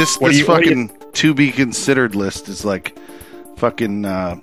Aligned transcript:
this 0.00 0.18
What 0.18 0.28
this 0.28 0.38
you- 0.40 0.46
what 0.46 0.64
you- 0.64 0.70
fucking 0.88 1.12
to 1.12 1.34
be 1.34 1.50
considered 1.52 2.14
list 2.14 2.48
is 2.48 2.64
like 2.64 2.96
fucking 3.56 4.04
uh, 4.04 4.36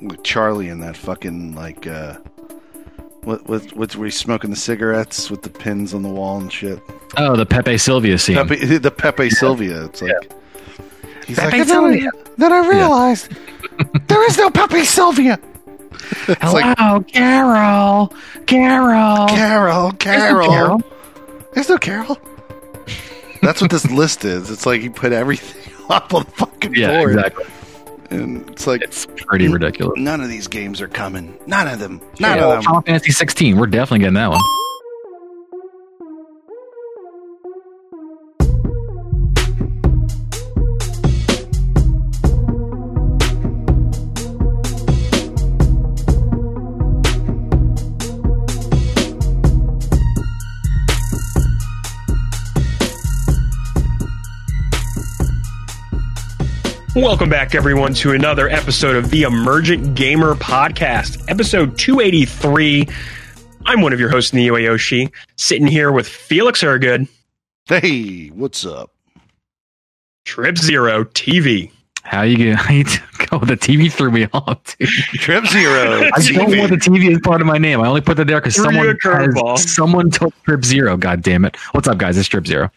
with 0.00 0.22
Charlie 0.22 0.68
and 0.68 0.82
that 0.82 0.96
fucking 0.96 1.54
like 1.54 1.86
uh, 1.86 2.14
what 3.22 3.46
what 3.48 3.62
what's 3.76 3.96
where 3.96 4.06
he's 4.06 4.16
smoking 4.16 4.50
the 4.50 4.56
cigarettes 4.56 5.30
with 5.30 5.42
the 5.42 5.50
pins 5.50 5.92
on 5.94 6.02
the 6.02 6.08
wall 6.08 6.38
and 6.38 6.52
shit. 6.52 6.80
Oh, 7.16 7.36
the 7.36 7.46
Pepe 7.46 7.78
Sylvia 7.78 8.18
scene. 8.18 8.36
Pepe, 8.36 8.78
the 8.78 8.90
Pepe 8.90 9.30
Sylvia. 9.30 9.84
It's 9.86 10.00
like 10.02 10.32
he's 11.26 11.38
Pepe 11.38 11.58
like 11.58 11.66
then 11.68 11.84
I- 11.84 11.90
Sylvia." 11.92 12.10
Then 12.38 12.52
I 12.52 12.68
realized 12.68 13.32
there 14.06 14.24
is 14.28 14.38
no 14.38 14.50
Pepe 14.50 14.84
Sylvia. 14.84 15.38
It's 16.28 16.52
like 16.52 16.78
Hello, 16.78 17.00
Carol. 17.02 18.12
Carol. 18.46 19.26
Carol, 19.26 19.92
Carol. 19.92 20.48
Carol. 20.48 20.82
There's 21.54 21.68
no 21.68 21.76
Carol. 21.78 22.16
That's 23.42 23.60
what 23.60 23.70
this 23.70 23.90
list 23.90 24.24
is. 24.24 24.50
It's 24.50 24.66
like 24.66 24.82
you 24.82 24.90
put 24.90 25.12
everything 25.12 25.72
up 25.90 26.12
on 26.14 26.24
the 26.24 26.30
fucking 26.32 26.74
Yeah, 26.74 26.98
board, 26.98 27.14
exactly. 27.16 27.44
and 28.10 28.48
it's 28.50 28.66
like 28.66 28.82
It's 28.82 29.06
pretty 29.06 29.48
ridiculous. 29.48 29.94
none 29.98 30.20
of 30.20 30.28
these 30.28 30.48
games 30.48 30.80
are 30.80 30.88
coming. 30.88 31.38
None 31.46 31.66
of 31.68 31.78
them. 31.78 32.00
None 32.20 32.36
Yeah, 32.38 32.44
of 32.46 32.50
them. 32.54 32.62
Final 32.62 32.80
Fantasy 32.82 33.12
16. 33.12 33.56
We're 33.58 33.66
definitely 33.66 34.00
getting 34.00 34.14
that 34.14 34.30
one. 34.30 34.40
Welcome 56.98 57.30
back, 57.30 57.54
everyone, 57.54 57.94
to 57.94 58.10
another 58.12 58.48
episode 58.48 58.96
of 58.96 59.10
the 59.10 59.22
Emergent 59.22 59.94
Gamer 59.94 60.34
Podcast, 60.34 61.24
episode 61.30 61.78
283. 61.78 62.88
I'm 63.66 63.82
one 63.82 63.92
of 63.92 64.00
your 64.00 64.08
hosts, 64.10 64.32
Neo 64.32 64.54
Ayoshi, 64.54 65.12
sitting 65.36 65.68
here 65.68 65.92
with 65.92 66.08
Felix 66.08 66.62
Ergood, 66.62 67.08
Hey, 67.66 68.28
what's 68.28 68.66
up? 68.66 68.90
Trip 70.24 70.58
Zero 70.58 71.04
TV. 71.04 71.70
How 72.02 72.22
you 72.22 72.36
get? 72.36 72.56
How 72.56 72.74
you 72.74 72.84
go? 72.84 72.90
Oh, 73.30 73.40
the 73.40 73.58
TV 73.58 73.92
threw 73.92 74.10
me 74.10 74.26
off. 74.32 74.58
Dude. 74.78 74.88
Trip 74.88 75.44
Zero. 75.46 76.00
I 76.14 76.20
don't 76.22 76.56
want 76.56 76.70
the 76.70 76.78
TV 76.78 77.12
as 77.14 77.20
part 77.20 77.42
of 77.42 77.46
my 77.46 77.58
name. 77.58 77.78
I 77.82 77.86
only 77.86 78.00
put 78.00 78.16
that 78.16 78.26
there 78.26 78.40
because 78.40 78.54
someone 78.54 78.96
has- 79.02 79.70
someone 79.70 80.10
told 80.10 80.32
Trip 80.44 80.64
Zero. 80.64 80.96
God 80.96 81.20
damn 81.22 81.44
it! 81.44 81.54
What's 81.72 81.86
up, 81.88 81.98
guys? 81.98 82.16
It's 82.16 82.26
Trip 82.26 82.46
Zero. 82.46 82.70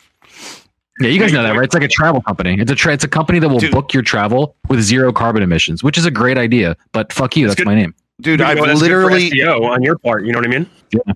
Yeah, 0.99 1.07
you 1.07 1.19
guys 1.19 1.31
know 1.33 1.41
that, 1.43 1.55
right? 1.55 1.63
It's 1.63 1.73
like 1.73 1.83
a 1.83 1.87
travel 1.87 2.21
company. 2.21 2.57
It's 2.59 2.69
a 2.71 2.75
tra- 2.75 2.93
it's 2.93 3.03
a 3.03 3.07
company 3.07 3.39
that 3.39 3.49
will 3.49 3.59
Dude. 3.59 3.71
book 3.71 3.93
your 3.93 4.03
travel 4.03 4.55
with 4.69 4.81
zero 4.81 5.11
carbon 5.13 5.41
emissions, 5.41 5.83
which 5.83 5.97
is 5.97 6.05
a 6.05 6.11
great 6.11 6.37
idea. 6.37 6.75
But 6.91 7.11
fuck 7.13 7.35
you, 7.37 7.47
That's 7.47 7.57
that's 7.57 7.65
my 7.65 7.75
name. 7.75 7.95
Dude, 8.21 8.39
You 8.39 8.45
I've 8.45 8.57
that's 8.57 8.67
good 8.67 8.77
for 8.77 8.83
literally, 8.83 9.31
SEO 9.31 9.63
on 9.63 9.81
your 9.81 9.97
part. 9.97 10.25
You 10.25 10.31
know 10.33 10.39
what 10.39 10.45
I 10.47 10.51
mean? 10.51 10.69
Yeah. 10.91 11.13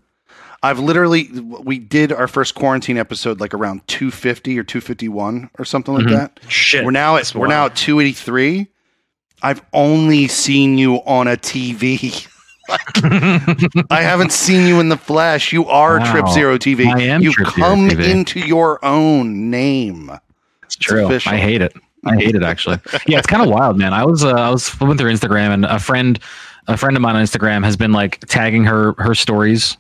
I've 0.64 0.80
literally, 0.80 1.30
we 1.64 1.78
did 1.78 2.12
our 2.12 2.28
first 2.28 2.56
quarantine 2.56 2.98
episode 2.98 3.40
like 3.40 3.53
around 3.53 3.88
250 3.88 4.58
or 4.58 4.64
251 4.64 5.52
or 5.59 5.66
something 5.66 5.94
like 5.94 6.06
Mhm. 6.06 6.12
that. 6.12 6.40
Shit. 6.48 6.84
We're 6.84 6.90
now 6.92 7.18
at 7.18 7.36
we're 7.36 7.46
now 7.48 7.66
at 7.68 7.76
283. 7.76 8.68
I've 9.44 9.62
only 9.73 10.28
seen 10.28 10.80
you 10.80 10.96
on 11.06 11.28
a 11.28 11.36
TV. 11.38 12.28
I 12.69 14.02
haven't 14.02 14.31
seen 14.31 14.67
you 14.67 14.80
in 14.80 14.89
the 14.89 14.97
flesh. 14.97 15.53
You 15.53 15.66
are 15.67 15.99
Wow. 15.99 16.11
Trip 16.11 16.27
Zero 16.30 16.58
TV. 16.58 16.85
I 16.88 17.02
am 17.03 17.22
you 17.22 17.31
Trip 17.31 17.47
come 17.49 17.89
TV. 17.89 18.09
into 18.09 18.39
your 18.39 18.83
own 18.83 19.49
name. 19.49 20.11
It's 20.63 20.75
true. 20.75 21.05
official. 21.05 21.31
I 21.31 21.38
hate 21.38 21.61
it. 21.61 21.73
I 22.05 22.16
hate 22.16 22.35
it 22.35 22.44
actually. 22.44 22.80
Yeah, 23.07 23.17
it's 23.17 23.28
kind 23.28 23.41
of 23.44 23.50
wild, 23.50 23.78
man. 23.78 23.94
I 23.94 24.06
was 24.06 24.23
uh, 24.23 24.29
I 24.34 24.50
was 24.50 24.67
flipping 24.69 24.97
through 24.97 25.12
Instagram 25.12 25.53
and 25.53 25.66
a 25.66 25.79
friend 25.79 26.19
a 26.67 26.78
friend 26.78 26.95
of 26.95 27.01
mine 27.01 27.16
on 27.16 27.23
Instagram 27.23 27.63
has 27.63 27.75
been 27.78 27.91
like 27.94 28.19
tagging 28.28 28.63
her 28.66 28.94
her 28.97 29.16
stories 29.16 29.78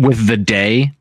with 0.00 0.26
the 0.26 0.36
day 0.36 0.92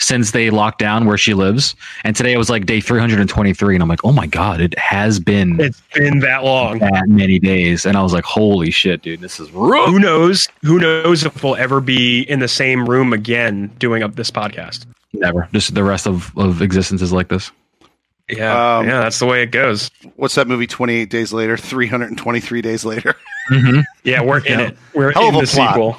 since 0.00 0.30
they 0.30 0.50
locked 0.50 0.78
down 0.78 1.06
where 1.06 1.18
she 1.18 1.34
lives. 1.34 1.74
And 2.04 2.14
today 2.14 2.32
it 2.32 2.38
was 2.38 2.48
like 2.48 2.66
day 2.66 2.80
323 2.80 3.74
and 3.74 3.82
I'm 3.82 3.88
like, 3.88 4.04
"Oh 4.04 4.12
my 4.12 4.26
god, 4.26 4.60
it 4.60 4.78
has 4.78 5.18
been 5.18 5.58
It's 5.60 5.82
been 5.94 6.20
that 6.20 6.44
long. 6.44 6.78
that 6.78 7.08
many 7.08 7.38
days." 7.38 7.84
And 7.84 7.96
I 7.96 8.02
was 8.02 8.12
like, 8.12 8.24
"Holy 8.24 8.70
shit, 8.70 9.02
dude, 9.02 9.20
this 9.20 9.40
is 9.40 9.50
rough." 9.50 9.88
Who 9.88 9.98
knows? 9.98 10.46
Who 10.62 10.78
knows 10.78 11.24
if 11.24 11.42
we'll 11.42 11.56
ever 11.56 11.80
be 11.80 12.20
in 12.22 12.38
the 12.40 12.48
same 12.48 12.88
room 12.88 13.12
again 13.12 13.70
doing 13.78 14.02
up 14.02 14.14
this 14.16 14.30
podcast? 14.30 14.86
Never. 15.12 15.48
Just 15.52 15.74
the 15.74 15.84
rest 15.84 16.06
of 16.06 16.36
of 16.38 16.62
existence 16.62 17.02
is 17.02 17.12
like 17.12 17.28
this. 17.28 17.50
Yeah, 18.30 18.76
Um, 18.78 18.86
yeah, 18.86 19.00
that's 19.00 19.18
the 19.18 19.24
way 19.26 19.42
it 19.42 19.52
goes. 19.52 19.90
What's 20.16 20.34
that 20.34 20.46
movie? 20.46 20.66
28 20.66 21.08
days 21.08 21.32
later, 21.32 21.56
323 21.58 22.62
days 22.62 22.84
later. 22.84 23.14
Mhm. 23.50 23.82
Yeah, 24.04 24.20
we're 24.20 24.40
in 24.40 24.58
Yeah. 24.58 24.66
it. 24.66 24.78
We're 24.92 25.10
Hell 25.12 25.30
in 25.30 25.34
of 25.36 25.42
a 25.42 25.46
the 25.46 25.50
plot. 25.50 25.70
sequel. 25.70 25.96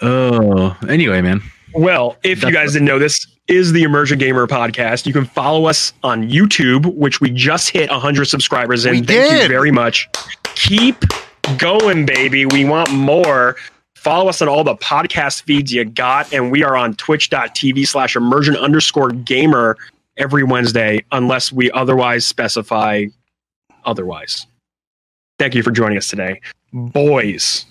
Oh, 0.00 0.74
anyway, 0.88 1.20
man. 1.20 1.42
Well, 1.74 2.16
if 2.22 2.42
you 2.42 2.52
guys 2.52 2.72
didn't 2.72 2.86
know, 2.86 2.98
this 2.98 3.26
is 3.48 3.72
the 3.72 3.82
Emergent 3.82 4.20
Gamer 4.20 4.46
podcast. 4.46 5.06
You 5.06 5.12
can 5.12 5.24
follow 5.24 5.66
us 5.66 5.92
on 6.02 6.28
YouTube, 6.28 6.94
which 6.94 7.20
we 7.20 7.30
just 7.30 7.70
hit 7.70 7.90
100 7.90 8.26
subscribers 8.26 8.84
in. 8.86 8.92
We 8.92 9.02
Thank 9.02 9.42
you 9.42 9.48
very 9.48 9.70
much. 9.70 10.08
Keep 10.54 11.04
going, 11.58 12.06
baby. 12.06 12.46
We 12.46 12.64
want 12.64 12.92
more. 12.92 13.56
Follow 13.94 14.28
us 14.28 14.42
on 14.42 14.48
all 14.48 14.64
the 14.64 14.76
podcast 14.76 15.42
feeds 15.42 15.72
you 15.72 15.84
got, 15.84 16.32
and 16.32 16.50
we 16.50 16.64
are 16.64 16.76
on 16.76 16.94
twitch.tv 16.94 17.86
slash 17.86 18.16
emergent 18.16 18.56
underscore 18.56 19.10
gamer 19.10 19.76
every 20.16 20.42
Wednesday, 20.42 21.04
unless 21.12 21.52
we 21.52 21.70
otherwise 21.70 22.26
specify 22.26 23.04
otherwise. 23.84 24.46
Thank 25.38 25.54
you 25.54 25.62
for 25.62 25.70
joining 25.70 25.98
us 25.98 26.08
today. 26.08 26.40
Boys, 26.72 27.66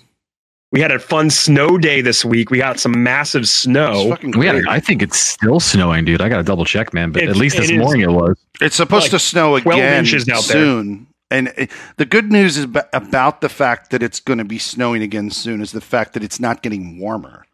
we 0.72 0.80
had 0.80 0.92
a 0.92 1.00
fun 1.00 1.30
snow 1.30 1.78
day 1.78 2.02
this 2.02 2.24
week. 2.24 2.50
We 2.50 2.58
got 2.58 2.80
some 2.80 3.04
massive 3.04 3.48
snow. 3.48 4.18
We 4.24 4.32
great. 4.32 4.64
got, 4.64 4.72
I 4.74 4.80
think 4.80 5.02
it's 5.02 5.20
still 5.20 5.60
snowing, 5.60 6.06
dude. 6.06 6.22
I 6.22 6.30
got 6.30 6.38
to 6.38 6.44
double 6.44 6.66
check, 6.66 6.94
man. 6.94 7.12
But 7.12 7.24
It- 7.24 7.30
at 7.30 7.36
least 7.36 7.58
this 7.58 7.70
it 7.70 7.74
is. 7.76 7.80
morning 7.80 8.02
it 8.04 8.12
was. 8.12 8.38
It's 8.62 8.76
supposed 8.76 9.04
like 9.06 9.12
to 9.12 9.20
snow 9.20 9.56
again 9.56 10.00
inches 10.00 10.28
out 10.30 10.44
there. 10.46 10.64
soon. 10.64 11.08
And 11.30 11.48
uh, 11.58 11.66
the 11.98 12.06
good 12.06 12.32
news 12.32 12.58
is 12.58 12.66
ba- 12.66 12.88
about 12.94 13.42
the 13.42 13.50
fact 13.50 13.92
that 13.92 14.02
it's 14.04 14.20
going 14.20 14.40
to 14.40 14.46
be 14.46 14.58
snowing 14.58 15.02
again 15.02 15.30
soon 15.30 15.62
is 15.62 15.72
the 15.72 15.82
fact 15.82 16.14
that 16.14 16.24
it's 16.24 16.40
not 16.40 16.62
getting 16.62 17.00
warmer. 17.00 17.46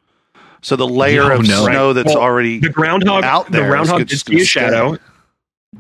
So 0.62 0.76
the 0.76 0.88
layer 0.88 1.32
Oh, 1.32 1.36
of 1.40 1.48
no. 1.48 1.64
snow 1.66 1.88
Right. 1.88 1.94
that's 1.94 2.08
Well, 2.14 2.18
already 2.24 2.60
The 2.60 2.70
groundhog, 2.70 3.24
out 3.24 3.52
there 3.52 3.62
the 3.62 3.68
there 3.68 3.68
is 3.68 3.70
groundhog 3.72 3.98
good- 4.00 4.08
did 4.08 4.14
just 4.14 4.26
see 4.28 4.34
a 4.34 4.38
gonna 4.38 4.46
shadow. 4.46 4.98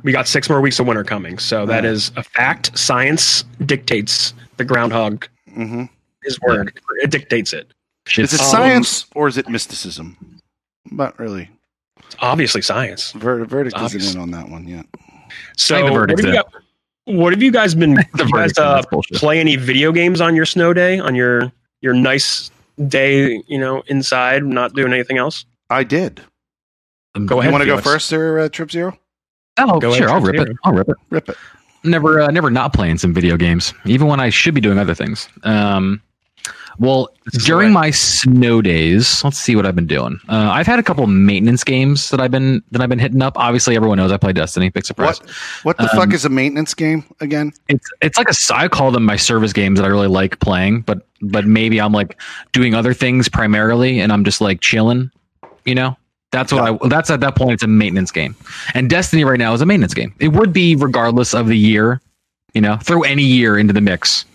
We 0.03 0.11
got 0.11 0.27
six 0.27 0.49
more 0.49 0.61
weeks 0.61 0.79
of 0.79 0.85
winter 0.85 1.03
coming, 1.03 1.39
so 1.39 1.65
that 1.65 1.83
Yeah. 1.83 1.89
is 1.91 2.11
a 2.15 2.23
fact. 2.23 2.77
Science 2.77 3.43
dictates 3.65 4.33
the 4.57 4.63
groundhog. 4.65 5.27
hmm 5.53 5.85
His 6.27 6.39
word, 6.41 6.79
it 7.01 7.09
dictates 7.11 7.53
it. 7.53 7.73
Is 8.17 8.33
it 8.33 8.39
Um, 8.39 8.45
science 8.47 9.05
or 9.15 9.27
is 9.27 9.37
it 9.37 9.49
mysticism? 9.49 10.39
Not 10.91 11.17
really. 11.19 11.49
It's 12.05 12.15
obviously 12.19 12.61
science. 12.61 13.11
Ver- 13.13 13.43
verdict 13.45 13.75
Obvious. 13.75 14.03
isn't 14.05 14.15
in 14.17 14.21
on 14.21 14.31
that 14.31 14.49
one 14.49 14.67
yet. 14.67 14.85
So, 15.57 15.75
I 15.77 15.81
think 15.81 15.91
what 15.93 16.09
have, 16.09 16.19
you 16.19 16.31
got, 16.33 16.53
what 17.05 17.33
have 17.33 17.41
you 17.43 17.51
guys 17.51 17.75
been? 17.75 17.95
The 18.13 18.25
you 18.25 18.31
guys 18.31 18.57
uh, 18.57 18.81
play 19.13 19.39
any 19.39 19.55
video 19.57 19.91
games 19.91 20.21
on 20.21 20.35
your 20.35 20.45
snow 20.45 20.73
day? 20.73 20.99
On 20.99 21.15
your 21.15 21.51
your 21.81 21.93
nice 21.93 22.49
day, 22.87 23.41
you 23.47 23.57
know, 23.59 23.83
inside, 23.87 24.43
not 24.45 24.73
doing 24.73 24.93
anything 24.93 25.17
else? 25.17 25.45
I 25.69 25.83
did. 25.83 26.21
Go 27.25 27.35
You 27.35 27.39
ahead. 27.41 27.51
want 27.51 27.61
to 27.63 27.65
go 27.67 27.79
first 27.81 28.09
there, 28.09 28.39
uh, 28.39 28.49
Trip 28.49 28.71
Zero? 28.71 28.97
Oh, 29.57 29.79
Go 29.79 29.87
ahead, 29.89 29.97
sure. 29.99 30.09
I'll 30.09 30.21
Trip 30.21 30.35
rip 30.37 30.49
it. 30.49 30.57
I'll 30.63 30.73
rip 30.73 30.87
it. 30.89 30.95
Rip 31.09 31.29
it. 31.29 31.37
Never, 31.83 32.21
uh, 32.21 32.27
never 32.31 32.49
not 32.51 32.73
playing 32.73 32.97
some 32.99 33.13
video 33.13 33.37
games, 33.37 33.73
even 33.85 34.07
when 34.07 34.19
I 34.19 34.29
should 34.29 34.53
be 34.53 34.61
doing 34.61 34.77
other 34.77 34.93
things. 34.95 35.27
Um, 35.43 36.01
well, 36.79 37.09
during 37.45 37.71
my 37.71 37.91
snow 37.91 38.61
days, 38.61 39.23
let's 39.23 39.37
see 39.37 39.55
what 39.55 39.65
I've 39.65 39.75
been 39.75 39.87
doing. 39.87 40.19
Uh, 40.29 40.49
I've 40.51 40.67
had 40.67 40.77
a 40.79 40.83
couple 40.83 41.05
maintenance 41.07 41.63
games 41.63 42.09
that 42.11 42.19
I've 42.19 42.31
been 42.31 42.61
that 42.71 42.81
I've 42.81 42.89
been 42.89 42.99
hitting 42.99 43.21
up. 43.21 43.37
Obviously, 43.37 43.75
everyone 43.75 43.97
knows 43.97 44.11
I 44.11 44.17
play 44.17 44.33
Destiny. 44.33 44.69
Big 44.69 44.85
surprise. 44.85 45.19
What? 45.19 45.29
What 45.63 45.77
the 45.77 45.83
Um, 45.91 45.97
fuck 45.97 46.13
is 46.13 46.25
a 46.25 46.29
maintenance 46.29 46.73
game 46.73 47.03
again? 47.19 47.51
It's 47.67 47.89
it's 48.01 48.17
like 48.17 48.29
a 48.29 48.35
I 48.53 48.67
call 48.67 48.91
them 48.91 49.05
my 49.05 49.15
service 49.15 49.53
games 49.53 49.79
that 49.79 49.85
I 49.85 49.89
really 49.89 50.07
like 50.07 50.39
playing, 50.39 50.81
but 50.81 51.07
but 51.21 51.45
maybe 51.45 51.81
I'm 51.81 51.91
like 51.91 52.19
doing 52.51 52.73
other 52.75 52.93
things 52.93 53.27
primarily, 53.27 53.99
and 53.99 54.11
I'm 54.11 54.23
just 54.23 54.39
like 54.41 54.61
chilling. 54.61 55.09
You 55.65 55.75
know, 55.75 55.97
that's 56.31 56.53
what 56.53 56.61
I. 56.63 56.87
That's 56.87 57.09
at 57.09 57.21
that 57.21 57.35
point, 57.35 57.53
it's 57.53 57.63
a 57.63 57.67
maintenance 57.67 58.11
game, 58.11 58.35
and 58.73 58.89
Destiny 58.89 59.23
right 59.23 59.39
now 59.39 59.53
is 59.53 59.61
a 59.61 59.65
maintenance 59.65 59.93
game. 59.93 60.13
It 60.19 60.29
would 60.29 60.53
be 60.53 60.75
regardless 60.75 61.33
of 61.33 61.47
the 61.47 61.57
year. 61.57 62.01
You 62.53 62.61
know, 62.61 62.77
throw 62.77 63.01
any 63.01 63.23
year 63.23 63.57
into 63.57 63.73
the 63.73 63.81
mix 63.81 64.25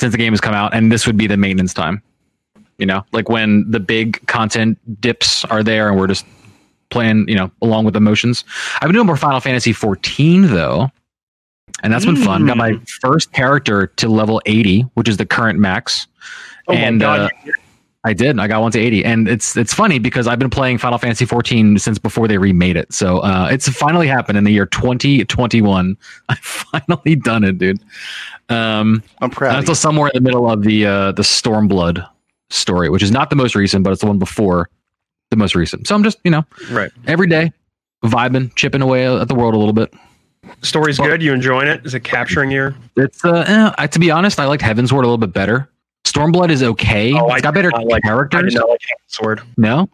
since 0.00 0.12
the 0.12 0.18
game 0.18 0.32
has 0.32 0.40
come 0.40 0.54
out, 0.54 0.74
and 0.74 0.90
this 0.90 1.06
would 1.06 1.16
be 1.16 1.26
the 1.26 1.36
maintenance 1.36 1.74
time. 1.74 2.02
You 2.78 2.86
know, 2.86 3.04
like 3.12 3.28
when 3.28 3.70
the 3.70 3.80
big 3.80 4.26
content 4.26 4.78
dips 5.00 5.44
are 5.46 5.62
there, 5.62 5.88
and 5.88 5.98
we're 5.98 6.08
just 6.08 6.26
playing. 6.90 7.26
You 7.28 7.36
know, 7.36 7.50
along 7.62 7.84
with 7.84 7.96
emotions. 7.96 8.44
I've 8.76 8.88
been 8.88 8.94
doing 8.94 9.06
more 9.06 9.16
Final 9.16 9.40
Fantasy 9.40 9.72
14 9.72 10.48
though 10.48 10.90
and 11.82 11.92
that's 11.92 12.06
been 12.06 12.16
fun. 12.16 12.46
Got 12.46 12.56
my 12.56 12.78
first 13.02 13.32
character 13.32 13.88
to 13.88 14.08
level 14.08 14.40
80, 14.46 14.82
which 14.94 15.08
is 15.08 15.16
the 15.16 15.26
current 15.26 15.58
max. 15.58 16.06
Oh 16.68 16.72
and 16.72 16.98
my 16.98 17.04
god! 17.04 17.20
uh, 17.20 17.50
I 18.06 18.12
did. 18.12 18.38
I 18.38 18.46
got 18.46 18.60
one 18.60 18.70
to 18.72 18.78
80. 18.78 19.04
And 19.04 19.28
it's 19.28 19.56
it's 19.56 19.74
funny 19.74 19.98
because 19.98 20.26
I've 20.26 20.38
been 20.38 20.50
playing 20.50 20.78
Final 20.78 20.98
Fantasy 20.98 21.24
14 21.24 21.78
since 21.78 21.98
before 21.98 22.28
they 22.28 22.38
remade 22.38 22.76
it. 22.76 22.92
So 22.92 23.18
uh, 23.18 23.48
it's 23.50 23.68
finally 23.68 24.06
happened 24.06 24.38
in 24.38 24.44
the 24.44 24.50
year 24.50 24.66
2021. 24.66 25.96
I 26.28 26.34
finally 26.36 27.16
done 27.16 27.44
it, 27.44 27.58
dude. 27.58 27.80
Um, 28.48 29.02
I'm 29.20 29.30
proud. 29.30 29.58
until 29.58 29.74
somewhere 29.74 30.10
in 30.12 30.22
the 30.22 30.26
middle 30.28 30.50
of 30.50 30.62
the 30.62 30.86
uh, 30.86 31.12
the 31.12 31.22
Stormblood 31.22 32.06
story, 32.50 32.88
which 32.90 33.02
is 33.02 33.10
not 33.10 33.30
the 33.30 33.36
most 33.36 33.54
recent, 33.54 33.84
but 33.84 33.92
it's 33.92 34.00
the 34.02 34.06
one 34.06 34.18
before 34.18 34.68
the 35.30 35.36
most 35.36 35.54
recent. 35.54 35.86
So 35.86 35.94
I'm 35.94 36.02
just, 36.04 36.18
you 36.24 36.30
know, 36.30 36.44
Right. 36.70 36.90
every 37.06 37.26
day 37.26 37.52
vibing, 38.04 38.54
chipping 38.54 38.82
away 38.82 39.06
at 39.06 39.28
the 39.28 39.34
world 39.34 39.54
a 39.54 39.56
little 39.58 39.72
bit. 39.72 39.92
Story's 40.62 40.98
Well- 40.98 41.08
good. 41.08 41.22
You 41.22 41.32
enjoying 41.32 41.68
it? 41.68 41.84
Is 41.86 41.94
it 41.94 42.00
capturing 42.04 42.50
your? 42.50 42.74
It's 42.96 43.24
uh, 43.24 43.44
eh, 43.46 43.70
I, 43.78 43.86
to 43.86 43.98
be 43.98 44.10
honest, 44.10 44.38
I 44.38 44.44
liked 44.44 44.62
Heavensward 44.62 44.92
a 44.92 44.96
little 44.96 45.16
bit 45.18 45.32
better. 45.32 45.68
Stormblood 46.04 46.50
is 46.50 46.62
okay. 46.62 47.14
Oh, 47.14 47.24
it's 47.26 47.34
I 47.36 47.40
got 47.40 47.54
better 47.54 47.70
did 47.70 47.78
not 47.78 47.86
like- 47.86 48.04
I 48.04 48.08
characters. 48.08 48.52
did 48.52 48.58
not 48.60 48.68
like 48.68 48.80
Sword. 49.06 49.40
No, 49.56 49.88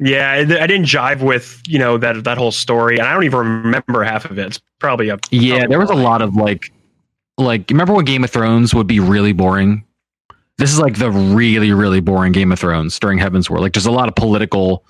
Yeah, 0.00 0.32
I 0.32 0.38
I 0.40 0.66
didn't 0.66 0.86
jive 0.86 1.20
with 1.22 1.62
you 1.68 1.78
know 1.78 1.96
that 1.98 2.24
that 2.24 2.36
whole 2.36 2.50
story, 2.50 2.98
and 2.98 3.06
I 3.06 3.14
don't 3.14 3.22
even 3.24 3.38
remember 3.38 4.02
half 4.02 4.24
of 4.24 4.38
it. 4.40 4.46
It's 4.48 4.60
probably 4.80 5.08
a 5.08 5.18
yeah, 5.30 5.66
there 5.68 5.78
was 5.78 5.88
a 5.90 5.94
lot 5.94 6.20
of 6.20 6.34
like, 6.34 6.72
like 7.38 7.70
remember 7.70 7.92
when 7.94 8.04
Game 8.04 8.24
of 8.24 8.30
Thrones 8.30 8.74
would 8.74 8.86
be 8.86 9.00
really 9.00 9.32
boring. 9.32 9.84
This 10.58 10.72
is 10.72 10.78
like 10.78 10.98
the 10.98 11.10
really, 11.10 11.72
really 11.72 12.00
boring 12.00 12.32
Game 12.32 12.50
of 12.50 12.58
Thrones 12.58 12.98
during 12.98 13.18
Heavensward. 13.18 13.60
Like, 13.60 13.74
there's 13.74 13.84
a 13.84 13.90
lot 13.90 14.08
of 14.08 14.14
political 14.14 14.84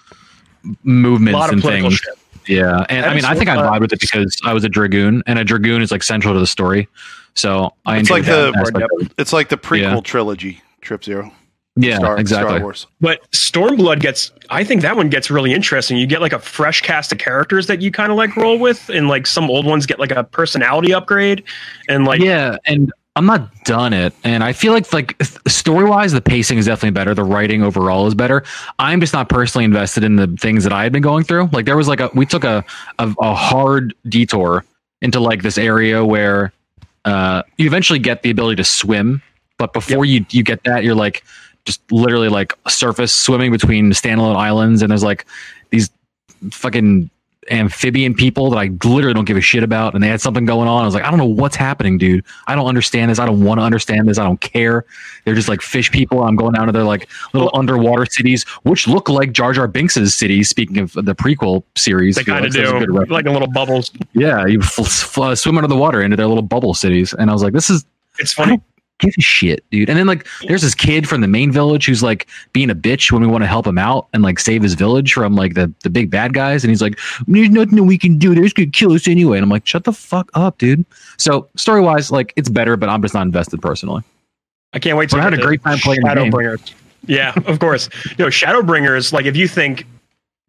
a 0.64 0.68
movements 0.84 1.34
lot 1.36 1.48
of 1.48 1.54
and 1.54 1.62
political 1.62 1.90
things. 1.90 1.98
shit. 2.00 2.14
Yeah, 2.48 2.86
and 2.88 3.04
I 3.04 3.12
mean, 3.14 3.24
I 3.24 3.34
think 3.34 3.48
I 3.50 3.56
Heavensward- 3.56 3.70
vibe 3.72 3.80
with 3.80 3.92
it 3.92 4.00
because 4.00 4.40
I 4.44 4.52
was 4.52 4.62
a 4.62 4.68
dragoon, 4.68 5.24
and 5.26 5.40
a 5.40 5.44
dragoon 5.44 5.82
is 5.82 5.90
like 5.90 6.04
central 6.04 6.34
to 6.34 6.38
the 6.40 6.46
story. 6.46 6.86
So 7.34 7.72
I 7.84 7.94
It's 7.98 8.08
enjoyed 8.08 8.20
like 8.20 8.26
that 8.26 8.74
the- 8.74 9.04
it. 9.06 9.12
It's 9.18 9.32
like 9.32 9.48
the 9.48 9.56
prequel 9.58 9.94
Yeah. 9.96 10.00
trilogy, 10.02 10.62
Trip 10.80 11.02
Zero. 11.02 11.32
Yeah, 11.76 11.98
Star, 11.98 12.18
exactly. 12.18 12.54
Star 12.54 12.62
Wars. 12.62 12.86
But 13.00 13.30
Stormblood 13.32 14.00
gets, 14.00 14.32
I 14.48 14.64
think 14.64 14.80
that 14.80 14.96
one 14.96 15.10
gets 15.10 15.30
really 15.30 15.52
interesting. 15.52 15.98
You 15.98 16.06
get 16.06 16.22
like 16.22 16.32
a 16.32 16.38
fresh 16.38 16.80
cast 16.80 17.12
of 17.12 17.18
characters 17.18 17.66
that 17.66 17.82
you 17.82 17.90
kind 17.90 18.10
of 18.10 18.16
like 18.16 18.34
roll 18.34 18.58
with, 18.58 18.88
and 18.88 19.08
like 19.08 19.26
some 19.26 19.50
old 19.50 19.66
ones 19.66 19.84
get 19.84 19.98
like 19.98 20.10
a 20.10 20.24
personality 20.24 20.94
upgrade, 20.94 21.44
and 21.88 22.06
like 22.06 22.20
yeah, 22.20 22.56
and 22.64 22.90
I'm 23.14 23.26
not 23.26 23.64
done 23.64 23.92
it, 23.92 24.14
and 24.24 24.42
I 24.42 24.52
feel 24.52 24.72
like 24.72 24.90
like 24.92 25.22
story 25.46 25.84
wise, 25.84 26.12
the 26.12 26.20
pacing 26.22 26.56
is 26.56 26.66
definitely 26.66 26.90
better. 26.90 27.14
The 27.14 27.24
writing 27.24 27.62
overall 27.62 28.06
is 28.06 28.14
better. 28.14 28.42
I'm 28.78 29.00
just 29.00 29.12
not 29.12 29.28
personally 29.28 29.64
invested 29.64 30.02
in 30.02 30.16
the 30.16 30.28
things 30.40 30.64
that 30.64 30.72
I 30.72 30.82
had 30.82 30.92
been 30.92 31.02
going 31.02 31.24
through. 31.24 31.50
Like 31.52 31.66
there 31.66 31.76
was 31.76 31.88
like 31.88 32.00
a 32.00 32.10
we 32.14 32.24
took 32.24 32.44
a 32.44 32.64
a, 32.98 33.14
a 33.20 33.34
hard 33.34 33.94
detour 34.08 34.64
into 35.02 35.20
like 35.20 35.42
this 35.42 35.58
area 35.58 36.04
where 36.04 36.52
uh, 37.04 37.42
you 37.58 37.66
eventually 37.66 37.98
get 37.98 38.22
the 38.22 38.30
ability 38.30 38.56
to 38.56 38.64
swim, 38.64 39.22
but 39.58 39.72
before 39.72 40.04
you 40.04 40.24
you 40.30 40.42
get 40.42 40.64
that, 40.64 40.84
you're 40.84 40.94
like 40.94 41.22
just 41.66 41.80
literally 41.92 42.28
like 42.28 42.54
surface 42.68 43.12
swimming 43.12 43.52
between 43.52 43.90
standalone 43.90 44.36
islands, 44.36 44.80
and 44.82 44.90
there's 44.90 45.04
like 45.04 45.26
these 45.70 45.90
fucking 46.50 47.10
amphibian 47.48 48.12
people 48.12 48.50
that 48.50 48.56
I 48.56 48.70
literally 48.84 49.14
don't 49.14 49.24
give 49.24 49.36
a 49.36 49.40
shit 49.40 49.62
about, 49.62 49.94
and 49.94 50.02
they 50.02 50.08
had 50.08 50.20
something 50.20 50.44
going 50.46 50.68
on. 50.68 50.82
I 50.82 50.84
was 50.84 50.94
like, 50.94 51.04
I 51.04 51.10
don't 51.10 51.18
know 51.18 51.26
what's 51.26 51.54
happening, 51.54 51.96
dude. 51.96 52.24
I 52.48 52.56
don't 52.56 52.66
understand 52.66 53.08
this. 53.10 53.20
I 53.20 53.26
don't 53.26 53.44
want 53.44 53.60
to 53.60 53.64
understand 53.64 54.08
this. 54.08 54.18
I 54.18 54.24
don't 54.24 54.40
care. 54.40 54.84
They're 55.24 55.34
just 55.34 55.48
like 55.48 55.60
fish 55.62 55.92
people. 55.92 56.24
I'm 56.24 56.34
going 56.34 56.54
down 56.54 56.66
to 56.66 56.72
their 56.72 56.82
like 56.82 57.08
little 57.34 57.50
underwater 57.54 58.04
cities, 58.06 58.42
which 58.64 58.88
look 58.88 59.08
like 59.08 59.32
Jar 59.32 59.52
Jar 59.52 59.68
Binks's 59.68 60.14
cities. 60.14 60.48
Speaking 60.48 60.78
of 60.78 60.92
the 60.94 61.14
prequel 61.14 61.62
series, 61.76 62.16
they 62.16 62.24
kind 62.24 62.44
of 62.44 62.52
a 62.52 62.54
do 62.54 62.86
good 62.86 63.10
like 63.10 63.26
a 63.26 63.30
little 63.30 63.48
bubbles. 63.48 63.92
yeah, 64.12 64.44
you 64.46 64.60
f- 64.60 65.16
f- 65.18 65.38
swim 65.38 65.56
under 65.56 65.68
the 65.68 65.76
water 65.76 66.02
into 66.02 66.16
their 66.16 66.26
little 66.26 66.42
bubble 66.42 66.74
cities, 66.74 67.12
and 67.12 67.30
I 67.30 67.32
was 67.32 67.42
like, 67.44 67.52
this 67.52 67.70
is 67.70 67.84
It's 68.18 68.32
funny. 68.32 68.60
Don't 68.98 69.08
give 69.08 69.14
a 69.18 69.22
shit, 69.22 69.64
dude. 69.70 69.88
And 69.88 69.98
then 69.98 70.06
like, 70.06 70.26
there's 70.46 70.62
this 70.62 70.74
kid 70.74 71.08
from 71.08 71.20
the 71.20 71.28
main 71.28 71.52
village 71.52 71.86
who's 71.86 72.02
like 72.02 72.26
being 72.52 72.70
a 72.70 72.74
bitch 72.74 73.12
when 73.12 73.22
we 73.22 73.28
want 73.28 73.42
to 73.42 73.48
help 73.48 73.66
him 73.66 73.78
out 73.78 74.08
and 74.12 74.22
like 74.22 74.38
save 74.38 74.62
his 74.62 74.74
village 74.74 75.12
from 75.12 75.34
like 75.34 75.54
the 75.54 75.72
the 75.82 75.90
big 75.90 76.10
bad 76.10 76.34
guys, 76.34 76.64
and 76.64 76.70
he's 76.70 76.82
like, 76.82 76.98
"There's 77.26 77.50
nothing 77.50 77.76
that 77.76 77.84
we 77.84 77.98
can 77.98 78.18
do. 78.18 78.34
They're 78.34 78.44
just 78.44 78.56
gonna 78.56 78.70
kill 78.70 78.92
us 78.92 79.08
anyway." 79.08 79.38
And 79.38 79.44
I'm 79.44 79.50
like, 79.50 79.66
"Shut 79.66 79.84
the 79.84 79.92
fuck 79.92 80.30
up, 80.34 80.58
dude." 80.58 80.84
So 81.18 81.48
story 81.56 81.80
wise, 81.80 82.10
like 82.10 82.32
it's 82.36 82.48
better, 82.48 82.76
but 82.76 82.88
I'm 82.88 83.02
just 83.02 83.14
not 83.14 83.22
invested 83.22 83.60
personally. 83.62 84.02
I 84.72 84.78
can't 84.78 84.98
wait 84.98 85.10
to 85.10 85.16
But 85.16 85.20
I 85.20 85.24
had 85.24 85.34
a 85.34 85.38
great 85.38 85.62
time 85.62 85.78
playing. 85.78 86.02
Shadowbringers. 86.02 86.74
Yeah, 87.06 87.32
of 87.46 87.58
course. 87.60 87.88
You 88.18 88.24
know, 88.24 88.26
Shadowbringers. 88.26 89.12
Like, 89.12 89.26
if 89.26 89.36
you 89.36 89.48
think 89.48 89.86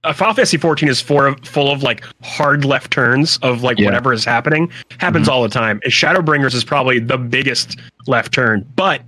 uh, 0.04 0.14
Final 0.14 0.34
Fantasy 0.34 0.58
14 0.58 0.88
is 0.90 1.02
for, 1.02 1.36
full 1.44 1.72
of 1.72 1.84
like 1.84 2.04
hard 2.24 2.64
left 2.66 2.92
turns 2.92 3.38
of 3.42 3.64
like 3.64 3.78
Yeah. 3.78 3.84
Mm-hmm. 3.84 3.86
whatever 3.88 4.14
is 4.14 4.24
happening, 4.26 4.72
happens 5.00 5.28
all 5.28 5.44
the 5.44 5.50
time. 5.50 5.80
And 5.84 5.92
Shadowbringers 5.92 6.54
is 6.54 6.64
probably 6.64 7.00
the 7.00 7.18
biggest 7.18 7.80
left 8.08 8.34
turn, 8.34 8.66
but 8.76 9.02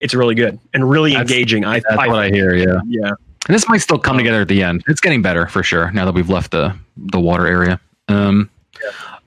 it's 0.00 0.14
really 0.14 0.34
good 0.34 0.58
and 0.72 0.88
really 0.88 1.12
That's- 1.12 1.30
engaging. 1.30 1.64
I, 1.64 1.80
That's 1.80 1.96
I 1.98 2.06
what 2.08 2.18
I 2.18 2.30
hear. 2.30 2.54
Yeah, 2.54 2.80
yeah. 2.86 3.08
and 3.08 3.54
this 3.54 3.68
might 3.68 3.78
still 3.78 3.98
come 3.98 4.16
together 4.16 4.40
at 4.42 4.48
the 4.48 4.62
end. 4.62 4.82
It's 4.88 5.00
getting 5.00 5.22
better 5.22 5.46
for 5.46 5.62
sure 5.62 5.90
now 5.92 6.04
that 6.04 6.14
we've 6.14 6.30
left 6.30 6.50
the 6.50 6.74
the 6.96 7.20
water 7.20 7.46
area. 7.46 7.78
Um, 8.08 8.50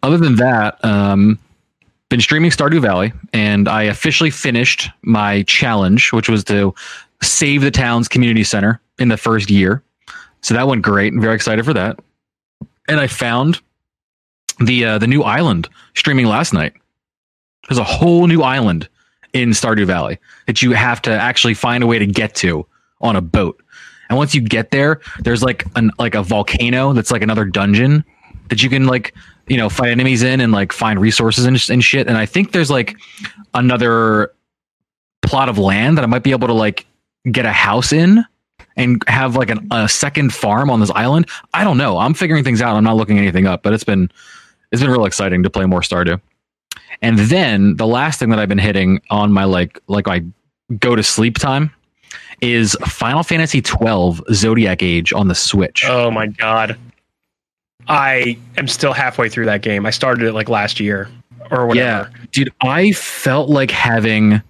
Other 0.04 0.18
than 0.18 0.36
that, 0.36 0.84
um, 0.86 1.40
been 2.10 2.22
streaming 2.22 2.52
Stardew 2.52 2.80
Valley, 2.82 3.12
and 3.34 3.68
I 3.68 3.84
officially 3.84 4.30
finished 4.30 4.90
my 5.02 5.42
challenge, 5.44 6.14
which 6.14 6.30
was 6.30 6.44
to 6.46 6.74
save 7.22 7.62
the 7.62 7.72
town's 7.72 8.08
community 8.08 8.44
center 8.44 8.80
in 9.00 9.08
the 9.10 9.18
first 9.18 9.50
year. 9.50 9.82
So 10.48 10.54
that 10.54 10.66
went 10.66 10.82
great. 10.82 11.12
I'm 11.12 11.20
very 11.20 11.36
excited 11.36 11.66
for 11.66 11.74
that. 11.74 12.00
And 12.88 13.02
I 13.02 13.08
found 13.08 13.60
the 14.62 14.86
uh, 14.86 14.98
the 14.98 15.06
new 15.06 15.22
island 15.22 15.68
streaming 15.94 16.26
last 16.26 16.54
night. 16.54 16.72
There's 17.68 17.78
a 17.80 17.84
whole 17.84 18.28
new 18.28 18.42
island 18.42 18.88
in 19.34 19.50
Stardew 19.50 19.86
Valley 19.86 20.20
that 20.46 20.62
you 20.62 20.72
have 20.72 21.02
to 21.02 21.12
actually 21.12 21.54
find 21.54 21.84
a 21.84 21.86
way 21.86 22.00
to 22.00 22.06
get 22.06 22.34
to 22.36 22.66
on 23.02 23.18
a 23.18 23.22
boat. 23.22 23.62
And 24.08 24.18
once 24.18 24.34
you 24.34 24.40
get 24.40 24.72
there, 24.72 25.02
there's 25.20 25.44
like 25.44 25.66
an 25.76 25.92
like 26.00 26.16
a 26.16 26.24
volcano 26.24 26.94
that's 26.94 27.12
like 27.12 27.24
another 27.24 27.44
dungeon 27.44 28.06
that 28.48 28.64
you 28.64 28.70
can 28.70 28.86
like 28.86 29.14
you 29.48 29.58
know 29.58 29.68
fight 29.68 29.90
enemies 29.90 30.24
in 30.24 30.40
and 30.40 30.54
like 30.54 30.72
find 30.72 30.98
resources 30.98 31.44
and, 31.44 31.62
and 31.70 31.84
shit. 31.84 32.08
And 32.08 32.16
I 32.16 32.26
think 32.26 32.54
there's 32.54 32.72
like 32.72 32.96
another 33.54 34.32
plot 35.24 35.50
of 35.50 35.58
land 35.58 35.98
that 35.98 36.06
I 36.06 36.08
might 36.08 36.24
be 36.24 36.32
able 36.32 36.48
to 36.48 36.54
like 36.54 36.86
get 37.30 37.46
a 37.46 37.52
house 37.52 37.92
in 37.92 38.24
and 38.78 39.04
have 39.08 39.36
like 39.36 39.50
an, 39.50 39.68
a 39.72 39.90
second 39.90 40.34
farm 40.34 40.70
on 40.70 40.80
this 40.80 40.92
island. 40.92 41.28
I 41.54 41.64
don't 41.64 41.78
know. 41.78 41.98
I'm 41.98 42.14
figuring 42.14 42.44
things 42.44 42.62
out. 42.62 42.76
I'm 42.76 42.84
not 42.84 42.96
looking 42.96 43.18
anything 43.18 43.48
up, 43.48 43.64
but 43.64 43.74
it's 43.74 43.84
been 43.84 44.10
it's 44.72 44.82
been 44.82 44.92
real 44.92 45.06
exciting 45.06 45.44
to 45.44 45.50
play 45.50 45.66
more 45.66 45.82
Stardew. 45.82 46.22
And 47.02 47.20
then 47.20 47.76
the 47.76 47.88
last 47.88 48.20
thing 48.20 48.30
that 48.30 48.40
I've 48.40 48.50
been 48.50 48.58
hitting 48.58 49.02
on 49.10 49.34
my 49.34 49.44
like 49.44 49.80
like 49.88 50.06
my 50.06 50.24
go 50.80 50.96
to 50.96 51.04
sleep 51.04 51.38
time 51.38 51.72
is 52.42 52.78
Final 52.86 53.24
Fantasy 53.24 53.62
12 53.62 54.22
Zodiac 54.32 54.84
Age 54.84 55.12
on 55.12 55.28
the 55.28 55.36
Switch. 55.36 55.84
Oh 55.86 56.12
my 56.12 56.28
god. 56.28 56.78
I 57.88 58.38
am 58.58 58.68
still 58.68 58.94
halfway 58.94 59.30
through 59.30 59.46
that 59.46 59.62
game. 59.62 59.86
I 59.86 59.92
started 59.92 60.26
it 60.26 60.34
like 60.34 60.50
last 60.50 60.80
year 60.80 61.10
or 61.52 61.68
whatever. 61.68 62.10
Yeah, 62.12 62.26
dude, 62.32 62.54
I 62.62 62.92
felt 62.92 63.50
like 63.50 63.72
having 63.72 64.42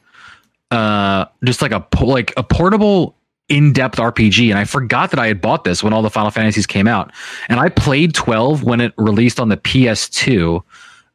uh 0.72 1.25
just 1.46 1.62
like 1.62 1.72
a 1.72 1.86
like 2.03 2.34
a 2.36 2.43
portable 2.43 3.15
in-depth 3.50 3.98
RPG 3.98 4.50
and 4.50 4.60
I 4.60 4.66
forgot 4.66 5.12
that 5.12 5.20
I 5.20 5.27
had 5.27 5.39
bought 5.39 5.63
this 5.63 5.84
when 5.84 5.94
all 5.94 6.01
the 6.01 6.10
Final 6.10 6.32
Fantasies 6.32 6.68
came 6.68 6.88
out. 6.88 7.12
And 7.48 7.60
I 7.60 7.70
played 7.70 8.13
12 8.13 8.63
when 8.63 8.82
it 8.82 8.94
released 8.98 9.39
on 9.39 9.50
the 9.50 9.58
PS2. 9.58 10.62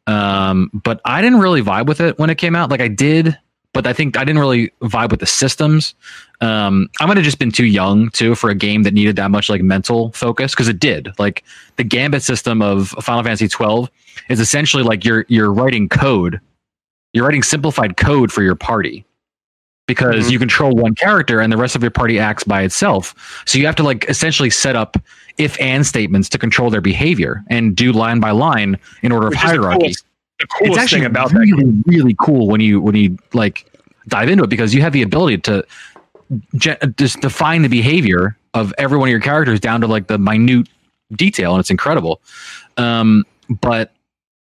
Um 0.06 0.70
but 0.72 1.00
I 1.04 1.20
didn't 1.20 1.40
really 1.40 1.62
vibe 1.62 1.86
with 1.86 2.00
it 2.00 2.18
when 2.18 2.30
it 2.30 2.36
came 2.36 2.56
out. 2.56 2.70
Like 2.70 2.80
I 2.80 2.88
did, 2.88 3.38
but 3.72 3.86
I 3.86 3.92
think 3.92 4.16
I 4.16 4.24
didn't 4.24 4.40
really 4.40 4.72
vibe 4.82 5.10
with 5.10 5.20
the 5.20 5.26
systems. 5.26 5.94
Um 6.40 6.88
I 7.00 7.06
might 7.06 7.18
have 7.18 7.24
just 7.24 7.38
been 7.38 7.52
too 7.52 7.66
young 7.66 8.08
too 8.10 8.34
for 8.34 8.48
a 8.50 8.54
game 8.54 8.82
that 8.84 8.94
needed 8.94 9.16
that 9.16 9.30
much 9.30 9.48
like 9.48 9.62
mental 9.62 10.10
focus 10.12 10.52
because 10.52 10.68
it 10.68 10.80
did. 10.80 11.10
Like 11.18 11.44
the 11.76 11.84
gambit 11.84 12.22
system 12.22 12.62
of 12.62 12.88
Final 13.02 13.22
Fantasy 13.22 13.48
12 13.48 13.90
is 14.30 14.40
essentially 14.40 14.82
like 14.82 15.04
you're 15.04 15.26
you're 15.28 15.52
writing 15.52 15.88
code. 15.88 16.40
You're 17.12 17.26
writing 17.26 17.42
simplified 17.42 17.98
code 17.98 18.32
for 18.32 18.42
your 18.42 18.54
party 18.56 19.04
because 19.86 20.28
Mhm. 20.28 20.32
you 20.32 20.38
control 20.38 20.72
one 20.76 20.94
character 20.94 21.40
and 21.40 21.52
the 21.52 21.56
rest 21.56 21.74
of 21.74 21.82
your 21.82 21.90
party 21.90 22.18
acts 22.18 22.44
by 22.44 22.62
itself. 22.62 23.14
So 23.46 23.58
you 23.58 23.66
have 23.66 23.76
to 23.76 23.82
like 23.82 24.04
essentially 24.08 24.50
set 24.50 24.76
up 24.76 24.96
if 25.38 25.60
and 25.60 25.86
statements 25.86 26.28
to 26.30 26.38
control 26.38 26.70
their 26.70 26.80
behavior 26.80 27.42
and 27.50 27.74
do 27.74 27.92
line 27.92 28.20
by 28.20 28.30
line 28.30 28.78
in 29.02 29.12
order 29.12 29.26
of 29.26 29.30
Which 29.32 29.40
the 29.40 29.46
hierarchy. 29.46 29.78
coolest, 29.80 30.04
the 30.38 30.46
It's 30.62 30.78
actually 30.78 31.04
about 31.04 31.30
that 31.32 31.38
really 31.38 31.82
really 31.86 32.16
cool 32.20 32.46
when 32.48 32.60
you 32.60 32.80
when 32.80 32.94
you 32.94 33.18
like 33.32 33.66
dive 34.08 34.28
into 34.28 34.44
it 34.44 34.50
because 34.50 34.74
you 34.74 34.82
have 34.82 34.92
the 34.92 35.02
ability 35.02 35.38
to 35.38 35.64
ge- 36.56 36.78
just 36.96 37.20
define 37.20 37.62
the 37.62 37.68
behavior 37.68 38.36
of 38.54 38.72
every 38.78 38.98
one 38.98 39.08
of 39.08 39.10
your 39.10 39.20
characters 39.20 39.58
down 39.60 39.80
to 39.80 39.86
like 39.86 40.06
the 40.06 40.18
minute 40.18 40.68
detail 41.16 41.52
and 41.54 41.60
it's 41.60 41.70
incredible. 41.70 42.20
Um, 42.76 43.24
but 43.60 43.92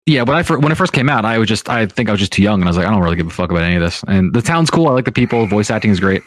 yeah, 0.06 0.24
when 0.24 0.36
I 0.36 0.44
fir- 0.44 0.60
when 0.60 0.72
it 0.72 0.76
first 0.76 0.94
came 0.94 1.10
out, 1.10 1.24
I 1.26 1.38
was 1.38 1.48
just 1.48 1.70
I 1.70 1.86
think 1.86 2.10
I 2.10 2.12
was 2.12 2.20
just 2.20 2.34
too 2.34 2.44
young, 2.44 2.62
and 2.62 2.66
I 2.66 2.70
was 2.70 2.78
like, 2.78 2.86
I 2.88 2.90
don't 2.92 3.02
really 3.02 3.16
give 3.16 3.28
a 3.28 3.32
fuck 3.32 3.52
about 3.52 3.64
any 3.64 3.76
of 3.76 3.82
this. 3.82 4.04
And 4.08 4.34
the 4.34 4.42
town's 4.42 4.70
cool. 4.70 4.88
I 4.88 4.92
like 4.92 5.06
the 5.06 5.12
people. 5.12 5.48
Voice 5.48 5.70
acting 5.70 5.92
is 5.92 6.00
great. 6.00 6.22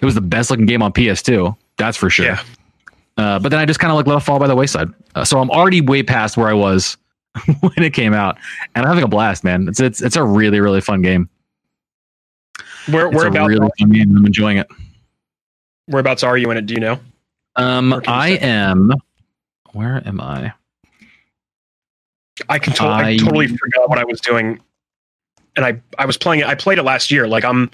It 0.00 0.04
was 0.04 0.14
the 0.14 0.20
best 0.20 0.50
looking 0.50 0.66
game 0.66 0.82
on 0.82 0.92
PS2. 0.92 1.56
That's 1.76 1.96
for 1.96 2.08
sure. 2.08 2.26
Yeah. 2.26 2.42
Uh, 3.16 3.38
but 3.38 3.48
then 3.48 3.58
I 3.58 3.64
just 3.64 3.80
kind 3.80 3.90
of 3.90 3.96
like 3.96 4.06
let 4.06 4.16
it 4.18 4.20
fall 4.20 4.38
by 4.38 4.46
the 4.46 4.54
wayside. 4.54 4.88
Uh, 5.14 5.24
so 5.24 5.40
I'm 5.40 5.50
already 5.50 5.80
way 5.80 6.02
past 6.02 6.36
where 6.36 6.48
I 6.48 6.52
was 6.52 6.96
when 7.60 7.72
it 7.82 7.94
came 7.94 8.14
out, 8.14 8.36
and 8.74 8.84
I'm 8.84 8.88
having 8.88 9.04
a 9.04 9.08
blast, 9.08 9.42
man. 9.42 9.66
It's 9.68 9.80
it's 9.80 10.00
it's 10.02 10.16
a 10.16 10.22
really 10.22 10.60
really 10.60 10.80
fun 10.80 11.02
game. 11.02 11.28
Where 12.88 13.08
It's 13.08 13.16
where 13.16 13.26
a 13.26 13.46
really 13.46 13.68
fun 13.78 13.90
game. 13.90 14.16
I'm 14.16 14.26
enjoying 14.26 14.58
it. 14.58 14.68
Whereabouts 15.86 16.22
are 16.22 16.36
you 16.38 16.50
in 16.50 16.56
it? 16.56 16.66
Do 16.66 16.74
you 16.74 16.80
know? 16.80 16.98
Um, 17.56 17.92
Or 17.92 18.00
can 18.00 18.12
you 18.12 18.20
I 18.20 18.28
am. 18.40 18.92
Where 19.72 20.06
am 20.06 20.20
I? 20.20 20.52
I 22.48 22.58
can 22.58 22.72
to- 22.74 22.84
I, 22.84 23.08
I- 23.10 23.16
totally 23.16 23.46
forgot 23.48 23.88
what 23.88 23.98
I 23.98 24.04
was 24.04 24.20
doing, 24.20 24.60
and 25.56 25.64
I 25.64 25.80
I 25.98 26.06
was 26.06 26.16
playing 26.16 26.40
it. 26.40 26.46
I 26.46 26.54
played 26.54 26.78
it 26.78 26.82
last 26.82 27.10
year. 27.10 27.26
Like 27.28 27.44
I'm 27.44 27.70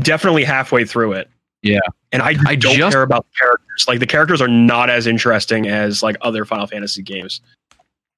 definitely 0.00 0.44
halfway 0.44 0.84
through 0.84 1.12
it. 1.14 1.28
Yeah. 1.62 1.80
and 2.12 2.22
I, 2.22 2.36
I 2.46 2.54
don't 2.54 2.76
just- 2.76 2.92
care 2.92 3.02
about 3.02 3.26
the 3.26 3.36
characters. 3.38 3.84
Like 3.88 3.98
the 3.98 4.06
characters 4.06 4.40
are 4.40 4.46
not 4.48 4.90
as 4.90 5.06
interesting 5.08 5.66
as 5.68 6.02
like 6.02 6.16
other 6.20 6.44
Final 6.44 6.66
Fantasy 6.68 7.02
games, 7.02 7.40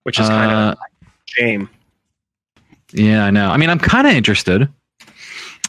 which 0.02 0.20
is 0.20 0.28
kind 0.28 0.50
Uh, 0.52 0.72
of 0.72 0.78
shame. 1.24 1.68
Yeah, 2.92 3.24
I 3.24 3.30
know. 3.30 3.48
I 3.50 3.56
mean, 3.56 3.70
I'm 3.70 3.78
kind 3.78 4.06
of 4.06 4.12
interested. 4.14 4.68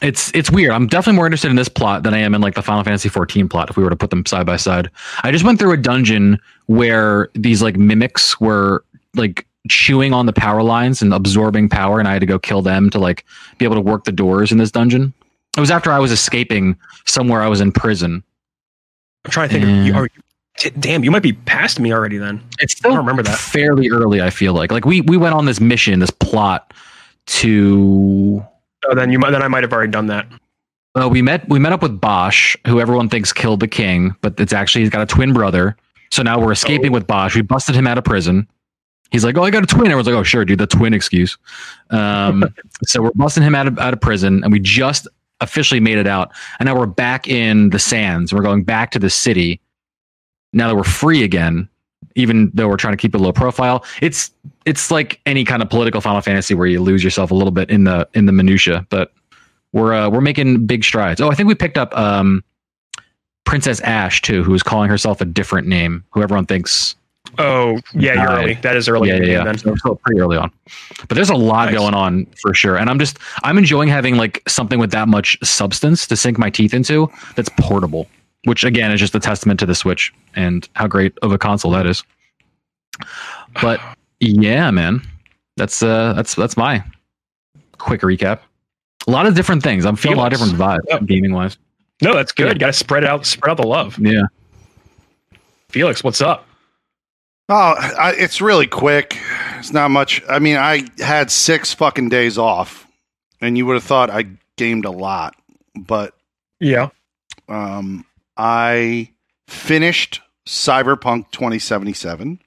It's 0.02 0.32
it's 0.34 0.50
weird. 0.50 0.72
I'm 0.72 0.86
definitely 0.88 1.16
more 1.16 1.26
interested 1.26 1.48
in 1.50 1.56
this 1.56 1.68
plot 1.68 2.02
than 2.02 2.12
I 2.12 2.18
am 2.18 2.34
in 2.34 2.40
like 2.40 2.54
the 2.54 2.62
Final 2.62 2.82
Fantasy 2.82 3.08
14 3.08 3.48
plot. 3.48 3.70
If 3.70 3.76
we 3.76 3.84
were 3.84 3.90
to 3.90 3.96
put 3.96 4.10
them 4.10 4.26
side 4.26 4.44
by 4.46 4.56
side, 4.56 4.90
I 5.22 5.30
just 5.30 5.44
went 5.44 5.58
through 5.60 5.72
a 5.72 5.76
dungeon 5.76 6.40
where 6.66 7.28
these 7.34 7.62
like 7.62 7.76
mimics 7.76 8.40
were 8.40 8.84
like 9.14 9.46
chewing 9.68 10.12
on 10.12 10.26
the 10.26 10.32
power 10.32 10.62
lines 10.62 11.02
and 11.02 11.12
absorbing 11.14 11.68
power, 11.68 11.98
and 11.98 12.08
I 12.08 12.12
had 12.12 12.20
to 12.20 12.26
go 12.26 12.38
kill 12.38 12.62
them 12.62 12.90
to 12.90 12.98
like 12.98 13.24
be 13.58 13.64
able 13.64 13.76
to 13.76 13.80
work 13.80 14.04
the 14.04 14.12
doors 14.12 14.50
in 14.52 14.58
this 14.58 14.70
dungeon. 14.70 15.12
It 15.56 15.60
was 15.60 15.70
after 15.70 15.90
I 15.92 15.98
was 15.98 16.10
escaping 16.12 16.76
somewhere 17.06 17.42
I 17.42 17.48
was 17.48 17.60
in 17.60 17.72
prison. 17.72 18.22
I'm 19.24 19.30
trying 19.30 19.48
to 19.50 19.54
think. 19.54 19.64
Of, 19.64 19.86
you, 19.86 19.94
are, 19.94 20.08
d- 20.58 20.70
damn, 20.80 21.04
you 21.04 21.10
might 21.10 21.22
be 21.22 21.32
past 21.34 21.78
me 21.78 21.92
already. 21.92 22.18
Then 22.18 22.42
It's 22.58 22.74
I 22.74 22.78
still 22.78 22.90
don't 22.90 22.98
remember 22.98 23.22
that. 23.22 23.38
fairly 23.38 23.90
early. 23.90 24.20
I 24.20 24.30
feel 24.30 24.54
like 24.54 24.72
like 24.72 24.84
we 24.84 25.00
we 25.02 25.16
went 25.16 25.34
on 25.34 25.44
this 25.44 25.60
mission, 25.60 25.98
this 26.00 26.10
plot 26.10 26.72
to 27.26 28.44
Oh, 28.88 28.94
then 28.96 29.12
you 29.12 29.18
might. 29.18 29.30
Then 29.30 29.42
I 29.42 29.48
might 29.48 29.62
have 29.62 29.72
already 29.72 29.92
done 29.92 30.06
that. 30.08 30.26
Well, 30.96 31.08
we 31.08 31.22
met 31.22 31.48
we 31.48 31.58
met 31.60 31.72
up 31.72 31.82
with 31.82 32.00
Basch, 32.00 32.56
who 32.66 32.80
everyone 32.80 33.08
thinks 33.08 33.32
killed 33.32 33.60
the 33.60 33.68
king, 33.68 34.16
but 34.22 34.38
it's 34.40 34.52
actually 34.52 34.80
he's 34.82 34.90
got 34.90 35.02
a 35.02 35.06
twin 35.06 35.32
brother. 35.32 35.76
So 36.10 36.22
now 36.22 36.40
we're 36.40 36.52
escaping 36.52 36.90
Oh. 36.90 36.94
with 36.94 37.06
Basch. 37.06 37.34
We 37.36 37.42
busted 37.42 37.74
him 37.76 37.86
out 37.86 37.96
of 37.96 38.04
prison. 38.04 38.48
He's 39.12 39.24
like, 39.24 39.36
"Oh, 39.36 39.44
I 39.44 39.50
got 39.50 39.62
a 39.62 39.66
twin." 39.66 39.86
Everyone's 39.86 40.06
like, 40.06 40.16
"Oh, 40.16 40.22
sure, 40.22 40.44
dude, 40.44 40.58
the 40.58 40.66
twin 40.66 40.94
excuse." 40.94 41.38
Um, 41.90 42.44
so 42.84 43.02
we're 43.02 43.12
busting 43.14 43.42
him 43.42 43.54
out 43.54 43.68
of 43.68 43.78
out 43.78 43.92
of 43.92 44.00
prison, 44.00 44.42
and 44.42 44.52
we 44.52 44.58
just 44.58 45.06
officially 45.40 45.80
made 45.80 45.98
it 45.98 46.06
out. 46.06 46.32
And 46.58 46.66
now 46.66 46.76
we're 46.76 46.86
back 46.86 47.28
in 47.28 47.70
the 47.70 47.78
sands. 47.78 48.32
We're 48.32 48.42
going 48.42 48.64
back 48.64 48.90
to 48.92 48.98
the 48.98 49.10
city. 49.10 49.60
Now 50.54 50.68
that 50.68 50.76
we're 50.76 50.84
free 50.84 51.22
again, 51.22 51.68
even 52.14 52.50
though 52.54 52.68
we're 52.68 52.76
trying 52.76 52.92
to 52.94 52.98
keep 52.98 53.14
a 53.14 53.18
low 53.18 53.32
profile, 53.32 53.84
it's 54.00 54.30
it's 54.64 54.90
like 54.90 55.20
any 55.26 55.44
kind 55.44 55.62
of 55.62 55.70
political 55.70 56.00
Final 56.00 56.20
Fantasy 56.20 56.54
where 56.54 56.66
you 56.66 56.80
lose 56.80 57.04
yourself 57.04 57.30
a 57.30 57.34
little 57.34 57.50
bit 57.50 57.70
in 57.70 57.84
the 57.84 58.08
in 58.14 58.26
the 58.26 58.32
minutia, 58.32 58.86
but 58.90 59.12
we're 59.72 59.92
uh, 59.92 60.08
we're 60.08 60.20
making 60.20 60.66
big 60.66 60.84
strides. 60.84 61.20
Oh, 61.20 61.30
I 61.30 61.34
think 61.34 61.48
we 61.48 61.54
picked 61.54 61.78
up 61.78 61.96
um, 61.96 62.44
Princess 63.44 63.80
Ashe 63.80 64.22
too, 64.22 64.42
who 64.42 64.54
is 64.54 64.62
calling 64.62 64.88
herself 64.88 65.20
a 65.20 65.24
different 65.24 65.66
name, 65.66 66.04
who 66.10 66.22
everyone 66.22 66.46
thinks. 66.46 66.94
Oh, 67.38 67.78
yeah, 67.94 68.14
you're 68.14 68.30
early. 68.30 68.54
That 68.54 68.76
is 68.76 68.88
early. 68.88 69.08
yeah, 69.08 69.16
yeah, 69.16 69.24
yeah. 69.38 69.44
Then. 69.44 69.56
So, 69.58 69.74
so 69.76 69.94
pretty 69.96 70.20
early 70.20 70.36
on, 70.36 70.50
but 71.08 71.14
there's 71.14 71.30
a 71.30 71.34
lot 71.34 71.66
Nice. 71.66 71.74
going 71.78 71.94
on 71.94 72.26
for 72.40 72.52
sure, 72.54 72.76
and 72.76 72.90
I'm 72.90 72.98
just 72.98 73.18
I'm 73.42 73.56
enjoying 73.58 73.88
having 73.88 74.16
like 74.16 74.42
something 74.48 74.78
with 74.78 74.90
that 74.90 75.08
much 75.08 75.38
substance 75.42 76.06
to 76.08 76.16
sink 76.16 76.38
my 76.38 76.50
teeth 76.50 76.74
into 76.74 77.08
that's 77.36 77.48
portable, 77.58 78.06
which 78.44 78.64
again 78.64 78.92
is 78.92 79.00
just 79.00 79.14
a 79.14 79.20
testament 79.20 79.58
to 79.60 79.66
the 79.66 79.74
Switch 79.74 80.12
and 80.34 80.68
how 80.74 80.86
great 80.86 81.16
of 81.22 81.32
a 81.32 81.38
console 81.38 81.70
that 81.72 81.86
is. 81.86 82.02
But 83.62 83.80
yeah, 84.20 84.70
man, 84.70 85.00
that's 85.56 85.82
uh 85.82 86.12
that's 86.12 86.34
that's 86.34 86.56
my 86.56 86.84
quick 87.78 88.02
recap. 88.02 88.40
A 89.08 89.10
lot 89.10 89.26
of 89.26 89.34
different 89.34 89.62
things. 89.62 89.84
I'm 89.86 89.96
feeling 89.96 90.18
a 90.18 90.20
lot 90.20 90.32
of 90.32 90.38
different 90.38 90.58
vibes, 90.60 90.80
Yep. 90.88 91.06
gaming 91.06 91.32
wise. 91.32 91.56
No, 92.02 92.14
that's 92.14 92.30
good. 92.32 92.48
Good. 92.48 92.58
Got 92.60 92.66
to 92.68 92.72
spread 92.72 93.04
out, 93.04 93.24
spread 93.26 93.50
out 93.52 93.56
the 93.56 93.66
love. 93.66 93.98
Yeah. 93.98 94.22
Felix, 95.70 96.04
what's 96.04 96.20
up? 96.20 96.46
Oh, 97.48 97.74
I, 97.78 98.14
it's 98.16 98.40
really 98.40 98.66
quick. 98.66 99.18
It's 99.58 99.72
not 99.72 99.90
much. 99.90 100.22
I 100.28 100.38
mean, 100.38 100.56
I 100.56 100.84
had 100.98 101.30
six 101.30 101.74
fucking 101.74 102.08
days 102.08 102.38
off, 102.38 102.86
and 103.40 103.58
you 103.58 103.66
would 103.66 103.74
have 103.74 103.84
thought 103.84 104.10
I 104.10 104.26
gamed 104.56 104.84
a 104.84 104.90
lot, 104.90 105.34
but 105.74 106.14
Yeah. 106.60 106.88
um, 107.48 108.04
I 108.36 109.10
finished 109.48 110.20
Cyberpunk 110.46 111.30
2077, 111.32 112.40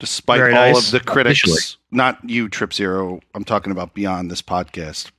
despite 0.00 0.38
Very 0.38 0.54
all 0.54 0.72
nice. 0.72 0.86
of 0.86 0.92
the 0.92 1.00
critics. 1.00 1.40
Officially. 1.42 1.60
Not 1.90 2.18
you, 2.28 2.48
Trip 2.48 2.72
Zero. 2.72 3.20
I'm 3.34 3.44
talking 3.44 3.72
about 3.72 3.94
beyond 3.94 4.30
this 4.30 4.42
podcast. 4.42 5.10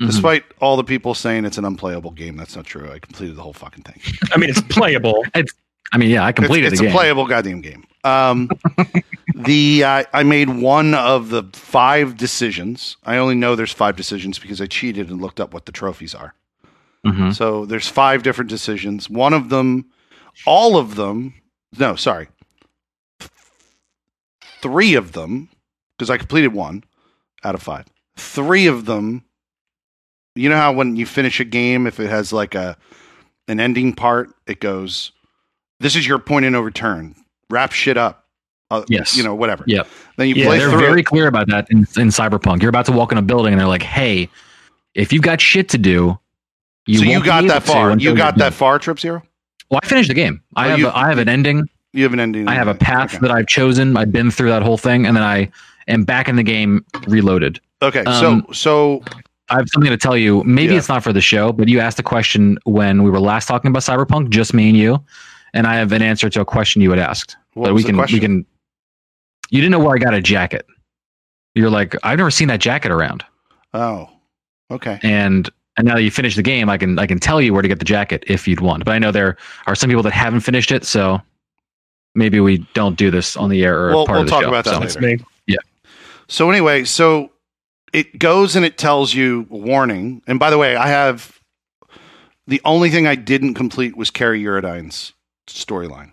Mhm. 0.00 0.06
Despite 0.06 0.44
all 0.60 0.76
the 0.76 0.84
people 0.84 1.14
saying 1.14 1.44
it's 1.44 1.58
an 1.58 1.64
unplayable 1.64 2.10
game, 2.10 2.36
that's 2.36 2.56
not 2.56 2.64
true. 2.66 2.90
I 2.90 2.98
completed 2.98 3.36
the 3.36 3.42
whole 3.42 3.52
fucking 3.52 3.82
thing. 3.84 4.00
I 4.32 4.36
mean, 4.38 4.50
it's 4.50 4.60
playable. 4.62 5.24
it's, 5.34 5.52
I 5.92 5.98
mean, 5.98 6.10
yeah, 6.10 6.24
I 6.24 6.32
completed 6.32 6.66
it's, 6.66 6.74
it's 6.74 6.80
the 6.80 6.86
a 6.86 6.88
game. 6.90 6.96
playable 6.96 7.26
goddamn 7.26 7.60
game. 7.60 7.84
Um, 8.06 8.48
the 9.34 9.82
uh, 9.84 10.04
I 10.12 10.22
made 10.22 10.48
one 10.50 10.94
of 10.94 11.30
the 11.30 11.42
five 11.52 12.16
decisions. 12.16 12.96
I 13.04 13.16
only 13.16 13.34
know 13.34 13.56
there's 13.56 13.72
five 13.72 13.96
decisions 13.96 14.38
because 14.38 14.60
I 14.60 14.66
cheated 14.66 15.10
and 15.10 15.20
looked 15.20 15.40
up 15.40 15.52
what 15.52 15.66
the 15.66 15.72
trophies 15.72 16.14
are. 16.14 16.34
Mhm. 17.04 17.34
So 17.34 17.66
there's 17.66 17.88
five 17.88 18.22
different 18.22 18.48
decisions. 18.50 19.10
One 19.10 19.32
of 19.32 19.48
them, 19.48 19.86
all 20.46 20.76
of 20.76 20.94
them. 20.94 21.34
No, 21.78 21.96
sorry, 21.96 22.28
three 24.62 24.94
of 24.94 25.12
them 25.12 25.48
because 25.96 26.10
I 26.10 26.16
completed 26.18 26.52
one 26.52 26.84
out 27.44 27.54
of 27.54 27.62
five. 27.62 27.86
Three 28.16 28.66
of 28.66 28.84
them. 28.86 29.24
You 30.34 30.48
know 30.48 30.56
how 30.56 30.72
when 30.72 30.96
you 30.96 31.06
finish 31.06 31.40
a 31.40 31.44
game, 31.44 31.86
if 31.86 31.98
it 32.00 32.08
has 32.08 32.32
like 32.32 32.54
a 32.54 32.76
an 33.48 33.60
ending 33.60 33.92
part, 33.94 34.30
it 34.46 34.60
goes, 34.60 35.12
"This 35.80 35.96
is 35.96 36.06
your 36.06 36.18
point 36.18 36.44
in 36.44 36.52
no 36.52 36.60
return. 36.60 37.14
Wrap 37.50 37.72
shit 37.72 37.96
up." 37.96 38.24
Uh, 38.70 38.82
Yes. 38.88 39.16
you 39.16 39.22
know 39.22 39.34
whatever. 39.34 39.62
Yep. 39.66 39.86
Then 40.16 40.28
you 40.28 40.34
Yeah, 40.34 40.46
play 40.46 40.58
they're 40.58 40.70
through. 40.70 40.80
very 40.80 41.02
clear 41.04 41.28
about 41.28 41.46
that 41.48 41.68
in, 41.70 41.78
in 41.78 42.08
Cyberpunk. 42.08 42.62
You're 42.62 42.68
about 42.68 42.86
to 42.86 42.92
walk 42.92 43.12
in 43.12 43.18
a 43.18 43.22
building 43.22 43.52
and 43.52 43.60
they're 43.60 43.68
like, 43.68 43.82
"Hey, 43.84 44.28
if 44.94 45.12
you've 45.12 45.22
got 45.22 45.40
shit 45.40 45.68
to 45.68 45.78
do, 45.78 46.18
you 46.86 46.98
so 46.98 47.04
you 47.04 47.22
got 47.22 47.46
that 47.46 47.62
far. 47.62 47.96
You 47.96 48.14
got 48.16 48.38
that 48.38 48.52
far, 48.54 48.78
Trip 48.80 48.98
Zero. 48.98 49.22
Well, 49.70 49.80
I 49.82 49.86
finished 49.86 50.08
the 50.08 50.14
game. 50.14 50.40
I 50.56 50.66
Oh, 50.66 50.70
have 50.70 50.78
you- 50.80 50.88
a, 50.88 50.92
I 50.94 51.08
have 51.08 51.18
an 51.18 51.28
ending. 51.28 51.68
You 51.92 52.02
have 52.02 52.12
an 52.12 52.20
ending. 52.20 52.46
I 52.48 52.54
have 52.54 52.68
a 52.68 52.74
path 52.74 53.14
Okay. 53.14 53.18
that 53.22 53.30
I've 53.30 53.46
chosen. 53.46 53.96
I've 53.96 54.12
been 54.12 54.30
through 54.30 54.50
that 54.50 54.62
whole 54.62 54.76
thing, 54.78 55.06
and 55.06 55.16
then 55.16 55.22
I 55.24 55.48
am 55.88 56.02
back 56.04 56.28
in 56.28 56.34
the 56.36 56.42
game, 56.42 56.84
reloaded. 57.06 57.60
Okay, 57.82 58.00
um, 58.04 58.44
so 58.48 58.52
so 58.52 59.02
I 59.48 59.56
have 59.58 59.68
something 59.72 59.90
to 59.92 59.96
tell 59.96 60.16
you. 60.16 60.42
Maybe 60.44 60.72
Yeah. 60.72 60.78
it's 60.80 60.88
not 60.88 61.02
for 61.04 61.12
the 61.12 61.20
show, 61.20 61.52
but 61.52 61.68
you 61.68 61.78
asked 61.80 61.98
a 62.00 62.02
question 62.02 62.58
when 62.64 63.02
we 63.04 63.10
were 63.10 63.20
last 63.20 63.46
talking 63.46 63.70
about 63.70 63.82
Cyberpunk, 63.82 64.30
just 64.30 64.52
me 64.54 64.68
and 64.68 64.76
you, 64.76 65.00
and 65.54 65.66
I 65.66 65.76
have 65.76 65.92
an 65.92 66.02
answer 66.02 66.28
to 66.30 66.40
a 66.40 66.44
question 66.44 66.82
you 66.82 66.90
had 66.90 66.98
asked. 66.98 67.36
what 67.54 67.66
but 67.66 67.74
was 67.74 67.80
we 67.80 67.82
the 67.84 67.88
can 67.90 67.96
question? 67.98 68.16
we 68.16 68.20
can. 68.20 68.46
You 69.50 69.60
didn't 69.60 69.72
know 69.72 69.78
where 69.78 69.94
I 69.94 69.98
got 69.98 70.14
a 70.14 70.20
jacket. 70.20 70.66
You're 71.54 71.70
like, 71.70 71.94
I've 72.02 72.18
never 72.18 72.30
seen 72.30 72.48
that 72.48 72.60
jacket 72.60 72.90
around. 72.90 73.24
Oh, 73.72 74.10
okay. 74.70 74.98
and 75.02 75.48
and 75.78 75.86
now 75.86 75.94
that 75.94 76.02
you 76.02 76.10
finish 76.10 76.36
the 76.36 76.42
game, 76.42 76.68
I 76.68 76.76
can 76.78 76.98
I 76.98 77.06
can 77.06 77.18
tell 77.18 77.40
you 77.40 77.52
where 77.52 77.62
to 77.62 77.68
get 77.68 77.78
the 77.78 77.84
jacket 77.84 78.24
if 78.26 78.46
you'd 78.48 78.60
want. 78.60 78.84
But 78.84 78.92
I 78.92 78.98
know 78.98 79.10
there 79.12 79.36
are 79.66 79.74
some 79.74 79.88
people 79.88 80.02
that 80.02 80.12
haven't 80.12 80.40
finished 80.40 80.72
it, 80.72 80.84
so 80.84 81.20
maybe 82.14 82.40
we 82.40 82.58
don't 82.74 82.96
do 82.96 83.10
this 83.10 83.36
on 83.36 83.50
the 83.50 83.62
air 83.64 83.86
or 83.86 83.88
We'll- 83.94 84.06
part 84.06 84.16
we'll 84.16 84.20
of 84.22 84.26
the 84.26 84.30
talk 84.32 84.42
show. 84.42 84.48
about 84.48 84.64
that 84.64 84.90
So- 84.92 85.00
later. 85.00 85.18
me. 85.18 85.24
So 86.28 86.50
anyway, 86.50 86.82
so 86.82 87.30
it 87.92 88.18
goes 88.18 88.56
and 88.56 88.64
it 88.64 88.76
tells 88.76 89.14
you 89.14 89.46
warning. 89.48 90.22
And 90.26 90.40
by 90.40 90.50
the 90.50 90.58
way, 90.58 90.74
I 90.74 90.88
have 90.88 91.38
the 92.48 92.60
only 92.64 92.90
thing 92.90 93.06
I 93.06 93.14
didn't 93.14 93.54
complete 93.54 93.96
was 93.96 94.10
Kerry 94.10 94.40
Eurodyne's 94.40 95.12
storyline. 95.46 96.12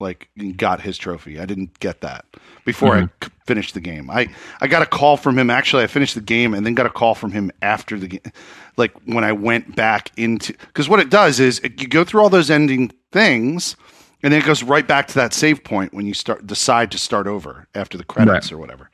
Like 0.00 0.28
got 0.56 0.80
his 0.80 0.96
trophy. 0.96 1.40
I 1.40 1.44
didn't 1.44 1.80
get 1.80 2.02
that 2.02 2.24
before 2.64 2.94
I 2.94 3.24
c- 3.24 3.32
finished 3.46 3.74
the 3.74 3.80
game. 3.80 4.08
I 4.10 4.28
I 4.60 4.68
got 4.68 4.80
a 4.80 4.86
call 4.86 5.16
from 5.16 5.36
him. 5.36 5.50
Actually, 5.50 5.82
I 5.82 5.88
finished 5.88 6.14
the 6.14 6.20
game 6.20 6.54
and 6.54 6.64
then 6.64 6.74
got 6.74 6.86
a 6.86 6.90
call 6.90 7.16
from 7.16 7.32
him 7.32 7.50
after 7.62 7.98
the 7.98 8.06
game. 8.06 8.32
Like 8.76 8.92
when 9.06 9.24
I 9.24 9.32
went 9.32 9.74
back 9.74 10.12
into 10.16 10.52
because 10.52 10.88
what 10.88 11.00
it 11.00 11.10
does 11.10 11.40
is 11.40 11.58
it, 11.60 11.82
you 11.82 11.88
go 11.88 12.04
through 12.04 12.22
all 12.22 12.30
those 12.30 12.48
ending 12.48 12.92
things. 13.10 13.76
And 14.22 14.32
then 14.32 14.40
it 14.40 14.46
goes 14.46 14.64
right 14.64 14.86
back 14.86 15.06
to 15.08 15.14
that 15.14 15.32
save 15.32 15.62
point 15.62 15.94
when 15.94 16.04
you 16.04 16.14
start 16.14 16.44
decide 16.46 16.90
to 16.90 16.98
start 16.98 17.28
over 17.28 17.68
after 17.74 17.96
the 17.96 18.04
credits 18.04 18.50
or 18.50 18.58
whatever. 18.58 18.90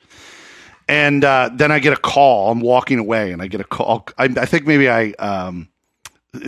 And 0.87 1.25
uh, 1.25 1.49
then 1.53 1.73
I 1.73 1.79
get 1.79 1.95
a 1.95 2.01
call. 2.01 2.51
I'm 2.51 2.61
walking 2.61 2.99
away, 2.99 3.33
and 3.33 3.41
I 3.41 3.47
get 3.47 3.61
a 3.61 3.65
call. 3.65 4.07
I, 4.19 4.25
I 4.25 4.45
think 4.45 4.67
maybe 4.67 4.91
I 4.91 5.13
um, 5.13 5.69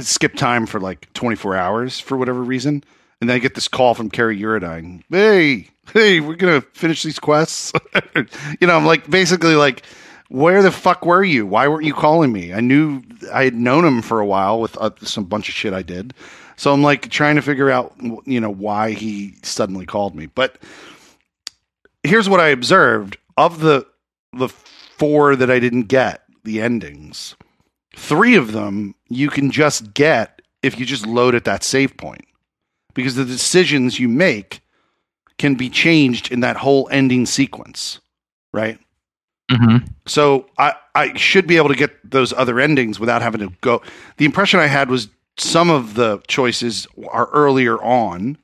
skipped 0.00 0.38
time 0.38 0.66
for 0.66 0.78
like 0.78 1.10
24 1.14 1.56
hours 1.56 2.00
for 2.00 2.18
whatever 2.18 2.42
reason, 2.42 2.84
and 3.20 3.30
then 3.30 3.36
I 3.36 3.38
get 3.38 3.54
this 3.54 3.68
call 3.68 3.94
from 3.94 4.10
Kerry 4.10 4.38
Eurodyne. 4.38 5.02
Hey, 5.10 5.70
hey, 5.92 6.20
we're 6.20 6.36
gonna 6.36 6.60
finish 6.60 7.02
these 7.02 7.18
quests. 7.18 7.72
you 8.60 8.66
know, 8.66 8.76
I'm 8.76 8.84
like 8.84 9.08
basically 9.08 9.54
like, 9.54 9.82
where 10.28 10.62
the 10.62 10.72
fuck 10.72 11.04
were 11.06 11.24
you? 11.24 11.46
Why 11.46 11.68
weren't 11.68 11.84
you 11.84 11.94
calling 11.94 12.32
me? 12.32 12.52
I 12.52 12.60
knew 12.60 13.02
I 13.32 13.44
had 13.44 13.54
known 13.54 13.84
him 13.84 14.02
for 14.02 14.20
a 14.20 14.26
while 14.26 14.60
with 14.60 14.76
uh, 14.76 14.90
some 15.02 15.24
bunch 15.24 15.48
of 15.48 15.54
shit 15.54 15.72
I 15.72 15.82
did. 15.82 16.14
So 16.56 16.72
I'm 16.72 16.82
like 16.82 17.10
trying 17.10 17.36
to 17.36 17.42
figure 17.42 17.70
out, 17.70 17.94
you 18.24 18.40
know, 18.40 18.50
why 18.50 18.92
he 18.92 19.34
suddenly 19.42 19.86
called 19.86 20.14
me. 20.14 20.26
But 20.26 20.58
here's 22.02 22.28
what 22.28 22.40
I 22.40 22.48
observed 22.48 23.18
of 23.36 23.60
the 23.60 23.86
the 24.32 24.48
four 24.48 25.36
that 25.36 25.50
I 25.50 25.58
didn't 25.58 25.84
get, 25.84 26.22
the 26.44 26.60
endings. 26.60 27.34
Three 27.94 28.36
of 28.36 28.52
them 28.52 28.94
you 29.08 29.30
can 29.30 29.50
just 29.50 29.94
get 29.94 30.42
if 30.62 30.78
you 30.78 30.84
just 30.84 31.06
load 31.06 31.34
at 31.34 31.44
that 31.44 31.62
save 31.62 31.96
point 31.96 32.26
because 32.96 33.14
the 33.14 33.24
decisions 33.24 34.00
you 34.00 34.08
make 34.08 34.60
can 35.38 35.54
be 35.54 35.70
changed 35.70 36.32
in 36.32 36.40
that 36.40 36.56
whole 36.56 36.88
ending 36.90 37.26
sequence, 37.26 38.00
right? 38.52 38.80
hmm 39.50 39.76
So 40.06 40.46
I, 40.58 40.74
I 40.94 41.14
should 41.16 41.46
be 41.46 41.56
able 41.58 41.68
to 41.68 41.76
get 41.76 42.10
those 42.10 42.32
other 42.32 42.58
endings 42.58 42.98
without 42.98 43.22
having 43.22 43.40
to 43.40 43.52
go. 43.60 43.82
The 44.16 44.24
impression 44.24 44.58
I 44.60 44.66
had 44.66 44.88
was 44.90 45.08
some 45.36 45.70
of 45.70 45.94
the 45.94 46.22
choices 46.26 46.86
are 47.10 47.28
earlier 47.32 47.80
on, 47.82 48.38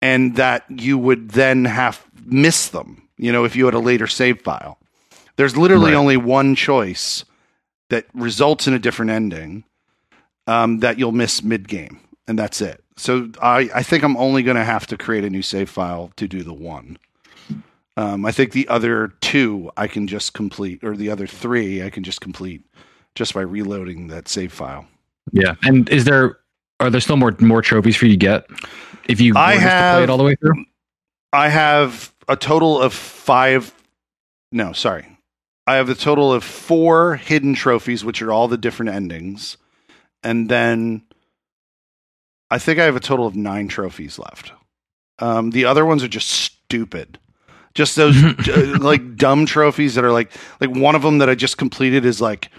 and 0.00 0.36
that 0.36 0.64
you 0.70 0.96
would 0.98 1.30
then 1.30 1.64
have 1.64 2.04
miss 2.24 2.68
them. 2.68 3.08
You 3.18 3.32
know, 3.32 3.44
if 3.44 3.56
you 3.56 3.64
had 3.64 3.74
a 3.74 3.78
later 3.80 4.06
save 4.06 4.42
file, 4.42 4.78
there's 5.36 5.56
literally 5.56 5.92
Right. 5.92 6.00
only 6.00 6.16
one 6.16 6.54
choice 6.54 7.24
that 7.88 8.06
results 8.14 8.66
in 8.68 8.74
a 8.74 8.78
different 8.78 9.10
ending 9.10 9.64
um, 10.46 10.80
that 10.80 10.98
you'll 10.98 11.12
miss 11.12 11.42
mid 11.42 11.66
game, 11.68 11.98
and 12.28 12.38
that's 12.38 12.60
it. 12.60 12.82
So 12.96 13.30
I, 13.42 13.70
I 13.74 13.82
think 13.82 14.02
I'm 14.02 14.16
only 14.16 14.42
going 14.42 14.56
to 14.56 14.64
have 14.64 14.86
to 14.88 14.96
create 14.96 15.24
a 15.24 15.30
new 15.30 15.42
save 15.42 15.68
file 15.68 16.12
to 16.16 16.26
do 16.26 16.42
the 16.42 16.54
one. 16.54 16.98
Um, 17.98 18.26
I 18.26 18.32
think 18.32 18.52
the 18.52 18.68
other 18.68 19.08
two 19.20 19.70
I 19.76 19.86
can 19.86 20.06
just 20.06 20.34
complete, 20.34 20.84
or 20.84 20.96
the 20.96 21.10
other 21.10 21.26
three 21.26 21.82
I 21.82 21.90
can 21.90 22.02
just 22.02 22.20
complete 22.20 22.62
just 23.14 23.32
by 23.34 23.40
reloading 23.40 24.08
that 24.08 24.28
save 24.28 24.52
file. 24.52 24.86
Yeah. 25.32 25.54
And 25.64 25.88
is 25.88 26.04
there 26.04 26.38
are 26.80 26.90
there 26.90 27.00
still 27.00 27.16
more 27.16 27.34
more 27.40 27.62
trophies 27.62 27.96
for 27.96 28.04
you 28.04 28.12
to 28.12 28.16
get 28.18 28.46
if 29.08 29.20
you 29.20 29.32
I 29.34 29.54
to 29.54 29.58
play 29.60 29.68
have- 29.68 30.02
it 30.02 30.10
all 30.10 30.18
the 30.18 30.24
way 30.24 30.34
through? 30.36 30.64
I 31.32 31.48
have 31.48 32.14
a 32.28 32.36
total 32.36 32.80
of 32.80 32.92
five. 32.92 33.74
No, 34.52 34.72
sorry. 34.72 35.06
I 35.66 35.76
have 35.76 35.88
a 35.88 35.94
total 35.94 36.32
of 36.32 36.44
four 36.44 37.16
hidden 37.16 37.54
trophies, 37.54 38.04
which 38.04 38.22
are 38.22 38.30
all 38.32 38.46
the 38.46 38.56
different 38.58 38.92
endings. 38.92 39.56
And 40.22 40.48
then 40.48 41.02
I 42.50 42.58
think 42.58 42.78
I 42.78 42.84
have 42.84 42.96
a 42.96 43.00
total 43.00 43.26
of 43.26 43.34
nine 43.36 43.68
trophies 43.68 44.18
left. 44.18 44.52
Um, 45.18 45.50
the 45.50 45.64
other 45.64 45.84
ones 45.84 46.04
are 46.04 46.08
just 46.08 46.28
stupid. 46.28 47.18
Just 47.74 47.96
those 47.96 48.16
uh, 48.48 48.78
like 48.80 49.16
dumb 49.16 49.46
trophies 49.46 49.94
that 49.94 50.04
are 50.04 50.12
like 50.12 50.30
like 50.60 50.70
one 50.70 50.94
of 50.94 51.02
them 51.02 51.18
that 51.18 51.28
I 51.28 51.34
just 51.34 51.58
completed 51.58 52.04
is 52.04 52.20
like 52.20 52.50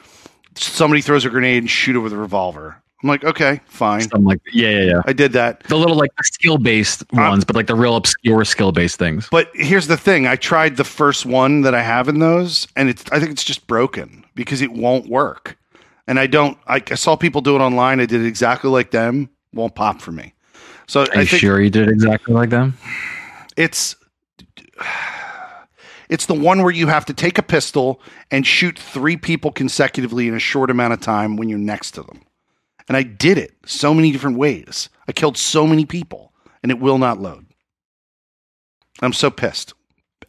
somebody 0.56 1.02
throws 1.02 1.26
a 1.26 1.30
grenade 1.30 1.58
and 1.64 1.70
shoot 1.70 1.96
it 1.96 2.00
with 2.00 2.14
a 2.14 2.18
revolver. 2.18 2.82
I'm 3.04 3.10
like, 3.10 3.24
okay, 3.24 3.62
fine. 3.68 4.02
Something 4.02 4.24
like 4.24 4.42
yeah, 4.52 4.70
yeah, 4.70 4.84
yeah. 4.84 5.02
I 5.06 5.14
did 5.14 5.32
that. 5.34 5.64
The 5.64 5.78
little 5.78 5.96
like 5.96 6.10
skill 6.24 6.58
based 6.58 7.04
Uh, 7.14 7.30
ones, 7.30 7.46
but 7.46 7.56
like 7.56 7.68
the 7.68 7.76
real 7.76 7.96
obscure 7.96 8.44
skill 8.44 8.72
based 8.72 8.98
things. 8.98 9.28
But 9.30 9.50
here's 9.54 9.88
the 9.88 9.98
thing: 9.98 10.26
I 10.26 10.36
tried 10.36 10.78
the 10.78 10.84
first 10.84 11.26
one 11.26 11.62
that 11.62 11.76
I 11.76 11.82
have 11.84 12.10
in 12.10 12.20
those, 12.20 12.68
and 12.76 12.90
it's 12.90 13.04
I 13.12 13.20
think 13.20 13.32
it's 13.32 13.44
just 13.44 13.68
broken 13.68 14.26
because 14.34 14.62
it 14.62 14.72
won't 14.72 15.08
work. 15.10 15.58
And 16.08 16.20
I 16.20 16.26
don't. 16.26 16.58
I, 16.68 16.82
I 16.90 16.96
saw 16.96 17.16
people 17.16 17.42
do 17.42 17.56
it 17.56 17.60
online. 17.60 18.00
I 18.00 18.08
did 18.08 18.22
it 18.22 18.28
exactly 18.28 18.70
like 18.72 18.92
them. 18.92 19.30
Won't 19.58 19.76
pop 19.76 20.02
for 20.02 20.12
me. 20.12 20.34
So 20.88 21.02
Are 21.02 21.08
I 21.18 21.20
you 21.22 21.26
sure 21.26 21.60
you 21.60 21.70
did 21.70 21.90
exactly 21.90 22.34
like 22.34 22.50
them? 22.50 22.78
it's 23.58 23.96
it's 26.10 26.28
the 26.28 26.34
one 26.34 26.62
where 26.62 26.72
you 26.72 26.88
have 26.88 27.06
to 27.06 27.14
take 27.14 27.38
a 27.38 27.44
pistol 27.44 28.00
and 28.32 28.48
shoot 28.48 28.80
three 28.80 29.18
people 29.18 29.52
consecutively 29.52 30.28
in 30.28 30.34
a 30.36 30.40
short 30.40 30.70
amount 30.70 30.94
of 30.94 31.02
time 31.02 31.36
when 31.36 31.50
you're 31.50 31.60
next 31.60 31.92
to 31.92 32.04
them. 32.04 32.22
And 32.88 32.96
I 32.96 33.04
did 33.04 33.38
it 33.38 33.56
so 33.66 33.94
many 33.94 34.12
different 34.12 34.38
ways. 34.38 34.88
I 35.08 35.12
killed 35.12 35.38
so 35.38 35.68
many 35.68 35.86
people, 35.86 36.32
and 36.64 36.72
it 36.72 36.80
will 36.80 36.98
not 36.98 37.20
load. 37.20 37.48
I'm 39.02 39.12
so 39.12 39.30
pissed. 39.30 39.74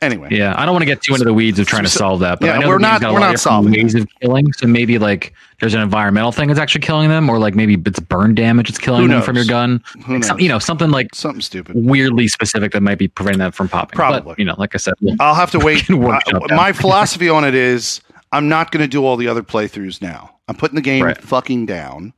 Anyway. 0.01 0.29
Yeah, 0.31 0.55
I 0.57 0.65
don't 0.65 0.75
want 0.75 0.83
to 0.83 0.87
get 0.87 1.03
too 1.03 1.13
into 1.15 1.25
the 1.25 1.35
weeds 1.35 1.59
of 1.59 1.67
trying 1.67 1.83
to 1.83 1.89
solve 1.89 2.21
that, 2.21 2.39
but 2.39 2.47
yeah, 2.47 2.53
I 2.53 2.59
know 2.59 2.69
we're 2.69 2.79
not- 2.79 3.03
we're 3.03 3.19
not 3.19 3.41
solving 3.41 3.73
ways 3.73 3.97
of 3.97 4.07
killing. 4.21 4.53
So 4.53 4.69
maybe 4.69 4.97
like 4.99 5.33
there's 5.59 5.75
an 5.75 5.81
environmental 5.81 6.31
thing 6.31 6.47
that's 6.47 6.61
actually 6.61 6.83
killing 6.83 7.09
them, 7.09 7.29
or 7.29 7.39
like 7.41 7.57
maybe 7.57 7.75
it's 7.85 7.99
burn 7.99 8.35
damage 8.37 8.69
that's 8.69 8.79
killing 8.79 9.09
them 9.09 9.23
from 9.23 9.35
your 9.35 9.45
gun. 9.45 9.83
Like, 10.09 10.23
some- 10.23 10.39
you 10.39 10.49
know, 10.49 10.61
something 10.61 10.91
like 10.91 11.15
something 11.17 11.41
stupid. 11.41 11.75
weirdly 11.77 12.29
specific 12.29 12.71
that 12.73 12.81
might 12.81 12.99
be 12.99 13.09
preventing 13.09 13.41
that 13.41 13.55
from 13.55 13.69
popping. 13.69 13.97
Probably. 13.97 14.21
But, 14.35 14.39
you 14.39 14.45
know, 14.45 14.55
like 14.57 14.75
I 14.75 14.79
said, 14.79 14.95
we'll- 15.01 15.17
I'll 15.19 15.35
have 15.35 15.51
to 15.51 15.59
wait. 15.65 15.91
I- 15.91 16.55
my 16.55 16.73
philosophy 16.73 17.29
on 17.29 17.43
it 17.45 17.55
is 17.57 18.01
I'm 18.31 18.49
not 18.49 18.71
going 18.71 18.83
to 18.83 18.89
do 18.89 19.05
all 19.05 19.17
the 19.17 19.27
other 19.27 19.43
playthroughs 19.43 20.01
now. 20.01 20.37
I'm 20.47 20.55
putting 20.55 20.77
the 20.77 20.81
game 20.83 21.03
Right. 21.05 21.21
fucking 21.21 21.67
down, 21.67 22.13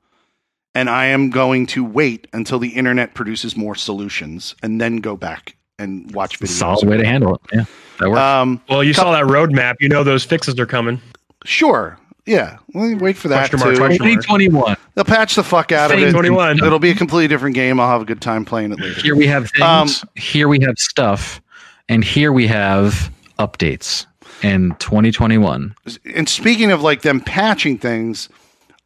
and 0.75 0.91
I 0.91 1.07
am 1.07 1.31
going 1.31 1.65
to 1.69 1.83
wait 1.85 2.27
until 2.33 2.59
the 2.59 2.69
internet 2.71 3.15
produces 3.15 3.57
more 3.57 3.75
solutions, 3.75 4.55
and 4.63 4.81
then 4.81 4.99
go 4.99 5.17
back 5.17 5.57
and 5.81 6.11
watch 6.15 6.39
videos. 6.39 6.49
solid 6.49 6.89
way 6.89 6.97
to 6.97 7.05
handle 7.05 7.35
it. 7.37 7.41
Yeah, 7.53 7.65
that 7.99 8.09
works. 8.11 8.21
Um, 8.21 8.61
Well, 8.69 8.85
you 8.85 8.93
saw 8.93 9.13
that 9.13 9.25
roadmap. 9.25 9.77
You 9.81 9.89
know 9.89 10.05
those 10.05 10.25
fixes 10.25 10.59
are 10.59 10.67
coming. 10.67 11.01
sure. 11.45 11.99
Yeah. 12.27 12.59
Well, 12.75 12.97
wait 12.99 13.17
for 13.17 13.29
that 13.29 13.51
Question 13.51 13.77
mark, 13.79 13.93
too. 13.93 13.99
2021. 13.99 14.77
They'll 14.95 15.05
patch 15.05 15.35
the 15.35 15.43
fuck 15.43 15.73
out 15.73 15.91
of 15.91 15.97
it. 15.97 16.13
2021. 16.13 16.59
It'll 16.65 16.79
be 16.79 16.91
a 16.91 16.95
completely 16.95 17.27
different 17.29 17.55
game. 17.57 17.81
I'll 17.81 17.89
have 17.89 18.03
a 18.03 18.05
good 18.05 18.21
time 18.21 18.45
playing 18.45 18.73
it 18.73 18.79
later. 18.79 19.01
Here 19.01 19.17
we 19.17 19.27
have 19.27 19.51
things. 19.51 20.03
Um, 20.05 20.09
here 20.15 20.47
we 20.47 20.61
have 20.61 20.79
stuff, 20.79 21.41
and 21.89 22.05
here 22.05 22.31
we 22.33 22.47
have 22.47 23.11
updates 23.39 24.07
in 24.43 24.77
2021. 24.79 25.75
and 26.15 26.29
speaking 26.29 26.71
of 26.71 26.83
like 26.83 27.03
them 27.03 27.21
patching 27.21 27.79
things, 27.79 28.29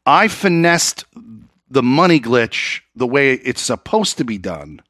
I 0.07 0.29
finessed 0.29 1.05
the 1.69 1.83
money 1.83 2.21
glitch 2.21 2.81
the 2.97 3.07
way 3.07 3.33
it's 3.35 3.61
supposed 3.61 4.17
to 4.19 4.25
be 4.25 4.39
done. 4.39 4.81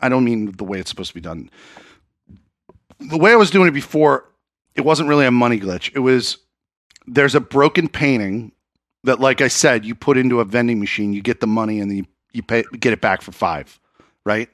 I 0.00 0.08
don't 0.08 0.24
mean 0.24 0.52
the 0.52 0.64
way 0.64 0.78
it's 0.78 0.90
supposed 0.90 1.10
to 1.10 1.14
be 1.14 1.20
done. 1.20 1.50
The 3.00 3.18
way 3.18 3.32
I 3.32 3.36
was 3.36 3.50
doing 3.50 3.68
it 3.68 3.72
before, 3.74 4.24
it 4.74 4.82
wasn't 4.82 5.08
really 5.08 5.26
a 5.26 5.30
money 5.30 5.60
glitch. 5.60 5.90
It 5.94 6.00
was 6.00 6.38
there's 7.06 7.34
a 7.34 7.40
broken 7.40 7.88
painting 7.88 8.52
that, 9.04 9.20
like 9.20 9.40
I 9.40 9.48
said, 9.48 9.84
you 9.84 9.94
put 9.94 10.16
into 10.18 10.40
a 10.40 10.44
vending 10.44 10.80
machine, 10.80 11.12
you 11.12 11.22
get 11.22 11.40
the 11.40 11.46
money, 11.46 11.78
and 11.78 11.90
then 11.90 11.98
you, 11.98 12.06
you 12.32 12.42
pay, 12.42 12.64
get 12.80 12.92
it 12.92 13.00
back 13.00 13.22
for 13.22 13.30
five, 13.32 13.78
right? 14.24 14.48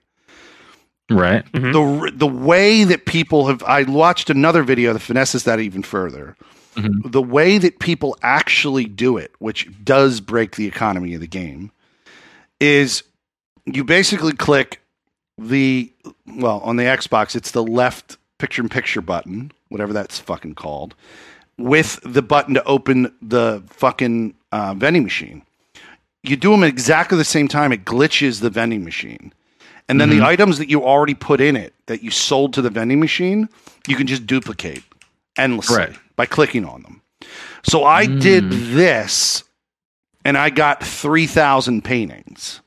Right. 1.10 1.44
Mhm. 1.52 1.72
the 1.72 2.16
the 2.16 2.26
way 2.26 2.84
that 2.84 3.06
people 3.06 3.46
have 3.46 3.62
I 3.64 3.82
watched 3.82 4.30
another 4.30 4.62
video 4.62 4.92
that 4.92 5.00
finesses 5.00 5.44
that 5.44 5.60
even 5.60 5.82
further. 5.82 6.36
Mhm. 6.76 7.10
The 7.12 7.20
way 7.22 7.58
that 7.58 7.80
people 7.80 8.16
actually 8.22 8.84
do 8.86 9.18
it, 9.18 9.32
which 9.38 9.68
does 9.84 10.20
break 10.20 10.56
the 10.56 10.66
economy 10.66 11.12
of 11.14 11.20
the 11.20 11.26
game, 11.26 11.70
is 12.60 13.02
you 13.66 13.84
basically 13.84 14.32
click 14.32 14.80
the 15.38 15.92
well 16.26 16.60
on 16.60 16.76
the 16.76 16.84
Xbox, 16.84 17.34
it's 17.34 17.50
the 17.50 17.62
left 17.62 18.16
picture 18.38 18.62
in 18.62 18.68
picture 18.68 19.00
button, 19.00 19.52
whatever 19.68 19.92
that's 19.92 20.18
fucking 20.18 20.54
called, 20.54 20.94
with 21.58 22.00
the 22.04 22.22
button 22.22 22.54
to 22.54 22.64
open 22.64 23.14
the 23.22 23.62
fucking 23.68 24.34
uh, 24.50 24.74
vending 24.74 25.02
machine. 25.04 25.42
You 26.24 26.36
do 26.36 26.50
them 26.52 26.62
at 26.64 26.68
exactly 26.68 27.18
the 27.18 27.24
same 27.24 27.48
time. 27.48 27.72
It 27.72 27.84
glitches 27.84 28.40
the 28.40 28.50
vending 28.50 28.84
machine. 28.84 29.32
And 29.88 30.00
then 30.00 30.08
the 30.08 30.22
items 30.22 30.56
that 30.58 30.70
you 30.70 30.82
already 30.84 31.12
put 31.12 31.40
in 31.40 31.54
it 31.56 31.74
that 31.86 32.02
you 32.02 32.10
sold 32.10 32.54
to 32.54 32.62
the 32.62 32.70
vending 32.70 33.00
machine, 33.00 33.48
you 33.86 33.96
can 33.96 34.06
just 34.06 34.26
duplicate 34.26 34.82
endlessly 35.36 35.76
Right. 35.76 35.96
by 36.16 36.24
clicking 36.24 36.64
on 36.64 36.82
them. 36.82 37.02
So 37.64 37.84
I 37.84 38.06
did 38.06 38.48
this 38.50 39.44
and 40.24 40.38
I 40.38 40.48
got 40.50 40.82
3,000 40.82 41.82
paintings 41.84 42.61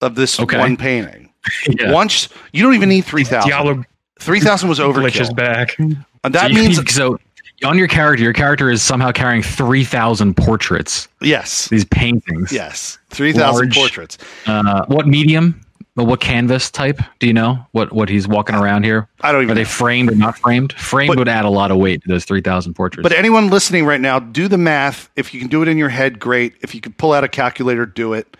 of 0.00 0.14
this 0.14 0.38
Okay. 0.40 0.58
one 0.58 0.76
painting. 0.76 1.26
Yeah. 1.68 1.92
Once 1.92 2.28
you 2.52 2.62
don't 2.62 2.74
even 2.74 2.90
need 2.90 3.06
3,000. 3.06 3.48
Diablo 3.48 3.82
3,000 4.20 4.68
was 4.68 4.78
glitches 4.78 5.30
overkill. 5.30 5.36
back. 5.36 5.78
And 5.78 6.34
that 6.34 6.48
so 6.48 6.54
means 6.54 6.94
so 6.94 7.18
on 7.64 7.78
your 7.78 7.88
character, 7.88 8.22
your 8.22 8.34
character 8.34 8.70
is 8.70 8.82
somehow 8.82 9.10
carrying 9.10 9.42
3,000 9.42 10.36
portraits, 10.36 11.08
yes. 11.22 11.68
these 11.68 11.86
paintings. 11.86 12.52
Yes. 12.52 12.98
3,000 13.10 13.72
portraits. 13.72 14.18
Uh, 14.46 14.84
what 14.86 15.06
medium? 15.06 15.60
What 15.94 16.20
canvas 16.20 16.70
type? 16.70 16.98
Do 17.18 17.26
you 17.26 17.34
know 17.34 17.58
what 17.72 17.92
what 17.92 18.08
he's 18.08 18.26
walking 18.26 18.54
around 18.54 18.84
here? 18.84 19.06
I 19.20 19.32
don't 19.32 19.42
even. 19.42 19.50
Are 19.50 19.52
even 19.52 19.64
they 19.64 19.68
framed 19.68 20.10
or 20.10 20.14
not 20.14 20.38
framed? 20.38 20.72
Framed 20.72 21.08
But- 21.08 21.18
would 21.18 21.28
add 21.28 21.44
a 21.44 21.50
lot 21.50 21.70
of 21.70 21.76
weight 21.76 22.02
to 22.02 22.08
those 22.08 22.24
3,000 22.24 22.72
portraits. 22.72 23.02
But 23.02 23.12
anyone 23.12 23.50
listening 23.50 23.84
right 23.84 24.00
now, 24.00 24.18
do 24.18 24.48
the 24.48 24.56
math. 24.56 25.10
If 25.16 25.34
you 25.34 25.40
can 25.40 25.48
do 25.48 25.60
it 25.60 25.68
in 25.68 25.76
your 25.76 25.90
head, 25.90 26.18
great. 26.18 26.54
If 26.62 26.74
you 26.74 26.80
can 26.80 26.92
pull 26.94 27.12
out 27.12 27.22
a 27.24 27.28
calculator, 27.28 27.84
do 27.84 28.14
it 28.14 28.34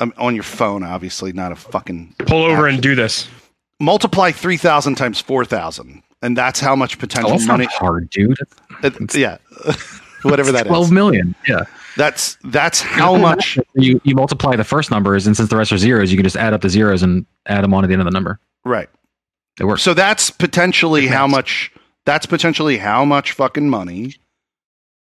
um, 0.00 0.12
on 0.16 0.34
your 0.34 0.44
phone. 0.44 0.82
Obviously, 0.82 1.32
not 1.32 1.52
a 1.52 1.56
fucking 1.56 2.14
Pull 2.26 2.44
over 2.44 2.66
action. 2.66 2.74
and 2.74 2.82
do 2.82 2.94
this. 2.94 3.28
multiply 3.80 4.30
three 4.32 4.56
thousand 4.56 4.94
times 4.96 5.20
four 5.20 5.44
thousand, 5.44 6.02
and 6.22 6.36
that's 6.36 6.60
how 6.60 6.74
much 6.76 6.96
oh, 6.96 7.00
potential 7.00 7.30
that's 7.30 7.46
money. 7.46 7.64
not 7.64 7.72
hard, 7.74 8.10
dude. 8.10 8.38
uh, 8.82 8.90
yeah, 9.14 9.38
whatever 10.22 10.52
that 10.52 10.66
Twelve 10.66 10.86
is. 10.86 10.92
million. 10.92 11.34
Yeah. 11.46 11.64
That's 11.96 12.36
that's 12.44 12.80
how 12.80 13.16
much. 13.16 13.56
You 13.74 14.00
you 14.02 14.16
multiply 14.16 14.56
the 14.56 14.64
first 14.64 14.90
numbers, 14.90 15.26
and 15.28 15.36
since 15.36 15.48
the 15.48 15.56
rest 15.56 15.70
are 15.70 15.78
zeros, 15.78 16.10
you 16.10 16.16
can 16.16 16.24
just 16.24 16.36
add 16.36 16.52
up 16.52 16.60
the 16.62 16.68
zeros 16.68 17.02
and 17.04 17.24
add 17.46 17.62
them 17.62 17.72
on 17.72 17.84
at 17.84 17.86
the 17.86 17.92
end 17.92 18.00
of 18.02 18.06
the 18.06 18.10
number. 18.10 18.40
Right. 18.64 18.88
It 19.60 19.64
works. 19.66 19.82
So 19.84 19.94
that's 19.94 20.28
potentially 20.30 21.06
how 21.06 21.28
much. 21.28 21.70
That's 22.04 22.26
potentially 22.26 22.78
how 22.78 23.04
much 23.04 23.30
fucking 23.32 23.70
money 23.70 24.16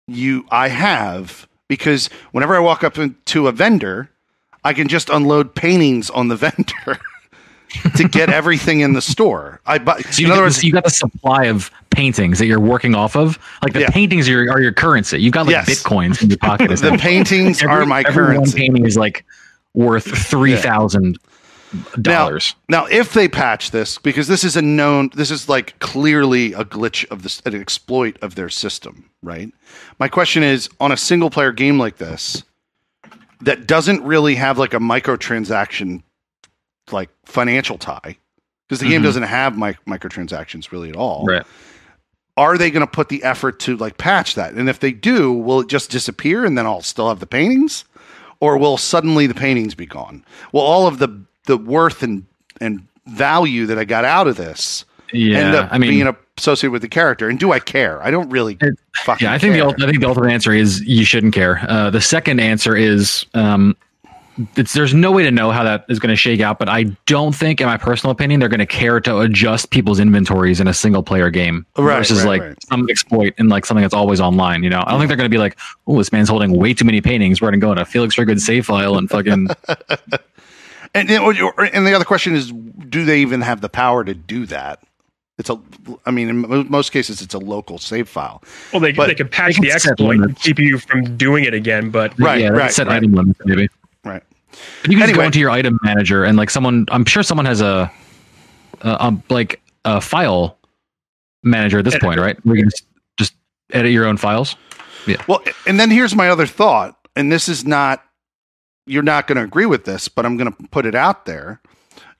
you 0.07 0.45
I 0.51 0.67
have 0.67 1.47
because 1.67 2.09
whenever 2.31 2.55
I 2.55 2.59
walk 2.59 2.83
up 2.83 2.95
to 3.25 3.47
a 3.47 3.51
vendor, 3.51 4.09
I 4.63 4.73
can 4.73 4.87
just 4.87 5.09
unload 5.09 5.53
paintings 5.55 6.09
on 6.09 6.27
the 6.29 6.35
vendor 6.45 6.99
to 7.97 8.07
get 8.07 8.29
everything 8.29 8.81
in 8.81 8.93
the 8.93 9.01
store. 9.01 9.59
I 9.65 9.77
buy. 9.79 9.99
So 10.01 10.21
you, 10.21 10.27
in 10.27 10.31
other 10.31 10.43
words, 10.43 10.57
so 10.57 10.67
you 10.67 10.73
got 10.73 10.83
the 10.83 10.89
supply 10.91 11.45
of 11.45 11.71
paintings 11.89 12.39
that 12.39 12.45
you're 12.45 12.59
working 12.59 12.93
off 12.95 13.15
of. 13.15 13.39
Like 13.63 13.73
the 13.73 13.81
Yeah. 13.81 13.89
paintings 13.89 14.27
are 14.29 14.43
your, 14.43 14.51
are 14.51 14.61
your 14.61 14.71
currency. 14.73 15.21
You've 15.21 15.33
got 15.33 15.47
like 15.47 15.53
Yes. 15.53 15.69
bitcoins 15.83 16.21
in 16.21 16.29
your 16.29 16.37
pocket. 16.37 16.69
the 16.79 16.97
paintings 16.99 17.63
Every- 17.63 17.75
are 17.75 17.85
my 17.85 18.03
every 18.07 18.23
one 18.25 18.35
currency. 18.35 18.57
painting 18.59 18.85
is 18.85 18.95
like 18.97 19.25
worth 19.73 20.05
three 20.05 20.55
thousand 20.55 21.17
dollars. 21.99 22.55
Now, 22.69 22.85
if 22.85 23.13
they 23.13 23.27
patch 23.27 23.71
this, 23.71 23.97
because 23.97 24.27
this 24.27 24.43
is 24.43 24.55
a 24.55 24.61
known, 24.61 25.09
this 25.15 25.31
is 25.31 25.49
like 25.49 25.77
clearly 25.79 26.53
a 26.53 26.63
glitch 26.63 27.09
of 27.09 27.23
this, 27.23 27.41
an 27.45 27.55
exploit 27.59 28.17
of 28.21 28.35
their 28.35 28.49
system, 28.49 29.09
right? 29.23 29.51
My 29.99 30.07
question 30.07 30.43
is 30.43 30.69
on 30.79 30.91
a 30.91 30.97
single 30.97 31.31
player 31.31 31.51
game 31.51 31.79
like 31.79 31.97
this 31.97 32.43
that 33.45 33.67
doesn't 33.67 34.03
really 34.03 34.35
have 34.35 34.57
like 34.57 34.73
a 34.73 34.79
microtransaction, 34.79 36.03
like 36.91 37.09
financial 37.25 37.77
tie, 37.77 38.17
because 38.67 38.79
the 38.79 38.87
game 38.89 39.01
Mhm. 39.01 39.05
doesn't 39.05 39.23
have 39.23 39.57
mi- 39.57 39.77
microtransactions 39.87 40.71
really 40.71 40.89
at 40.89 40.95
all. 40.95 41.25
Right. 41.25 41.43
Are 42.35 42.57
they 42.57 42.71
going 42.71 42.81
to 42.85 42.91
put 42.91 43.09
the 43.09 43.23
effort 43.23 43.59
to 43.61 43.77
like 43.77 43.97
patch 43.97 44.35
that? 44.35 44.53
And 44.53 44.67
if 44.67 44.79
they 44.79 44.91
do, 44.91 45.31
will 45.31 45.59
it 45.61 45.67
just 45.67 45.91
disappear 45.91 46.45
and 46.45 46.57
then 46.57 46.65
I'll 46.65 46.81
still 46.81 47.09
have 47.09 47.19
the 47.19 47.27
paintings? 47.27 47.85
Or 48.39 48.57
will 48.57 48.77
suddenly 48.77 49.27
the 49.27 49.35
paintings 49.35 49.75
be 49.75 49.85
gone? 49.85 50.25
Will 50.51 50.61
all 50.61 50.87
of 50.87 50.97
the 50.99 51.09
the 51.45 51.57
worth 51.57 52.03
and 52.03 52.25
and 52.59 52.87
value 53.05 53.65
that 53.67 53.77
I 53.77 53.83
got 53.85 54.05
out 54.05 54.27
of 54.27 54.35
this 54.37 54.85
Yeah. 55.11 55.37
end 55.39 55.55
up 55.55 55.69
I 55.71 55.77
mean, 55.77 55.89
being 55.91 56.07
associated 56.37 56.71
with 56.71 56.81
the 56.81 56.89
character? 56.89 57.29
And 57.29 57.39
do 57.39 57.51
I 57.51 57.59
care? 57.59 58.01
I 58.03 58.11
don't 58.11 58.29
really 58.29 58.57
It- 58.61 58.77
fucking 59.03 59.25
yeah, 59.25 59.33
I 59.33 59.37
think 59.37 59.53
the 59.53 59.59
care. 59.59 59.67
ult- 59.67 59.81
I 59.81 59.85
think 59.87 59.99
the 60.01 60.07
ultimate 60.07 60.31
answer 60.31 60.51
is 60.53 60.81
you 60.81 61.05
shouldn't 61.05 61.33
care. 61.33 61.63
Uh, 61.67 61.89
the 61.89 62.01
second 62.01 62.39
answer 62.39 62.75
is 62.75 63.25
um, 63.33 63.75
it's 64.55 64.73
there's 64.73 64.95
no 64.95 65.11
way 65.11 65.21
to 65.21 65.29
know 65.29 65.51
how 65.51 65.63
that 65.63 65.85
is 65.89 65.99
going 65.99 66.09
to 66.09 66.15
shake 66.15 66.41
out, 66.41 66.57
but 66.57 66.67
I 66.67 66.85
don't 67.05 67.35
think, 67.35 67.61
in 67.61 67.67
my 67.67 67.77
personal 67.77 68.11
opinion, 68.11 68.39
they're 68.39 68.49
going 68.49 68.59
to 68.59 68.65
care 68.65 68.99
to 69.01 69.19
adjust 69.19 69.69
people's 69.69 69.99
inventories 69.99 70.59
in 70.59 70.67
a 70.67 70.73
single 70.73 71.03
player 71.03 71.29
game 71.29 71.67
Right, 71.77 71.97
versus 71.97 72.19
right, 72.23 72.27
like 72.27 72.41
right. 72.41 72.63
some 72.63 72.89
exploit 72.89 73.35
in 73.37 73.49
like 73.49 73.63
something 73.63 73.83
that's 73.83 73.93
always 73.93 74.19
online. 74.19 74.63
You 74.63 74.71
know, 74.71 74.83
I 74.87 74.89
don't 74.89 74.99
think 74.99 75.09
they're 75.09 75.17
going 75.17 75.29
to 75.29 75.35
be 75.35 75.37
like, 75.37 75.55
oh, 75.85 75.99
this 75.99 76.11
man's 76.11 76.29
holding 76.29 76.57
way 76.57 76.73
too 76.73 76.83
many 76.85 76.99
paintings. 76.99 77.41
We're 77.41 77.51
going 77.51 77.59
to 77.59 77.63
go 77.65 77.71
in 77.73 77.77
a 77.77 77.85
Felix 77.85 78.15
for 78.15 78.25
good 78.25 78.41
save 78.41 78.65
file 78.65 78.97
and 78.97 79.07
fucking 79.07 79.49
And, 80.95 81.09
and 81.09 81.87
the 81.87 81.93
other 81.95 82.05
question 82.05 82.35
is, 82.35 82.51
do 82.51 83.03
they 83.05 83.21
even 83.21 83.41
have 83.41 83.61
the 83.61 83.69
power 83.69 84.03
to 84.03 84.13
do 84.13 84.45
that? 84.47 84.79
It's 85.39 85.49
a, 85.49 85.59
I 86.05 86.11
mean, 86.11 86.29
in 86.29 86.37
mo- 86.37 86.63
most 86.65 86.91
cases, 86.91 87.21
it's 87.21 87.33
a 87.33 87.39
local 87.39 87.79
save 87.79 88.07
file. 88.07 88.43
Well, 88.71 88.79
they, 88.79 88.91
But 88.91 89.07
they 89.07 89.15
can 89.15 89.27
patch 89.27 89.55
they 89.55 89.61
the 89.61 89.69
can 89.71 89.79
set 89.79 89.91
exploit 89.93 90.19
and 90.19 90.39
keep 90.39 90.59
you 90.59 90.77
from 90.77 91.17
doing 91.17 91.43
it 91.43 91.53
again, 91.55 91.89
but 91.89 92.17
Right, 92.19 92.41
yeah, 92.41 92.49
right, 92.49 92.71
set 92.71 92.85
right. 92.87 92.97
item 92.97 93.13
limits 93.13 93.39
maybe. 93.43 93.67
Right. 94.05 94.21
But 94.51 94.91
you 94.91 94.97
can 94.97 94.99
just 94.99 95.03
Anyway. 95.09 95.17
go 95.17 95.25
into 95.25 95.39
your 95.39 95.49
item 95.49 95.79
manager 95.81 96.23
and 96.23 96.37
like 96.37 96.51
someone, 96.51 96.85
I'm 96.91 97.03
sure 97.05 97.23
someone 97.23 97.45
has 97.47 97.61
a, 97.61 97.91
a 98.81 99.03
um, 99.05 99.23
like 99.29 99.59
a 99.85 99.99
file 99.99 100.57
manager 101.41 101.79
at 101.79 101.85
this 101.85 101.97
point, 101.97 102.19
right? 102.19 102.37
Where 102.45 102.55
you 102.55 102.61
can 102.63 102.69
just, 102.69 102.85
just 103.17 103.33
edit 103.71 103.91
your 103.91 104.05
own 104.05 104.17
files. 104.17 104.55
Yeah. 105.07 105.17
Well, 105.27 105.41
and 105.65 105.79
then 105.79 105.89
here's 105.89 106.15
my 106.15 106.29
other 106.29 106.45
thought, 106.45 106.95
and 107.15 107.31
this 107.31 107.49
is 107.49 107.65
not, 107.65 108.03
you're 108.85 109.01
not 109.01 109.25
going 109.27 109.37
to 109.37 109.43
agree 109.43 109.65
with 109.65 109.85
this, 109.85 110.07
but 110.07 110.25
I'm 110.27 110.37
going 110.37 110.53
to 110.53 110.67
put 110.69 110.85
it 110.85 110.93
out 110.95 111.25
there. 111.25 111.59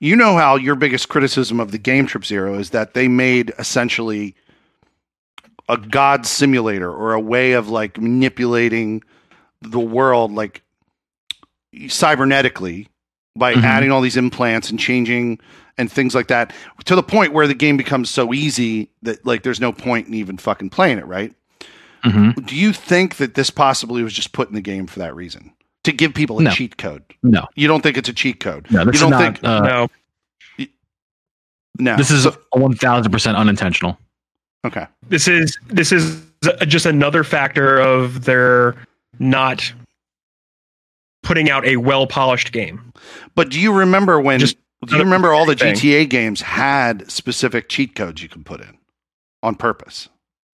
You 0.00 0.16
know 0.16 0.36
how 0.36 0.56
your 0.56 0.74
biggest 0.74 1.08
criticism 1.08 1.60
of 1.60 1.70
the 1.70 1.78
game 1.78 2.06
Trip 2.06 2.24
Zero 2.24 2.58
is 2.58 2.70
that 2.70 2.94
they 2.94 3.08
made 3.08 3.52
essentially 3.58 4.34
a 5.68 5.76
god 5.78 6.26
simulator 6.26 6.92
or 6.92 7.14
a 7.14 7.20
way 7.20 7.52
of 7.52 7.68
like 7.70 7.98
manipulating 7.98 9.02
the 9.62 9.80
world 9.80 10.30
like 10.32 10.60
cybernetically 11.74 12.88
by 13.36 13.54
Mhm. 13.54 13.64
adding 13.64 13.90
all 13.90 14.00
these 14.00 14.16
implants 14.16 14.70
and 14.70 14.78
changing 14.78 15.38
and 15.76 15.90
things 15.90 16.14
like 16.14 16.28
that 16.28 16.52
to 16.84 16.94
the 16.94 17.02
point 17.02 17.32
where 17.32 17.46
the 17.48 17.54
game 17.54 17.76
becomes 17.76 18.10
so 18.10 18.32
easy 18.34 18.90
that 19.02 19.24
like 19.26 19.42
there's 19.42 19.60
no 19.60 19.72
point 19.72 20.06
in 20.06 20.14
even 20.14 20.36
fucking 20.36 20.70
playing 20.70 20.98
it, 20.98 21.06
right? 21.06 21.32
hmm 22.02 22.32
Do 22.32 22.54
you 22.54 22.74
think 22.74 23.16
that 23.16 23.34
this 23.34 23.48
possibly 23.48 24.02
was 24.02 24.12
just 24.12 24.32
put 24.32 24.48
in 24.48 24.54
the 24.54 24.60
game 24.60 24.86
for 24.86 24.98
that 24.98 25.16
reason? 25.16 25.53
To 25.84 25.92
give 25.92 26.14
people 26.14 26.38
a 26.38 26.42
No. 26.42 26.50
cheat 26.50 26.76
code? 26.78 27.02
No, 27.22 27.46
You 27.56 27.68
don't 27.68 27.82
think 27.82 27.96
it's 27.96 28.08
a 28.08 28.12
cheat 28.12 28.40
code? 28.40 28.66
no, 28.70 28.84
this 28.84 28.86
you 28.86 28.90
is 28.94 29.00
don't 29.00 29.10
not. 29.10 29.20
think 29.20 29.44
uh, 29.44 29.60
no. 29.60 30.66
no. 31.78 31.96
this 31.96 32.10
is 32.10 32.26
one 32.52 32.74
thousand 32.74 33.12
percent 33.12 33.36
unintentional. 33.36 33.98
okay. 34.66 34.86
This 35.08 35.28
is 35.28 35.58
this 35.68 35.92
is 35.92 36.22
just 36.66 36.86
another 36.86 37.24
factor 37.24 37.78
of 37.78 38.24
their 38.24 38.76
not 39.18 39.72
putting 41.22 41.50
out 41.50 41.64
a 41.66 41.76
well 41.76 42.06
polished 42.06 42.52
game. 42.52 42.92
But 43.34 43.50
do 43.50 43.60
you 43.60 43.72
remember 43.72 44.20
when 44.20 44.40
Just 44.40 44.56
do 44.86 44.96
you 44.96 45.02
remember 45.02 45.32
all 45.32 45.46
the 45.46 45.54
thing. 45.54 45.74
GTA 45.74 46.08
games 46.10 46.40
had 46.42 47.10
specific 47.10 47.68
cheat 47.68 47.94
codes 47.94 48.22
you 48.22 48.28
could 48.28 48.44
put 48.44 48.60
in 48.60 48.76
on 49.42 49.54
purpose? 49.54 50.08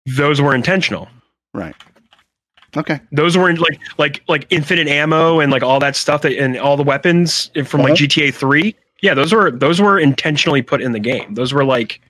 Those 0.07 0.41
were 0.41 0.55
intentional. 0.55 1.09
Right. 1.53 1.75
Okay. 2.77 3.01
Those 3.13 3.37
were 3.37 3.53
like 3.57 3.81
like 3.99 4.23
like 4.29 4.47
infinite 4.51 4.87
ammo 4.89 5.41
and 5.41 5.51
like 5.51 5.63
all 5.63 5.81
that 5.81 5.97
stuff 5.97 6.23
that 6.23 6.33
and 6.39 6.57
all 6.57 6.77
the 6.77 6.83
weapons 6.85 7.51
from 7.65 7.81
like 7.83 7.93
Uh-huh. 7.93 8.07
GTA 8.07 8.33
three. 8.35 8.75
Yeah, 9.03 9.15
those 9.15 9.33
were 9.33 9.51
those 9.51 9.81
were 9.81 9.99
intentionally 9.99 10.63
put 10.63 10.81
in 10.81 10.93
the 10.93 11.01
game. 11.01 11.35
Those 11.35 11.53
were 11.53 11.65
like 11.65 12.01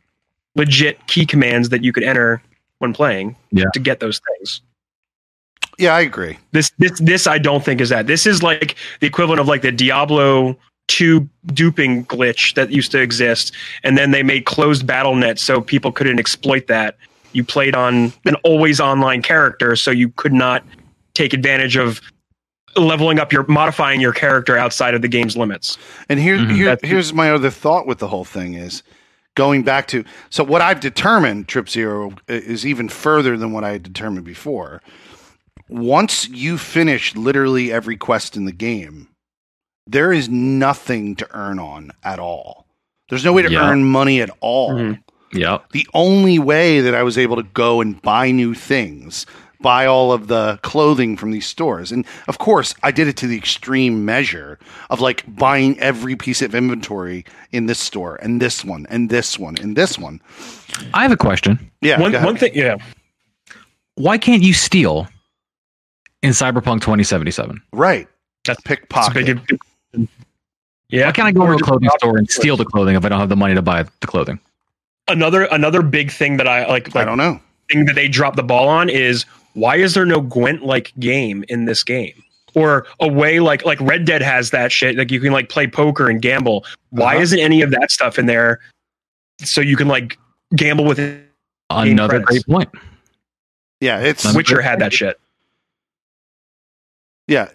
legit 0.57 1.07
key 1.07 1.25
commands 1.25 1.69
that 1.71 1.83
you 1.85 1.93
could 1.93 2.03
enter 2.03 2.43
when 2.79 2.93
playing 2.93 3.37
Yeah. 3.53 3.65
to 3.73 3.81
get 3.81 4.01
those 4.01 4.21
things. 4.37 4.61
Yeah, 5.79 5.95
I 5.95 6.01
agree. 6.01 6.37
This 6.53 6.71
this 6.79 6.99
this 7.01 7.27
I 7.27 7.39
don't 7.39 7.65
think 7.65 7.81
is 7.81 7.89
that. 7.89 8.07
This 8.07 8.27
is 8.27 8.43
like 8.43 8.77
the 9.01 9.07
equivalent 9.07 9.41
of 9.41 9.49
like 9.49 9.63
the 9.63 9.73
Diablo 9.73 10.57
2 10.89 11.27
duping 11.55 12.05
glitch 12.07 12.55
that 12.55 12.71
used 12.71 12.91
to 12.91 13.01
exist 13.01 13.55
and 13.85 13.97
then 13.97 14.11
they 14.11 14.25
made 14.25 14.45
closed 14.45 14.87
Battle.net 14.87 15.39
so 15.39 15.61
people 15.61 15.93
couldn't 15.93 16.19
exploit 16.19 16.67
that. 16.67 16.97
You 17.33 17.45
played 17.45 17.75
on 17.75 18.13
an 18.25 18.35
always 18.45 18.81
online 18.81 19.23
character 19.23 19.77
so 19.77 19.91
you 19.91 20.11
could 20.11 20.33
not 20.33 20.65
take 21.15 21.33
advantage 21.33 21.77
of 21.77 22.01
leveling 22.77 23.19
up 23.19 23.33
your 23.33 23.45
modifying 23.49 24.01
your 24.01 24.13
character 24.13 24.57
outside 24.57 24.95
of 24.95 25.03
the 25.03 25.09
game's 25.09 25.37
limits. 25.37 25.77
And 26.09 26.21
here, 26.21 26.39
Mhm. 26.39 26.55
here 26.55 26.79
here's 26.83 27.13
my 27.13 27.31
other 27.31 27.51
thought 27.51 27.87
with 27.87 27.99
the 27.99 28.09
whole 28.09 28.25
thing 28.25 28.55
is 28.55 28.83
going 29.37 29.63
back 29.63 29.87
to 29.89 30.05
so 30.29 30.45
what 30.45 30.61
I've 30.63 30.81
determined 30.81 31.49
Trip 31.49 31.69
Zero 31.69 32.13
is 32.29 32.65
even 32.67 32.89
further 32.89 33.37
than 33.37 33.53
what 33.53 33.65
I 33.65 33.71
had 33.73 33.83
determined 33.83 34.25
before. 34.25 34.83
Once 35.69 36.29
you 36.29 36.59
finish 36.59 37.15
literally 37.15 37.73
every 37.73 37.97
quest 37.97 38.37
in 38.37 38.45
the 38.45 38.53
game, 38.53 39.09
there 39.87 40.13
is 40.13 40.29
nothing 40.29 41.15
to 41.17 41.27
earn 41.33 41.59
on 41.59 41.91
at 42.03 42.19
all. 42.19 42.67
There's 43.09 43.25
no 43.25 43.33
way 43.33 43.43
to 43.43 43.51
Yeah. 43.51 43.69
earn 43.69 43.85
money 43.85 44.21
at 44.21 44.31
all. 44.41 44.75
Mhm. 44.75 44.99
Yep. 45.33 45.71
The 45.73 45.87
only 45.95 46.39
way 46.39 46.81
that 46.81 46.95
I 46.95 47.03
was 47.03 47.17
able 47.19 47.37
to 47.37 47.43
go 47.43 47.81
and 47.81 48.01
buy 48.03 48.31
new 48.31 48.55
things, 48.55 49.27
buy 49.61 49.87
all 49.87 50.13
of 50.13 50.27
the 50.29 50.59
clothing 50.63 51.17
from 51.17 51.31
these 51.31 51.47
stores. 51.47 51.93
And 51.93 52.05
of 52.29 52.39
course, 52.39 52.75
I 52.83 52.91
did 52.91 53.07
it 53.09 53.17
to 53.19 53.27
the 53.27 53.37
extreme 53.37 54.05
measure 54.05 54.59
of 54.89 55.01
like 55.01 55.23
buying 55.37 55.79
every 55.79 56.17
piece 56.17 56.43
of 56.43 56.55
inventory 56.55 57.25
in 57.53 57.67
this 57.67 57.79
store 57.79 58.17
and 58.17 58.41
this 58.41 58.65
one 58.65 58.87
and 58.91 59.09
this 59.11 59.39
one 59.39 59.57
and 59.59 59.77
this 59.77 59.99
one. 59.99 60.21
I 60.95 61.03
have 61.03 61.13
a 61.13 61.17
question. 61.17 61.71
Yeah. 61.81 62.01
one 62.01 62.13
one 62.13 62.37
thing 62.37 62.53
yeah. 62.55 62.77
Why 63.97 64.19
can't 64.19 64.43
you 64.43 64.55
steal 64.55 65.09
in 66.23 66.31
Cyberpunk 66.31 66.81
2077? 66.81 67.61
Right. 67.73 68.09
That's- 68.47 68.57
It's 68.59 68.67
Pickpocket. 68.67 69.39
yeah. 70.89 71.07
Why 71.07 71.13
can't 71.13 71.29
I 71.29 71.33
go 71.33 71.47
to 71.47 71.53
a 71.53 71.59
clothing 71.59 71.91
store 71.99 72.17
and 72.17 72.29
steal 72.31 72.57
the 72.57 72.65
clothing 72.65 72.97
if 72.97 73.05
I 73.05 73.09
don't 73.11 73.21
have 73.21 73.29
the 73.29 73.37
money 73.37 73.55
to 73.55 73.63
buy 73.63 73.83
the 73.83 74.07
clothing? 74.07 74.41
Another 75.11 75.45
another 75.45 75.83
big 75.83 76.11
thing 76.11 76.37
that 76.39 76.47
I 76.49 76.67
like 76.67 76.95
I 76.97 77.05
don't 77.05 77.19
know. 77.19 77.41
thing 77.71 77.85
that 77.87 77.95
they 77.95 78.09
dropped 78.09 78.37
the 78.37 78.43
ball 78.43 78.69
on 78.69 78.89
is 78.89 79.25
why 79.55 79.77
is 79.77 79.95
there 79.95 80.05
no 80.07 80.21
Gwent 80.21 80.65
like 80.65 80.93
game 80.99 81.45
in 81.49 81.65
this 81.65 81.83
game? 81.83 82.23
Or 82.55 82.87
a 83.01 83.09
way 83.09 83.41
like 83.41 83.65
like 83.65 83.81
Red 83.81 84.05
Dead 84.05 84.23
has 84.23 84.51
that 84.51 84.73
shit. 84.73 84.97
Like 84.97 85.11
you 85.11 85.21
can 85.21 85.33
like 85.33 85.49
play 85.49 85.67
poker 85.67 86.09
and 86.09 86.21
gamble. 86.23 86.65
Why 86.91 87.15
Uh-huh. 87.15 87.23
isn't 87.23 87.39
any 87.39 87.63
of 87.63 87.71
that 87.73 87.91
stuff 87.91 88.19
in 88.19 88.27
there? 88.27 88.61
So 89.43 89.61
you 89.61 89.77
can 89.77 89.89
like 89.89 90.19
gamble 90.57 90.85
with. 90.85 90.99
Another 91.71 92.19
great 92.21 92.45
point. 92.47 92.69
Yeah. 93.81 94.01
It's, 94.01 94.25
Another- 94.25 94.37
Witcher 94.39 94.61
had 94.61 94.81
that 94.81 94.93
shit. 94.93 95.19
yeah. 97.29 97.49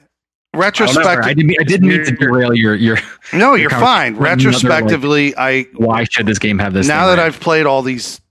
I 0.55 0.59
Retrospective. 0.59 1.37
didn't, 1.37 1.55
I 1.59 1.63
didn't 1.63 1.87
mean 1.87 2.03
to 2.05 2.11
derail 2.11 2.53
your 2.53 2.75
your. 2.75 2.97
No, 3.33 3.49
your 3.55 3.57
you're 3.57 3.69
fine. 3.71 4.15
another, 4.15 4.21
like, 4.29 4.37
Retrospectively, 4.37 5.35
I 5.37 5.63
Why 5.75 6.03
should 6.05 6.25
this 6.25 6.39
game 6.39 6.59
have 6.59 6.73
this? 6.73 6.87
now 6.87 7.07
that 7.07 7.17
right? 7.17 7.25
I've 7.27 7.39
played 7.39 7.65
all 7.65 7.81
these 7.81 8.21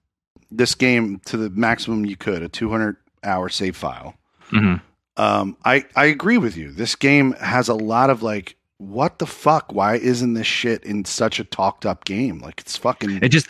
this 0.50 0.74
game 0.74 1.20
to 1.26 1.36
the 1.36 1.50
maximum 1.50 2.04
you 2.06 2.16
could, 2.16 2.42
a 2.42 2.48
200 2.48 2.96
hour 3.24 3.48
save 3.48 3.76
file. 3.76 4.14
Mhm. 4.52 4.80
Um, 5.16 5.56
I 5.64 5.84
I 5.96 6.06
agree 6.06 6.38
with 6.38 6.56
you. 6.56 6.70
This 6.72 6.94
game 6.96 7.32
has 7.40 7.68
a 7.68 7.74
lot 7.74 8.10
of 8.10 8.22
like, 8.22 8.56
what 8.78 9.18
the 9.18 9.26
fuck? 9.26 9.72
Why 9.72 9.96
isn't 9.96 10.34
this 10.34 10.46
shit 10.46 10.82
in 10.84 11.04
such 11.04 11.38
a 11.40 11.44
talked 11.44 11.86
up 11.86 12.04
game? 12.04 12.38
Like 12.40 12.60
it's 12.60 12.76
fucking. 12.76 13.20
it 13.22 13.28
just 13.30 13.48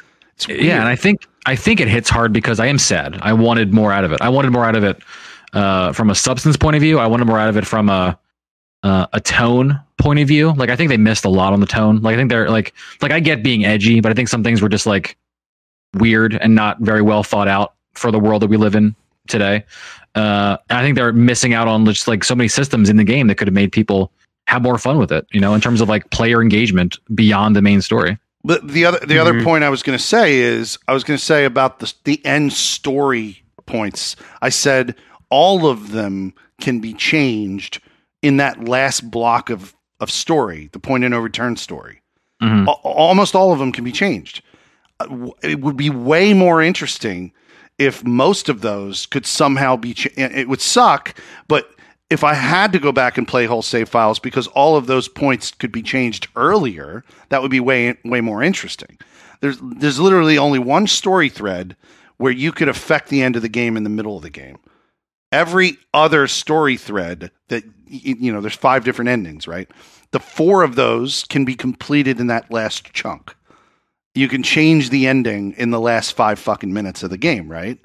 yeah, 0.48 0.80
and 0.80 0.88
I 0.88 0.96
think 0.96 1.26
I 1.46 1.56
think 1.56 1.80
it 1.80 1.88
hits 1.88 2.08
hard 2.10 2.32
because 2.32 2.58
I 2.58 2.66
am 2.66 2.78
sad. 2.78 3.18
I 3.22 3.32
wanted 3.34 3.72
more 3.72 3.92
out 3.92 4.04
of 4.04 4.12
it. 4.12 4.20
I 4.20 4.28
wanted 4.30 4.50
more 4.52 4.64
out 4.64 4.76
of 4.76 4.84
it 4.84 4.98
uh, 5.52 5.92
from 5.92 6.10
a 6.10 6.14
substance 6.14 6.56
point 6.56 6.76
of 6.76 6.82
view. 6.82 6.98
I 6.98 7.06
wanted 7.06 7.26
more 7.26 7.38
out 7.38 7.48
of 7.48 7.56
it 7.56 7.66
from 7.66 7.88
a 7.88 8.18
uh, 8.84 9.06
a 9.12 9.20
tone 9.20 9.80
point 9.96 10.20
of 10.20 10.28
view. 10.28 10.52
Like 10.52 10.68
I 10.68 10.76
think 10.76 10.90
they 10.90 10.96
missed 10.96 11.24
a 11.24 11.30
lot 11.30 11.52
on 11.52 11.60
the 11.60 11.66
tone. 11.66 12.00
Like 12.02 12.14
I 12.14 12.16
think 12.18 12.30
they're 12.30 12.50
like 12.50 12.74
like 13.02 13.10
I 13.10 13.18
get 13.18 13.42
being 13.42 13.64
edgy, 13.64 14.00
but 14.00 14.12
I 14.12 14.14
think 14.14 14.28
some 14.28 14.44
things 14.44 14.62
were 14.62 14.68
just 14.68 14.86
like 14.86 15.16
weird 15.94 16.34
and 16.34 16.54
not 16.54 16.78
very 16.80 17.02
well 17.02 17.24
thought 17.24 17.48
out 17.48 17.74
for 17.94 18.12
the 18.12 18.18
world 18.18 18.42
that 18.42 18.48
we 18.48 18.56
live 18.56 18.74
in 18.74 18.94
today. 19.26 19.64
Uh, 20.14 20.58
and 20.68 20.78
I 20.78 20.82
think 20.82 20.96
they're 20.96 21.12
missing 21.12 21.54
out 21.54 21.66
on 21.66 21.84
just 21.86 22.06
like 22.06 22.22
so 22.22 22.34
many 22.34 22.48
systems 22.48 22.88
in 22.88 22.96
the 22.96 23.04
game 23.04 23.26
that 23.28 23.36
could 23.36 23.48
have 23.48 23.54
made 23.54 23.72
people 23.72 24.12
have 24.46 24.62
more 24.62 24.78
fun 24.78 24.98
with 24.98 25.10
it. 25.10 25.26
You 25.32 25.40
know, 25.40 25.54
in 25.54 25.60
terms 25.60 25.80
of 25.80 25.88
like 25.88 26.10
player 26.10 26.42
engagement 26.42 26.98
beyond 27.14 27.56
the 27.56 27.62
main 27.62 27.80
story. 27.80 28.18
But 28.44 28.68
the 28.68 28.84
other 28.84 28.98
the 28.98 29.18
other 29.18 29.42
point 29.42 29.64
I 29.64 29.70
was 29.70 29.82
going 29.82 29.96
to 29.96 30.04
say 30.04 30.36
is 30.36 30.78
I 30.86 30.92
was 30.92 31.04
going 31.04 31.16
to 31.16 31.24
say 31.24 31.46
about 31.46 31.78
the 31.78 31.92
the 32.04 32.24
end 32.26 32.52
story 32.52 33.42
points. 33.64 34.14
I 34.42 34.50
said 34.50 34.94
all 35.30 35.66
of 35.66 35.92
them 35.92 36.34
can 36.60 36.80
be 36.80 36.92
changed 36.92 37.80
in 38.24 38.38
that 38.38 38.66
last 38.68 39.10
block 39.10 39.50
of 39.50 39.74
of 40.00 40.10
story, 40.10 40.68
the 40.72 40.78
point 40.80 41.04
and 41.04 41.12
no 41.12 41.20
return 41.20 41.56
story. 41.56 42.00
Mhm. 42.42 42.66
Al- 42.66 42.80
almost 42.82 43.34
all 43.36 43.52
of 43.52 43.58
them 43.58 43.70
can 43.70 43.84
be 43.84 43.92
changed. 43.92 44.42
Uh, 44.98 45.28
It 45.42 45.60
would 45.60 45.76
be 45.76 45.90
way 45.90 46.34
more 46.34 46.60
interesting 46.62 47.32
if 47.78 48.02
most 48.04 48.48
of 48.48 48.60
those 48.60 49.06
could 49.06 49.26
somehow 49.26 49.76
be. 49.76 49.94
Ch- 49.94 50.08
it 50.16 50.48
would 50.48 50.60
suck, 50.60 51.14
but 51.48 51.70
if 52.10 52.24
I 52.24 52.34
had 52.34 52.72
to 52.72 52.78
go 52.78 52.92
back 52.92 53.16
and 53.18 53.26
play 53.28 53.46
whole 53.46 53.62
save 53.62 53.88
files 53.88 54.18
because 54.18 54.46
all 54.48 54.76
of 54.76 54.86
those 54.86 55.08
points 55.08 55.50
could 55.52 55.72
be 55.72 55.82
changed 55.82 56.28
earlier, 56.36 57.04
that 57.28 57.40
would 57.42 57.50
be 57.50 57.60
way 57.60 57.94
way 58.04 58.20
more 58.20 58.42
interesting. 58.42 58.98
There's 59.40 59.58
there's 59.60 60.00
literally 60.00 60.38
only 60.38 60.58
one 60.58 60.86
story 60.86 61.28
thread 61.28 61.76
where 62.16 62.32
you 62.32 62.52
could 62.52 62.68
affect 62.68 63.08
the 63.08 63.22
end 63.22 63.36
of 63.36 63.42
the 63.42 63.48
game 63.48 63.76
in 63.76 63.84
the 63.84 63.90
middle 63.90 64.16
of 64.16 64.22
the 64.22 64.30
game. 64.30 64.58
Every 65.32 65.78
other 65.92 66.26
story 66.28 66.76
thread 66.76 67.30
that 67.48 67.64
you 67.86 68.32
know, 68.32 68.40
there's 68.40 68.54
five 68.54 68.84
different 68.84 69.08
endings, 69.08 69.46
right? 69.46 69.70
The 70.12 70.20
four 70.20 70.62
of 70.62 70.76
those 70.76 71.24
can 71.24 71.44
be 71.44 71.54
completed 71.54 72.20
in 72.20 72.28
that 72.28 72.50
last 72.50 72.92
chunk. 72.92 73.34
You 74.14 74.28
can 74.28 74.42
change 74.42 74.90
the 74.90 75.06
ending 75.06 75.52
in 75.56 75.70
the 75.70 75.80
last 75.80 76.12
five 76.12 76.38
fucking 76.38 76.72
minutes 76.72 77.02
of 77.02 77.10
the 77.10 77.18
game, 77.18 77.48
right? 77.50 77.78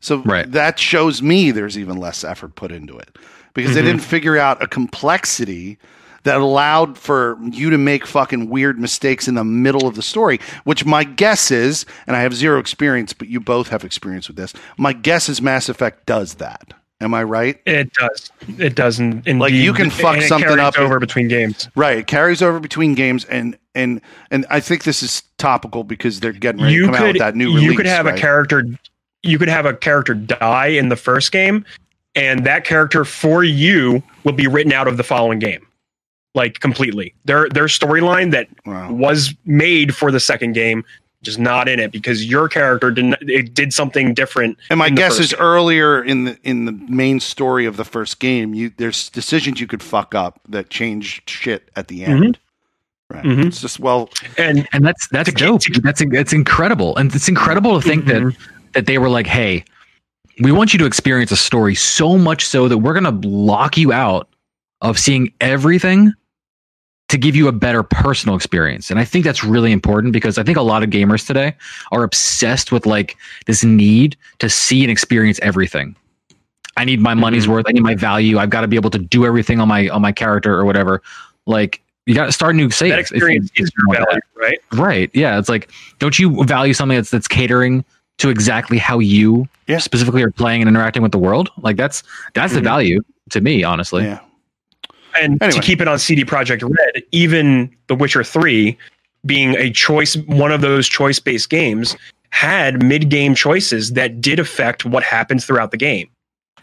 So 0.00 0.18
Right. 0.18 0.50
that 0.52 0.78
shows 0.78 1.22
me 1.22 1.50
there's 1.52 1.78
even 1.78 1.96
less 1.96 2.24
effort 2.24 2.54
put 2.56 2.72
into 2.72 2.98
it 2.98 3.16
because 3.54 3.74
they 3.74 3.82
Mhm. 3.82 3.84
didn't 3.84 4.02
figure 4.02 4.36
out 4.36 4.62
a 4.62 4.66
complexity 4.66 5.78
that 6.24 6.38
allowed 6.38 6.98
for 6.98 7.38
you 7.40 7.70
to 7.70 7.78
make 7.78 8.04
fucking 8.04 8.50
weird 8.50 8.80
mistakes 8.80 9.28
in 9.28 9.36
the 9.36 9.44
middle 9.44 9.86
of 9.86 9.94
the 9.94 10.02
story, 10.02 10.40
which 10.64 10.84
my 10.84 11.04
guess 11.04 11.52
is, 11.52 11.86
and 12.08 12.16
I 12.16 12.20
have 12.22 12.34
zero 12.34 12.58
experience, 12.58 13.12
but 13.12 13.28
you 13.28 13.38
both 13.38 13.68
have 13.68 13.84
experience 13.84 14.26
with 14.26 14.36
this. 14.36 14.52
My 14.76 14.92
guess 14.92 15.28
is 15.28 15.40
Mass 15.40 15.68
Effect 15.68 16.04
does 16.04 16.34
that. 16.34 16.74
Am 17.00 17.12
I 17.12 17.22
right? 17.24 17.60
It 17.66 17.92
does. 17.92 18.30
It 18.58 18.74
doesn't. 18.74 19.26
Indeed. 19.26 19.34
Like, 19.38 19.52
you 19.52 19.74
can 19.74 19.90
fuck 19.90 20.16
it 20.16 20.28
something 20.28 20.48
carries 20.48 20.62
up- 20.64 20.78
over 20.78 20.98
between 20.98 21.28
games. 21.28 21.68
Right. 21.76 21.98
It 21.98 22.06
carries 22.06 22.40
over 22.40 22.58
between 22.58 22.94
games 22.94 23.24
and 23.26 23.58
and 23.74 24.00
and 24.30 24.46
I 24.48 24.60
think 24.60 24.84
this 24.84 25.02
is 25.02 25.22
topical 25.36 25.84
because 25.84 26.20
they're 26.20 26.32
getting 26.32 26.62
ready 26.62 26.74
to 26.74 26.80
You 26.80 26.86
come 26.86 26.94
out 26.94 27.02
with 27.02 27.12
could 27.16 27.20
that 27.20 27.36
new 27.36 27.58
you 27.58 27.76
could 27.76 27.84
have 27.86 28.06
right? 28.06 28.16
a 28.16 28.20
character. 28.20 28.64
You 29.22 29.38
could 29.38 29.48
have 29.48 29.66
a 29.66 29.74
character 29.74 30.14
die 30.14 30.68
in 30.68 30.88
the 30.88 30.96
first 30.96 31.32
game, 31.32 31.66
and 32.14 32.46
that 32.46 32.64
character 32.64 33.04
for 33.04 33.44
you 33.44 34.02
will 34.24 34.32
be 34.32 34.46
written 34.46 34.72
out 34.72 34.88
of 34.88 34.96
the 34.96 35.04
following 35.04 35.38
game, 35.38 35.66
like 36.34 36.60
completely. 36.60 37.12
Their 37.26 37.48
their 37.50 37.66
storyline 37.66 38.30
that 38.30 38.48
Wow. 38.64 38.90
was 38.92 39.34
made 39.44 39.94
for 39.94 40.10
the 40.10 40.20
second 40.20 40.52
game 40.54 40.82
just 41.26 41.38
not 41.38 41.68
in 41.68 41.78
it 41.78 41.92
because 41.92 42.24
your 42.24 42.48
character 42.48 42.90
didn't 42.90 43.16
it 43.20 43.52
did 43.52 43.72
something 43.74 44.14
different 44.14 44.56
And 44.70 44.78
my 44.78 44.88
guess 44.88 45.18
first 45.18 45.32
is 45.34 45.38
earlier 45.38 46.02
in 46.02 46.24
the 46.24 46.38
in 46.42 46.64
the 46.64 46.72
main 46.72 47.20
story 47.20 47.66
of 47.66 47.76
the 47.76 47.84
first 47.84 48.18
game, 48.18 48.54
you 48.54 48.70
there's 48.78 49.10
decisions 49.10 49.60
you 49.60 49.66
could 49.66 49.82
fuck 49.82 50.14
up 50.14 50.40
that 50.48 50.70
change 50.70 51.22
shit 51.28 51.70
at 51.76 51.88
the 51.88 52.04
end. 52.04 52.38
Right. 53.10 53.24
Mhm. 53.24 53.46
It's 53.46 53.60
just 53.60 53.78
well, 53.78 54.08
and 54.38 54.66
and 54.72 54.84
that's 54.84 55.06
that's 55.08 55.28
To 55.28 55.34
keep- 55.34 55.46
dope. 55.46 55.60
to- 55.60 55.80
That's 55.80 56.02
that's 56.10 56.32
incredible, 56.32 56.96
and 56.96 57.14
it's 57.14 57.28
incredible 57.28 57.80
to 57.80 57.86
think 57.86 58.06
that 58.06 58.22
Mhm. 58.22 58.36
that 58.72 58.86
they 58.86 58.98
were 58.98 59.08
like, 59.08 59.26
"Hey, 59.28 59.64
we 60.40 60.50
want 60.50 60.72
you 60.72 60.78
to 60.80 60.86
experience 60.86 61.30
a 61.30 61.36
story 61.36 61.74
so 61.76 62.18
much 62.18 62.44
so 62.46 62.66
that 62.68 62.78
we're 62.78 62.98
going 62.98 63.20
to 63.22 63.28
lock 63.28 63.76
you 63.78 63.92
out 63.92 64.28
of 64.80 64.98
seeing 64.98 65.32
everything 65.40 66.12
to 67.08 67.16
give 67.18 67.36
you 67.36 67.48
a 67.48 67.52
better 67.52 67.82
personal 67.82 68.36
experience." 68.36 68.90
And 68.90 68.98
I 68.98 69.04
think 69.04 69.24
that's 69.24 69.44
really 69.44 69.72
important 69.72 70.12
because 70.12 70.38
I 70.38 70.42
think 70.42 70.56
a 70.56 70.62
lot 70.62 70.82
of 70.82 70.90
gamers 70.90 71.26
today 71.26 71.54
are 71.92 72.02
obsessed 72.02 72.72
with 72.72 72.86
like 72.86 73.16
this 73.46 73.62
need 73.64 74.16
to 74.38 74.48
see 74.48 74.82
and 74.82 74.90
experience 74.90 75.38
everything. 75.42 75.94
I 76.76 76.84
need 76.84 77.00
my 77.00 77.14
money's 77.14 77.46
Mhm. 77.46 77.50
worth. 77.50 77.64
I 77.68 77.72
need 77.72 77.82
my 77.82 77.94
value. 77.94 78.38
I've 78.38 78.50
got 78.50 78.60
to 78.60 78.68
be 78.68 78.76
able 78.76 78.90
to 78.90 78.98
do 78.98 79.24
everything 79.24 79.60
on 79.60 79.68
my 79.68 79.88
on 79.88 80.02
my 80.02 80.12
character 80.12 80.54
or 80.54 80.64
whatever. 80.64 81.00
Like 81.46 81.80
you 82.06 82.14
got 82.14 82.26
to 82.26 82.32
start 82.32 82.54
new 82.54 82.70
saves. 82.70 82.90
that 82.92 82.98
if 83.00 83.10
you- 83.10 83.16
experience 83.16 83.50
is 83.56 83.70
your 83.88 83.96
value, 84.04 84.20
right? 84.36 84.58
Right. 84.74 85.10
Yeah. 85.14 85.38
It's 85.38 85.48
like, 85.48 85.70
don't 85.98 86.18
you 86.18 86.44
value 86.44 86.72
something 86.74 86.96
that's 86.96 87.10
that's 87.10 87.26
catering 87.28 87.84
to 88.18 88.28
exactly 88.28 88.78
how 88.78 88.98
you 88.98 89.48
Yeah. 89.66 89.78
specifically 89.78 90.22
are 90.22 90.30
playing 90.30 90.60
and 90.62 90.68
interacting 90.68 91.02
with 91.02 91.12
the 91.12 91.18
world? 91.18 91.50
Like 91.62 91.76
that's 91.76 92.02
that's 92.34 92.52
the 92.52 92.60
Mhm. 92.60 92.64
value 92.64 93.00
to 93.30 93.40
me, 93.40 93.64
honestly. 93.64 94.04
yeah. 94.04 94.18
And 95.20 95.40
Anyway. 95.42 95.60
to 95.60 95.66
keep 95.66 95.80
it 95.80 95.88
on 95.88 95.98
CD 95.98 96.24
Projekt 96.24 96.62
Red, 96.62 97.02
even 97.12 97.70
The 97.88 97.94
Witcher 97.94 98.22
3 98.24 98.76
being 99.24 99.56
a 99.56 99.70
choice 99.70 100.16
one 100.16 100.52
of 100.52 100.60
those 100.60 100.88
choice-based 100.88 101.50
games 101.50 101.96
had 102.30 102.82
mid-game 102.84 103.34
choices 103.34 103.92
that 103.94 104.20
did 104.20 104.38
affect 104.38 104.84
what 104.84 105.02
happens 105.02 105.44
throughout 105.46 105.70
the 105.70 105.76
game. 105.76 106.08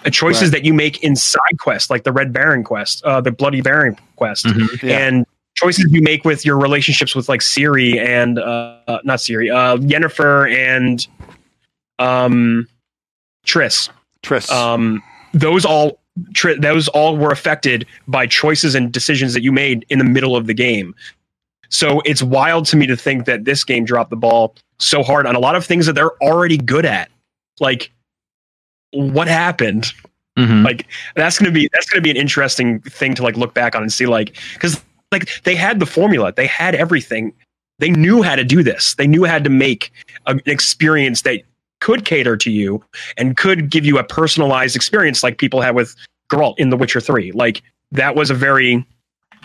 Uh, 0.06 0.10
choices 0.10 0.44
Right. 0.44 0.52
that 0.52 0.66
you 0.66 0.74
make 0.74 1.02
in 1.04 1.16
side 1.16 1.58
quests 1.60 1.90
like 1.90 2.04
the 2.04 2.12
Red 2.12 2.32
Baron 2.34 2.64
quest, 2.64 3.04
uh, 3.06 3.22
the 3.22 3.32
Bloody 3.32 3.62
Baron 3.62 3.98
quest, 4.18 4.46
Mhm. 4.46 4.84
Yeah. 4.84 4.98
and 5.00 5.26
choices 5.56 5.86
you 5.92 6.02
make 6.02 6.26
with 6.26 6.46
your 6.46 6.58
relationships 6.58 7.16
with 7.16 7.28
like 7.30 7.40
Ciri 7.42 7.98
and 8.00 8.40
uh, 8.40 8.76
uh, 8.88 9.00
not 9.04 9.20
Ciri, 9.20 9.54
uh, 9.54 9.78
Yennefer 9.78 10.52
and 10.54 11.06
um, 12.00 12.68
Triss 13.46 13.90
Triss. 14.24 14.50
um, 14.52 15.02
those 15.34 15.66
all 15.66 16.00
tri- 16.34 16.56
those 16.60 16.88
all 16.90 17.18
were 17.18 17.32
affected 17.32 17.86
by 18.08 18.28
choices 18.28 18.76
and 18.76 18.92
decisions 18.92 19.34
that 19.34 19.42
you 19.42 19.52
made 19.52 19.86
in 19.90 20.00
the 20.00 20.06
middle 20.06 20.36
of 20.36 20.48
the 20.48 20.54
game. 20.54 20.94
So 21.70 22.02
it's 22.06 22.22
wild 22.22 22.66
to 22.68 22.78
me 22.78 22.86
to 22.88 22.96
think 22.96 23.26
that 23.26 23.46
this 23.46 23.64
game 23.64 23.84
dropped 23.84 24.12
the 24.12 24.16
ball 24.16 24.56
so 24.80 25.02
hard 25.02 25.26
on 25.26 25.36
a 25.36 25.40
lot 25.40 25.56
of 25.56 25.66
things 25.66 25.86
that 25.88 25.94
they're 25.94 26.16
already 26.22 26.58
good 26.58 26.86
at. 26.86 27.10
Like, 27.60 27.92
what 28.92 29.28
happened? 29.28 29.92
Mhm. 30.38 30.64
Like, 30.64 30.88
that's 31.16 31.38
gonna 31.40 31.52
be 31.52 31.70
that's 31.74 31.90
gonna 31.90 32.02
be 32.02 32.12
an 32.12 32.18
interesting 32.18 32.80
thing 32.82 33.16
to 33.16 33.24
like 33.24 33.38
look 33.38 33.54
back 33.54 33.76
on 33.76 33.82
and 33.82 33.92
see. 33.92 34.06
Like, 34.06 34.36
because 34.54 34.82
like 35.12 35.30
they 35.44 35.56
had 35.56 35.80
the 35.80 35.86
formula, 35.86 36.34
they 36.36 36.48
had 36.48 36.76
everything, 36.76 37.34
they 37.80 37.90
knew 37.90 38.22
how 38.22 38.36
to 38.36 38.44
do 38.44 38.64
this, 38.64 38.96
they 38.96 39.08
knew 39.08 39.26
how 39.26 39.40
to 39.40 39.50
make 39.50 39.92
an 40.28 40.42
experience 40.46 41.22
that 41.24 41.42
could 41.84 42.06
cater 42.06 42.38
to 42.38 42.50
you 42.50 42.82
and 43.18 43.36
could 43.36 43.70
give 43.70 43.86
you 43.86 43.98
a 43.98 44.04
personalized 44.06 44.74
experience 44.74 45.22
like 45.22 45.38
people 45.38 45.60
had 45.60 45.76
with 45.76 45.94
Geralt 46.30 46.56
in 46.58 46.70
The 46.70 46.78
Witcher 46.78 47.02
3. 47.02 47.34
Like 47.34 47.62
that 47.92 48.16
was 48.16 48.30
a 48.30 48.34
very 48.34 48.86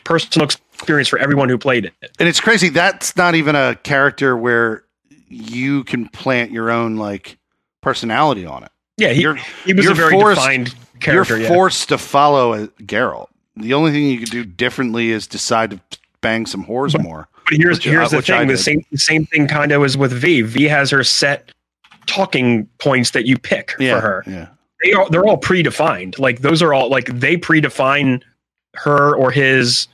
personal 0.05 0.45
experience 0.47 1.09
for 1.09 1.19
everyone 1.19 1.49
who 1.49 1.59
played 1.59 1.85
it. 1.85 1.93
and 2.21 2.29
it's 2.29 2.39
crazy. 2.41 2.69
That's 2.69 3.17
not 3.17 3.35
even 3.35 3.57
a 3.57 3.75
character 3.83 4.37
where 4.37 4.85
you 5.29 5.83
can 5.83 6.09
plant 6.09 6.53
your 6.53 6.71
own 6.71 6.97
like 6.97 7.37
personality 7.81 8.47
on 8.47 8.63
it. 8.63 8.71
Yeah, 8.97 9.09
he, 9.11 9.23
You're 9.23 9.35
he 9.65 9.75
was 9.75 9.85
you're 9.85 9.93
a 9.93 9.97
very 9.97 10.13
forced- 10.13 10.41
defined 10.41 10.75
character. 11.01 11.35
you're 11.37 11.43
yeah. 11.43 11.49
forced 11.49 11.89
to 11.89 11.99
follow 11.99 12.55
a 12.55 12.69
Geralt. 12.83 13.27
The 13.57 13.75
only 13.75 13.91
thing 13.91 14.05
you 14.07 14.21
could 14.21 14.31
do 14.31 14.45
differently 14.45 15.11
is 15.11 15.27
decide 15.27 15.71
to 15.73 15.81
bang 16.21 16.47
some 16.47 16.65
whores 16.65 16.93
But- 16.93 17.03
more. 17.03 17.29
But 17.51 17.57
here's 17.59 17.79
which, 17.85 17.89
uh, 17.95 18.09
the 18.09 18.21
thing: 18.23 18.49
the 18.49 18.59
same 18.59 18.85
the 18.93 18.99
same 18.99 19.25
thing 19.25 19.49
kind 19.49 19.73
of 19.73 19.81
was 19.81 19.97
with 19.97 20.13
V. 20.13 20.43
V 20.43 20.65
has 20.65 20.91
her 20.91 21.03
set 21.03 21.51
talking 22.09 22.67
points 22.79 23.11
that 23.13 23.27
you 23.27 23.39
pick 23.39 23.75
Yeah, 23.79 23.95
for 23.95 24.01
her. 24.01 24.25
Yeah. 24.27 24.49
They 24.83 24.93
are 24.93 25.09
they're 25.11 25.25
all 25.25 25.39
predefined. 25.41 26.19
Like 26.19 26.41
those 26.41 26.63
are 26.63 26.73
all 26.75 26.89
like 26.89 27.07
they 27.07 27.37
predefine 27.37 28.23
her 28.75 29.15
or 29.15 29.31
his 29.31 29.87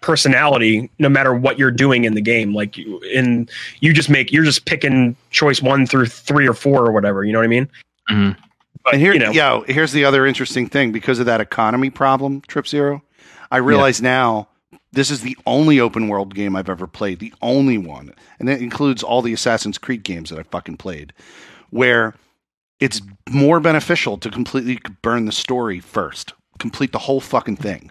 personality 0.00 0.90
no 0.98 1.08
matter 1.08 1.34
what 1.34 1.58
you're 1.58 1.70
doing 1.70 2.04
in 2.04 2.14
the 2.14 2.20
game 2.20 2.54
like 2.54 2.76
you 2.76 2.98
in 3.12 3.48
you 3.80 3.92
just 3.92 4.08
make 4.10 4.30
you're 4.30 4.44
just 4.44 4.64
picking 4.66 5.16
choice 5.30 5.60
1 5.62 5.86
through 5.86 6.06
3 6.06 6.46
or 6.46 6.52
4 6.54 6.86
or 6.86 6.92
whatever 6.92 7.24
you 7.24 7.32
know 7.32 7.38
what 7.40 7.44
i 7.44 7.48
mean 7.48 7.68
Mhm. 8.10 8.36
but 8.84 8.92
and 8.92 9.02
here, 9.02 9.14
you 9.14 9.18
know 9.18 9.32
yeah, 9.32 9.62
here's 9.66 9.90
the 9.92 10.04
other 10.04 10.24
interesting 10.26 10.68
thing 10.68 10.92
because 10.92 11.18
of 11.18 11.26
that 11.26 11.40
economy 11.40 11.90
problem, 11.90 12.42
Trip 12.46 12.68
Zero. 12.68 13.02
I 13.50 13.56
realize 13.56 14.00
now 14.00 14.48
this 14.96 15.10
is 15.10 15.20
the 15.20 15.36
only 15.46 15.78
open 15.78 16.08
world 16.08 16.34
game 16.34 16.56
I've 16.56 16.68
ever 16.68 16.86
played, 16.86 17.20
the 17.20 17.32
only 17.42 17.78
one, 17.78 18.12
and 18.40 18.48
that 18.48 18.60
includes 18.60 19.02
all 19.02 19.22
the 19.22 19.32
Assassin's 19.32 19.78
Creed 19.78 20.02
games 20.02 20.30
that 20.30 20.38
I 20.38 20.42
fucking 20.42 20.78
played, 20.78 21.12
where 21.70 22.14
it's 22.80 23.00
more 23.30 23.60
beneficial 23.60 24.18
to 24.18 24.30
completely 24.30 24.78
burn 25.02 25.26
the 25.26 25.32
story 25.32 25.80
first, 25.80 26.32
complete 26.58 26.92
the 26.92 26.98
whole 26.98 27.20
fucking 27.20 27.56
thing, 27.56 27.90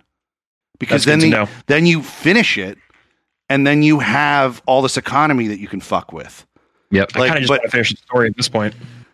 because 0.79 1.05
That's 1.05 1.21
then 1.21 1.31
good 1.31 1.35
to 1.37 1.45
the, 1.45 1.45
know. 1.45 1.61
then 1.67 1.85
you 1.85 2.01
finish 2.03 2.57
it, 2.57 2.77
and 3.49 3.65
then 3.65 3.81
you 3.83 3.99
have 3.99 4.61
all 4.65 4.81
this 4.81 4.97
economy 4.97 5.47
that 5.47 5.59
you 5.59 5.67
can 5.67 5.79
fuck 5.81 6.11
with. 6.11 6.45
Yep. 6.91 7.11
i 7.15 7.27
kind 7.27 7.31
of 7.31 7.37
just 7.37 7.47
but- 7.49 7.59
want 7.59 7.63
to 7.63 7.69
finish 7.71 7.91
the 7.91 7.97
story 7.97 8.27
at 8.27 8.37
this 8.37 8.47
point 8.49 8.73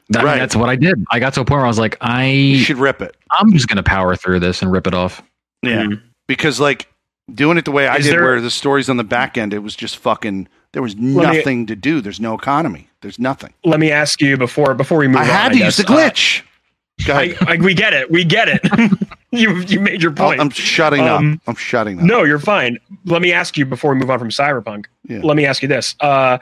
That- 0.10 0.24
Right. 0.26 0.40
That's 0.40 0.58
what 0.58 0.70
I 0.70 0.76
did. 0.76 1.04
I 1.10 1.20
got 1.20 1.34
to 1.36 1.42
a 1.42 1.46
point 1.46 1.58
where 1.60 1.66
I 1.66 1.70
was 1.70 1.80
like, 1.80 1.94
You 2.02 2.08
I 2.10 2.58
should 2.64 2.78
rip 2.78 3.02
it. 3.02 3.16
I'm 3.32 3.54
just 3.54 3.70
gonna 3.70 3.82
power 3.84 4.16
through 4.18 4.42
this 4.42 4.62
and 4.62 4.70
rip 4.72 4.86
it 4.88 4.94
off. 4.94 5.22
Yeah. 5.64 5.84
Mhm. 5.84 6.02
because 6.28 6.60
like 6.60 6.90
doing 7.34 7.58
it 7.58 7.66
the 7.66 7.72
way 7.72 7.88
I 7.88 7.98
Is 7.98 8.06
did, 8.06 8.14
there- 8.14 8.24
where 8.24 8.42
the 8.42 8.52
stories 8.52 8.90
on 8.90 8.98
the 8.98 9.04
back 9.04 9.38
end, 9.38 9.54
it 9.54 9.60
was 9.60 9.76
just 9.76 9.98
fucking 9.98 10.48
There 10.74 10.82
was 10.82 10.96
me- 10.96 11.14
nothing 11.22 11.66
to 11.68 11.76
do. 11.76 12.02
There's 12.02 12.20
no 12.20 12.34
economy. 12.34 12.88
There's 13.02 13.20
nothing. 13.20 13.54
Let 13.66 13.80
me 13.80 13.92
ask 13.92 14.22
you 14.22 14.38
before 14.38 14.74
before 14.74 14.98
we 15.00 15.08
move 15.08 15.18
on. 15.18 15.24
I 15.26 15.30
on. 15.30 15.36
had 15.36 15.52
to 15.54 15.58
use 15.58 15.78
guess, 15.78 15.78
the 15.78 15.84
glitch. 15.84 16.42
Uh, 17.10 17.14
I. 17.14 17.36
I, 17.54 17.58
we 17.58 17.74
get 17.74 17.94
it. 17.94 18.12
We 18.12 18.24
get 18.24 18.48
it. 18.48 18.62
you 19.32 19.56
you 19.62 19.80
made 19.80 20.04
your 20.04 20.12
point. 20.12 20.40
I'm 20.40 20.52
shutting 20.52 21.02
Um, 21.08 21.34
up. 21.34 21.40
I'm 21.48 21.56
shutting 21.56 21.98
up. 22.00 22.06
No, 22.06 22.24
you're 22.24 22.38
fine. 22.40 22.78
Let 23.06 23.22
me 23.24 23.34
ask 23.34 23.58
you 23.58 23.66
before 23.66 23.94
we 23.94 24.00
move 24.00 24.12
on 24.12 24.20
from 24.20 24.30
Cyberpunk. 24.30 24.86
Yeah. 25.08 25.22
Let 25.24 25.36
me 25.36 25.46
ask 25.46 25.64
you 25.64 25.68
this: 25.68 25.96
uh, 26.00 26.38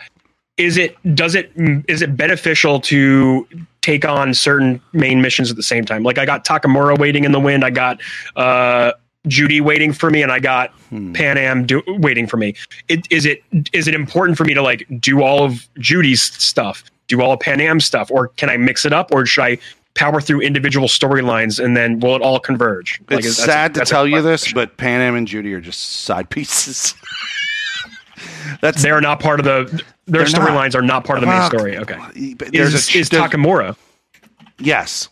Is 0.57 0.75
it 0.77 0.97
does 1.15 1.33
it 1.33 1.51
is 1.87 2.01
it 2.01 2.17
beneficial 2.17 2.81
to 2.81 3.47
take 3.81 4.03
on 4.03 4.33
certain 4.33 4.81
main 4.91 5.21
missions 5.21 5.49
at 5.49 5.55
the 5.55 5.63
same 5.63 5.85
time? 5.85 6.03
Like 6.03 6.17
I 6.17 6.25
got 6.25 6.43
Takemura 6.45 6.97
waiting 6.99 7.23
in 7.23 7.31
the 7.31 7.39
wind, 7.39 7.63
I 7.63 7.69
got 7.69 8.01
uh, 8.35 8.91
Judy 9.27 9.59
waiting 9.61 9.91
for 9.93 10.09
me, 10.09 10.21
and 10.23 10.31
I 10.31 10.39
got 10.39 10.71
Hmm. 10.89 11.13
Panam 11.13 11.67
do, 11.67 11.83
waiting 11.87 12.25
for 12.25 12.37
me. 12.37 12.55
It, 12.87 13.05
is 13.11 13.25
it 13.25 13.43
is 13.73 13.87
it 13.87 13.93
important 13.93 14.37
for 14.37 14.45
me 14.45 14.53
to 14.53 14.61
like 14.61 14.85
do 14.99 15.21
all 15.21 15.43
of 15.43 15.67
Judy's 15.77 16.23
stuff, 16.23 16.83
do 17.07 17.21
all 17.21 17.33
of 17.33 17.39
Panam 17.39 17.81
stuff, 17.81 18.09
or 18.11 18.29
can 18.29 18.49
I 18.49 18.57
mix 18.57 18.85
it 18.85 18.93
up, 18.93 19.11
or 19.13 19.25
should 19.25 19.43
I? 19.43 19.57
Power 19.95 20.21
through 20.21 20.41
individual 20.41 20.87
storylines, 20.87 21.61
and 21.61 21.75
then 21.75 21.99
will 21.99 22.15
it 22.15 22.21
all 22.21 22.39
converge? 22.39 23.01
It's 23.09 23.25
is- 23.25 23.37
that's 23.37 23.39
a- 23.47 23.51
sad 23.51 23.73
to 23.73 23.81
a 23.81 23.85
tell 23.85 24.07
you 24.07 24.21
this, 24.21 24.53
but 24.53 24.77
Panam 24.77 25.17
and 25.17 25.27
Judy 25.27 25.53
are 25.53 25.59
just 25.59 26.03
side 26.03 26.29
pieces. 26.29 26.93
That's 28.61 28.81
They're 28.81 28.99
not 29.01 29.19
part 29.19 29.39
of 29.39 29.45
the. 29.45 29.83
Their 30.05 30.25
storylines 30.25 30.75
are 30.75 30.81
not 30.81 31.05
part 31.05 31.19
of 31.19 31.21
the 31.21 31.27
main 31.27 31.45
story. 31.49 31.77
Okay. 31.77 31.97
There's 32.51 32.73
Is, 32.73 32.95
a 32.95 32.99
is 32.99 33.09
Takemura? 33.09 33.75
yes. 34.59 35.07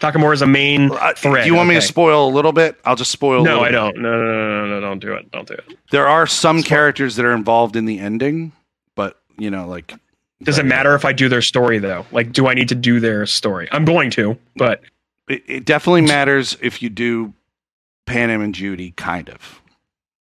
Takemura 0.00 0.34
is 0.34 0.42
a 0.42 0.46
main 0.46 0.90
Uh, 0.90 1.12
thread. 1.16 1.44
Do 1.44 1.46
you 1.50 1.54
want 1.54 1.68
me 1.68 1.76
to 1.76 1.80
spoil 1.80 2.28
a 2.28 2.32
little 2.32 2.52
bit? 2.52 2.76
I'll 2.84 2.96
just 2.96 3.10
spoil. 3.10 3.40
a 3.40 3.44
No, 3.44 3.60
little 3.60 3.64
I 3.64 3.68
bit. 3.68 3.72
don't. 3.72 4.02
No, 4.02 4.10
no, 4.10 4.24
no, 4.24 4.66
no, 4.66 4.66
no, 4.66 4.80
don't 4.80 4.98
do 4.98 5.12
it. 5.14 5.30
Don't 5.30 5.46
do 5.48 5.54
it. 5.54 5.78
There 5.90 6.06
are 6.06 6.26
some 6.26 6.62
characters 6.62 7.16
that 7.16 7.24
are 7.24 7.32
involved 7.32 7.76
in 7.76 7.84
the 7.86 7.98
ending, 8.00 8.52
but 8.96 9.20
you 9.38 9.50
know, 9.50 9.66
like 9.66 9.94
Does 10.42 10.58
it 10.58 10.66
matter 10.66 10.94
if 10.94 11.04
I 11.04 11.12
do 11.12 11.28
their 11.28 11.42
story 11.42 11.78
though? 11.78 12.04
Like, 12.12 12.32
do 12.32 12.48
I 12.48 12.54
need 12.54 12.68
to 12.70 12.74
do 12.74 13.00
their 13.00 13.24
story? 13.24 13.68
I'm 13.72 13.84
going 13.84 14.10
to, 14.10 14.36
but 14.56 14.82
it, 15.28 15.42
it 15.46 15.64
definitely 15.64 16.02
matters 16.02 16.56
if 16.60 16.82
you 16.82 16.90
do 16.90 17.32
Panam 18.06 18.42
and 18.44 18.54
Judy, 18.54 18.90
kind 18.96 19.30
of. 19.30 19.62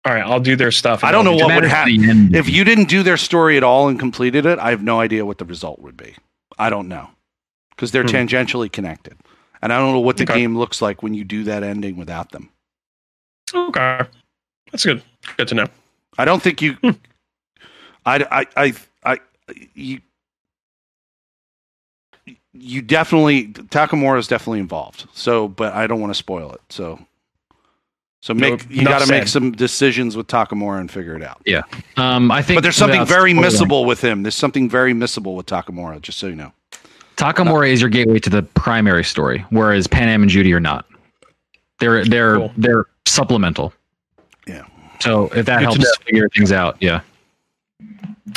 all 0.05 0.13
right, 0.13 0.21
I'll 0.23 0.39
do 0.41 0.55
their 0.55 0.71
stuff. 0.71 1.03
I 1.03 1.11
don't 1.11 1.25
know 1.25 1.33
what 1.33 1.55
would 1.55 1.63
happen 1.63 2.35
if 2.35 2.47
you 2.47 2.63
didn't 2.65 2.89
do 2.89 3.01
their 3.01 3.17
story 3.17 3.57
at 3.57 3.63
all 3.63 3.87
and 3.87 3.97
completed 3.97 4.45
it. 4.45 4.59
I 4.59 4.69
have 4.69 4.83
no 4.83 4.99
idea 4.99 5.25
what 5.25 5.39
the 5.39 5.45
result 5.45 5.79
would 5.79 5.97
be. 5.97 6.15
I 6.59 6.69
don't 6.69 6.87
know 6.87 7.09
because 7.71 7.91
they're 7.91 8.03
Hmm. 8.03 8.09
tangentially 8.09 8.71
connected, 8.71 9.15
and 9.65 9.73
I 9.73 9.79
don't 9.79 9.93
know 9.93 9.99
what 9.99 10.17
the 10.17 10.23
Okay. 10.25 10.41
game 10.41 10.55
looks 10.55 10.79
like 10.79 11.01
when 11.01 11.15
you 11.15 11.23
do 11.23 11.43
that 11.45 11.63
ending 11.63 11.97
without 11.97 12.31
them. 12.31 12.49
Okay, 13.51 14.01
that's 14.71 14.85
good. 14.85 15.01
Good 15.37 15.47
to 15.47 15.55
know. 15.55 15.65
I 16.19 16.25
don't 16.25 16.39
think 16.41 16.61
you. 16.61 16.73
Hmm. 16.73 16.91
I, 18.05 18.45
I, 18.55 18.65
I, 18.65 18.73
I, 19.03 19.19
you, 19.73 20.01
you 22.53 22.83
definitely 22.83 23.47
Takemura 23.47 24.19
is 24.19 24.27
definitely 24.27 24.59
involved. 24.59 25.07
So, 25.13 25.47
but 25.47 25.73
I 25.73 25.87
don't 25.87 25.99
want 25.99 26.11
to 26.11 26.17
spoil 26.17 26.51
it. 26.51 26.61
So, 26.69 27.03
so 28.21 28.35
make 28.35 28.69
No, 28.69 28.75
you 28.75 28.85
got 28.85 29.01
to 29.01 29.09
make 29.11 29.27
some 29.27 29.51
decisions 29.51 30.15
with 30.15 30.27
Takemura 30.27 30.79
and 30.79 30.91
figure 30.91 31.15
it 31.15 31.23
out. 31.23 31.41
Yeah, 31.43 31.63
um, 31.97 32.29
I 32.29 32.43
think, 32.43 32.57
But 32.57 32.61
there's 32.61 32.75
something 32.75 33.03
very 33.03 33.33
missable 33.33 33.87
with 33.87 34.03
him. 34.03 34.21
There's 34.21 34.35
something 34.35 34.69
very 34.69 34.93
missable 34.93 35.35
with 35.35 35.47
Takemura. 35.47 35.99
Just 36.03 36.19
so 36.19 36.27
you 36.27 36.35
know. 36.35 36.51
Takemura 37.15 37.69
is 37.71 37.81
your 37.81 37.89
gateway 37.89 38.19
to 38.19 38.29
the 38.29 38.43
primary 38.43 39.03
story, 39.03 39.45
whereas 39.49 39.87
Panam 39.87 40.15
and 40.15 40.29
Judy 40.29 40.53
are 40.53 40.59
not. 40.59 40.85
They're 41.79 42.05
they're 42.05 42.37
Cool. 42.37 42.51
they're 42.57 42.85
supplemental. 43.05 43.73
Yeah. 44.47 44.65
So 44.99 45.25
if 45.29 45.45
that 45.45 45.59
Good 45.59 45.63
helps 45.65 45.97
figure 45.97 46.29
things 46.29 46.51
out, 46.51 46.77
yeah. 46.81 47.01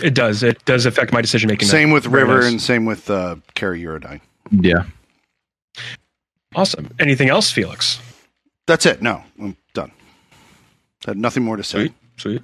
It 0.02 0.14
does. 0.14 0.42
It 0.42 0.64
does 0.64 0.86
affect 0.86 1.12
my 1.12 1.20
decision 1.20 1.48
making. 1.48 1.68
Same 1.68 1.90
with 1.90 2.06
River 2.06 2.40
nice. 2.40 2.50
and 2.50 2.60
same 2.62 2.84
with 2.84 3.08
uh, 3.10 3.36
Kerry 3.54 3.80
Eurodyne. 3.82 4.20
Yeah. 4.50 4.84
Awesome. 6.54 6.90
Anything 6.98 7.28
else, 7.28 7.50
Felix? 7.50 8.00
That's 8.66 8.86
it. 8.86 9.02
No, 9.02 9.22
I'm 9.40 9.56
done. 9.74 9.90
I 11.06 11.10
have 11.10 11.16
nothing 11.16 11.42
more 11.44 11.56
to 11.56 11.64
say. 11.64 11.78
Sweet. 11.78 11.92
Sweet. 12.16 12.42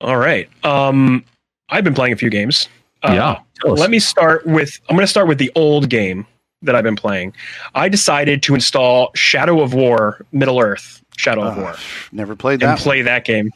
All 0.00 0.16
right. 0.16 0.48
Um, 0.64 1.24
I've 1.70 1.84
been 1.84 1.94
playing 1.94 2.12
a 2.12 2.16
few 2.16 2.30
games. 2.30 2.68
Uh, 3.04 3.12
yeah. 3.12 3.38
Tell 3.60 3.74
us. 3.74 3.78
Let 3.80 3.90
me 3.90 3.98
start 3.98 4.46
with. 4.46 4.80
I'm 4.88 4.96
going 4.96 5.04
to 5.04 5.10
start 5.10 5.28
with 5.28 5.38
the 5.38 5.52
old 5.54 5.88
game 5.88 6.26
that 6.62 6.74
I've 6.74 6.84
been 6.84 6.96
playing. 6.96 7.34
I 7.74 7.88
decided 7.88 8.42
to 8.44 8.54
install 8.54 9.10
Shadow 9.14 9.60
of 9.60 9.74
War, 9.74 10.24
Middle 10.32 10.60
Earth, 10.60 11.04
Shadow 11.16 11.42
of 11.44 11.58
Uh, 11.58 11.60
War, 11.60 11.74
never 12.12 12.34
played 12.34 12.60
that. 12.60 12.68
and 12.70 12.78
that. 12.78 12.82
play 12.82 13.02
that 13.02 13.24
game. 13.24 13.50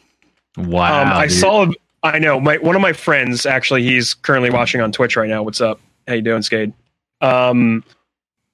wow. 0.57 1.03
um, 1.03 1.09
I 1.09 1.27
dude. 1.27 1.39
saw. 1.39 1.67
I 2.03 2.19
know 2.21 2.39
my 2.39 2.59
one 2.59 2.77
of 2.77 2.83
my 2.83 2.93
friends 2.93 3.45
actually. 3.47 3.83
He's 3.83 4.15
currently 4.15 4.51
watching 4.51 4.81
on 4.81 4.93
Twitch 4.93 5.17
right 5.17 5.29
now. 5.29 5.43
What's 5.43 5.61
up? 5.61 5.81
How 6.07 6.15
you 6.15 6.23
doing, 6.23 6.43
Skade? 6.43 6.73
Um, 7.21 7.83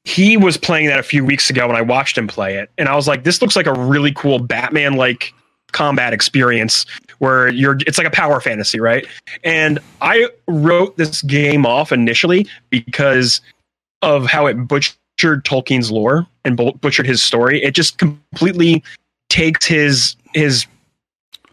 he 0.04 0.36
was 0.36 0.56
playing 0.56 0.86
that 0.86 0.98
a 0.98 1.02
few 1.02 1.24
weeks 1.24 1.50
ago, 1.50 1.66
and 1.68 1.76
I 1.76 1.82
watched 1.82 2.16
him 2.16 2.26
play 2.26 2.56
it, 2.56 2.70
and 2.78 2.88
I 2.88 2.94
was 2.96 3.06
like, 3.08 3.24
"This 3.24 3.42
looks 3.42 3.56
like 3.56 3.66
a 3.66 3.72
really 3.74 4.12
cool 4.12 4.38
Batman-like 4.38 5.34
combat 5.74 6.14
experience 6.14 6.86
where 7.18 7.48
you're. 7.48 7.76
It's 7.86 7.98
like 7.98 8.06
a 8.06 8.10
power 8.10 8.40
fantasy, 8.40 8.80
right?" 8.80 9.06
And 9.44 9.78
I 10.00 10.28
wrote 10.48 10.96
this 10.96 11.20
game 11.22 11.66
off 11.66 11.92
initially 11.92 12.46
because 12.70 13.42
of 14.00 14.24
how 14.26 14.46
it 14.46 14.54
butchered 14.66 15.44
Tolkien's 15.44 15.90
lore 15.90 16.26
and 16.46 16.56
butchered 16.80 17.06
his 17.06 17.22
story. 17.22 17.62
It 17.62 17.74
just 17.74 17.98
completely 17.98 18.82
takes 19.28 19.66
his 19.66 20.16
his 20.34 20.66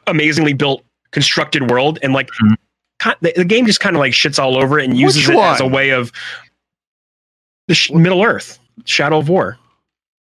amazingly 0.08 0.54
built 0.54 0.84
constructed 1.12 1.70
world 1.70 2.00
and 2.02 2.14
like 2.14 2.30
Mhm. 2.42 2.56
the, 3.22 3.34
the 3.36 3.46
game 3.46 3.66
just 3.66 3.80
kind 3.80 3.96
of 3.96 4.00
like 4.00 4.14
shits 4.14 4.40
all 4.40 4.58
over 4.58 4.80
it 4.80 4.86
and 4.86 4.98
uses 4.98 5.28
it 5.30 5.36
as 5.36 5.60
a 5.60 5.68
way 5.68 5.90
of 5.92 6.12
the 7.68 7.76
sh- 7.76 7.92
Middle 7.92 8.24
Earth, 8.24 8.60
Shadow 8.86 9.18
of 9.20 9.30
War. 9.30 9.58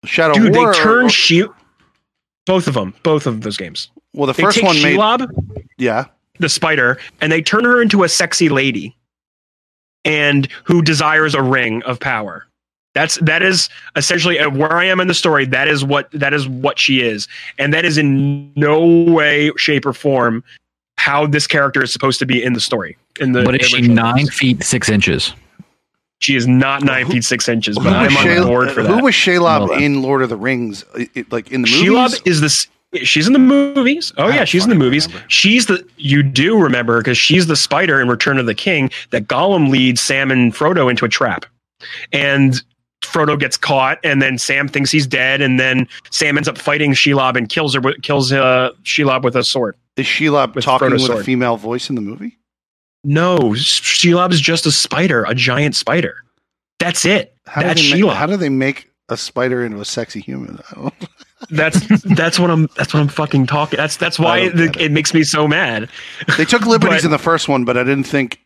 Shadow 0.05 0.33
Dude, 0.33 0.55
War. 0.55 0.67
Dude, 0.67 0.75
they 0.75 0.83
turn 0.83 1.09
She 1.09 1.45
both 2.45 2.67
of 2.67 2.73
them, 2.73 2.93
both 3.03 3.27
of 3.27 3.41
those 3.41 3.57
games. 3.57 3.89
well, 4.13 4.27
the 4.27 4.33
They 4.33 4.43
first 4.43 4.57
take 4.57 4.65
one 4.65 4.81
made. 4.81 4.97
Shelob, 4.97 5.29
Yeah. 5.77 6.05
the 6.39 6.49
spider, 6.49 6.97
and 7.21 7.31
they 7.31 7.41
turn 7.41 7.63
her 7.65 7.81
into 7.81 8.03
a 8.03 8.09
sexy 8.09 8.49
lady, 8.49 8.95
and 10.05 10.47
who 10.63 10.81
desires 10.81 11.35
a 11.35 11.41
ring 11.41 11.83
of 11.83 11.99
power. 11.99 12.47
That's 12.93 13.15
that 13.21 13.41
is 13.41 13.69
essentially 13.95 14.37
uh, 14.37 14.49
where 14.49 14.73
I 14.73 14.83
am 14.85 14.99
in 14.99 15.07
the 15.07 15.13
story. 15.13 15.45
That 15.45 15.67
is 15.69 15.85
what 15.85 16.09
that 16.11 16.33
is 16.33 16.47
what 16.47 16.77
she 16.77 17.01
is, 17.01 17.27
and 17.57 17.73
that 17.73 17.85
is 17.85 17.97
in 17.97 18.51
no 18.55 18.85
way, 18.85 19.51
shape, 19.55 19.85
or 19.85 19.93
form 19.93 20.43
how 20.97 21.25
this 21.25 21.47
character 21.47 21.81
is 21.81 21.93
supposed 21.93 22.19
to 22.19 22.25
be 22.25 22.43
in 22.43 22.51
the 22.53 22.59
story. 22.59 22.97
In 23.21 23.31
the 23.31 23.43
but 23.43 23.59
is 23.61 23.67
she 23.67 23.87
nine 23.87 24.27
feet 24.27 24.61
six 24.63 24.89
inches? 24.89 25.33
She 26.21 26.35
is 26.35 26.47
not 26.47 26.83
nine 26.83 27.05
Who- 27.07 27.13
feet 27.13 27.23
six 27.25 27.49
inches, 27.49 27.77
but 27.77 27.87
I'm 27.93 28.15
on 28.15 28.23
Shal- 28.23 28.47
board 28.47 28.71
for 28.71 28.83
that. 28.83 28.91
who 28.97 29.03
was 29.03 29.13
Shelob 29.13 29.67
Well, 29.69 29.73
uh, 29.73 29.79
in 29.79 30.01
Lord 30.01 30.21
of 30.21 30.29
the 30.29 30.37
Rings? 30.37 30.85
I- 30.97 31.09
it- 31.13 31.31
like 31.31 31.51
in 31.51 31.63
the 31.63 31.69
movies? 31.69 31.89
Shelob 31.89 32.27
is 32.27 32.41
this. 32.41 32.67
She's 33.03 33.25
in 33.25 33.33
the 33.33 33.39
movies. 33.39 34.11
Oh 34.17 34.25
I 34.27 34.35
yeah, 34.35 34.43
she's 34.45 34.63
in 34.63 34.69
the 34.69 34.75
movies. 34.75 35.07
remember. 35.07 35.25
She's 35.29 35.65
the 35.65 35.85
you 35.97 36.21
do 36.23 36.57
remember 36.57 36.99
because 36.99 37.17
she's 37.17 37.47
the 37.47 37.55
spider 37.55 37.99
in 38.01 38.07
Return 38.07 38.37
of 38.37 38.45
the 38.45 38.53
King 38.55 38.89
that 39.11 39.27
Gollum 39.27 39.69
leads 39.69 40.01
Sam 40.01 40.29
and 40.31 40.53
Frodo 40.53 40.89
into 40.89 41.05
a 41.05 41.09
trap, 41.09 41.45
and 42.11 42.61
Frodo 43.01 43.39
gets 43.39 43.57
caught, 43.57 43.97
and 44.03 44.21
then 44.21 44.37
Sam 44.37 44.67
thinks 44.67 44.91
he's 44.91 45.07
dead, 45.07 45.41
and 45.41 45.59
then 45.59 45.87
Sam 46.11 46.37
ends 46.37 46.47
up 46.47 46.57
fighting 46.57 46.91
Shelob 46.93 47.35
and 47.35 47.49
kills 47.49 47.73
her. 47.73 47.79
with- 47.81 48.01
Kills 48.03 48.31
uh, 48.31 48.71
Shelob 48.83 49.23
with 49.23 49.35
a 49.35 49.43
sword. 49.43 49.75
Is 49.97 50.05
Shelob 50.05 50.53
with 50.53 50.65
talking 50.65 50.89
Frodo's 50.89 51.09
with 51.09 51.19
a 51.19 51.23
female 51.23 51.57
voice 51.57 51.89
in 51.89 51.95
the 51.95 52.01
movie? 52.01 52.37
No, 53.03 53.39
Shelob 53.53 54.31
is 54.31 54.41
just 54.41 54.65
a 54.65 54.71
spider, 54.71 55.23
a 55.23 55.33
giant 55.35 55.75
spider. 55.75 56.23
That's 56.79 57.05
it. 57.05 57.35
How 57.45 57.61
That's 57.61 57.81
do 57.81 57.91
they 57.91 57.99
Shelob. 58.01 58.13
how 58.15 58.25
do 58.27 58.37
they 58.37 58.49
make 58.49 58.91
a 59.09 59.17
spider 59.17 59.65
into 59.65 59.79
a 59.81 59.85
sexy 59.85 60.19
human? 60.21 60.59
That's 61.49 61.79
that's 62.03 62.37
what 62.39 62.51
I'm. 62.51 62.67
That's 62.77 62.93
what 62.93 62.99
I'm 62.99 63.07
fucking 63.07 63.47
talking. 63.47 63.75
That's 63.75 63.97
that's 63.97 64.19
why 64.19 64.47
get 64.49 64.59
it. 64.59 64.77
it. 64.77 64.91
makes 64.91 65.11
me 65.13 65.23
so 65.23 65.47
mad. 65.47 65.89
they 66.37 66.45
took 66.45 66.65
liberties 66.67 67.01
But- 67.01 67.05
in 67.05 67.11
the 67.11 67.17
first 67.17 67.49
one, 67.49 67.65
but 67.65 67.77
I 67.77 67.83
didn't 67.83 68.03
think 68.03 68.39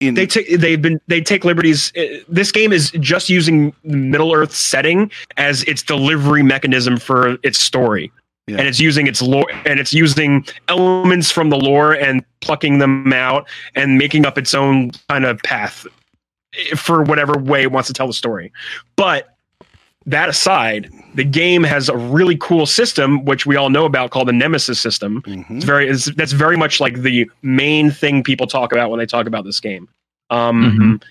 in 0.00 0.14
they 0.14 0.26
take 0.26 0.48
they've 0.58 0.82
been 0.82 1.00
they 1.06 1.20
take 1.20 1.44
liberties 1.44 1.92
uh, 1.96 2.02
this 2.28 2.50
game 2.50 2.72
is 2.72 2.90
just 2.98 3.30
using 3.30 3.72
middle 3.84 4.34
earth 4.34 4.52
setting 4.52 5.08
as 5.36 5.62
its 5.64 5.82
delivery 5.84 6.42
mechanism 6.42 6.96
for 6.98 7.38
its 7.44 7.62
story 7.62 8.10
Yeah. 8.48 8.58
and 8.58 8.66
it's 8.66 8.80
using 8.80 9.06
its 9.06 9.22
lore 9.22 9.46
and 9.66 9.78
it's 9.78 9.92
using 9.92 10.44
elements 10.66 11.30
from 11.30 11.48
the 11.50 11.56
lore 11.56 11.92
and 11.92 12.24
plucking 12.40 12.78
them 12.78 13.12
out 13.12 13.48
and 13.76 13.96
making 13.98 14.26
up 14.26 14.36
its 14.36 14.52
own 14.52 14.90
kind 15.08 15.24
of 15.24 15.40
path 15.44 15.86
eh, 16.54 16.74
for 16.74 17.04
whatever 17.04 17.38
way 17.38 17.62
it 17.62 17.70
wants 17.70 17.86
to 17.86 17.92
tell 17.92 18.08
the 18.08 18.12
story 18.12 18.50
but 18.96 19.36
that 20.06 20.28
aside 20.28 20.90
the 21.14 21.22
game 21.22 21.62
has 21.62 21.88
a 21.88 21.96
really 21.96 22.36
cool 22.38 22.66
system 22.66 23.24
which 23.24 23.46
we 23.46 23.54
all 23.54 23.70
know 23.70 23.84
about 23.84 24.10
called 24.10 24.26
the 24.26 24.32
nemesis 24.32 24.80
system 24.80 25.22
Mhm. 25.22 25.56
it's 25.58 25.64
very 25.64 25.88
it's, 25.88 26.06
that's 26.16 26.32
very 26.32 26.56
much 26.56 26.80
like 26.80 27.02
the 27.02 27.30
main 27.42 27.92
thing 27.92 28.24
people 28.24 28.48
talk 28.48 28.72
about 28.72 28.90
when 28.90 28.98
they 28.98 29.06
talk 29.06 29.28
about 29.28 29.44
this 29.44 29.60
game. 29.60 29.88
Um, 30.30 30.98
Mhm. 31.00 31.02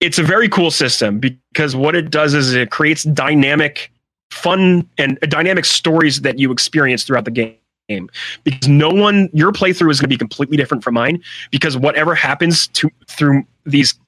It's 0.00 0.18
a 0.18 0.22
very 0.24 0.48
cool 0.48 0.70
system 0.72 1.18
because 1.20 1.74
what 1.76 1.94
it 1.96 2.10
does 2.10 2.32
is 2.34 2.54
it 2.54 2.70
creates 2.70 3.02
dynamic, 3.04 3.90
fun, 4.30 4.88
and 4.98 5.18
dynamic 5.22 5.64
stories 5.64 6.20
that 6.22 6.38
you 6.38 6.52
experience 6.52 7.04
throughout 7.04 7.24
the 7.24 7.30
game. 7.30 7.56
game 7.88 8.08
because 8.44 8.68
no 8.68 8.90
one 8.90 9.30
your 9.32 9.50
playthrough 9.50 9.90
is 9.90 9.98
going 9.98 10.10
to 10.10 10.14
be 10.14 10.18
completely 10.18 10.56
different 10.56 10.84
from 10.84 10.92
mine 10.92 11.22
because 11.50 11.74
whatever 11.74 12.14
happens 12.14 12.68
to 12.68 12.90
through 13.08 13.42
these 13.64 13.98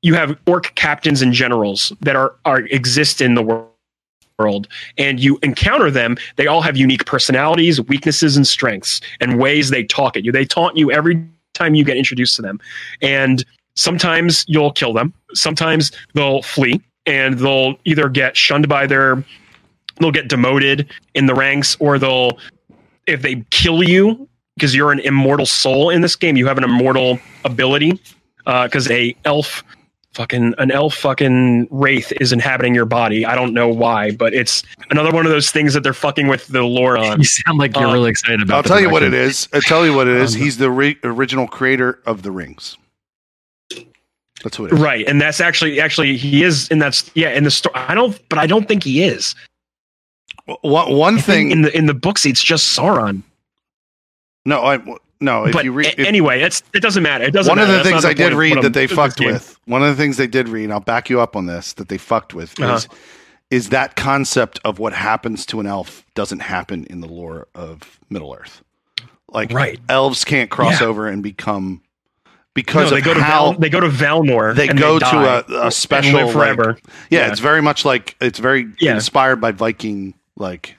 you 0.00 0.14
have 0.14 0.38
orc 0.46 0.74
captains 0.74 1.20
and 1.20 1.34
generals 1.34 1.92
that 2.00 2.16
are 2.16 2.34
are 2.46 2.60
exist 2.60 3.20
in 3.20 3.34
the 3.34 3.42
world 4.38 4.68
and 4.96 5.20
you 5.20 5.38
encounter 5.42 5.90
them 5.90 6.16
they 6.36 6.46
all 6.46 6.62
have 6.62 6.78
unique 6.78 7.04
personalities 7.04 7.78
weaknesses 7.82 8.38
and 8.38 8.46
strengths 8.46 9.02
and 9.20 9.38
ways 9.38 9.68
they 9.68 9.84
talk 9.84 10.16
at 10.16 10.24
you. 10.24 10.32
They 10.32 10.46
taunt 10.46 10.76
you 10.76 10.90
every 10.90 11.28
time 11.54 11.74
you 11.74 11.84
get 11.84 11.96
introduced 11.96 12.36
to 12.36 12.42
them. 12.42 12.60
And 13.00 13.44
sometimes 13.76 14.44
you'll 14.48 14.72
kill 14.72 14.92
them. 14.92 15.14
Sometimes 15.32 15.92
they'll 16.14 16.42
flee 16.42 16.80
and 17.06 17.38
they'll 17.38 17.76
either 17.84 18.08
get 18.08 18.36
shunned 18.36 18.68
by 18.68 18.86
their 18.86 19.24
they'll 20.00 20.10
get 20.12 20.28
demoted 20.28 20.90
in 21.14 21.26
the 21.26 21.34
ranks 21.34 21.76
or 21.80 21.98
they'll 21.98 22.38
if 23.06 23.22
they 23.22 23.44
kill 23.50 23.82
you 23.82 24.28
because 24.56 24.74
you're 24.74 24.92
an 24.92 25.00
immortal 25.00 25.46
soul 25.46 25.90
in 25.90 26.00
this 26.00 26.16
game 26.16 26.36
you 26.36 26.46
have 26.46 26.58
an 26.58 26.64
immortal 26.64 27.18
ability 27.44 27.98
because 28.44 28.90
a 28.90 29.14
elf 29.24 29.62
fucking 30.14 30.54
an 30.58 30.70
elf 30.70 30.94
fucking 30.94 31.66
wraith 31.70 32.12
is 32.20 32.32
inhabiting 32.32 32.72
your 32.74 32.84
body 32.84 33.26
i 33.26 33.34
don't 33.34 33.52
know 33.52 33.68
why 33.68 34.10
but 34.12 34.32
it's 34.32 34.62
another 34.90 35.10
one 35.10 35.26
of 35.26 35.32
those 35.32 35.50
things 35.50 35.74
that 35.74 35.82
they're 35.82 35.92
fucking 35.92 36.28
with 36.28 36.46
the 36.48 36.62
lore 36.62 36.96
on 36.96 37.18
You 37.18 37.24
sound 37.24 37.58
like 37.58 37.76
you're 37.76 37.88
Uh, 37.88 37.92
really 37.92 38.10
excited 38.10 38.40
about. 38.42 38.56
I'll 38.56 38.62
the 38.62 38.68
tell 38.68 38.80
you 38.80 38.90
what 38.90 39.02
it 39.02 39.12
is 39.14 39.48
I'll 39.52 39.60
tell 39.60 39.84
you 39.84 39.92
what 39.92 40.06
it 40.08 40.16
is. 40.16 40.34
Um, 40.36 40.40
He's 40.42 40.56
the 40.58 40.70
re- 40.70 40.98
original 41.02 41.46
creator 41.48 42.00
of 42.06 42.22
the 42.22 42.30
rings. 42.30 42.76
That's 44.44 44.58
what 44.60 44.70
it 44.70 44.74
is. 44.76 44.80
right 44.80 45.04
and 45.08 45.20
that's 45.20 45.40
actually 45.40 45.80
actually 45.80 46.16
he 46.16 46.44
is 46.44 46.68
and 46.70 46.80
that's 46.80 47.10
yeah 47.14 47.30
in 47.30 47.42
the 47.42 47.50
story 47.50 47.74
i 47.74 47.94
don't 47.94 48.16
but 48.28 48.38
i 48.38 48.46
don't 48.46 48.68
think 48.68 48.84
he 48.84 49.02
is 49.02 49.34
One, 50.60 50.94
one 50.94 51.18
thing. 51.18 51.50
in 51.50 51.62
the 51.62 51.76
in 51.76 51.86
the 51.86 51.94
books 51.94 52.24
it's 52.24 52.44
just 52.44 52.78
sauron 52.78 53.22
no, 54.46 54.62
I 54.62 54.78
no. 55.20 55.46
If 55.46 55.54
but 55.54 55.64
you 55.64 55.72
read, 55.72 55.94
anyway 55.98 56.42
it's 56.42 56.62
it 56.74 56.80
doesn't 56.80 57.02
matter 57.02 57.24
it 57.24 57.30
doesn't 57.32 57.50
one 57.50 57.58
of 57.58 57.66
the 57.68 57.74
That's 57.76 57.88
things 57.88 58.04
I 58.04 58.12
did 58.12 58.34
read 58.34 58.62
that 58.62 58.74
they 58.74 58.86
fucked 58.86 59.18
with. 59.20 59.58
One 59.64 59.82
of 59.82 59.88
the 59.88 59.94
things 60.00 60.18
they 60.18 60.26
did 60.26 60.50
read, 60.50 60.64
and 60.64 60.72
I'll 60.74 60.80
back 60.80 61.08
you 61.08 61.18
up 61.20 61.34
on 61.34 61.46
this, 61.46 61.72
that 61.74 61.88
they 61.88 61.96
fucked 61.96 62.34
with 62.34 62.60
Uh-huh. 62.60 62.74
is 62.74 62.88
is 63.50 63.68
that 63.70 63.96
concept 63.96 64.60
of 64.64 64.78
what 64.78 64.92
happens 64.92 65.46
to 65.46 65.60
an 65.60 65.66
elf 65.66 66.04
doesn't 66.14 66.40
happen 66.40 66.84
in 66.90 67.00
the 67.00 67.08
lore 67.08 67.46
of 67.54 67.98
Middle 68.10 68.34
Earth. 68.38 68.62
Like 69.30 69.50
Right. 69.50 69.80
elves 69.88 70.24
can't 70.24 70.50
cross 70.50 70.82
Yeah. 70.82 70.88
over 70.88 71.08
and 71.08 71.22
become 71.22 71.80
because 72.54 72.90
no, 72.90 72.96
of 72.96 73.02
they 73.02 73.06
go 73.06 73.14
to 73.14 73.22
how 73.22 73.50
Val, 73.52 73.58
they 73.60 73.68
go 73.68 73.80
to 73.80 73.88
Valinor. 73.88 74.54
they 74.54 74.68
go 74.68 74.98
die 74.98 75.42
to 75.44 75.54
a, 75.62 75.66
a 75.66 75.70
special 75.70 76.20
live 76.24 76.32
forever. 76.32 76.64
like- 76.74 76.84
yeah, 77.10 77.20
Yeah. 77.26 77.30
it's 77.32 77.40
very 77.40 77.60
much 77.62 77.84
like 77.84 78.16
it's 78.20 78.38
very 78.38 78.66
Yeah. 78.80 78.94
inspired 78.94 79.40
by 79.40 79.52
Viking 79.52 80.14
like 80.36 80.76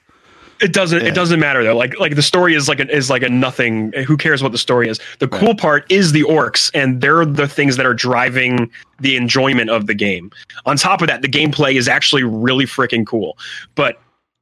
It 0.62 0.72
doesn't. 0.72 1.02
Yeah. 1.02 1.10
It 1.10 1.16
doesn't 1.16 1.40
matter 1.42 1.64
though. 1.66 1.76
Like 1.76 2.00
like 2.00 2.16
the 2.16 2.22
story 2.22 2.56
is 2.56 2.70
like 2.70 2.80
a, 2.80 2.90
is 2.90 3.10
like 3.10 3.24
a 3.24 3.30
nothing. 3.30 3.92
Who 4.08 4.16
cares 4.16 4.42
what 4.42 4.54
the 4.54 4.58
story 4.58 4.88
is? 4.88 5.02
The 5.20 5.28
cool 5.28 5.54
part 5.54 5.86
is 5.92 6.14
the 6.14 6.22
orcs, 6.24 6.72
and 6.74 7.02
they're 7.02 7.26
the 7.26 7.46
things 7.48 7.76
that 7.76 7.86
are 7.86 7.94
driving 7.94 8.72
the 9.02 9.18
enjoyment 9.18 9.70
of 9.70 9.88
the 9.88 9.94
game. 9.94 10.32
On 10.66 10.78
top 10.78 11.02
of 11.02 11.08
that, 11.10 11.22
the 11.22 11.28
gameplay 11.28 11.76
is 11.76 11.90
actually 11.90 12.24
really 12.24 12.64
freaking 12.66 13.06
cool. 13.06 13.38
But 13.76 14.00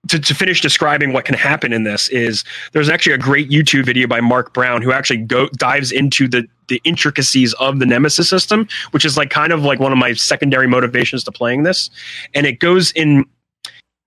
to, 0.09 0.19
to 0.19 0.35
finish 0.35 0.61
describing 0.61 1.13
what 1.13 1.25
can 1.25 1.35
happen 1.35 1.71
in 1.71 1.83
this 1.83 2.09
is 2.09 2.43
there's 2.73 2.89
actually 2.89 3.13
a 3.13 3.17
great 3.17 3.49
YouTube 3.49 3.85
video 3.85 4.07
by 4.07 4.19
Mark 4.19 4.53
Brown 4.53 4.81
who 4.81 4.91
actually 4.91 5.17
go 5.17 5.47
dives 5.57 5.91
into 5.91 6.27
the 6.27 6.47
the 6.67 6.81
intricacies 6.85 7.53
of 7.55 7.79
the 7.79 7.85
Nemesis 7.85 8.29
system, 8.29 8.67
which 8.91 9.03
is 9.05 9.17
like 9.17 9.29
kind 9.29 9.51
of 9.51 9.63
like 9.63 9.79
one 9.79 9.91
of 9.91 9.97
my 9.97 10.13
secondary 10.13 10.67
motivations 10.67 11.23
to 11.25 11.31
playing 11.31 11.63
this, 11.63 11.89
and 12.33 12.45
it 12.45 12.59
goes 12.59 12.91
in 12.91 13.25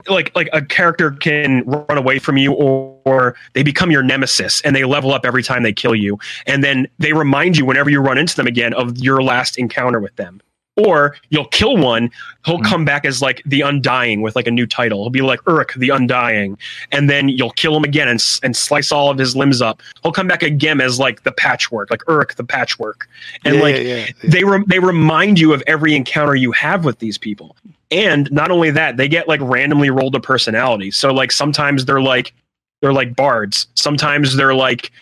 like 0.09 0.34
like 0.36 0.49
a 0.53 0.62
character 0.62 1.11
can 1.12 1.64
run 1.64 1.99
away 1.99 2.18
from 2.18 2.36
you 2.36 2.53
or, 2.53 3.01
or 3.05 3.36
they 3.55 3.62
become 3.62 3.90
your 3.90 4.03
nemesis 4.03 4.61
and 4.62 4.76
they 4.76 4.84
level 4.84 5.12
up 5.12 5.24
every 5.24 5.42
time 5.42 5.62
they 5.62 5.72
kill 5.72 5.94
you. 5.94 6.18
And 6.47 6.62
then 6.62 6.86
they 6.99 7.12
remind 7.12 7.57
you 7.57 7.64
whenever 7.64 7.90
you 7.90 8.01
run 8.01 8.18
into 8.18 8.36
them 8.36 8.47
again 8.47 8.74
of 8.74 8.99
your 8.99 9.22
last 9.22 9.59
encounter 9.59 9.99
with 9.99 10.14
them 10.16 10.40
or 10.77 11.16
you'll 11.31 11.47
kill 11.47 11.77
one 11.77 12.11
he'll 12.45 12.59
Mhm. 12.59 12.64
come 12.64 12.85
back 12.85 13.05
as 13.05 13.20
like 13.20 13.43
the 13.45 13.61
undying 13.62 14.22
with 14.22 14.37
like 14.37 14.47
a 14.47 14.51
new 14.53 14.66
title. 14.66 15.03
He'll 15.03 15.11
be 15.11 15.20
like 15.20 15.41
urk 15.47 15.72
the 15.74 15.89
undying. 15.89 16.57
And 16.93 17.11
then 17.11 17.29
you'll 17.29 17.51
kill 17.51 17.77
him 17.77 17.83
again 17.83 18.07
and, 18.07 18.22
and 18.45 18.57
slice 18.57 18.93
all 18.93 19.11
of 19.11 19.18
his 19.18 19.35
limbs 19.35 19.61
up. 19.61 19.83
He'll 20.03 20.12
come 20.12 20.29
back 20.29 20.45
again 20.45 20.81
as 20.81 21.01
like 21.01 21.24
the 21.24 21.33
patchwork 21.33 21.91
like 21.91 22.03
urk 22.07 22.37
the 22.37 22.45
patchwork. 22.45 23.09
And 23.45 23.57
yeah, 23.57 23.62
like 23.62 23.77
yeah, 23.77 23.83
yeah. 23.83 24.07
they 24.24 24.45
re- 24.45 24.64
they 24.66 24.79
remind 24.79 25.41
you 25.41 25.53
of 25.53 25.62
every 25.66 25.97
encounter 25.97 26.37
you 26.37 26.53
have 26.53 26.85
with 26.85 27.01
these 27.01 27.18
people. 27.18 27.57
And 27.91 28.31
not 28.31 28.51
only 28.53 28.70
that 28.70 28.97
they 28.97 29.09
get 29.09 29.27
like 29.27 29.41
randomly 29.43 29.91
rolled 29.91 30.14
a 30.14 30.20
personality. 30.20 30.91
So 30.93 31.12
like 31.12 31.33
sometimes 31.33 31.85
they're 31.85 32.01
like 32.01 32.33
they're 32.81 32.93
like 32.93 33.16
bards. 33.16 33.66
Sometimes 33.74 34.37
they're 34.37 34.55
like 34.55 34.93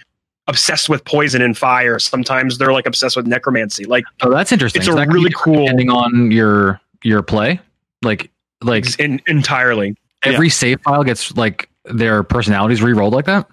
obsessed 0.47 0.89
with 0.91 1.05
poison 1.05 1.41
and 1.41 1.57
fire 1.57 1.99
sometimes 1.99 2.59
they're 2.59 2.73
like 2.73 2.87
obsessed 2.87 3.17
with 3.17 3.27
necromancy 3.27 3.85
like 3.87 4.05
Oh, 4.23 4.31
that's 4.31 4.53
interesting. 4.53 4.81
It's 4.81 4.87
So 4.87 4.93
a 4.93 4.97
that 4.97 5.09
really 5.09 5.31
cool- 5.35 5.65
depending 5.65 5.91
on 5.91 6.31
your 6.31 6.81
your 7.03 7.23
play. 7.23 7.61
Like 8.03 8.31
like 8.63 8.99
in, 9.01 9.21
entirely 9.27 9.97
every 10.23 10.49
save 10.51 10.81
file 10.83 11.03
gets 11.05 11.35
like 11.37 11.69
their 11.87 12.23
personalities 12.23 12.83
re-rolled 12.83 13.13
like 13.15 13.25
that. 13.27 13.47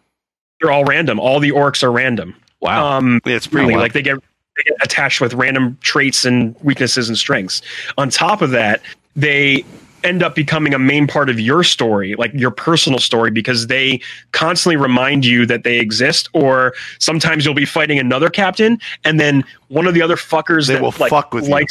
they're 0.61 0.71
all 0.71 0.83
random 0.85 1.19
all 1.19 1.39
the 1.39 1.51
orcs 1.51 1.81
are 1.83 1.91
random 1.91 2.35
Wow. 2.61 2.97
um 2.97 3.21
Yeah, 3.25 3.35
it's 3.35 3.47
pretty 3.47 3.63
really 3.63 3.73
wild. 3.75 3.83
like 3.83 3.93
they 3.93 4.01
get 4.01 4.17
they 4.57 4.63
get 4.63 4.77
attached 4.83 5.21
with 5.21 5.33
random 5.33 5.77
traits 5.81 6.25
and 6.25 6.55
weaknesses 6.61 7.07
and 7.09 7.17
strengths 7.17 7.61
on 7.97 8.09
top 8.09 8.41
of 8.41 8.51
that 8.51 8.81
they 9.15 9.63
end 10.03 10.23
up 10.23 10.35
becoming 10.35 10.73
a 10.73 10.79
main 10.79 11.07
part 11.07 11.29
of 11.29 11.39
your 11.39 11.63
story 11.63 12.15
like 12.15 12.33
your 12.33 12.51
personal 12.51 12.99
story 12.99 13.31
because 13.31 13.67
they 13.67 13.99
constantly 14.31 14.75
remind 14.75 15.25
you 15.25 15.45
that 15.45 15.63
they 15.63 15.79
exist 15.79 16.29
or 16.33 16.73
sometimes 16.99 17.45
you'll 17.45 17.53
be 17.53 17.65
fighting 17.65 17.99
another 17.99 18.29
captain 18.29 18.79
and 19.03 19.19
then 19.19 19.43
one 19.67 19.87
of 19.87 19.93
the 19.93 20.01
other 20.01 20.15
fuckers 20.15 20.67
They 20.67 20.73
that 20.73 20.81
will 20.81 20.93
like, 20.99 21.09
fuck 21.09 21.33
with 21.33 21.47
you. 21.47 21.65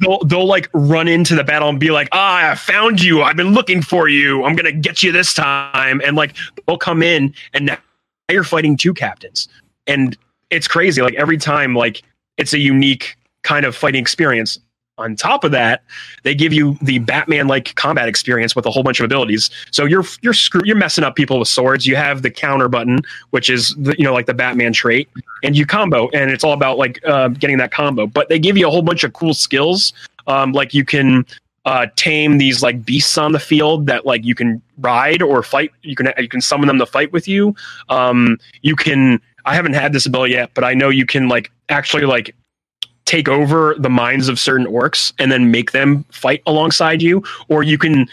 They'll, 0.00 0.18
they'll 0.20 0.46
like 0.46 0.68
run 0.74 1.08
into 1.08 1.34
the 1.34 1.44
battle 1.44 1.68
and 1.68 1.80
be 1.80 1.90
like, 1.90 2.08
ah, 2.12 2.50
I 2.50 2.54
found 2.54 3.02
you. 3.02 3.22
I've 3.22 3.36
been 3.36 3.52
looking 3.52 3.82
for 3.82 4.08
you. 4.08 4.44
I'm 4.44 4.54
going 4.54 4.72
to 4.72 4.80
get 4.80 5.02
you 5.02 5.10
this 5.10 5.34
time. 5.34 6.00
And 6.04 6.16
like, 6.16 6.36
they'll 6.66 6.78
come 6.78 7.02
in 7.02 7.34
and 7.52 7.66
now 7.66 7.78
you're 8.30 8.44
fighting 8.44 8.76
two 8.76 8.94
captains. 8.94 9.48
And 9.86 10.16
it's 10.50 10.68
crazy. 10.68 11.02
Like 11.02 11.14
every 11.14 11.38
time, 11.38 11.74
like 11.74 12.02
it's 12.36 12.52
a 12.52 12.58
unique 12.58 13.16
kind 13.42 13.64
of 13.64 13.74
fighting 13.74 14.00
experience. 14.00 14.58
On 14.98 15.16
top 15.16 15.44
of 15.44 15.52
that, 15.52 15.82
they 16.24 16.34
give 16.34 16.52
you 16.52 16.76
the 16.82 16.98
Batman-like 16.98 17.74
combat 17.76 18.08
experience 18.08 18.54
with 18.54 18.66
a 18.66 18.70
whole 18.70 18.82
bunch 18.82 19.00
of 19.00 19.04
abilities. 19.04 19.50
So 19.70 19.84
you're 19.84 20.04
you're 20.22 20.34
screw 20.34 20.60
you're 20.64 20.76
messing 20.76 21.04
up 21.04 21.16
people 21.16 21.38
with 21.38 21.48
swords. 21.48 21.86
You 21.86 21.96
have 21.96 22.22
the 22.22 22.30
counter 22.30 22.68
button, 22.68 23.00
which 23.30 23.48
is 23.48 23.74
the, 23.78 23.94
you 23.96 24.04
know 24.04 24.12
like 24.12 24.26
the 24.26 24.34
Batman 24.34 24.72
trait, 24.72 25.08
and 25.42 25.56
you 25.56 25.66
combo, 25.66 26.08
and 26.10 26.30
it's 26.30 26.44
all 26.44 26.52
about 26.52 26.78
like 26.78 27.00
uh, 27.06 27.28
getting 27.28 27.58
that 27.58 27.70
combo. 27.70 28.06
But 28.06 28.28
they 28.28 28.38
give 28.38 28.56
you 28.56 28.66
a 28.66 28.70
whole 28.70 28.82
bunch 28.82 29.04
of 29.04 29.12
cool 29.12 29.34
skills, 29.34 29.92
um, 30.26 30.52
like 30.52 30.74
you 30.74 30.84
can 30.84 31.24
uh, 31.64 31.86
tame 31.96 32.38
these 32.38 32.62
like 32.62 32.84
beasts 32.84 33.18
on 33.18 33.32
the 33.32 33.38
field 33.38 33.86
that 33.86 34.06
like 34.06 34.24
you 34.24 34.34
can 34.34 34.62
ride 34.78 35.22
or 35.22 35.42
fight. 35.42 35.70
You 35.82 35.94
can 35.94 36.12
you 36.18 36.28
can 36.28 36.40
summon 36.40 36.66
them 36.66 36.78
to 36.78 36.86
fight 36.86 37.12
with 37.12 37.28
you. 37.28 37.54
Um, 37.88 38.38
you 38.62 38.74
can. 38.74 39.20
I 39.44 39.54
haven't 39.54 39.74
had 39.74 39.92
this 39.92 40.06
ability 40.06 40.34
yet, 40.34 40.50
but 40.54 40.64
I 40.64 40.74
know 40.74 40.88
you 40.88 41.06
can 41.06 41.28
like 41.28 41.50
actually 41.68 42.04
like 42.04 42.34
take 43.08 43.26
over 43.26 43.74
the 43.78 43.88
minds 43.88 44.28
of 44.28 44.38
certain 44.38 44.66
orcs 44.66 45.14
and 45.18 45.32
then 45.32 45.50
make 45.50 45.72
them 45.72 46.04
fight 46.10 46.42
alongside 46.44 47.00
you 47.00 47.24
or 47.48 47.62
you 47.62 47.78
can 47.78 48.06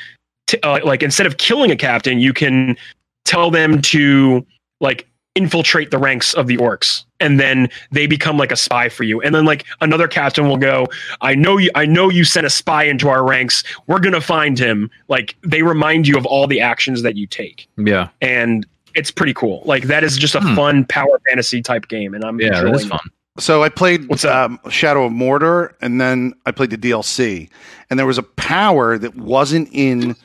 t- 0.48 0.58
uh, 0.64 0.80
like 0.86 1.04
instead 1.04 1.28
of 1.28 1.36
killing 1.38 1.70
a 1.70 1.76
captain 1.76 2.18
you 2.18 2.32
can 2.32 2.78
tell 3.26 3.52
them 3.52 3.82
to 3.82 4.46
like 4.80 5.06
infiltrate 5.36 5.92
the 5.92 5.98
ranks 5.98 6.34
of 6.34 6.48
the 6.48 6.56
orcs 6.56 7.04
and 7.20 7.42
then 7.42 7.68
they 7.92 8.08
become 8.08 8.38
like 8.38 8.54
a 8.54 8.56
spy 8.56 8.88
for 8.88 9.04
you 9.04 9.20
and 9.22 9.36
then 9.36 9.44
like 9.44 9.66
another 9.82 10.08
captain 10.08 10.48
will 10.48 10.56
go 10.56 10.88
i 11.20 11.36
know 11.36 11.58
you 11.58 11.70
i 11.76 11.86
know 11.86 12.10
you 12.10 12.24
sent 12.24 12.46
a 12.48 12.50
spy 12.50 12.84
into 12.84 13.10
our 13.10 13.22
ranks 13.28 13.66
we're 13.88 14.00
gonna 14.00 14.22
find 14.22 14.58
him 14.58 14.90
like 15.10 15.36
they 15.44 15.62
remind 15.62 16.08
you 16.08 16.16
of 16.18 16.26
all 16.26 16.48
the 16.48 16.62
actions 16.62 17.02
that 17.02 17.18
you 17.18 17.28
take 17.28 17.68
yeah. 17.78 18.08
and 18.22 18.66
it's 18.94 19.12
pretty 19.12 19.34
cool 19.34 19.62
like 19.66 19.84
that 19.84 20.06
is 20.06 20.16
just 20.16 20.36
a 20.36 20.40
Hmm. 20.40 20.56
fun 20.56 20.86
power 20.86 21.20
fantasy 21.28 21.62
type 21.62 21.90
game 21.90 22.14
and 22.14 22.24
i'm 22.24 22.40
Yeah, 22.40 22.52
that 22.52 22.66
enjoying 22.68 22.86
it. 22.86 22.90
fun. 22.90 23.00
So 23.38 23.64
I 23.64 23.70
played 23.70 24.10
um, 24.26 24.60
Shadow 24.70 25.06
of 25.06 25.12
Mordor, 25.12 25.74
and 25.82 26.00
then 26.00 26.34
I 26.46 26.52
played 26.52 26.70
the 26.70 26.78
DLC, 26.78 27.50
and 27.90 28.00
there 28.00 28.06
was 28.08 28.18
a 28.18 28.24
power 28.24 28.98
that 28.98 29.16
wasn't 29.16 29.70
in 29.74 30.16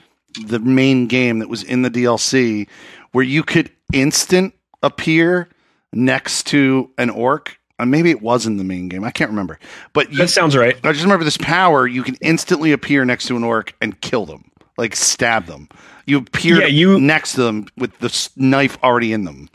the 0.46 0.60
main 0.60 1.08
game 1.08 1.40
that 1.40 1.48
was 1.48 1.64
in 1.64 1.82
the 1.82 1.90
DLC, 1.90 2.68
where 3.12 3.24
you 3.24 3.42
could 3.42 3.70
instant 3.92 4.54
appear 4.82 5.48
next 5.92 6.46
to 6.48 6.88
an 6.98 7.10
orc. 7.10 7.58
Uh, 7.80 7.86
maybe 7.86 8.10
it 8.10 8.22
was 8.22 8.46
in 8.46 8.58
the 8.58 8.64
main 8.64 8.88
game. 8.88 9.02
I 9.02 9.10
can't 9.10 9.30
remember, 9.30 9.58
but 9.92 10.12
you, 10.12 10.18
that 10.18 10.28
sounds 10.28 10.56
right 10.56 10.76
I 10.84 10.92
just 10.92 11.02
remember 11.02 11.24
this 11.24 11.36
power. 11.38 11.86
You 11.88 12.02
can 12.04 12.14
instantly 12.20 12.70
appear 12.72 13.04
next 13.04 13.26
to 13.26 13.36
an 13.36 13.42
orc 13.42 13.74
and 13.80 14.00
kill 14.00 14.24
them, 14.26 14.50
like 14.78 14.94
stab 14.94 15.46
them. 15.46 15.68
You 16.06 16.18
appear 16.18 16.60
Yeah, 16.60 16.66
you- 16.66 17.00
next 17.00 17.32
to 17.34 17.42
them 17.42 17.66
with 17.76 17.98
the 17.98 18.28
knife 18.36 18.78
already 18.84 19.12
in 19.12 19.24
them, 19.24 19.48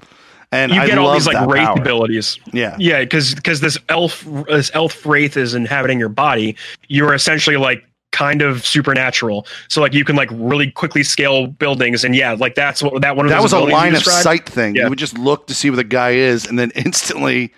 and 0.52 0.72
you 0.72 0.80
I 0.82 0.88
get 0.88 0.98
all 0.98 1.08
love 1.08 1.16
these 1.16 1.28
like 1.28 1.48
wraith 1.48 1.66
power. 1.66 1.80
abilities 1.80 2.40
Yeah, 2.54 2.76
Yeah, 2.80 3.02
because 3.02 3.36
because 3.36 3.62
this 3.62 3.78
elf 3.90 4.26
this 4.48 4.72
elf 4.74 5.06
wraith 5.06 5.38
is 5.38 5.54
inhabiting 5.54 6.00
your 6.00 6.10
body. 6.10 6.56
You're 6.88 7.14
essentially 7.14 7.58
like 7.58 7.84
kind 8.12 8.42
of 8.42 8.66
supernatural. 8.66 9.46
So 9.68 9.82
like 9.82 9.94
you 9.94 10.06
can 10.06 10.16
like 10.16 10.30
really 10.32 10.72
quickly 10.72 11.04
scale 11.04 11.48
buildings, 11.48 12.04
and 12.04 12.16
yeah, 12.16 12.34
like 12.34 12.56
that's 12.56 12.82
what 12.82 13.02
that 13.02 13.16
one. 13.16 13.26
Of 13.26 13.32
that 13.32 13.42
those 13.42 13.54
was 13.54 13.54
a 13.54 13.60
line 13.60 13.94
of 13.96 14.04
sight 14.04 14.48
thing. 14.48 14.76
Yeah. 14.76 14.84
You 14.84 14.90
would 14.90 15.00
just 15.00 15.18
look 15.18 15.48
to 15.48 15.54
see 15.54 15.70
where 15.70 15.78
the 15.78 15.84
guy 15.84 16.12
is, 16.12 16.46
and 16.46 16.58
then 16.58 16.72
instantly 16.76 17.54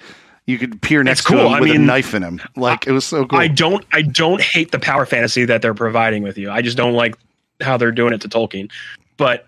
you 0.47 0.57
could 0.57 0.81
peer 0.81 1.03
next 1.03 1.21
cool. 1.21 1.37
to 1.37 1.45
him 1.45 1.53
I 1.53 1.59
with 1.59 1.69
a 1.69 1.73
mean, 1.73 1.85
knife 1.85 2.13
in 2.13 2.23
him. 2.23 2.41
Like 2.55 2.87
it 2.87 2.91
was 2.91 3.05
so 3.05 3.25
cool. 3.25 3.37
I 3.39 3.47
don't 3.47 3.85
I 3.91 4.01
don't 4.01 4.41
hate 4.41 4.71
the 4.71 4.79
power 4.79 5.05
fantasy 5.05 5.45
that 5.45 5.61
they're 5.61 5.73
providing 5.75 6.23
with 6.23 6.37
you. 6.37 6.49
I 6.49 6.61
just 6.61 6.77
don't 6.77 6.93
like 6.93 7.15
how 7.61 7.77
they're 7.77 7.91
doing 7.91 8.13
it 8.13 8.21
to 8.21 8.29
Tolkien. 8.29 8.71
But 9.17 9.47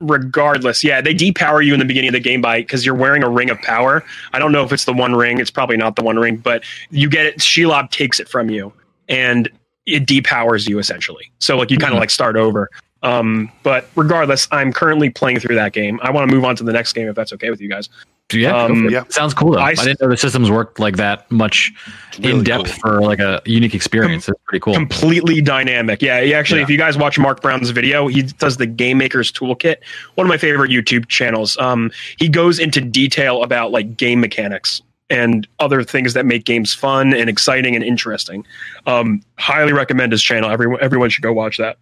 regardless, 0.00 0.84
yeah, 0.84 1.00
they 1.00 1.14
depower 1.14 1.64
you 1.64 1.72
in 1.72 1.78
the 1.78 1.84
beginning 1.84 2.08
of 2.08 2.14
the 2.14 2.20
game 2.20 2.40
by 2.40 2.60
because 2.60 2.84
you're 2.84 2.94
wearing 2.94 3.22
a 3.22 3.28
ring 3.28 3.50
of 3.50 3.58
power. 3.62 4.04
I 4.32 4.38
don't 4.38 4.52
know 4.52 4.64
if 4.64 4.72
it's 4.72 4.84
the 4.84 4.92
one 4.92 5.14
ring. 5.14 5.38
It's 5.38 5.50
probably 5.50 5.76
not 5.76 5.96
the 5.96 6.02
one 6.02 6.16
ring, 6.16 6.36
but 6.36 6.64
you 6.90 7.08
get 7.08 7.26
it. 7.26 7.38
Shelob 7.38 7.90
takes 7.90 8.20
it 8.20 8.28
from 8.28 8.50
you, 8.50 8.72
and 9.08 9.48
it 9.86 10.06
depowers 10.06 10.68
you 10.68 10.78
essentially. 10.78 11.30
So 11.38 11.56
like 11.56 11.70
you 11.70 11.78
kind 11.78 11.92
of 11.92 11.94
mm-hmm. 11.94 12.00
like 12.00 12.10
start 12.10 12.36
over. 12.36 12.70
Um, 13.04 13.52
but 13.62 13.88
regardless, 13.94 14.48
I'm 14.50 14.72
currently 14.72 15.10
playing 15.10 15.38
through 15.38 15.54
that 15.56 15.72
game. 15.72 16.00
I 16.02 16.10
want 16.10 16.28
to 16.28 16.34
move 16.34 16.44
on 16.44 16.56
to 16.56 16.64
the 16.64 16.72
next 16.72 16.94
game 16.94 17.06
if 17.06 17.14
that's 17.14 17.32
okay 17.34 17.50
with 17.50 17.60
you 17.60 17.68
guys. 17.68 17.88
Yeah, 18.32 18.56
Um, 18.56 18.88
yeah. 18.88 19.04
sounds 19.10 19.34
cool 19.34 19.52
though. 19.52 19.58
I 19.60 19.68
I, 19.68 19.72
s- 19.72 19.84
didn't 19.84 20.00
know 20.00 20.08
the 20.08 20.16
systems 20.16 20.50
worked 20.50 20.80
like 20.80 20.96
that 20.96 21.30
much 21.30 21.70
really 22.18 22.38
in 22.38 22.42
depth 22.44 22.80
cool. 22.80 22.92
for 22.96 23.00
like 23.02 23.18
a 23.18 23.42
unique 23.44 23.74
experience. 23.74 24.26
It's 24.28 24.40
pretty 24.46 24.60
cool. 24.60 24.72
completely 24.72 25.42
dynamic. 25.42 26.00
Yeah, 26.00 26.22
he 26.22 26.32
actually, 26.32 26.60
Yeah. 26.60 26.64
if 26.64 26.70
you 26.70 26.78
guys 26.78 26.96
watch 26.96 27.18
Mark 27.18 27.42
Brown's 27.42 27.68
video, 27.68 28.08
he 28.08 28.22
does 28.22 28.56
the 28.56 28.66
Game 28.66 28.96
Maker's 28.96 29.30
Toolkit, 29.30 29.76
one 30.14 30.26
of 30.26 30.30
my 30.30 30.38
favorite 30.38 30.70
YouTube 30.70 31.06
channels. 31.08 31.58
Um, 31.58 31.92
he 32.18 32.30
goes 32.30 32.58
into 32.58 32.80
detail 32.80 33.42
about 33.42 33.70
like 33.72 33.94
game 33.98 34.20
mechanics 34.20 34.80
and 35.10 35.46
other 35.60 35.82
things 35.82 36.14
that 36.14 36.24
make 36.24 36.46
games 36.46 36.72
fun 36.72 37.12
and 37.12 37.28
exciting 37.28 37.74
and 37.76 37.84
interesting. 37.84 38.46
Um, 38.86 39.20
highly 39.38 39.74
recommend 39.74 40.12
his 40.12 40.22
channel. 40.22 40.48
Everyone, 40.50 40.78
everyone 40.80 41.10
should 41.10 41.22
go 41.22 41.34
watch 41.34 41.58
that. 41.58 41.76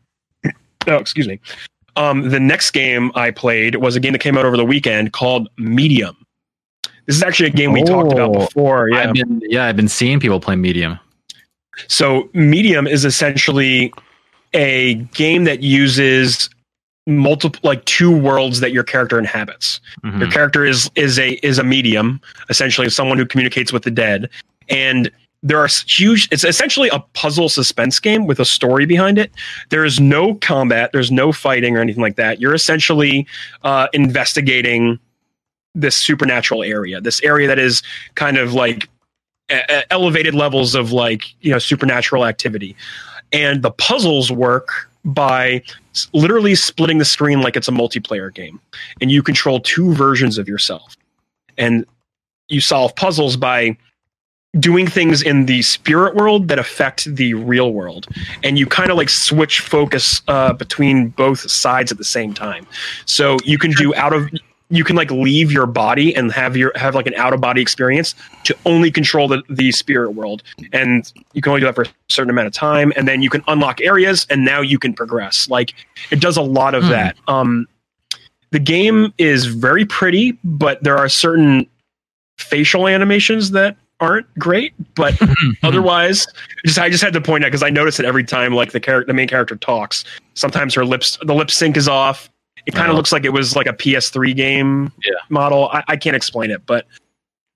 Oh, 0.86 0.96
excuse 0.96 1.28
me. 1.28 1.40
Um, 1.96 2.30
the 2.30 2.40
next 2.40 2.70
game 2.70 3.12
I 3.14 3.30
played 3.30 3.76
was 3.76 3.96
a 3.96 4.00
game 4.00 4.12
that 4.12 4.20
came 4.20 4.38
out 4.38 4.44
over 4.46 4.56
the 4.56 4.64
weekend 4.64 5.12
called 5.12 5.48
Medium. 5.58 6.16
This 7.06 7.16
is 7.16 7.22
actually 7.22 7.48
a 7.48 7.52
game 7.52 7.72
we 7.72 7.82
talked 7.82 8.12
about 8.12 8.34
Oh, 8.34 8.46
before. 8.46 8.88
Yeah. 8.90 9.08
I've 9.08 9.14
been 9.14 9.42
yeah, 9.44 9.66
I've 9.66 9.76
been 9.76 9.88
seeing 9.88 10.20
people 10.20 10.40
play 10.40 10.56
medium. 10.56 10.98
So 11.88 12.28
Medium 12.32 12.86
is 12.86 13.04
essentially 13.04 13.92
a 14.54 14.94
game 15.14 15.44
that 15.44 15.62
uses 15.62 16.48
multiple 17.06 17.58
like 17.64 17.84
two 17.86 18.16
worlds 18.16 18.60
that 18.60 18.72
your 18.72 18.84
character 18.84 19.18
inhabits. 19.18 19.80
Mhm. 20.04 20.20
Your 20.20 20.30
character 20.30 20.64
is 20.64 20.90
is 20.94 21.18
a 21.18 21.32
is 21.44 21.58
a 21.58 21.64
medium, 21.64 22.20
essentially 22.48 22.88
someone 22.88 23.18
who 23.18 23.26
communicates 23.26 23.72
with 23.72 23.82
the 23.82 23.90
dead. 23.90 24.28
And 24.68 25.10
there 25.42 25.58
are 25.58 25.68
huge 25.86 26.28
it's 26.30 26.44
essentially 26.44 26.88
a 26.90 27.00
puzzle 27.14 27.48
suspense 27.48 27.98
game 27.98 28.26
with 28.26 28.38
a 28.38 28.44
story 28.44 28.86
behind 28.86 29.18
it. 29.18 29.32
There 29.70 29.84
is 29.84 29.98
no 29.98 30.34
combat, 30.36 30.90
there's 30.92 31.10
no 31.10 31.32
fighting 31.32 31.76
or 31.76 31.80
anything 31.80 32.02
like 32.02 32.16
that. 32.16 32.40
You're 32.40 32.54
essentially 32.54 33.26
uh, 33.62 33.88
investigating 33.92 34.98
this 35.74 35.96
supernatural 35.96 36.62
area, 36.62 37.00
this 37.00 37.22
area 37.22 37.48
that 37.48 37.58
is 37.58 37.82
kind 38.14 38.36
of 38.36 38.52
like 38.54 38.88
e- 39.50 39.82
elevated 39.90 40.34
levels 40.34 40.74
of 40.74 40.92
like 40.92 41.34
you 41.40 41.50
know 41.50 41.58
supernatural 41.58 42.24
activity 42.24 42.76
and 43.32 43.62
the 43.62 43.70
puzzles 43.70 44.30
work 44.30 44.88
by 45.04 45.62
literally 46.12 46.54
splitting 46.54 46.98
the 46.98 47.04
screen 47.04 47.40
like 47.40 47.56
it's 47.56 47.68
a 47.68 47.72
multiplayer 47.72 48.32
game 48.32 48.60
and 49.00 49.10
you 49.10 49.22
control 49.22 49.60
two 49.60 49.92
versions 49.94 50.38
of 50.38 50.48
yourself 50.48 50.96
and 51.58 51.84
you 52.48 52.60
solve 52.60 52.94
puzzles 52.96 53.36
by 53.36 53.76
doing 54.58 54.86
things 54.86 55.22
in 55.22 55.46
the 55.46 55.62
spirit 55.62 56.14
world 56.14 56.48
that 56.48 56.58
affect 56.58 57.04
the 57.16 57.34
real 57.34 57.72
world. 57.72 58.06
And 58.42 58.58
you 58.58 58.66
kind 58.66 58.90
of 58.90 58.96
like 58.96 59.08
switch 59.08 59.60
focus 59.60 60.20
uh, 60.28 60.52
between 60.52 61.08
both 61.08 61.40
sides 61.50 61.90
at 61.90 61.98
the 61.98 62.04
same 62.04 62.34
time. 62.34 62.66
So 63.06 63.38
you 63.44 63.58
can 63.58 63.70
do 63.72 63.94
out 63.94 64.12
of 64.12 64.28
you 64.68 64.84
can 64.84 64.96
like 64.96 65.10
leave 65.10 65.52
your 65.52 65.66
body 65.66 66.14
and 66.16 66.32
have 66.32 66.56
your 66.56 66.72
have 66.76 66.94
like 66.94 67.06
an 67.06 67.14
out 67.14 67.32
of 67.34 67.40
body 67.40 67.60
experience 67.60 68.14
to 68.44 68.56
only 68.64 68.90
control 68.90 69.28
the, 69.28 69.42
the 69.50 69.70
spirit 69.72 70.12
world. 70.12 70.42
And 70.72 71.10
you 71.34 71.42
can 71.42 71.50
only 71.50 71.60
do 71.60 71.66
that 71.66 71.74
for 71.74 71.82
a 71.82 71.88
certain 72.08 72.30
amount 72.30 72.46
of 72.46 72.54
time 72.54 72.92
and 72.96 73.06
then 73.08 73.22
you 73.22 73.30
can 73.30 73.42
unlock 73.48 73.80
areas 73.80 74.26
and 74.30 74.44
now 74.44 74.60
you 74.60 74.78
can 74.78 74.92
progress. 74.94 75.48
Like 75.50 75.74
it 76.10 76.20
does 76.20 76.36
a 76.36 76.42
lot 76.42 76.74
of 76.74 76.84
Hmm. 76.84 76.90
that. 76.90 77.16
Um 77.28 77.68
the 78.50 78.58
game 78.58 79.14
is 79.16 79.46
very 79.46 79.86
pretty 79.86 80.38
but 80.44 80.82
there 80.82 80.98
are 80.98 81.08
certain 81.08 81.66
facial 82.38 82.88
animations 82.88 83.50
that 83.52 83.76
aren't 84.02 84.26
great 84.38 84.74
but 84.96 85.14
mhm. 85.14 85.52
otherwise 85.62 86.26
just 86.66 86.78
i 86.78 86.90
just 86.90 87.02
had 87.02 87.12
to 87.14 87.20
point 87.20 87.44
out 87.44 87.46
because 87.46 87.62
i 87.62 87.70
notice 87.70 87.98
it 87.98 88.04
every 88.04 88.24
time 88.24 88.52
like 88.52 88.72
the 88.72 88.80
character 88.80 89.06
the 89.06 89.14
main 89.14 89.28
character 89.28 89.56
talks. 89.56 90.04
Sometimes 90.34 90.74
her 90.74 90.84
lips 90.84 91.16
the 91.22 91.34
lip 91.34 91.50
sync 91.50 91.76
is 91.76 91.88
off. 91.88 92.28
It 92.66 92.74
kind 92.74 92.84
of 92.86 92.90
Oh. 92.90 92.92
Uh-huh. 92.92 92.96
looks 92.98 93.12
like 93.12 93.24
it 93.24 93.32
was 93.32 93.56
like 93.56 93.66
a 93.66 93.72
ps3 93.72 94.34
game 94.36 94.92
Yeah. 95.04 95.12
model. 95.30 95.68
I, 95.72 95.82
I 95.88 95.96
can't 95.96 96.16
explain 96.16 96.50
it 96.50 96.66
but 96.66 96.86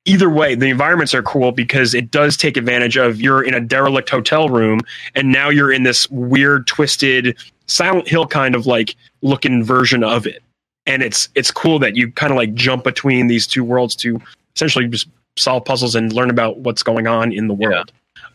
either 0.05 0.31
way 0.31 0.55
the 0.55 0.67
environments 0.69 1.13
are 1.15 1.23
cool 1.23 1.51
because 1.53 1.93
it 1.95 2.11
does 2.13 2.37
take 2.37 2.57
advantage 2.57 2.97
of 2.97 3.21
you're 3.21 3.43
in 3.43 3.55
a 3.55 3.61
derelict 3.61 4.09
hotel 4.09 4.49
room 4.49 4.81
and 5.17 5.33
now 5.33 5.49
you're 5.49 5.73
in 5.73 5.83
this 5.83 6.09
weird 6.11 6.67
twisted 6.67 7.37
silent 7.67 8.07
hill 8.09 8.27
kind 8.27 8.55
of 8.55 8.67
like 8.67 8.95
looking 9.23 9.65
version 9.65 10.05
of 10.05 10.27
it. 10.27 10.43
And 10.87 11.03
it's 11.03 11.29
it's 11.35 11.51
cool 11.51 11.81
that 11.81 11.97
you 11.97 12.13
kind 12.13 12.31
of 12.31 12.37
like 12.37 12.55
jump 12.55 12.85
between 12.85 13.27
these 13.27 13.45
two 13.47 13.65
worlds 13.65 13.97
to 13.97 14.21
essentially 14.55 14.87
just 14.87 15.09
solve 15.39 15.65
puzzles 15.65 15.95
and 15.95 16.13
learn 16.13 16.31
about 16.31 16.59
what's 16.59 16.83
going 16.83 17.07
on 17.07 17.33
in 17.33 17.49
the 17.49 17.55
world. 17.55 17.93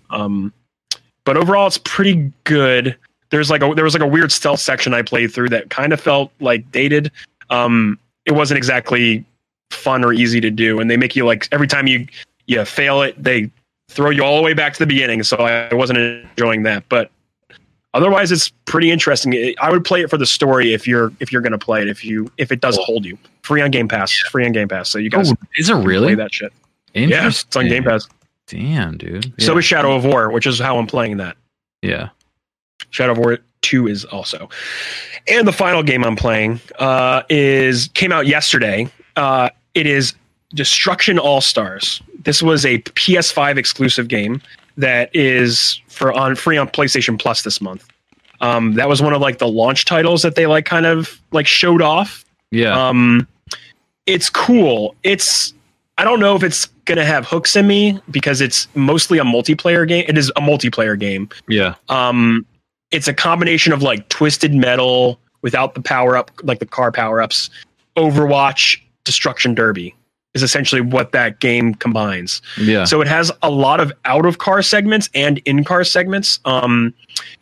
Um 0.10 0.54
but 1.24 1.38
overall 1.38 1.68
it's 1.68 1.78
pretty 1.78 2.32
good. 2.44 2.96
There's 3.30 3.50
like 3.50 3.62
a 3.64 3.74
there 3.74 3.84
was 3.84 3.94
like 3.94 4.04
a 4.04 4.08
weird 4.08 4.32
stealth 4.32 4.60
section 4.60 4.94
i 4.94 5.02
played 5.02 5.34
through 5.34 5.50
that 5.50 5.70
kind 5.70 5.94
of 5.94 6.02
felt 6.02 6.32
like 6.40 6.70
dated. 6.72 7.12
Um 7.50 7.98
it 8.26 8.34
wasn't 8.34 8.58
exactly 8.58 9.26
fun 9.72 10.04
or 10.04 10.14
easy 10.14 10.42
to 10.42 10.52
do 10.52 10.80
and 10.80 10.92
they 10.92 10.98
make 10.98 11.16
you 11.16 11.26
like 11.26 11.48
every 11.52 11.68
time 11.68 11.88
you 11.88 12.06
you 12.48 12.64
fail 12.66 13.02
it 13.02 13.22
they 13.22 13.50
throw 13.90 14.10
you 14.10 14.24
all 14.24 14.36
the 14.38 14.44
way 14.44 14.54
back 14.54 14.74
to 14.74 14.80
the 14.80 14.86
beginning 14.88 15.24
so 15.24 15.38
i 15.38 15.74
wasn't 15.74 15.98
enjoying 15.98 16.64
that. 16.64 16.84
But 16.90 17.10
otherwise 17.94 18.32
it's 18.32 18.50
pretty 18.66 18.90
interesting. 18.92 19.54
I 19.62 19.70
would 19.70 19.84
play 19.84 20.02
it 20.02 20.10
for 20.10 20.18
the 20.18 20.26
story 20.26 20.74
if 20.74 20.88
you're 20.88 21.12
if 21.20 21.32
you're 21.32 21.42
going 21.42 21.52
to 21.52 21.58
play 21.58 21.82
it 21.82 21.88
if 21.90 22.04
you 22.06 22.32
if 22.38 22.52
it 22.52 22.62
does 22.62 22.78
hold 22.84 23.06
you. 23.06 23.18
Free 23.44 23.62
on 23.62 23.72
game 23.72 23.88
pass. 23.88 24.12
Free 24.30 24.46
on 24.46 24.52
game 24.52 24.68
pass 24.70 24.90
so 24.90 24.98
you 24.98 25.10
guys 25.10 25.32
Oh, 25.32 25.36
is 25.58 25.70
it 25.70 25.74
really? 25.76 26.16
that 26.16 26.34
shit 26.34 26.54
yeah 26.94 27.28
it's 27.28 27.56
on 27.56 27.68
game 27.68 27.84
pass 27.84 28.08
Damn, 28.48 28.98
dude. 28.98 29.34
so 29.40 29.58
is 29.58 29.64
shadow 29.64 29.96
of 29.96 30.04
war 30.04 30.30
which 30.32 30.46
is 30.46 30.60
how 30.60 30.78
i'm 30.78 30.88
playing 30.88 31.18
that 31.18 31.38
yeah. 31.82 32.10
Shadow 32.90 33.14
of 33.14 33.18
War 33.18 33.40
2 33.62 33.88
is 33.88 34.06
also. 34.06 34.50
And 35.28 35.48
the 35.48 35.54
final 35.54 35.84
game 35.84 36.04
I'm 36.04 36.16
playing 36.16 36.60
uh, 36.80 37.24
is 37.30 37.90
came 37.94 38.12
out 38.12 38.28
yesterday. 38.28 38.88
Uh, 39.16 39.50
it 39.74 39.88
is 39.88 40.14
Destruction 40.54 41.20
All 41.20 41.42
Stars. 41.42 42.02
This 42.24 42.42
was 42.44 42.66
a 42.66 42.80
PS5 42.80 43.58
exclusive 43.58 44.08
game 44.08 44.42
that 44.78 45.14
is 45.16 45.82
for 45.88 46.12
on 46.14 46.36
free 46.36 46.58
on 46.58 46.68
PlayStation 46.68 47.20
Plus 47.20 47.44
this 47.44 47.62
month. 47.62 47.88
Um, 48.42 48.74
that 48.74 48.90
was 48.90 49.02
one 49.02 49.14
of 49.14 49.22
like 49.22 49.38
the 49.38 49.48
launch 49.48 49.86
titles 49.86 50.24
that 50.24 50.36
they 50.36 50.48
like 50.48 50.66
kind 50.66 50.86
of 50.86 51.20
like 51.32 51.48
showed 51.48 51.82
off. 51.82 52.26
Yeah. 52.50 52.90
Um, 52.90 53.28
it's 54.08 54.30
cool. 54.30 54.96
It's 55.04 55.54
I 55.98 56.04
don't 56.04 56.20
know 56.20 56.36
if 56.36 56.44
it's 56.44 56.66
gonna 56.86 57.06
have 57.06 57.26
hooks 57.28 57.56
in 57.56 57.68
me 57.68 58.00
because 58.10 58.42
it's 58.42 58.68
mostly 58.76 59.20
a 59.20 59.24
multiplayer 59.24 59.88
game. 59.88 60.06
It 60.08 60.18
is 60.18 60.30
a 60.36 60.42
multiplayer 60.42 60.98
game. 61.00 61.30
yeah. 61.48 61.76
Um, 61.90 62.46
it's 62.92 63.08
a 63.08 63.14
combination 63.14 63.72
of 63.72 63.82
like 63.82 64.10
twisted 64.10 64.54
metal 64.54 65.20
without 65.44 65.76
the 65.76 65.82
power 65.82 66.18
up, 66.18 66.30
like 66.44 66.60
the 66.60 66.66
car 66.66 66.92
power 66.92 67.22
ups. 67.22 67.50
Overwatch, 67.98 68.82
Destruction 69.04 69.54
Derby 69.56 69.96
is 70.34 70.44
essentially 70.44 70.80
what 70.82 71.12
that 71.12 71.40
game 71.42 71.74
combines. 71.76 72.42
Yeah. 72.58 72.86
So 72.86 73.02
it 73.02 73.08
has 73.08 73.32
a 73.44 73.50
lot 73.50 73.80
of 73.82 73.92
out 74.06 74.26
of 74.26 74.38
car 74.38 74.62
segments 74.62 75.10
and 75.14 75.40
in 75.40 75.64
car 75.66 75.84
segments. 75.84 76.40
Um, 76.46 76.94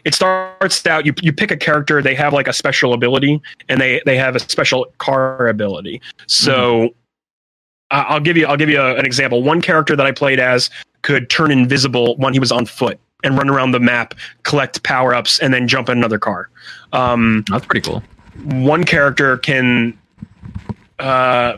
it 0.06 0.16
starts 0.16 0.86
out 0.88 1.06
you 1.06 1.14
you 1.22 1.32
pick 1.32 1.52
a 1.52 1.58
character, 1.58 2.02
they 2.02 2.16
have 2.16 2.34
like 2.34 2.48
a 2.48 2.54
special 2.54 2.94
ability, 2.94 3.42
and 3.70 3.80
they 3.80 4.02
they 4.06 4.18
have 4.18 4.36
a 4.36 4.40
special 4.40 4.88
car 4.98 5.48
ability. 5.48 6.02
So 6.28 6.86
I- 6.86 6.94
I'll 7.92 8.20
give 8.20 8.38
you 8.38 8.46
I'll 8.46 8.58
give 8.58 8.70
you 8.70 8.80
a- 8.82 8.96
an 8.96 9.06
example. 9.06 9.42
One 9.44 9.62
character 9.62 9.96
that 9.96 10.06
I 10.06 10.12
played 10.12 10.40
as 10.40 10.70
could 11.02 11.30
turn 11.30 11.52
invisible 11.52 12.16
when 12.18 12.34
he 12.34 12.40
was 12.40 12.52
on 12.52 12.66
foot 12.66 13.00
and 13.24 13.38
run 13.38 13.50
around 13.50 13.72
the 13.72 13.80
map, 13.80 14.14
collect 14.44 14.84
power 14.84 15.14
ups, 15.14 15.40
and 15.40 15.54
then 15.54 15.68
jump 15.68 15.90
in 15.90 15.98
another 15.98 16.20
car. 16.20 16.50
Um, 16.94 17.44
That's 17.50 17.66
pretty 17.66 17.86
cool. 17.90 18.04
one 18.46 18.84
character 18.84 19.38
can 19.38 19.98
uh 21.00 21.58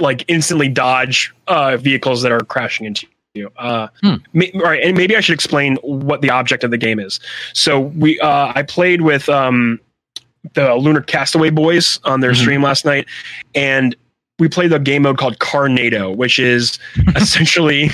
like 0.00 0.24
instantly 0.28 0.68
dodge 0.68 1.34
uh 1.48 1.76
vehicles 1.76 2.22
that 2.22 2.32
are 2.32 2.40
crashing 2.40 2.86
into 2.86 3.06
you 3.34 3.50
uh 3.58 3.88
Hmm. 4.02 4.14
ma- 4.32 4.44
all 4.54 4.60
right 4.62 4.82
and 4.82 4.96
maybe 4.96 5.14
i 5.16 5.20
should 5.20 5.34
explain 5.34 5.76
what 5.82 6.22
the 6.22 6.30
object 6.30 6.64
of 6.64 6.70
the 6.70 6.78
game 6.78 6.98
is 6.98 7.20
so 7.52 7.78
we 7.80 8.18
uh 8.20 8.52
i 8.54 8.62
played 8.62 9.02
with 9.02 9.28
um 9.28 9.78
the 10.54 10.74
lunar 10.76 11.02
castaway 11.02 11.50
boys 11.50 12.00
on 12.04 12.20
their 12.20 12.30
Mhm. 12.32 12.36
stream 12.36 12.62
last 12.62 12.86
night 12.86 13.06
and 13.54 13.94
we 14.44 14.48
played 14.48 14.70
the 14.70 14.78
game 14.78 15.02
mode 15.02 15.18
called 15.18 15.38
carnado 15.38 16.14
which 16.14 16.38
is 16.38 16.78
essentially 17.16 17.90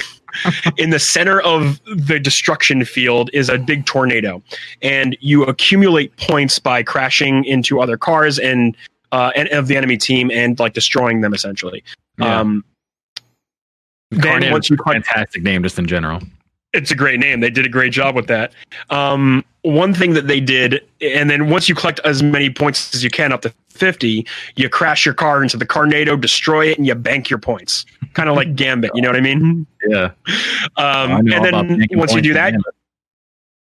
in 0.76 0.90
the 0.90 0.98
center 0.98 1.40
of 1.40 1.80
the 1.84 2.18
destruction 2.18 2.84
field 2.84 3.30
is 3.32 3.48
a 3.48 3.58
big 3.58 3.86
tornado, 3.86 4.42
and 4.82 5.16
you 5.20 5.44
accumulate 5.44 6.16
points 6.16 6.58
by 6.58 6.82
crashing 6.82 7.44
into 7.44 7.80
other 7.80 7.96
cars 7.96 8.38
and 8.38 8.76
uh, 9.12 9.32
and 9.34 9.48
of 9.48 9.66
the 9.66 9.76
enemy 9.76 9.96
team 9.96 10.30
and 10.30 10.58
like 10.58 10.72
destroying 10.72 11.20
them 11.20 11.34
essentially. 11.34 11.82
Yeah. 12.18 12.40
Um, 12.40 12.64
then 14.10 14.50
once 14.50 14.70
you 14.70 14.76
a 14.76 14.92
fantastic 14.92 15.42
name 15.42 15.62
just 15.62 15.78
in 15.78 15.86
general. 15.86 16.20
It's 16.72 16.90
a 16.90 16.94
great 16.94 17.18
name. 17.18 17.40
They 17.40 17.50
did 17.50 17.66
a 17.66 17.68
great 17.68 17.92
job 17.92 18.14
with 18.14 18.26
that. 18.28 18.52
Um, 18.90 19.44
one 19.62 19.92
thing 19.92 20.14
that 20.14 20.26
they 20.26 20.40
did, 20.40 20.86
and 21.00 21.28
then 21.28 21.50
once 21.50 21.68
you 21.68 21.74
collect 21.74 22.00
as 22.04 22.22
many 22.22 22.48
points 22.50 22.94
as 22.94 23.04
you 23.04 23.10
can 23.10 23.32
up 23.32 23.42
to 23.42 23.52
50, 23.70 24.26
you 24.56 24.68
crash 24.68 25.04
your 25.04 25.14
car 25.14 25.42
into 25.42 25.56
the 25.56 25.66
Carnado, 25.66 26.20
destroy 26.20 26.66
it, 26.66 26.78
and 26.78 26.86
you 26.86 26.94
bank 26.94 27.28
your 27.28 27.38
points. 27.38 27.84
Kind 28.14 28.28
of 28.28 28.36
like 28.36 28.54
Gambit, 28.54 28.92
you 28.94 29.02
know 29.02 29.08
what 29.08 29.16
I 29.16 29.20
mean? 29.20 29.66
Yeah. 29.86 30.12
Um, 30.76 31.26
and 31.28 31.44
then 31.44 31.86
once 31.92 32.14
you 32.14 32.22
do 32.22 32.34
that, 32.34 32.54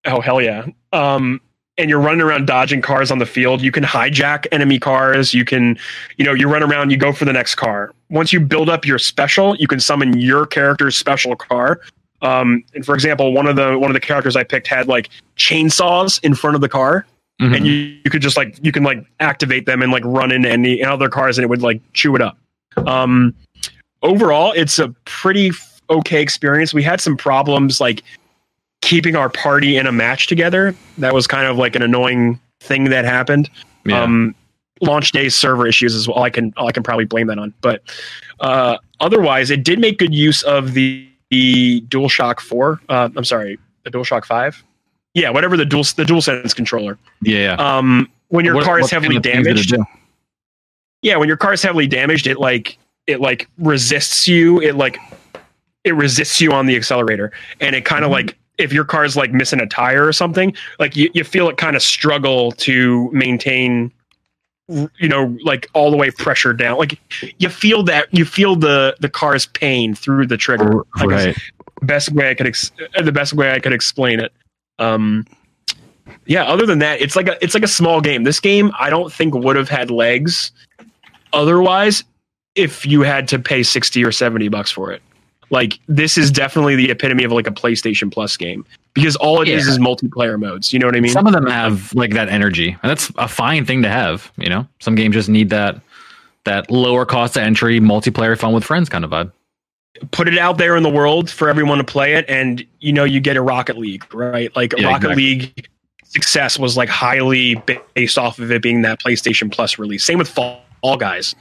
oh, 0.06 0.20
hell 0.20 0.40
yeah. 0.40 0.66
Um, 0.92 1.40
and 1.78 1.88
you're 1.88 2.00
running 2.00 2.20
around 2.20 2.46
dodging 2.46 2.82
cars 2.82 3.10
on 3.10 3.18
the 3.18 3.26
field. 3.26 3.62
You 3.62 3.72
can 3.72 3.84
hijack 3.84 4.46
enemy 4.52 4.78
cars. 4.78 5.32
You 5.32 5.44
can, 5.44 5.78
you 6.18 6.24
know, 6.24 6.34
you 6.34 6.46
run 6.46 6.62
around, 6.62 6.90
you 6.90 6.98
go 6.98 7.12
for 7.12 7.24
the 7.24 7.32
next 7.32 7.54
car. 7.54 7.94
Once 8.10 8.32
you 8.32 8.40
build 8.40 8.68
up 8.68 8.84
your 8.84 8.98
special, 8.98 9.56
you 9.56 9.66
can 9.66 9.80
summon 9.80 10.18
your 10.18 10.46
character's 10.46 10.98
special 10.98 11.36
car. 11.36 11.80
Um, 12.22 12.62
and 12.74 12.84
for 12.84 12.94
example, 12.94 13.32
one 13.32 13.46
of 13.46 13.56
the 13.56 13.78
one 13.78 13.90
of 13.90 13.94
the 13.94 14.00
characters 14.00 14.36
I 14.36 14.44
picked 14.44 14.66
had 14.66 14.88
like 14.88 15.08
chainsaws 15.36 16.22
in 16.22 16.34
front 16.34 16.54
of 16.54 16.60
the 16.60 16.68
car, 16.68 17.06
Mhm. 17.40 17.56
and 17.56 17.66
you, 17.66 17.72
you 18.04 18.10
could 18.10 18.22
just 18.22 18.36
like 18.36 18.58
you 18.62 18.72
can 18.72 18.82
like 18.82 19.04
activate 19.20 19.66
them 19.66 19.82
and 19.82 19.90
like 19.90 20.02
run 20.04 20.30
into 20.32 20.48
any 20.50 20.84
other 20.84 21.08
cars, 21.08 21.38
and 21.38 21.44
it 21.44 21.48
would 21.48 21.62
like 21.62 21.80
chew 21.94 22.14
it 22.16 22.22
up. 22.22 22.36
Um, 22.86 23.34
overall, 24.02 24.52
it's 24.52 24.78
a 24.78 24.88
pretty 25.04 25.48
f- 25.48 25.80
okay 25.90 26.22
experience. 26.22 26.72
We 26.74 26.82
had 26.82 27.00
some 27.00 27.16
problems 27.16 27.80
like 27.80 28.02
keeping 28.82 29.16
our 29.16 29.28
party 29.28 29.76
in 29.76 29.86
a 29.86 29.92
match 29.92 30.26
together. 30.26 30.74
That 30.98 31.12
was 31.14 31.26
kind 31.26 31.46
of 31.46 31.56
like 31.58 31.74
an 31.76 31.82
annoying 31.82 32.38
thing 32.60 32.84
that 32.84 33.04
happened. 33.04 33.48
yeah. 33.84 34.02
Um, 34.02 34.34
launch 34.82 35.12
day 35.12 35.28
server 35.28 35.66
issues 35.66 35.94
as 35.94 36.08
well. 36.08 36.22
I 36.22 36.30
can 36.30 36.52
I 36.56 36.72
can 36.72 36.82
probably 36.82 37.04
blame 37.04 37.26
that 37.26 37.38
on, 37.38 37.52
but 37.60 37.82
uh, 38.40 38.76
otherwise, 39.00 39.50
it 39.50 39.62
did 39.64 39.78
make 39.78 39.98
good 39.98 40.14
use 40.14 40.42
of 40.42 40.72
the 40.74 41.06
the 41.30 41.80
DualShock 41.88 42.40
Four. 42.40 42.80
Uh, 42.88 43.08
I'm 43.16 43.24
sorry, 43.24 43.58
the 43.84 43.90
DualShock 43.90 44.24
Five. 44.24 44.62
Yeah, 45.14 45.30
whatever 45.30 45.56
the 45.56 45.64
dual 45.64 45.82
the 45.82 46.04
DualSense 46.04 46.54
controller. 46.54 46.98
yeah. 47.22 47.56
yeah. 47.58 47.76
Um, 47.78 48.08
when 48.28 48.44
your 48.44 48.54
What- 48.54 48.64
car 48.64 48.78
is 48.78 48.90
heavily 48.90 49.16
kind 49.16 49.26
of 49.26 49.32
things 49.32 49.46
did 49.46 49.56
it 49.58 49.70
damaged, 49.76 49.90
yeah, 51.02 51.16
when 51.16 51.28
your 51.28 51.36
car 51.36 51.52
is 51.52 51.62
heavily 51.62 51.86
damaged, 51.86 52.26
it 52.26 52.38
like 52.38 52.78
it 53.06 53.20
like 53.20 53.48
resists 53.58 54.28
you. 54.28 54.60
It 54.60 54.76
like 54.76 54.98
it 55.84 55.94
resists 55.94 56.40
you 56.40 56.52
on 56.52 56.66
the 56.66 56.76
accelerator, 56.76 57.32
and 57.60 57.74
it 57.74 57.84
kind 57.84 58.04
of 58.04 58.10
Mhm. 58.10 58.14
like 58.14 58.36
if 58.58 58.72
your 58.72 58.84
car's 58.84 59.16
like 59.16 59.32
missing 59.32 59.58
a 59.60 59.66
tire 59.66 60.06
or 60.06 60.12
something, 60.12 60.54
like 60.78 60.94
you, 60.94 61.10
you 61.14 61.24
feel 61.24 61.48
it 61.48 61.56
kind 61.56 61.74
of 61.74 61.82
struggle 61.82 62.52
to 62.52 63.10
maintain, 63.12 63.90
you 64.98 65.08
know, 65.08 65.36
like 65.44 65.68
all 65.74 65.90
the 65.90 65.96
way 65.96 66.10
pressure 66.10 66.52
down. 66.52 66.78
Like 66.78 66.98
you 67.38 67.48
feel 67.48 67.82
that 67.84 68.06
you 68.12 68.24
feel 68.24 68.56
the 68.56 68.96
the 69.00 69.08
car's 69.08 69.46
pain 69.46 69.94
through 69.94 70.26
the 70.26 70.36
trigger. 70.36 70.84
Like, 70.98 71.08
Right. 71.08 71.36
best 71.82 72.12
way 72.12 72.30
I 72.30 72.34
could 72.34 72.46
ex- 72.46 72.72
uh, 72.96 73.02
the 73.02 73.12
best 73.12 73.32
way 73.32 73.52
I 73.52 73.58
could 73.58 73.72
explain 73.72 74.20
it. 74.20 74.32
Um, 74.78 75.26
yeah. 76.26 76.44
Other 76.44 76.66
than 76.66 76.78
that, 76.80 77.00
it's 77.00 77.16
like 77.16 77.28
a 77.28 77.42
it's 77.42 77.54
like 77.54 77.64
a 77.64 77.68
small 77.68 78.00
game. 78.00 78.24
This 78.24 78.40
game 78.40 78.70
I 78.78 78.90
don't 78.90 79.12
think 79.12 79.34
would 79.34 79.56
have 79.56 79.68
had 79.68 79.90
legs 79.90 80.52
otherwise 81.32 82.04
if 82.54 82.84
you 82.86 83.02
had 83.02 83.28
to 83.28 83.38
pay 83.38 83.62
sixty 83.62 84.04
or 84.04 84.12
seventy 84.12 84.48
bucks 84.48 84.70
for 84.70 84.92
it. 84.92 85.02
Like 85.50 85.78
this 85.88 86.16
is 86.16 86.30
definitely 86.30 86.76
the 86.76 86.90
epitome 86.90 87.24
of 87.24 87.32
like 87.32 87.46
a 87.46 87.52
PlayStation 87.52 88.12
Plus 88.12 88.36
game 88.36 88.64
because 88.94 89.16
all 89.16 89.40
it 89.42 89.48
is 89.48 89.66
Yeah. 89.66 89.72
is 89.72 89.78
multiplayer 89.78 90.38
modes. 90.38 90.72
You 90.72 90.78
know 90.78 90.86
what 90.86 90.96
I 90.96 91.00
mean? 91.00 91.12
Some 91.12 91.26
of 91.26 91.32
them 91.32 91.46
have 91.46 91.94
like 91.94 92.12
that 92.12 92.28
energy, 92.28 92.76
and 92.82 92.90
that's 92.90 93.10
a 93.16 93.28
fine 93.28 93.64
thing 93.64 93.82
to 93.82 93.88
have. 93.88 94.30
You 94.36 94.48
know, 94.48 94.66
some 94.80 94.94
games 94.94 95.14
just 95.14 95.28
need 95.28 95.50
that 95.50 95.80
that 96.44 96.70
lower 96.70 97.04
cost 97.04 97.36
of 97.36 97.42
entry, 97.42 97.80
multiplayer, 97.80 98.36
fun 98.38 98.52
with 98.54 98.64
friends 98.64 98.88
kind 98.88 99.04
of 99.04 99.10
vibe. 99.10 99.30
put 100.12 100.26
it 100.28 100.38
out 100.38 100.56
there 100.56 100.76
in 100.76 100.82
the 100.82 100.88
world 100.88 101.28
for 101.30 101.48
everyone 101.50 101.76
to 101.78 101.84
play 101.84 102.14
it 102.14 102.24
and 102.28 102.64
you 102.78 102.92
know 102.92 103.04
you 103.04 103.20
get 103.20 103.36
a 103.36 103.42
rocket 103.42 103.76
league 103.76 104.02
right 104.14 104.54
like 104.56 104.72
Yeah, 104.78 104.86
rocket 104.86 105.06
exactly. 105.10 105.22
league 105.24 105.68
success 106.04 106.58
was 106.58 106.76
like 106.76 106.88
highly 106.88 107.56
based 107.94 108.16
off 108.16 108.38
of 108.38 108.50
it 108.50 108.62
being 108.62 108.80
that 108.82 109.00
playstation 109.00 109.52
plus 109.52 109.78
release 109.78 110.04
same 110.04 110.16
with 110.18 110.28
fall, 110.28 110.62
guys 110.96 111.34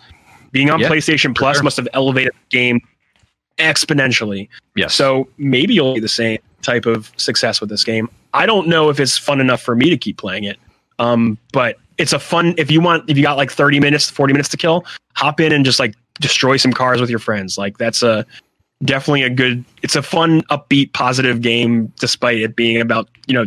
being 0.51 0.69
on 0.71 0.79
Yeah, 0.81 0.89
playstation 0.89 1.33
plus 1.35 1.57
sure. 1.57 1.63
must 1.63 1.77
have 1.77 1.87
elevated 1.93 2.33
the 2.33 2.57
game 2.57 2.81
exponentially 3.59 4.49
Yes. 4.75 4.93
so 4.95 5.27
maybe 5.37 5.73
you'll 5.75 5.95
see 5.95 6.01
the 6.01 6.07
same 6.09 6.39
type 6.61 6.85
of 6.85 7.11
success 7.17 7.61
with 7.61 7.69
this 7.69 7.83
game. 7.83 8.09
I 8.33 8.45
don't 8.45 8.67
know 8.67 8.89
if 8.89 8.99
it's 8.99 9.17
fun 9.17 9.39
enough 9.41 9.61
for 9.61 9.75
me 9.75 9.89
to 9.89 9.97
keep 9.97 10.17
playing 10.17 10.43
it 10.43 10.59
um, 10.99 11.37
but 11.51 11.77
it's 11.97 12.13
a 12.13 12.19
fun 12.19 12.53
if 12.57 12.69
you 12.69 12.81
want 12.81 13.09
if 13.09 13.17
you 13.17 13.23
got 13.23 13.37
like 13.37 13.51
30 13.51 13.79
minutes 13.79 14.09
40 14.09 14.33
minutes 14.33 14.49
to 14.49 14.57
kill 14.57 14.85
hop 15.15 15.39
in 15.39 15.51
and 15.51 15.65
just 15.65 15.79
like 15.79 15.95
destroy 16.19 16.57
some 16.57 16.73
cars 16.73 17.01
with 17.01 17.09
your 17.09 17.19
friends. 17.19 17.57
Like 17.57 17.77
that's 17.77 18.03
a 18.03 18.25
definitely 18.83 19.23
a 19.23 19.29
good 19.29 19.63
it's 19.81 19.95
a 19.95 20.03
fun 20.03 20.43
upbeat 20.43 20.93
positive 20.93 21.41
game 21.41 21.91
despite 21.99 22.37
it 22.37 22.55
being 22.55 22.79
about 22.79 23.09
you 23.25 23.33
know 23.33 23.45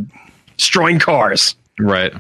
destroying 0.56 0.98
cars. 0.98 1.54
Right. 1.78 2.12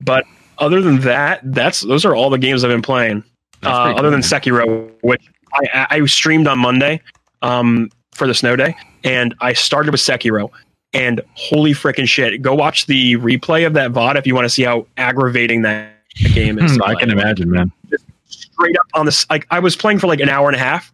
but 0.00 0.24
other 0.58 0.82
than 0.82 1.00
that 1.00 1.40
that's 1.44 1.80
those 1.80 2.04
are 2.04 2.14
all 2.14 2.30
the 2.30 2.38
games 2.38 2.64
i've 2.64 2.70
been 2.70 2.82
playing. 2.82 3.24
Uh, 3.62 3.94
other 3.96 4.10
than 4.10 4.20
sekiro 4.20 4.90
which 5.02 5.24
I, 5.52 5.86
I 5.90 5.96
I 5.96 6.06
streamed 6.06 6.46
on 6.46 6.58
monday. 6.58 7.00
Um, 7.42 7.90
for 8.18 8.26
the 8.26 8.34
snow 8.34 8.56
day 8.56 8.74
and 9.04 9.34
i 9.40 9.52
started 9.52 9.90
with 9.92 10.00
sekiro 10.00 10.50
and 10.92 11.20
holy 11.34 11.72
freaking 11.72 12.06
shit 12.08 12.42
go 12.42 12.54
watch 12.54 12.86
the 12.86 13.14
replay 13.16 13.66
of 13.66 13.72
that 13.74 13.92
vod 13.92 14.16
if 14.16 14.26
you 14.26 14.34
want 14.34 14.44
to 14.44 14.50
see 14.50 14.62
how 14.64 14.86
aggravating 14.96 15.62
that 15.62 15.92
game 16.34 16.58
is 16.58 16.74
Hmm, 16.74 16.82
I 16.82 16.94
can 16.96 17.10
imagine, 17.10 17.50
man. 17.50 17.70
straight 18.26 18.76
up 18.76 18.86
on 18.94 19.06
this 19.06 19.24
like 19.30 19.46
I 19.50 19.60
was 19.60 19.76
playing 19.76 20.00
for 20.00 20.08
like 20.08 20.20
an 20.20 20.28
hour 20.28 20.48
and 20.48 20.56
a 20.56 20.58
half 20.58 20.92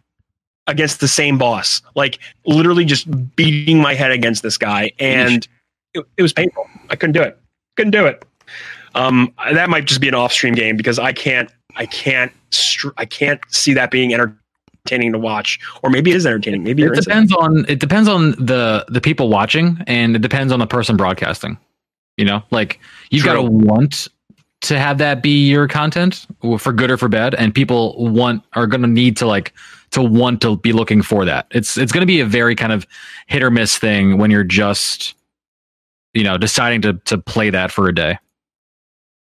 against 0.67 0.99
the 0.99 1.07
same 1.07 1.37
boss. 1.37 1.81
Like 1.95 2.19
literally 2.45 2.85
just 2.85 3.07
beating 3.35 3.79
my 3.79 3.93
head 3.95 4.11
against 4.11 4.43
this 4.43 4.57
guy 4.57 4.91
and 4.99 5.47
it, 5.93 6.05
it 6.17 6.21
was 6.21 6.33
painful. 6.33 6.67
I 6.89 6.95
couldn't 6.95 7.13
do 7.13 7.21
it. 7.21 7.39
Couldn't 7.75 7.91
do 7.91 8.05
it. 8.05 8.23
Um 8.93 9.33
that 9.51 9.69
might 9.69 9.85
just 9.85 9.99
be 10.01 10.07
an 10.07 10.13
off-stream 10.13 10.53
game 10.53 10.77
because 10.77 10.99
I 10.99 11.11
can't 11.13 11.49
I 11.75 11.85
can't 11.87 12.31
str- 12.51 12.89
I 12.97 13.05
can't 13.05 13.41
see 13.49 13.73
that 13.73 13.89
being 13.89 14.13
entertaining 14.13 14.37
to 14.85 15.17
watch 15.17 15.59
or 15.83 15.89
maybe 15.89 16.11
it 16.11 16.17
is 16.17 16.25
entertaining. 16.25 16.63
Maybe 16.63 16.83
It 16.83 16.93
depends 16.93 17.33
on 17.33 17.65
it 17.67 17.79
depends 17.79 18.07
on 18.07 18.31
the 18.31 18.85
the 18.87 19.01
people 19.01 19.29
watching, 19.29 19.81
and 19.87 20.15
it 20.15 20.21
depends 20.21 20.53
on 20.53 20.59
the 20.59 20.67
person 20.67 20.97
broadcasting. 20.97 21.57
You 22.17 22.25
know, 22.25 22.43
like 22.51 22.79
you've 23.09 23.25
got 23.25 23.33
to 23.33 23.41
want 23.41 24.07
to 24.61 24.79
have 24.79 24.97
that 24.99 25.21
be 25.21 25.47
your 25.47 25.67
content 25.67 26.25
for 26.59 26.71
good 26.71 26.89
or 26.89 26.97
for 26.97 27.09
bad, 27.09 27.35
and 27.35 27.53
people 27.53 27.95
want 28.11 28.43
are 28.53 28.67
going 28.67 28.81
to 28.81 28.87
need 28.87 29.17
to 29.17 29.27
like 29.27 29.53
to 29.91 30.01
want 30.01 30.41
to 30.41 30.57
be 30.57 30.73
looking 30.73 31.01
for 31.01 31.25
that. 31.25 31.47
It's 31.51 31.77
it's 31.77 31.91
going 31.91 32.01
to 32.01 32.07
be 32.07 32.19
a 32.19 32.25
very 32.25 32.55
kind 32.55 32.71
of 32.71 32.87
hit 33.27 33.43
or 33.43 33.51
miss 33.51 33.77
thing 33.77 34.17
when 34.17 34.31
you're 34.31 34.43
just 34.43 35.15
you 36.13 36.23
know 36.23 36.37
deciding 36.37 36.81
to 36.83 36.93
to 37.05 37.17
play 37.17 37.49
that 37.49 37.71
for 37.71 37.87
a 37.87 37.95
day. 37.95 38.17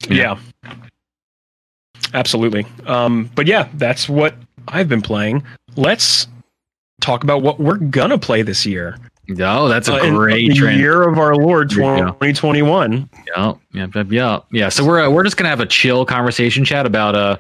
Yeah. 0.09 0.39
Absolutely. 2.15 2.67
Um, 2.87 3.31
but 3.35 3.47
yeah, 3.47 3.69
that's 3.75 4.09
what 4.09 4.35
I've 4.71 4.89
been 4.89 5.03
playing. 5.03 5.43
Let's 5.77 6.27
talk 7.01 7.23
about 7.25 7.43
what 7.43 7.59
we're 7.61 7.77
gonna 7.79 8.19
play 8.19 8.43
this 8.43 8.65
year. 8.67 8.97
Oh, 9.39 9.69
that's 9.69 9.89
a 9.89 9.95
Uh, 9.95 10.11
great 10.11 10.57
year 10.57 11.09
of 11.09 11.19
our 11.19 11.37
Lord 11.37 11.71
There 11.71 11.79
you 11.97 12.03
go. 12.03 12.07
2021. 12.11 13.09
Yeah, 13.29 13.55
yeah, 13.73 13.87
yeah, 13.95 14.03
yeah. 14.09 14.39
Yeah. 14.51 14.69
So 14.71 14.85
we're 14.85 15.07
uh, 15.07 15.11
we're 15.11 15.23
just 15.25 15.37
gonna 15.37 15.49
have 15.51 15.61
a 15.61 15.67
chill 15.67 16.05
conversation 16.05 16.65
chat 16.65 16.85
about 16.87 17.15
uh 17.15 17.37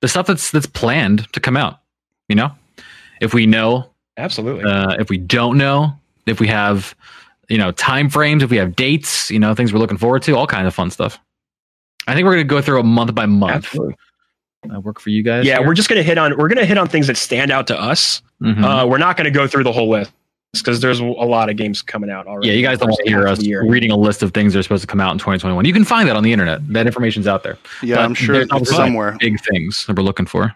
the 0.00 0.08
stuff 0.08 0.26
that's 0.26 0.50
that's 0.50 0.66
planned 0.66 1.32
to 1.32 1.40
come 1.40 1.56
out. 1.56 1.80
You 2.28 2.36
know, 2.36 2.50
if 3.20 3.34
we 3.34 3.46
know, 3.46 3.90
Absolutely. 4.16 4.64
uh, 4.64 4.94
if 5.00 5.10
we 5.10 5.18
don't 5.18 5.58
know, 5.58 5.92
if 6.26 6.38
we 6.40 6.46
have, 6.46 6.94
you 7.48 7.58
know, 7.58 7.72
time 7.72 8.08
frames, 8.08 8.42
if 8.44 8.50
we 8.50 8.56
have 8.56 8.76
dates, 8.76 9.30
you 9.30 9.38
know, 9.40 9.54
things 9.54 9.72
we're 9.72 9.80
looking 9.80 9.98
forward 9.98 10.22
to, 10.22 10.36
all 10.36 10.46
kinds 10.46 10.66
of 10.68 10.74
fun 10.74 10.90
stuff. 10.90 11.18
I 12.06 12.14
think 12.14 12.24
we're 12.24 12.32
gonna 12.34 12.44
go 12.44 12.62
through 12.62 12.80
a 12.80 12.84
month 12.84 13.14
by 13.14 13.26
month. 13.26 13.52
Absolutely. 13.66 13.96
Uh, 14.72 14.80
work 14.80 15.00
for 15.00 15.10
you 15.10 15.22
guys. 15.22 15.44
Yeah, 15.44 15.58
here? 15.58 15.66
we're 15.66 15.74
just 15.74 15.88
gonna 15.88 16.02
hit 16.02 16.18
on 16.18 16.36
we're 16.36 16.48
gonna 16.48 16.64
hit 16.64 16.78
on 16.78 16.86
things 16.88 17.06
that 17.08 17.16
stand 17.16 17.50
out 17.50 17.66
to 17.68 17.80
us. 17.80 18.22
Mhm. 18.42 18.62
Uh, 18.62 18.86
we're 18.86 18.98
not 18.98 19.16
gonna 19.16 19.30
go 19.30 19.46
through 19.46 19.64
the 19.64 19.72
whole 19.72 19.88
list 19.90 20.12
because 20.54 20.80
there's 20.80 21.00
a 21.00 21.04
lot 21.04 21.48
of 21.50 21.56
games 21.56 21.82
coming 21.82 22.10
out 22.10 22.26
already. 22.26 22.48
yeah, 22.48 22.54
you 22.54 22.62
guys 22.62 22.78
don't 22.78 22.90
want 22.90 23.00
to 23.04 23.10
hear 23.10 23.26
us 23.26 23.44
reading 23.46 23.90
a 23.90 23.96
list 23.96 24.22
of 24.22 24.32
things 24.32 24.52
that 24.52 24.58
are 24.60 24.62
supposed 24.62 24.82
to 24.82 24.86
come 24.86 25.00
out 25.00 25.12
in 25.12 25.18
2021. 25.18 25.64
You 25.64 25.72
can 25.72 25.84
find 25.84 26.08
that 26.08 26.14
on 26.16 26.22
the 26.22 26.32
internet. 26.32 26.60
That 26.72 26.86
information's 26.86 27.26
out 27.26 27.42
there. 27.42 27.56
Yeah, 27.82 27.96
But 27.96 28.04
I'm 28.04 28.14
sure 28.14 28.34
it's 28.36 28.70
somewhere. 28.70 29.16
Big 29.18 29.40
things 29.40 29.86
that 29.86 29.96
we're 29.96 30.02
looking 30.04 30.26
for. 30.26 30.54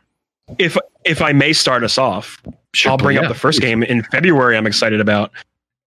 If 0.58 0.76
if 1.04 1.20
I 1.22 1.32
may 1.32 1.52
start 1.52 1.82
us 1.82 1.98
off, 1.98 2.40
I'll 2.84 2.96
bring 2.98 3.16
yeah, 3.16 3.22
up 3.22 3.28
the 3.28 3.34
first 3.34 3.58
please. 3.60 3.66
game 3.66 3.82
in 3.82 4.02
February. 4.04 4.56
I'm 4.56 4.66
excited 4.66 5.00
about 5.00 5.32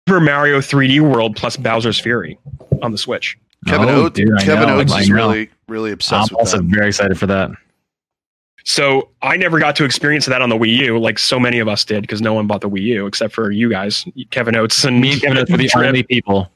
Super 0.09 0.21
Mario 0.21 0.61
3D 0.61 1.01
World 1.01 1.37
plus 1.37 1.57
Bowser's 1.59 1.99
Fury 2.01 2.39
on 2.81 2.93
the 2.93 2.99
Switch. 2.99 3.37
Kevin 3.67 3.89
Oh, 3.89 4.05
Oates, 4.05 4.15
dude, 4.17 4.29
Kevin 4.41 4.69
know, 4.69 4.79
Oates 4.79 4.95
is 4.97 5.09
know. 5.11 5.17
really, 5.17 5.51
really 5.67 5.91
I'm 5.91 5.95
obsessed 5.95 6.31
with 6.31 6.39
also 6.39 6.59
that. 6.59 6.67
very 6.67 6.87
excited 6.89 7.19
for 7.19 7.27
that. 7.27 7.51
So 8.69 9.09
I 9.23 9.39
never 9.39 9.59
got 9.59 9.77
to 9.77 9.85
experience 9.85 10.27
that 10.27 10.43
on 10.43 10.51
the 10.51 10.57
Wii 10.57 10.77
U, 10.77 10.99
like 10.99 11.19
so 11.19 11.41
many 11.41 11.59
of 11.59 11.69
us 11.69 11.87
did, 11.87 12.03
because 12.03 12.21
no 12.21 12.35
one 12.35 12.47
bought 12.47 12.61
the 12.61 12.69
Wii 12.69 12.83
U 12.83 13.07
except 13.07 13.33
for 13.33 13.51
you 13.51 13.71
guys, 13.71 14.05
Kevin 14.31 14.55
Oates 14.57 14.85
and 14.85 15.01
Me 15.01 15.13
and 15.13 15.23
Kevin 15.23 15.39
Oates 15.39 15.51
were 15.51 15.81
the 15.81 15.89
only 15.89 16.03
people 16.03 16.51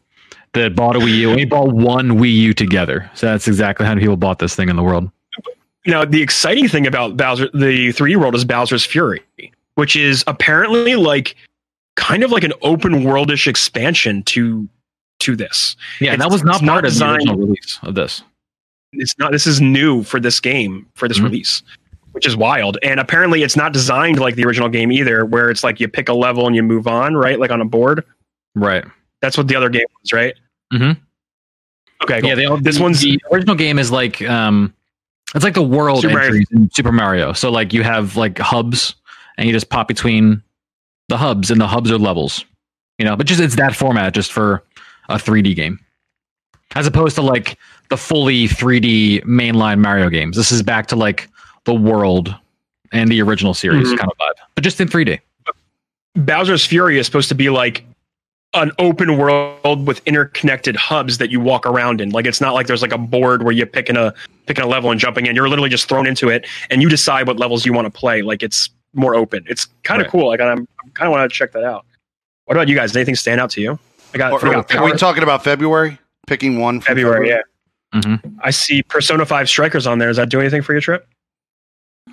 that 0.52 0.76
bought 0.76 0.94
a 0.94 0.98
Wii 0.98 1.16
U. 1.20 1.34
We 1.34 1.46
bought 1.46 1.72
one 1.72 2.18
Wii 2.18 2.34
U 2.34 2.52
together. 2.52 3.10
So 3.14 3.24
that's 3.28 3.48
exactly 3.48 3.86
how 3.86 3.92
many 3.92 4.02
people 4.02 4.18
bought 4.18 4.40
this 4.40 4.54
thing 4.54 4.68
in 4.68 4.76
the 4.76 4.82
world. 4.82 5.10
Now, 5.86 6.04
the 6.04 6.20
exciting 6.20 6.68
thing 6.68 6.86
about 6.86 7.16
Bowser, 7.16 7.48
the 7.54 7.88
3D 7.94 8.16
world, 8.16 8.34
is 8.34 8.44
Bowser's 8.44 8.84
Fury, 8.84 9.22
which 9.76 9.96
is 9.96 10.22
apparently 10.26 10.96
like 10.96 11.34
kind 11.96 12.22
of 12.22 12.30
like 12.30 12.44
an 12.44 12.52
open 12.60 13.04
worldish 13.04 13.46
expansion 13.46 14.22
to 14.24 14.68
to 15.20 15.34
this. 15.34 15.76
Yeah, 15.98 16.12
and 16.12 16.20
that 16.20 16.30
was 16.30 16.44
not 16.44 16.56
it's 16.56 16.62
not 16.62 16.72
part 16.72 16.84
of 16.84 16.94
the 16.94 17.10
original 17.10 17.36
release 17.38 17.78
of 17.84 17.94
this. 17.94 18.22
It's 18.92 19.16
not. 19.18 19.32
This 19.32 19.46
is 19.46 19.62
new 19.62 20.02
for 20.02 20.20
this 20.20 20.40
game 20.40 20.86
for 20.94 21.08
this 21.08 21.18
Mhm. 21.18 21.24
release, 21.24 21.62
which 22.12 22.26
is 22.26 22.36
wild. 22.36 22.78
And 22.82 23.00
apparently, 23.00 23.42
it's 23.42 23.56
not 23.56 23.72
designed 23.72 24.18
like 24.20 24.34
the 24.36 24.44
original 24.44 24.68
game 24.68 24.92
either, 24.92 25.24
where 25.24 25.50
it's 25.50 25.64
like 25.64 25.80
you 25.80 25.88
pick 25.88 26.08
a 26.08 26.14
level 26.14 26.46
and 26.46 26.54
you 26.56 26.62
move 26.62 26.86
on, 26.86 27.14
right? 27.14 27.38
Like 27.38 27.50
on 27.50 27.60
a 27.60 27.64
board. 27.64 28.04
Right. 28.54 28.84
That's 29.20 29.36
what 29.38 29.48
the 29.48 29.56
other 29.56 29.68
game 29.68 29.86
was, 30.00 30.12
right? 30.12 30.34
Mhm. 30.72 30.98
Okay. 32.04 32.20
Cool. 32.20 32.28
Yeah, 32.28 32.34
they 32.34 32.46
all, 32.46 32.56
This 32.58 32.76
the, 32.76 32.82
one's- 32.82 33.00
the 33.00 33.20
original 33.32 33.54
game 33.54 33.78
is 33.78 33.90
like 33.90 34.20
um 34.22 34.74
it's 35.34 35.44
like 35.44 35.54
the 35.54 35.62
world 35.62 36.02
Super 36.02 36.14
Mario. 36.14 36.42
in 36.52 36.70
Super 36.70 36.92
Mario. 36.92 37.32
So 37.32 37.50
like 37.50 37.72
you 37.72 37.82
have 37.82 38.16
like 38.16 38.38
hubs 38.38 38.94
and 39.38 39.46
you 39.46 39.52
just 39.52 39.70
pop 39.70 39.88
between 39.88 40.42
the 41.08 41.16
hubs 41.16 41.50
and 41.50 41.60
the 41.60 41.66
hubs 41.66 41.90
are 41.90 41.98
levels. 41.98 42.44
You 42.98 43.04
know, 43.06 43.16
but 43.16 43.26
just 43.26 43.40
it's 43.40 43.56
that 43.56 43.74
format 43.74 44.12
just 44.14 44.32
for 44.32 44.62
a 45.08 45.14
3D 45.16 45.54
game. 45.56 45.78
As 46.74 46.86
opposed 46.86 47.14
to 47.16 47.22
like 47.22 47.58
the 47.88 47.96
fully 47.96 48.46
3D 48.48 49.24
mainline 49.24 49.78
Mario 49.78 50.08
games. 50.10 50.36
This 50.36 50.52
is 50.52 50.62
back 50.62 50.86
to 50.88 50.96
like 50.96 51.28
the 51.64 51.74
world 51.74 52.34
and 52.92 53.10
the 53.10 53.20
original 53.22 53.54
series 53.54 53.88
Mhm. 53.88 53.98
kind 53.98 54.10
of 54.10 54.18
vibe. 54.18 54.44
But 54.54 54.64
just 54.64 54.80
in 54.80 54.88
3D. 54.88 55.20
Bowser's 56.14 56.64
Fury 56.66 56.98
is 56.98 57.06
supposed 57.06 57.28
to 57.30 57.34
be 57.34 57.48
like 57.50 57.84
an 58.54 58.70
open 58.78 59.16
world 59.16 59.86
with 59.86 60.02
interconnected 60.04 60.76
hubs 60.76 61.16
that 61.18 61.30
you 61.30 61.40
walk 61.40 61.64
around 61.64 62.02
in. 62.02 62.10
Like 62.10 62.26
it's 62.26 62.40
not 62.40 62.52
like 62.52 62.66
there's 62.66 62.82
like 62.82 62.92
a 62.92 62.98
board 62.98 63.42
where 63.44 63.52
you're 63.52 63.66
picking 63.66 63.96
a 63.96 64.12
picking 64.46 64.62
a 64.62 64.66
level 64.66 64.90
and 64.90 65.00
jumping 65.00 65.24
in. 65.24 65.34
You're 65.34 65.48
literally 65.48 65.70
just 65.70 65.88
thrown 65.88 66.06
into 66.06 66.28
it 66.28 66.46
and 66.68 66.82
you 66.82 66.90
decide 66.90 67.26
what 67.26 67.38
levels 67.38 67.64
you 67.64 67.72
want 67.72 67.86
to 67.86 67.90
play. 67.98 68.20
Like 68.20 68.42
it's 68.42 68.68
more 68.92 69.14
open. 69.14 69.44
It's 69.48 69.66
kind 69.84 70.02
of 70.02 70.06
Right. 70.06 70.12
cool. 70.12 70.28
Like 70.28 70.40
I'm, 70.42 70.68
I 70.84 70.88
kind 70.92 71.06
of 71.06 71.12
want 71.12 71.30
to 71.30 71.34
check 71.34 71.52
that 71.52 71.64
out. 71.64 71.86
What 72.44 72.56
about 72.56 72.68
you 72.68 72.74
guys? 72.74 72.94
Anything 72.94 73.14
stand 73.14 73.40
out 73.40 73.48
to 73.50 73.62
you? 73.62 73.78
I 74.12 74.18
got, 74.18 74.32
Are, 74.32 74.46
I 74.46 74.52
got 74.52 74.74
are 74.74 74.84
we 74.84 74.92
talking 74.92 75.22
about 75.22 75.42
February? 75.42 75.96
Picking 76.26 76.58
one 76.58 76.80
from 76.80 76.94
February. 76.96 77.30
Yeah, 77.30 77.40
Mhm. 77.94 78.20
I 78.42 78.50
see 78.50 78.82
Persona 78.82 79.24
Five 79.24 79.48
Strikers 79.48 79.86
on 79.86 79.98
there. 79.98 80.08
Does 80.08 80.18
that 80.18 80.28
do 80.28 80.40
anything 80.40 80.60
for 80.60 80.72
your 80.72 80.82
trip? 80.82 81.08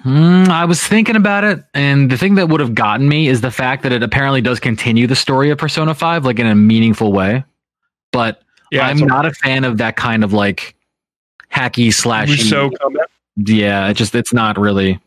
Hmm, 0.04 0.46
I 0.50 0.66
was 0.66 0.82
thinking 0.82 1.16
about 1.16 1.44
it, 1.44 1.64
and 1.74 2.10
the 2.10 2.18
thing 2.18 2.36
that 2.36 2.48
would 2.48 2.62
have 2.62 2.74
gotten 2.74 3.10
me 3.10 3.28
is 3.28 3.42
the 3.42 3.52
fact 3.52 3.84
that 3.84 3.92
it 3.92 4.02
apparently 4.02 4.40
does 4.40 4.60
continue 4.60 5.08
the 5.08 5.16
story 5.16 5.50
of 5.50 5.58
Persona 5.58 5.94
5, 5.94 6.26
like 6.26 6.40
in 6.40 6.46
a 6.48 6.56
meaningful 6.56 7.12
way. 7.12 7.44
But 8.12 8.42
Yeah, 8.72 8.88
I'm 8.88 9.00
not 9.00 9.26
a 9.26 9.32
fan 9.32 9.66
of 9.66 9.78
that 9.80 9.96
kind 9.98 10.24
of 10.24 10.32
like 10.32 10.76
hacky 11.52 11.88
slashy. 11.88 12.40
so. 12.50 12.72
Yeah, 13.36 13.90
it 13.90 13.96
just 13.96 14.16
it's 14.16 14.34
not 14.34 14.58
really 14.58 15.00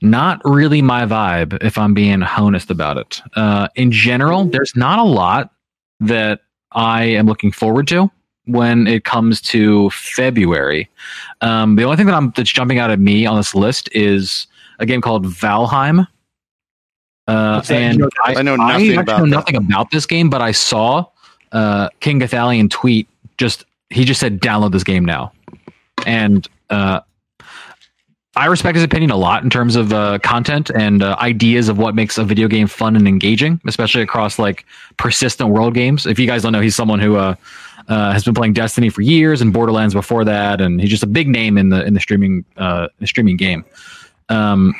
not 0.00 0.40
really 0.44 0.82
my 0.82 1.04
vibe 1.04 1.62
if 1.62 1.78
I'm 1.78 1.94
being 1.94 2.22
honest 2.22 2.70
about 2.70 2.98
it. 2.98 3.22
Uh 3.36 3.68
in 3.76 3.90
general, 3.92 4.44
there's 4.44 4.74
not 4.76 4.98
a 4.98 5.04
lot 5.04 5.52
that 6.00 6.40
I 6.72 7.04
am 7.04 7.26
looking 7.26 7.52
forward 7.52 7.86
to 7.88 8.10
when 8.46 8.86
it 8.86 9.04
comes 9.04 9.40
to 9.40 9.90
February. 9.90 10.88
Um 11.40 11.76
the 11.76 11.84
only 11.84 11.96
thing 11.96 12.06
that 12.06 12.14
I'm 12.14 12.32
that's 12.36 12.50
jumping 12.50 12.78
out 12.78 12.90
at 12.90 12.98
me 12.98 13.26
on 13.26 13.36
this 13.36 13.54
list 13.54 13.88
is 13.92 14.46
a 14.78 14.86
game 14.86 15.00
called 15.00 15.26
Valheim. 15.26 16.06
Uh 17.28 17.62
and 17.70 18.02
I, 18.24 18.36
I 18.36 18.42
know 18.42 18.56
nothing 18.56 18.74
actually 18.74 18.96
about 18.96 19.18
know 19.20 19.24
nothing 19.24 19.56
about 19.56 19.90
this 19.90 20.06
game, 20.06 20.30
but 20.30 20.42
I 20.42 20.52
saw 20.52 21.06
uh 21.52 21.88
King 22.00 22.20
Gothalion 22.20 22.70
tweet 22.70 23.08
just 23.38 23.64
he 23.90 24.04
just 24.04 24.20
said 24.20 24.40
download 24.40 24.72
this 24.72 24.84
game 24.84 25.04
now. 25.04 25.32
And 26.06 26.46
uh 26.70 27.00
I 28.34 28.46
respect 28.46 28.76
his 28.76 28.84
opinion 28.84 29.10
a 29.10 29.16
lot 29.16 29.44
in 29.44 29.50
terms 29.50 29.76
of 29.76 29.92
uh, 29.92 30.18
content 30.20 30.70
and 30.70 31.02
uh, 31.02 31.16
ideas 31.20 31.68
of 31.68 31.76
what 31.76 31.94
makes 31.94 32.16
a 32.16 32.24
video 32.24 32.48
game 32.48 32.66
fun 32.66 32.96
and 32.96 33.06
engaging, 33.06 33.60
especially 33.66 34.00
across 34.00 34.38
like 34.38 34.64
persistent 34.96 35.50
world 35.50 35.74
games. 35.74 36.06
If 36.06 36.18
you 36.18 36.26
guys 36.26 36.42
don't 36.42 36.52
know, 36.52 36.62
he's 36.62 36.74
someone 36.74 36.98
who 36.98 37.16
uh, 37.16 37.34
uh, 37.92 38.10
has 38.10 38.24
been 38.24 38.32
playing 38.32 38.54
Destiny 38.54 38.88
for 38.88 39.02
years 39.02 39.42
and 39.42 39.52
Borderlands 39.52 39.92
before 39.92 40.24
that, 40.24 40.62
and 40.62 40.80
he's 40.80 40.88
just 40.88 41.02
a 41.02 41.06
big 41.06 41.28
name 41.28 41.58
in 41.58 41.68
the 41.68 41.84
in 41.84 41.92
the 41.92 42.00
streaming 42.00 42.42
uh, 42.56 42.88
the 43.00 43.06
streaming 43.06 43.36
game. 43.36 43.66
Um, 44.30 44.74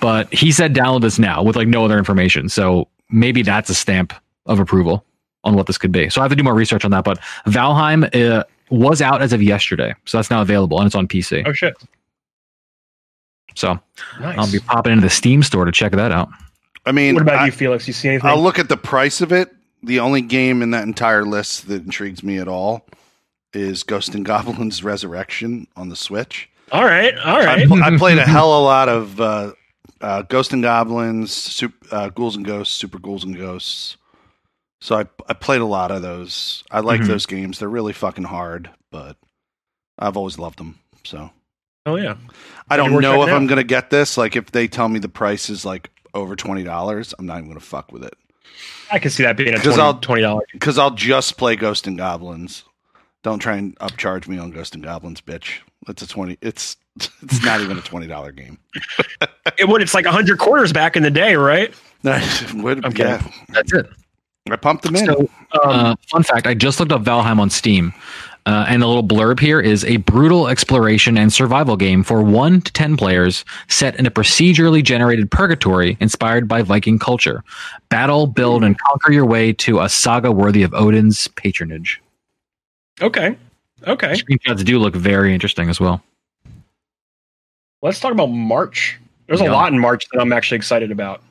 but 0.00 0.32
he 0.32 0.52
said 0.52 0.72
download 0.72 1.00
this 1.00 1.18
now 1.18 1.42
with 1.42 1.56
like 1.56 1.66
no 1.66 1.84
other 1.84 1.98
information, 1.98 2.48
so 2.48 2.86
maybe 3.10 3.42
that's 3.42 3.68
a 3.70 3.74
stamp 3.74 4.12
of 4.46 4.60
approval 4.60 5.04
on 5.42 5.56
what 5.56 5.66
this 5.66 5.78
could 5.78 5.90
be. 5.90 6.08
So 6.10 6.20
I 6.20 6.24
have 6.24 6.30
to 6.30 6.36
do 6.36 6.44
more 6.44 6.54
research 6.54 6.84
on 6.84 6.92
that. 6.92 7.02
But 7.02 7.18
Valheim 7.46 8.08
uh, 8.14 8.44
was 8.70 9.02
out 9.02 9.20
as 9.20 9.32
of 9.32 9.42
yesterday, 9.42 9.92
so 10.04 10.18
that's 10.18 10.30
now 10.30 10.40
available 10.40 10.78
and 10.78 10.86
it's 10.86 10.94
on 10.94 11.08
PC. 11.08 11.42
Oh 11.44 11.52
shit! 11.52 11.74
So 13.56 13.80
Nice. 14.20 14.38
I'll 14.38 14.52
be 14.52 14.60
popping 14.60 14.92
into 14.92 15.02
the 15.02 15.10
Steam 15.10 15.42
store 15.42 15.64
to 15.64 15.72
check 15.72 15.90
that 15.90 16.12
out. 16.12 16.28
I 16.86 16.92
mean, 16.92 17.14
what 17.14 17.22
about 17.22 17.40
I, 17.40 17.46
you, 17.46 17.52
Felix? 17.52 17.88
You 17.88 17.94
see 17.94 18.08
anything? 18.08 18.30
I'll 18.30 18.40
look 18.40 18.60
at 18.60 18.68
the 18.68 18.76
price 18.76 19.20
of 19.20 19.32
it. 19.32 19.52
The 19.82 20.00
only 20.00 20.20
game 20.22 20.62
in 20.62 20.72
that 20.72 20.84
entire 20.84 21.24
list 21.24 21.68
that 21.68 21.84
intrigues 21.84 22.22
me 22.22 22.38
at 22.38 22.48
all 22.48 22.86
is 23.52 23.82
Ghost 23.82 24.14
and 24.14 24.24
Goblins 24.24 24.82
Resurrection 24.82 25.66
on 25.76 25.88
the 25.88 25.96
Switch. 25.96 26.48
All 26.72 26.84
right, 26.84 27.16
all 27.18 27.38
right. 27.38 27.60
I, 27.60 27.66
pl- 27.66 27.82
I 27.82 27.96
played 27.96 28.18
a 28.18 28.26
hell 28.26 28.52
of 28.52 28.60
a 28.60 28.64
lot 28.64 28.88
of 28.88 29.20
uh, 29.20 29.52
uh, 30.00 30.22
Ghost 30.22 30.52
and 30.52 30.62
Goblins, 30.62 31.32
Sup 31.32 31.72
uh, 31.90 32.08
Ghouls 32.10 32.36
and 32.36 32.44
Ghosts, 32.44 32.74
Super 32.74 32.98
Ghouls 32.98 33.24
and 33.24 33.36
Ghosts. 33.36 33.96
So 34.80 34.96
I, 34.98 35.06
I 35.28 35.32
played 35.32 35.60
a 35.60 35.64
lot 35.66 35.90
of 35.90 36.02
those. 36.02 36.62
I 36.70 36.80
like 36.80 37.00
Mhm. 37.00 37.06
those 37.06 37.26
games. 37.26 37.58
They're 37.58 37.68
really 37.68 37.92
fucking 37.94 38.24
hard, 38.24 38.70
but 38.92 39.16
I've 39.98 40.16
always 40.16 40.38
loved 40.38 40.58
them. 40.58 40.78
So 41.04 41.30
Oh 41.86 41.96
yeah. 41.96 42.16
I 42.68 42.76
don't 42.76 43.00
know 43.00 43.22
if 43.22 43.30
I'm 43.30 43.46
gonna 43.46 43.64
get 43.64 43.88
this. 43.90 44.18
Like 44.18 44.36
if 44.36 44.50
they 44.52 44.68
tell 44.68 44.88
me 44.90 44.98
the 44.98 45.08
price 45.08 45.48
is 45.48 45.64
like 45.64 45.90
over 46.12 46.36
twenty 46.36 46.64
dollars, 46.64 47.14
I'm 47.18 47.24
not 47.26 47.38
even 47.38 47.48
gonna 47.48 47.60
fuck 47.60 47.90
with 47.92 48.04
it 48.04 48.14
I 48.92 48.98
can 48.98 49.10
see 49.10 49.22
that 49.22 49.36
being 49.36 49.50
a 49.54 49.56
'Cause 49.56 49.74
20 49.74 49.80
I'll- 49.82 49.94
twenty 49.98 50.22
dollars. 50.22 50.46
because 50.52 50.78
I'll 50.78 50.90
just 50.90 51.36
play 51.36 51.56
Ghost 51.56 51.86
and 51.86 51.96
Goblins. 51.98 52.64
Don't 53.22 53.38
try 53.40 53.56
and 53.56 53.76
upcharge 53.80 54.28
me 54.28 54.38
on 54.38 54.50
Ghost 54.50 54.74
and 54.74 54.82
Goblins, 54.82 55.20
bitch. 55.20 55.58
It's 55.88 56.02
a 56.02 56.06
twenty. 56.08 56.38
It's 56.40 56.76
it's 57.22 57.44
not 57.44 57.60
even 57.60 57.76
a 57.78 57.82
twenty 57.82 58.06
dollar 58.06 58.32
game. 58.32 58.58
It 59.58 59.66
would. 59.68 59.82
it's 59.82 59.94
like 59.94 60.06
hundred 60.06 60.38
quarters 60.38 60.72
back 60.72 60.94
in 60.96 61.02
the 61.02 61.10
day, 61.10 61.34
right? 61.34 61.74
Would- 62.54 62.84
I'm 62.84 62.92
yeah, 62.96 63.20
That's 63.48 63.72
it. 63.72 63.88
I 64.50 64.56
pumped 64.56 64.84
them 64.84 64.94
in. 64.96 65.04
So, 65.06 65.18
um, 65.20 65.28
Uh, 65.64 65.94
fun 66.08 66.22
fact: 66.22 66.46
I 66.46 66.54
just 66.54 66.78
looked 66.78 66.92
up 66.92 67.02
Valheim 67.02 67.38
on 67.40 67.50
Steam, 67.50 67.92
uh, 68.48 68.64
and 68.66 68.80
the 68.80 68.86
little 68.86 69.04
blurb 69.04 69.38
here 69.38 69.60
is 69.60 69.84
a 69.84 69.98
brutal 69.98 70.48
exploration 70.48 71.18
and 71.18 71.30
survival 71.30 71.76
game 71.76 72.02
for 72.02 72.22
one 72.22 72.62
to 72.62 72.72
ten 72.72 72.96
players, 72.96 73.44
set 73.68 73.94
in 73.96 74.06
a 74.06 74.10
procedurally 74.10 74.82
generated 74.82 75.30
purgatory 75.30 75.98
inspired 76.00 76.48
by 76.48 76.62
Viking 76.62 76.98
culture. 76.98 77.44
Battle, 77.90 78.26
build, 78.26 78.64
and 78.64 78.78
conquer 78.78 79.12
your 79.12 79.26
way 79.26 79.52
to 79.52 79.80
a 79.80 79.88
saga 79.90 80.32
worthy 80.32 80.62
of 80.62 80.72
Odin's 80.72 81.28
patronage. 81.28 82.00
okay, 83.02 83.36
okay. 83.86 84.14
Screenshots 84.14 84.64
do 84.64 84.78
look 84.78 84.94
very 84.94 85.34
interesting 85.34 85.68
as 85.68 85.78
well. 85.78 86.02
Let's 87.82 88.00
talk 88.00 88.12
about 88.12 88.28
March. 88.30 88.98
There's 89.26 89.42
a 89.42 89.44
lot 89.44 89.74
in 89.74 89.78
March 89.78 90.08
that 90.10 90.22
I'm 90.22 90.32
actually 90.32 90.56
excited 90.56 90.90
about. 90.90 91.22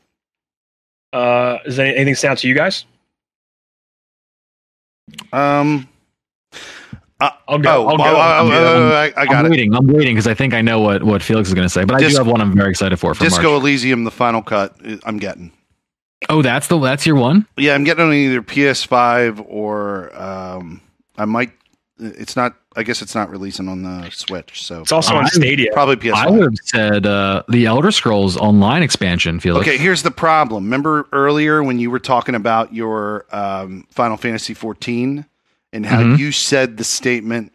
Uh, 1.12 1.58
is 1.66 1.78
there 1.78 1.88
anything 1.88 2.14
stand 2.14 2.34
out 2.34 2.38
to 2.38 2.48
you 2.48 2.54
guys? 2.54 2.86
um, 5.34 5.90
I'll 7.20 7.58
go. 7.58 7.86
oh, 7.86 7.88
I'll 7.90 7.98
go. 7.98 8.04
oh, 8.04 8.08
oh, 8.08 8.52
oh, 8.52 8.92
oh, 8.92 8.96
I, 8.96 9.06
I 9.18 9.26
got 9.26 9.38
I'm 9.38 9.46
it. 9.48 9.50
waiting. 9.52 9.74
I'm 9.74 9.88
waiting 9.88 10.14
because 10.14 10.28
I 10.28 10.34
think 10.34 10.54
I 10.54 10.62
know 10.62 10.80
what, 10.80 11.04
what 11.04 11.24
Felix 11.24 11.48
is 11.48 11.56
going 11.56 11.66
to 11.66 11.70
say, 11.70 11.84
but 11.84 11.96
I 11.96 12.08
do 12.08 12.16
have 12.16 12.28
one 12.28 12.42
I'm 12.42 12.56
very 12.56 12.70
excited 12.70 12.98
for. 13.00 13.14
for 13.16 13.24
Disco 13.24 13.52
March. 13.52 13.62
Elysium, 13.62 14.04
the 14.04 14.12
final 14.12 14.42
cut. 14.42 14.76
I'm 15.04 15.18
getting. 15.18 15.52
Oh, 16.30 16.42
that's 16.42 16.68
the 16.68 16.80
that's 16.80 17.06
your 17.06 17.16
one. 17.16 17.48
Yeah, 17.58 17.74
I'm 17.76 17.84
getting 17.84 18.06
on 18.06 18.14
either 18.14 18.42
PS5 18.42 19.46
or 19.48 20.16
um, 20.20 20.82
I 21.18 21.26
might. 21.26 21.52
It's 22.00 22.36
not. 22.36 22.56
I 22.76 22.84
guess 22.84 23.02
it's 23.02 23.16
not 23.16 23.32
releasing 23.32 23.68
on 23.68 23.82
the 23.82 24.08
Switch, 24.12 24.64
so 24.64 24.82
it's 24.82 24.92
also 24.92 25.14
on 25.16 25.22
I'm- 25.24 25.30
Stadia. 25.30 25.72
probably 25.74 25.96
PS5. 25.96 26.14
I 26.14 26.30
would 26.30 26.42
have 26.42 26.56
said 26.64 27.06
uh, 27.08 27.42
the 27.50 27.66
Elder 27.66 27.90
Scrolls 27.92 28.38
Online 28.38 28.84
expansion. 28.84 29.40
Felix. 29.40 29.68
Okay, 29.68 29.78
here's 29.78 30.04
the 30.04 30.12
problem. 30.12 30.66
Remember 30.66 31.08
earlier 31.12 31.64
when 31.64 31.80
you 31.80 31.90
were 31.90 31.98
talking 32.00 32.36
about 32.36 32.74
your 32.76 33.26
um, 33.36 33.88
Final 33.90 34.18
Fantasy 34.18 34.54
14 34.54 35.26
and 35.74 35.86
how 35.86 36.02
Mhm. 36.02 36.18
you 36.20 36.32
said 36.32 36.78
the 36.78 36.84
statement, 36.84 37.52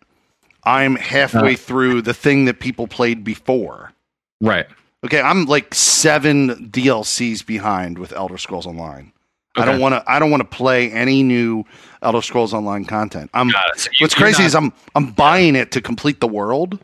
"I'm 0.64 0.96
halfway 0.96 1.54
Uh. 1.54 1.56
through 1.58 2.02
the 2.02 2.14
thing 2.14 2.44
that 2.46 2.60
people 2.60 2.86
played 2.86 3.24
before." 3.24 3.92
Right. 4.40 4.66
Okay, 5.04 5.20
I'm 5.20 5.46
like 5.46 5.74
seven 5.74 6.68
DLCs 6.70 7.42
behind 7.44 7.98
with 7.98 8.12
Elder 8.12 8.38
Scrolls 8.38 8.66
Online. 8.66 9.12
I 9.56 9.64
don't 9.66 9.80
want 9.80 9.94
to. 9.94 10.02
I 10.10 10.18
don't 10.18 10.30
want 10.30 10.40
to 10.48 10.56
play 10.56 10.90
any 10.90 11.22
new 11.22 11.64
Elder 12.00 12.22
Scrolls 12.22 12.54
Online 12.54 12.84
content. 12.86 13.28
I'm. 13.34 13.50
So 13.76 13.90
you- 13.92 14.04
What's 14.04 14.14
crazy 14.14 14.42
not- 14.42 14.46
is 14.46 14.54
I'm 14.54 14.72
I'm 14.94 15.06
buying 15.12 15.56
it 15.56 15.70
to 15.72 15.80
complete 15.82 16.20
the 16.20 16.26
world, 16.28 16.78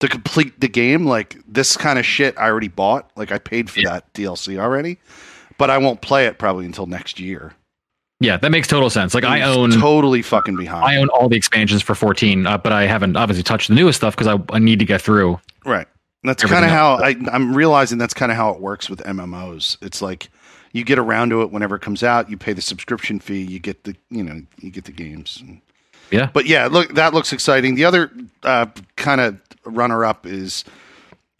to 0.00 0.08
complete 0.08 0.60
the 0.60 0.68
game. 0.68 1.04
Like 1.06 1.36
this 1.46 1.76
kind 1.76 1.98
of 1.98 2.06
shit, 2.06 2.38
I 2.38 2.44
already 2.44 2.68
bought. 2.68 3.10
Like 3.16 3.32
I 3.32 3.38
paid 3.38 3.68
for 3.68 3.82
that 3.82 4.10
DLC 4.14 4.58
already, 4.58 4.98
but 5.58 5.68
I 5.68 5.76
won't 5.78 6.00
play 6.00 6.26
it 6.26 6.38
probably 6.38 6.64
until 6.64 6.86
next 6.86 7.20
year. 7.20 7.52
Yeah, 8.24 8.36
that 8.38 8.50
makes 8.50 8.68
total 8.68 8.90
sense. 8.90 9.14
Like 9.14 9.24
I 9.24 9.42
own 9.42 9.70
totally 9.70 10.22
fucking 10.22 10.56
behind. 10.56 10.84
I 10.84 10.96
own 10.96 11.08
all 11.10 11.28
the 11.28 11.36
expansions 11.36 11.82
for 11.82 11.94
14, 11.94 12.46
uh, 12.46 12.58
but 12.58 12.72
I 12.72 12.86
haven't 12.86 13.16
obviously 13.16 13.42
touched 13.42 13.68
the 13.68 13.74
newest 13.74 13.98
stuff 13.98 14.16
because 14.16 14.26
I, 14.26 14.54
I 14.54 14.58
need 14.58 14.78
to 14.78 14.84
get 14.84 15.02
through. 15.02 15.40
Right. 15.64 15.86
That's 16.24 16.42
kind 16.42 16.64
of 16.64 16.70
how. 16.70 16.94
I, 16.94 17.16
I'm 17.30 17.54
realizing 17.54 17.98
that's 17.98 18.14
kind 18.14 18.32
of 18.32 18.36
how 18.36 18.50
it 18.50 18.60
works 18.60 18.88
with 18.88 19.00
MMOs. 19.00 19.76
It's 19.82 20.00
like 20.00 20.30
you 20.72 20.82
get 20.82 20.98
around 20.98 21.30
to 21.30 21.42
it 21.42 21.50
whenever 21.50 21.76
it 21.76 21.80
comes 21.80 22.02
out. 22.02 22.30
You 22.30 22.38
pay 22.38 22.54
the 22.54 22.62
subscription 22.62 23.20
fee. 23.20 23.42
You 23.42 23.58
get 23.58 23.84
the 23.84 23.94
you 24.10 24.22
know 24.22 24.40
you 24.58 24.70
get 24.70 24.84
the 24.84 24.92
games. 24.92 25.42
Yeah. 26.10 26.30
But 26.32 26.46
yeah, 26.46 26.66
look 26.66 26.94
that 26.94 27.12
looks 27.12 27.32
exciting. 27.32 27.74
The 27.74 27.84
other 27.84 28.10
uh, 28.42 28.66
kind 28.96 29.20
of 29.20 29.38
runner 29.66 30.04
up 30.04 30.26
is, 30.26 30.64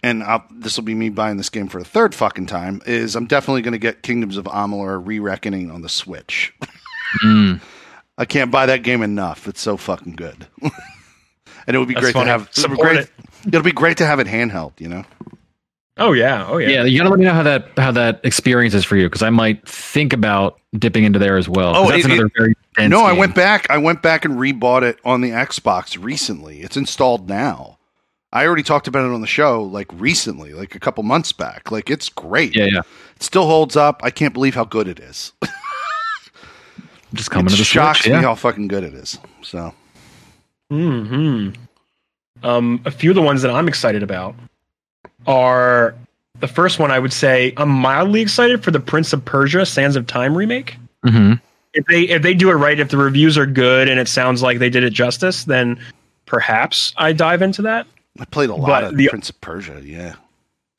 and 0.03 0.23
this 0.51 0.77
will 0.77 0.85
be 0.85 0.95
me 0.95 1.09
buying 1.09 1.39
this 1.39 1.49
game 1.51 1.69
for 1.69 1.79
a 1.79 1.85
third 1.85 2.15
fucking 2.15 2.47
time. 2.47 2.83
Is 2.87 3.17
I'm 3.17 3.27
definitely 3.27 3.63
going 3.63 3.73
to 3.73 3.79
get 3.79 4.03
Kingdoms 4.03 4.37
of 4.37 4.45
Amalur: 4.45 5.01
Re-Reckoning 5.05 5.71
on 5.71 5.81
the 5.81 5.89
Switch. 5.89 6.55
Mm. 7.23 7.61
I 8.19 8.25
can't 8.25 8.51
buy 8.51 8.67
that 8.67 8.83
game 8.83 9.03
enough. 9.03 9.47
It's 9.49 9.61
so 9.61 9.77
fucking 9.77 10.15
good. 10.17 10.47
and 10.63 10.73
it 11.75 11.79
would 11.79 11.89
be 11.89 11.95
That's 11.95 12.05
great 12.05 12.13
funny. 12.15 12.27
to 12.27 12.31
have. 12.33 12.49
Support 12.53 12.79
great, 12.81 12.97
it. 13.01 13.11
It'll 13.47 13.63
be 13.63 13.73
great 13.73 13.97
to 13.99 14.07
have 14.07 14.21
it 14.21 14.27
handheld. 14.27 14.73
You 14.81 14.89
know. 14.89 15.05
Oh 15.97 16.13
yeah. 16.13 16.47
Oh 16.49 16.59
yeah. 16.59 16.69
Yeah, 16.69 16.85
you 16.85 16.99
gotta 16.99 17.11
let 17.11 17.19
me 17.21 17.25
know 17.25 17.33
how 17.35 17.43
that 17.45 17.69
how 17.77 17.93
that 17.93 18.21
experience 18.25 18.75
is 18.75 18.85
for 18.85 18.97
you 18.97 19.07
because 19.09 19.23
I 19.23 19.31
might 19.31 19.67
think 19.69 20.13
about 20.13 20.59
dipping 20.77 21.05
into 21.05 21.19
there 21.21 21.37
as 21.37 21.49
well. 21.49 21.73
'cause 21.75 21.87
Oh, 21.87 21.91
that's 21.93 22.05
it- 22.05 22.11
another 22.11 22.31
very 22.37 22.55
dense 22.77 22.91
No, 22.91 23.05
I 23.05 23.13
went 23.13 23.35
back. 23.35 23.67
I 23.71 23.79
went 23.79 24.03
back 24.03 24.25
and 24.25 24.35
rebought 24.35 24.83
it 24.83 24.99
on 25.05 25.21
the 25.21 25.31
Xbox 25.31 26.03
recently. 26.03 26.63
It's 26.63 26.77
installed 26.77 27.29
now. 27.29 27.79
I 28.33 28.45
already 28.45 28.65
talked 28.65 28.89
about 28.89 29.05
it 29.09 29.13
on 29.15 29.21
the 29.21 29.29
show 29.29 29.63
like 29.63 29.87
recently, 29.93 30.53
like 30.53 30.75
a 30.75 30.81
couple 30.81 31.05
months 31.05 31.31
back. 31.33 31.71
Like 31.71 31.89
it's 31.91 32.09
great. 32.09 32.57
Yeah, 32.57 32.65
yeah. 32.65 32.81
It 33.15 33.23
still 33.23 33.47
holds 33.47 33.77
up. 33.77 34.01
I 34.03 34.11
can't 34.11 34.35
believe 34.35 34.57
how 34.57 34.65
good 34.65 34.89
it 34.89 34.99
is. 34.99 35.33
Just 37.15 37.31
coming 37.31 37.47
it 37.47 37.51
to 37.51 37.57
the 37.57 37.65
shocks 37.65 38.01
Switch. 38.01 38.11
me 38.11 38.17
Yeah. 38.17 38.23
how 38.23 38.35
fucking 38.35 38.69
good 38.69 38.85
it 38.85 38.95
is. 38.95 39.19
So 39.43 39.73
Hmm. 40.71 41.51
Um, 42.43 42.81
a 42.85 42.91
few 42.91 43.11
of 43.11 43.15
the 43.17 43.23
ones 43.23 43.43
that 43.43 43.51
I'm 43.51 43.69
excited 43.69 44.03
about 44.03 44.35
are 45.27 45.95
the 46.41 46.49
first 46.49 46.79
one. 46.79 46.91
I 46.91 46.99
would 46.99 47.13
say 47.13 47.53
I'm 47.57 47.69
mildly 47.71 48.21
excited 48.21 48.63
for 48.65 48.71
the 48.71 48.81
Prince 48.81 49.13
of 49.13 49.25
Persia: 49.25 49.65
Sands 49.67 49.97
of 49.97 50.07
Time 50.07 50.37
remake. 50.37 50.77
hmm 51.05 51.35
If 51.75 51.85
they 51.87 52.03
if 52.03 52.23
they 52.23 52.35
do 52.35 52.51
it 52.51 52.55
right, 52.55 52.79
if 52.79 52.89
the 52.91 52.97
reviews 52.97 53.39
are 53.39 53.47
good 53.47 53.89
and 53.89 53.99
it 54.01 54.09
sounds 54.09 54.43
like 54.43 54.59
they 54.59 54.71
did 54.71 54.85
it 54.85 54.91
justice, 54.93 55.45
then 55.45 55.79
perhaps 56.27 56.93
I 56.97 57.13
dive 57.13 57.43
into 57.43 57.63
that. 57.63 57.87
I 58.19 58.25
played 58.27 58.51
a 58.51 58.55
lot 58.55 58.67
But 58.69 58.85
of 58.85 58.97
the- 58.97 59.09
Prince 59.09 59.31
of 59.31 59.41
Persia. 59.41 59.81
Yeah. 59.83 60.15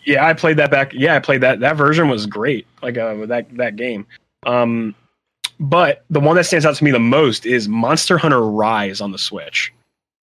Yeah, 0.03 0.25
I 0.25 0.33
played 0.33 0.57
that 0.57 0.69
back. 0.69 0.93
Yeah, 0.93 1.15
I 1.15 1.19
played 1.19 1.41
that. 1.41 1.59
That 1.61 1.75
version 1.77 2.09
was 2.09 2.27
great. 2.27 2.67
Like 2.83 2.97
uh, 2.97 3.25
that 3.25 3.47
that 3.57 3.75
game. 3.75 4.05
Um, 4.45 4.93
but 5.59 6.03
the 6.09 6.19
one 6.19 6.35
that 6.35 6.45
stands 6.45 6.65
out 6.65 6.75
to 6.75 6.83
me 6.83 6.91
the 6.91 6.99
most 6.99 7.45
is 7.45 7.67
Monster 7.67 8.17
Hunter 8.17 8.41
Rise 8.41 9.01
on 9.01 9.11
the 9.11 9.17
Switch, 9.17 9.73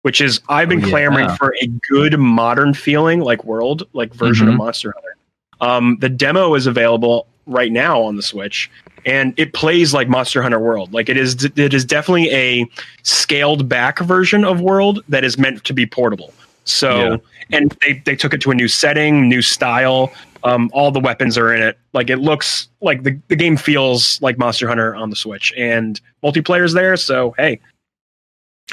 which 0.03 0.21
is 0.21 0.39
I've 0.49 0.69
been 0.69 0.83
Oh, 0.83 0.87
yeah. 0.87 0.91
clamoring 0.91 1.29
for 1.37 1.55
a 1.61 1.67
good 1.89 2.19
modern 2.19 2.73
feeling 2.73 3.21
like 3.21 3.43
world 3.43 3.83
like 3.93 4.13
version 4.13 4.47
of 4.47 4.53
Mhm. 4.55 4.57
Monster 4.57 4.93
Hunter. 4.95 5.15
Um, 5.61 5.97
the 6.01 6.09
demo 6.09 6.53
is 6.55 6.67
available 6.67 7.27
right 7.47 7.71
now 7.71 8.01
on 8.01 8.15
the 8.17 8.23
Switch, 8.23 8.69
and 9.05 9.33
it 9.37 9.53
plays 9.53 9.93
like 9.93 10.09
Monster 10.09 10.41
Hunter 10.41 10.59
World. 10.59 10.93
Like 10.93 11.09
it 11.09 11.17
is, 11.17 11.45
it 11.55 11.73
is 11.73 11.85
definitely 11.85 12.29
a 12.31 12.65
scaled 13.03 13.69
back 13.69 13.99
version 13.99 14.43
of 14.43 14.59
World 14.61 15.03
that 15.09 15.23
is 15.23 15.37
meant 15.37 15.63
to 15.63 15.73
be 15.73 15.85
portable. 15.85 16.33
So, 16.65 17.19
Yeah. 17.51 17.57
and 17.57 17.77
they 17.81 18.01
they 18.05 18.15
took 18.15 18.33
it 18.33 18.41
to 18.41 18.51
a 18.51 18.55
new 18.55 18.67
setting, 18.67 19.29
new 19.29 19.41
style. 19.41 20.11
Um, 20.45 20.69
all 20.73 20.91
the 20.91 20.99
weapons 20.99 21.37
are 21.37 21.51
in 21.53 21.61
it. 21.61 21.77
Like 21.93 22.09
it 22.09 22.17
looks 22.17 22.69
like 22.81 23.03
the, 23.03 23.19
the 23.27 23.35
game 23.35 23.57
feels 23.57 24.21
like 24.21 24.37
Monster 24.37 24.67
Hunter 24.67 24.95
on 24.95 25.09
the 25.09 25.15
Switch, 25.15 25.51
and 25.57 25.99
multiplayer's 26.23 26.73
there. 26.73 26.95
So 26.97 27.33
hey, 27.37 27.59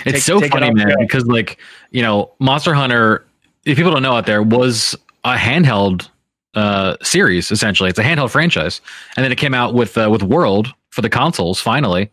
It's 0.04 0.12
Take- 0.12 0.22
so 0.22 0.40
take 0.40 0.52
funny, 0.52 0.68
off, 0.68 0.74
man, 0.74 0.96
because 1.00 1.26
like 1.26 1.58
you 1.90 2.02
know, 2.02 2.30
Monster 2.38 2.74
Hunter. 2.74 3.26
If 3.64 3.76
people 3.76 3.92
don't 3.92 4.02
know 4.02 4.14
out 4.14 4.26
there, 4.26 4.42
was 4.42 4.96
a 5.24 5.36
handheld 5.36 6.08
uh, 6.54 6.96
series 7.02 7.50
essentially. 7.50 7.88
It's 7.88 7.98
a 7.98 8.02
handheld 8.02 8.30
franchise, 8.30 8.80
and 9.16 9.24
then 9.24 9.32
it 9.32 9.38
came 9.38 9.54
out 9.54 9.72
with 9.72 9.96
uh, 9.96 10.08
with 10.10 10.22
World 10.22 10.72
for 10.90 11.00
the 11.00 11.08
consoles 11.08 11.60
finally. 11.60 12.10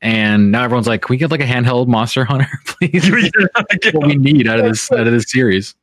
And 0.00 0.50
now 0.50 0.64
everyone's 0.64 0.86
like, 0.86 1.02
"Can 1.02 1.12
we 1.12 1.16
get 1.16 1.30
like 1.30 1.40
a 1.40 1.44
handheld 1.46 1.86
Monster 1.86 2.24
Hunter, 2.24 2.48
please?" 2.66 3.10
What 3.92 4.06
we 4.06 4.16
need 4.16 4.48
out 4.48 4.58
of 4.58 4.64
this 4.64 4.90
out 4.90 5.06
of 5.06 5.12
this 5.12 5.30
series. 5.30 5.74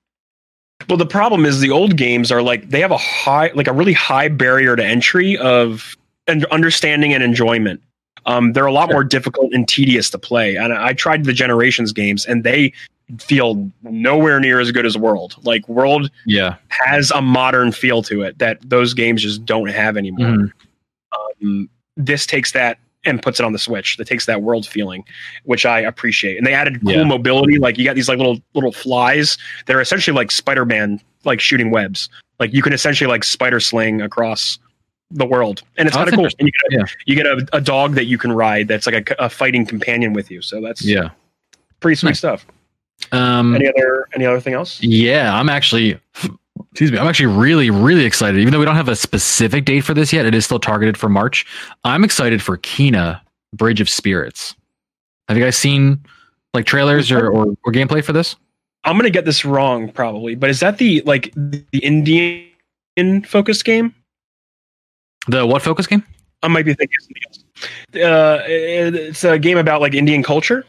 Well, 0.87 0.97
the 0.97 1.05
problem 1.05 1.45
is 1.45 1.59
the 1.59 1.71
old 1.71 1.97
games 1.97 2.31
are 2.31 2.41
like 2.41 2.69
they 2.69 2.79
have 2.79 2.91
a 2.91 2.97
high, 2.97 3.51
like 3.53 3.67
a 3.67 3.73
really 3.73 3.93
high 3.93 4.29
barrier 4.29 4.75
to 4.75 4.83
entry 4.83 5.37
of 5.37 5.95
and 6.27 6.45
understanding 6.45 7.13
and 7.13 7.23
enjoyment. 7.23 7.81
Um, 8.25 8.53
they're 8.53 8.65
a 8.65 8.71
lot 8.71 8.91
more 8.91 9.03
difficult 9.03 9.53
and 9.53 9.67
tedious 9.67 10.09
to 10.11 10.17
play. 10.17 10.55
And 10.55 10.73
I, 10.73 10.93
tried 10.93 11.23
the 11.25 11.33
Generations 11.33 11.91
games, 11.91 12.25
and 12.25 12.43
they 12.43 12.73
feel 13.17 13.71
nowhere 13.83 14.39
near 14.39 14.59
as 14.59 14.71
good 14.71 14.85
as 14.85 14.97
World. 14.97 15.35
Like 15.43 15.67
World 15.67 16.11
Yeah, 16.25 16.55
has 16.69 17.11
a 17.11 17.21
modern 17.21 17.71
feel 17.71 18.03
to 18.03 18.21
it 18.21 18.37
that 18.39 18.59
those 18.69 18.93
games 18.93 19.23
just 19.23 19.45
don't 19.45 19.69
have 19.69 19.97
anymore. 19.97 20.27
Mhm. 20.27 20.51
Um, 21.41 21.69
this 21.97 22.25
takes 22.25 22.51
that 22.51 22.77
and 23.05 23.21
puts 23.21 23.39
it 23.39 23.45
on 23.45 23.53
the 23.53 23.59
Switch. 23.59 23.97
That 23.97 24.07
takes 24.07 24.25
that 24.25 24.41
world 24.41 24.67
feeling, 24.67 25.05
which 25.43 25.65
I 25.65 25.79
appreciate. 25.79 26.37
And 26.37 26.45
they 26.45 26.53
added 26.53 26.81
cool 26.81 26.91
Yeah. 26.93 27.03
mobility. 27.03 27.57
Like 27.57 27.77
you 27.77 27.85
got 27.85 27.95
these 27.95 28.09
like 28.09 28.17
little 28.17 28.39
little 28.53 28.71
flies 28.71 29.37
that 29.65 29.75
are 29.75 29.81
essentially 29.81 30.15
like 30.15 30.31
Spider 30.31 30.65
Man, 30.65 30.99
like 31.23 31.39
shooting 31.39 31.71
webs. 31.71 32.09
Like 32.39 32.53
you 32.53 32.61
can 32.61 32.73
essentially 32.73 33.07
like 33.09 33.23
spider 33.23 33.59
sling 33.59 34.01
across 34.01 34.59
the 35.11 35.25
world, 35.25 35.63
and 35.77 35.87
it's 35.87 35.97
Oh, 35.97 36.01
kind 36.01 36.09
of 36.09 36.15
cool. 36.15 36.25
And 36.39 36.47
you 36.47 36.51
get, 36.69 36.81
a, 36.81 36.87
you 37.05 37.15
get 37.15 37.25
a, 37.25 37.47
a 37.57 37.61
dog 37.61 37.95
that 37.95 38.05
you 38.05 38.17
can 38.17 38.31
ride 38.31 38.67
that's 38.67 38.85
like 38.85 39.09
a, 39.09 39.15
a 39.25 39.29
fighting 39.29 39.65
companion 39.65 40.13
with 40.13 40.29
you. 40.29 40.41
So 40.41 40.61
that's 40.61 40.83
yeah. 40.85 41.09
pretty 41.79 41.95
sweet 41.95 42.09
Nice. 42.11 42.19
stuff. 42.19 42.45
Um, 43.11 43.55
Any 43.55 43.67
other 43.69 44.07
any 44.13 44.25
other 44.25 44.39
thing 44.41 44.53
else? 44.53 44.81
Yeah, 44.83 45.33
I'm 45.33 45.49
actually 45.49 45.97
excuse 46.71 46.91
me, 46.91 46.97
I'm 46.97 47.07
actually 47.07 47.27
really, 47.27 47.69
really 47.69 48.05
excited. 48.05 48.39
Even 48.39 48.51
though 48.53 48.59
we 48.59 48.65
don't 48.65 48.75
have 48.75 48.89
a 48.89 48.95
specific 48.95 49.65
date 49.65 49.81
for 49.81 49.93
this 49.93 50.13
yet, 50.13 50.25
it 50.25 50.35
is 50.35 50.45
still 50.45 50.59
targeted 50.59 50.97
for 50.97 51.09
March. 51.09 51.45
I'm 51.83 52.03
excited 52.03 52.41
for 52.41 52.57
Kena 52.57 53.21
Bridge 53.53 53.81
of 53.81 53.89
Spirits. 53.89 54.55
Have 55.27 55.37
you 55.37 55.43
guys 55.43 55.57
seen 55.57 56.03
like 56.53 56.65
trailers 56.65 57.11
or, 57.11 57.27
or, 57.29 57.47
or 57.63 57.71
gameplay 57.71 58.03
for 58.03 58.13
this? 58.13 58.35
I'm 58.85 58.97
gonna 58.97 59.09
get 59.09 59.25
this 59.25 59.43
wrong 59.43 59.91
probably, 59.91 60.35
but 60.35 60.49
is 60.49 60.61
that 60.61 60.77
the 60.77 61.01
like 61.01 61.33
the 61.35 61.63
Indian 61.73 63.23
focused 63.25 63.65
game? 63.65 63.93
The 65.27 65.45
what 65.45 65.61
focus 65.61 65.85
game? 65.85 66.03
I 66.41 66.47
might 66.47 66.65
be 66.65 66.73
thinking 66.73 66.95
something 67.01 67.21
else. 67.27 67.43
Uh, 67.95 68.43
it's 68.47 69.23
a 69.25 69.37
game 69.37 69.57
about 69.57 69.81
like 69.81 69.93
Indian 69.93 70.23
culture. 70.23 70.65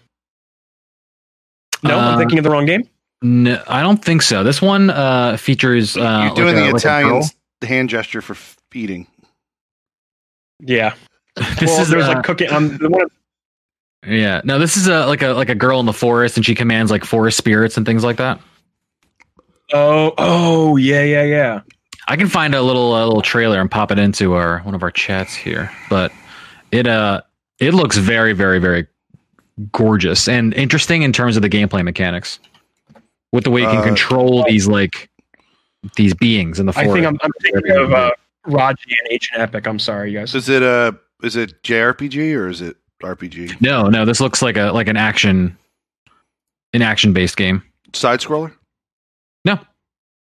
No, 1.82 1.96
Uh, 1.98 2.10
I'm 2.10 2.18
thinking 2.18 2.38
of 2.38 2.44
the 2.44 2.50
wrong 2.50 2.66
game. 2.66 2.88
No, 3.22 3.62
I 3.68 3.82
don't 3.82 4.02
think 4.02 4.22
so. 4.22 4.42
This 4.42 4.62
one 4.62 4.90
uh, 4.90 5.36
features 5.36 5.96
uh, 5.96 6.32
You're 6.34 6.34
doing 6.46 6.56
like 6.56 6.56
the 6.56 6.68
a 6.68 6.70
girl. 6.70 6.76
Italian 6.76 7.22
hand 7.62 7.88
gesture 7.90 8.22
for 8.22 8.32
f- 8.32 8.56
eating. 8.74 9.06
Yeah, 10.60 10.94
This 11.36 11.62
well, 11.62 11.80
is 11.82 11.88
there's 11.88 12.04
uh, 12.04 12.14
like 12.14 12.24
cooking. 12.24 12.50
Um, 12.50 12.76
the 12.78 12.88
one, 12.90 13.06
yeah. 14.06 14.40
No, 14.44 14.58
this 14.58 14.76
is 14.76 14.88
a 14.88 15.06
like 15.06 15.22
a 15.22 15.28
like 15.28 15.48
a 15.48 15.54
girl 15.54 15.80
in 15.80 15.86
the 15.86 15.92
forest, 15.92 16.36
and 16.36 16.44
she 16.44 16.54
commands 16.54 16.90
like 16.90 17.04
forest 17.04 17.36
spirits 17.36 17.76
and 17.76 17.84
things 17.86 18.04
like 18.04 18.16
that. 18.16 18.40
oh, 19.72 20.12
oh, 20.18 20.76
yeah, 20.76 21.02
yeah, 21.02 21.22
yeah. 21.24 21.60
I 22.08 22.16
can 22.16 22.28
find 22.28 22.54
a 22.54 22.62
little 22.62 22.96
a 22.96 23.04
little 23.06 23.22
trailer 23.22 23.60
and 23.60 23.70
pop 23.70 23.90
it 23.92 23.98
into 23.98 24.34
our 24.34 24.60
one 24.60 24.74
of 24.74 24.82
our 24.82 24.90
chats 24.90 25.34
here, 25.34 25.70
but 25.88 26.10
it 26.72 26.86
uh 26.86 27.20
it 27.58 27.72
looks 27.74 27.96
very 27.98 28.32
very 28.32 28.58
very 28.58 28.86
gorgeous 29.72 30.26
and 30.26 30.54
interesting 30.54 31.02
in 31.02 31.12
terms 31.12 31.36
of 31.36 31.42
the 31.42 31.48
gameplay 31.48 31.84
mechanics 31.84 32.38
with 33.32 33.44
the 33.44 33.50
way 33.50 33.60
you 33.62 33.68
can 33.68 33.78
Uh, 33.78 33.84
control 33.84 34.44
these 34.44 34.66
like 34.66 35.08
these 35.96 36.14
beings 36.14 36.60
in 36.60 36.66
the 36.66 36.72
I 36.76 36.84
think 36.86 37.06
I'm, 37.06 37.18
I'm 37.22 37.30
thinking 37.40 37.70
of 37.70 37.92
uh, 37.92 38.10
Raji: 38.46 38.96
An 39.04 39.12
Ancient 39.12 39.40
Epic. 39.40 39.66
I'm 39.66 39.78
sorry, 39.78 40.12
you 40.12 40.18
guys. 40.18 40.34
Is 40.34 40.48
it 40.48 40.62
a 40.62 40.98
is 41.22 41.36
it 41.36 41.62
JRPG 41.62 42.34
or 42.36 42.48
is 42.48 42.60
it 42.60 42.76
RPG? 43.02 43.60
no, 43.60 43.88
no, 43.88 44.04
this 44.04 44.20
looks 44.20 44.42
like 44.42 44.56
a 44.56 44.72
like 44.72 44.88
an 44.88 44.96
action 44.96 45.56
an 46.72 46.82
action 46.82 47.12
based 47.12 47.36
game. 47.36 47.62
Side 47.92 48.20
scroller? 48.20 48.52
No, 49.44 49.58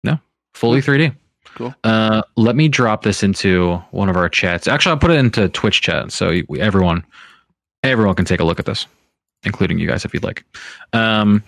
no. 0.04 0.18
Fully 0.54 0.82
3D. 0.82 1.14
Cool. 1.54 1.74
Uh, 1.84 2.22
let 2.36 2.54
me 2.54 2.68
drop 2.68 3.02
this 3.02 3.22
into 3.22 3.76
one 3.92 4.10
of 4.10 4.16
our 4.16 4.28
chats. 4.28 4.68
Actually, 4.68 4.90
I'll 4.90 4.98
put 4.98 5.10
it 5.10 5.16
into 5.18 5.48
Twitch 5.48 5.80
chat 5.80 6.12
so 6.12 6.40
everyone 6.58 7.02
everyone 7.82 8.14
can 8.14 8.26
take 8.26 8.40
a 8.40 8.44
look 8.44 8.58
at 8.58 8.66
this, 8.66 8.86
including 9.44 9.78
you 9.78 9.86
guys 9.86 10.04
if 10.04 10.12
you'd 10.12 10.24
like. 10.24 10.44
Um, 10.92 11.42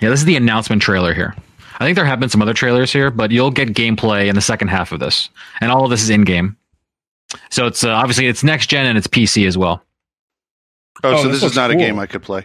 yeah, 0.00 0.08
this 0.08 0.20
is 0.20 0.26
the 0.26 0.36
announcement 0.36 0.82
trailer 0.82 1.14
here. 1.14 1.34
I 1.78 1.84
think 1.84 1.96
there 1.96 2.04
have 2.04 2.20
been 2.20 2.28
some 2.28 2.42
other 2.42 2.52
trailers 2.54 2.92
here, 2.92 3.10
but 3.10 3.30
you'll 3.30 3.50
get 3.50 3.70
gameplay 3.70 4.28
in 4.28 4.34
the 4.34 4.40
second 4.42 4.68
half 4.68 4.92
of 4.92 5.00
this, 5.00 5.30
and 5.60 5.72
all 5.72 5.84
of 5.84 5.90
this 5.90 6.02
is 6.02 6.10
in 6.10 6.24
game. 6.24 6.56
So 7.50 7.66
it's 7.66 7.84
uh, 7.84 7.90
obviously 7.90 8.26
it's 8.26 8.42
next 8.44 8.66
gen 8.66 8.86
and 8.86 8.98
it's 8.98 9.06
PC 9.06 9.46
as 9.46 9.56
well. 9.56 9.82
Oh, 11.04 11.12
Oh, 11.14 11.16
so 11.16 11.22
this 11.22 11.26
this, 11.28 11.36
is 11.38 11.42
looks 11.44 11.56
not 11.56 11.70
a 11.70 11.76
game 11.76 11.98
I 11.98 12.06
could 12.06 12.22
play. 12.22 12.44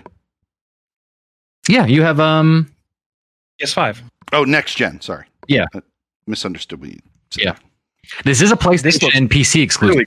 Yeah, 1.67 1.85
you 1.85 2.03
have 2.03 2.19
um 2.19 2.71
PS5. 3.61 4.01
Oh, 4.33 4.43
next 4.43 4.75
gen. 4.75 5.01
Sorry. 5.01 5.25
Yeah. 5.47 5.65
I 5.73 5.81
misunderstood 6.27 6.79
what 6.79 6.89
you 6.89 6.99
said. 7.31 7.43
Yeah. 7.43 7.55
This 8.23 8.41
is 8.41 8.51
a 8.51 8.55
This 8.55 8.65
looks 8.65 8.83
PlayStation 8.83 9.15
and 9.17 9.29
PC 9.29 9.61
exclusive, 9.63 9.95
Really 9.95 10.05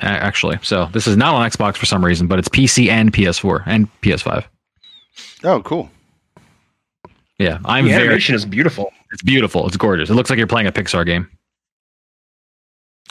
a- 0.00 0.04
actually. 0.04 0.58
So 0.62 0.86
this 0.92 1.06
is 1.06 1.16
not 1.16 1.34
on 1.34 1.48
Xbox 1.48 1.76
for 1.76 1.86
some 1.86 2.04
reason, 2.04 2.26
but 2.26 2.38
it's 2.38 2.48
PC 2.48 2.88
and 2.88 3.12
PS4 3.12 3.62
and 3.66 3.88
PS5. 4.02 4.44
Oh, 5.44 5.62
cool. 5.62 5.88
Yeah, 7.38 7.58
I'm 7.64 7.84
the 7.84 7.90
very. 7.92 8.04
animation 8.04 8.34
is 8.34 8.44
beautiful. 8.44 8.92
It's 9.12 9.22
beautiful. 9.22 9.66
It's 9.66 9.76
gorgeous. 9.76 10.10
It 10.10 10.14
looks 10.14 10.28
like 10.30 10.38
you're 10.38 10.46
playing 10.48 10.66
a 10.66 10.72
Pixar 10.72 11.06
game. 11.06 11.28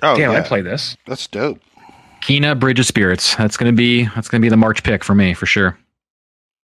Oh, 0.04 0.16
Damn, 0.16 0.34
yeah. 0.34 0.40
I 0.40 0.42
play 0.42 0.62
this. 0.62 0.96
That's 1.08 1.26
dope. 1.28 1.60
Kena 2.22 2.60
Bridge 2.60 2.80
of 2.80 2.86
Spirits. 2.86 3.36
That's 3.36 3.58
gonna 3.58 3.72
be 3.72 4.06
that's 4.06 4.28
gonna 4.28 4.42
be 4.42 4.50
the 4.50 4.58
March 4.58 4.84
pick 4.84 5.04
for 5.04 5.16
me 5.16 5.34
for 5.34 5.46
sure. 5.46 5.78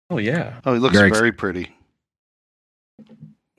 Oh 0.09 0.17
yeah. 0.17 0.59
Oh, 0.65 0.73
it 0.73 0.79
looks 0.79 0.95
Very 0.95 1.11
very, 1.11 1.31
pretty. 1.31 1.69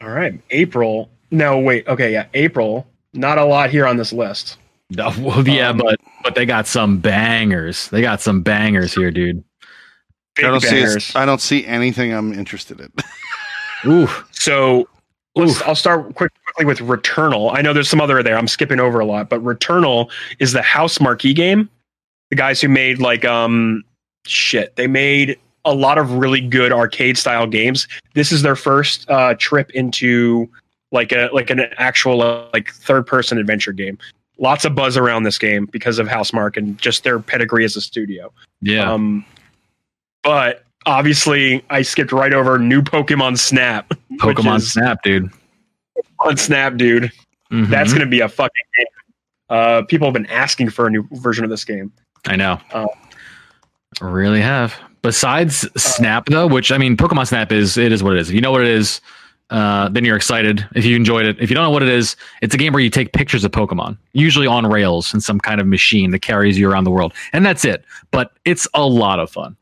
All 0.00 0.08
right, 0.08 0.40
April. 0.50 1.10
No, 1.30 1.58
wait. 1.58 1.86
Okay, 1.86 2.12
yeah, 2.12 2.26
April. 2.34 2.86
Not 3.14 3.38
a 3.38 3.44
lot 3.44 3.70
here 3.70 3.86
on 3.86 3.96
this 3.96 4.12
list. 4.12 4.58
Uh, 4.98 5.14
well, 5.20 5.46
yeah, 5.46 5.70
Um, 5.70 5.78
but 5.78 6.00
but 6.24 6.34
they 6.34 6.46
got 6.46 6.66
some 6.66 6.98
bangers. 6.98 7.88
They 7.88 8.00
got 8.00 8.20
some 8.20 8.42
bangers 8.42 8.94
here, 8.94 9.10
dude. 9.10 9.44
I 10.38 10.42
don't 10.42 10.60
see. 10.60 11.18
I 11.18 11.24
don't 11.26 11.40
see 11.40 11.66
anything 11.66 12.12
I'm 12.12 12.32
interested 12.32 12.80
in. 12.80 12.92
Ooh, 13.86 14.08
So 14.32 14.88
Oof. 15.38 15.66
I'll 15.66 15.74
start 15.74 16.14
quick, 16.14 16.30
quickly 16.44 16.66
with 16.66 16.78
Returnal. 16.80 17.56
I 17.56 17.62
know 17.62 17.72
there's 17.72 17.88
some 17.88 18.00
other 18.00 18.22
there. 18.22 18.36
I'm 18.36 18.48
skipping 18.48 18.80
over 18.80 19.00
a 19.00 19.06
lot, 19.06 19.30
but 19.30 19.42
Returnal 19.42 20.10
is 20.38 20.52
the 20.52 20.60
Housemarque 20.60 21.34
game. 21.34 21.70
The 22.30 22.36
guys 22.36 22.60
who 22.60 22.68
made 22.68 22.98
like 22.98 23.24
um 23.24 23.82
shit, 24.26 24.76
they 24.76 24.86
made 24.86 25.38
a 25.64 25.74
lot 25.74 25.96
of 25.96 26.12
really 26.14 26.40
good 26.40 26.72
arcade 26.72 27.16
style 27.16 27.46
games. 27.46 27.86
This 28.14 28.32
is 28.32 28.42
their 28.42 28.56
first 28.56 29.08
uh, 29.08 29.34
trip 29.38 29.70
into 29.70 30.48
like 30.90 31.12
a 31.12 31.30
like 31.32 31.50
an 31.50 31.60
actual 31.78 32.22
uh, 32.22 32.46
like 32.52 32.70
third 32.72 33.06
person 33.06 33.38
adventure 33.38 33.72
game. 33.72 33.98
Lots 34.38 34.64
of 34.64 34.74
buzz 34.74 34.96
around 34.96 35.22
this 35.22 35.38
game 35.38 35.66
because 35.66 35.98
of 35.98 36.08
Housemarque 36.08 36.56
and 36.56 36.76
just 36.78 37.04
their 37.04 37.20
pedigree 37.20 37.64
as 37.64 37.76
a 37.76 37.80
studio. 37.80 38.32
yeah. 38.60 38.90
Um, 38.90 39.24
but 40.22 40.64
obviously, 40.86 41.64
I 41.70 41.82
skipped 41.82 42.12
right 42.12 42.32
over 42.32 42.58
new 42.58 42.82
Pokemon 42.82 43.38
Snap. 43.38 43.92
Pokemon 44.20 44.60
Snap, 44.62 45.02
dude. 45.02 45.30
on 46.20 46.36
Snap, 46.36 46.76
dude. 46.76 47.10
Mhm. 47.50 47.68
That's 47.68 47.92
going 47.92 48.00
to 48.04 48.10
be 48.10 48.20
a 48.20 48.28
fucking 48.28 48.50
game. 48.78 48.86
Uh, 49.50 49.82
people 49.82 50.06
have 50.06 50.14
been 50.14 50.26
asking 50.26 50.70
for 50.70 50.86
a 50.86 50.90
new 50.90 51.06
version 51.12 51.44
of 51.44 51.50
this 51.50 51.64
game. 51.64 51.92
I 52.26 52.36
know. 52.36 52.58
Uh, 52.72 52.86
really 54.00 54.40
have. 54.40 54.74
Besides 55.02 55.68
Snap, 55.80 56.26
though, 56.26 56.46
which 56.46 56.70
I 56.72 56.78
mean, 56.78 56.96
Pokemon 56.96 57.26
Snap 57.26 57.52
is 57.52 57.76
it 57.76 57.92
is 57.92 58.02
what 58.02 58.14
it 58.14 58.20
is. 58.20 58.28
If 58.30 58.34
you 58.34 58.40
know 58.40 58.52
what 58.52 58.62
it 58.62 58.68
is, 58.68 59.00
uh, 59.50 59.88
then 59.90 60.04
you're 60.04 60.16
excited. 60.16 60.66
If 60.74 60.84
you 60.86 60.96
enjoyed 60.96 61.26
it, 61.26 61.38
if 61.40 61.50
you 61.50 61.54
don't 61.54 61.64
know 61.64 61.70
what 61.70 61.82
it 61.82 61.88
is, 61.90 62.16
it's 62.40 62.54
a 62.54 62.58
game 62.58 62.72
where 62.72 62.80
you 62.82 62.88
take 62.88 63.12
pictures 63.12 63.44
of 63.44 63.50
Pokemon, 63.50 63.98
usually 64.14 64.46
on 64.46 64.64
rails 64.66 65.12
in 65.12 65.20
some 65.20 65.38
kind 65.40 65.60
of 65.60 65.66
machine 65.66 66.12
that 66.12 66.20
carries 66.20 66.56
you 66.58 66.70
around 66.70 66.84
the 66.84 66.90
world, 66.90 67.12
and 67.34 67.44
that's 67.44 67.64
it. 67.64 67.84
But 68.12 68.32
it's 68.46 68.66
a 68.72 68.86
lot 68.86 69.18
of 69.18 69.28
fun. 69.30 69.56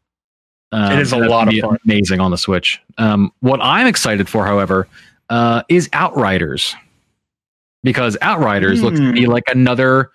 Um, 0.72 0.92
It 0.92 0.98
is 1.00 1.12
a 1.12 1.16
lot 1.18 1.48
of 1.48 1.54
fun. 1.60 1.78
Amazing 1.84 2.20
on 2.20 2.30
the 2.30 2.38
Switch. 2.38 2.80
Um, 2.98 3.32
what 3.40 3.60
I'm 3.62 3.86
excited 3.86 4.28
for, 4.28 4.46
however, 4.46 4.86
uh, 5.28 5.62
is 5.68 5.88
Outriders, 5.92 6.74
because 7.82 8.16
Outriders 8.22 8.82
looks 8.82 8.98
to 8.98 9.06
Hmm. 9.06 9.12
be 9.14 9.26
like 9.26 9.44
another 9.48 10.10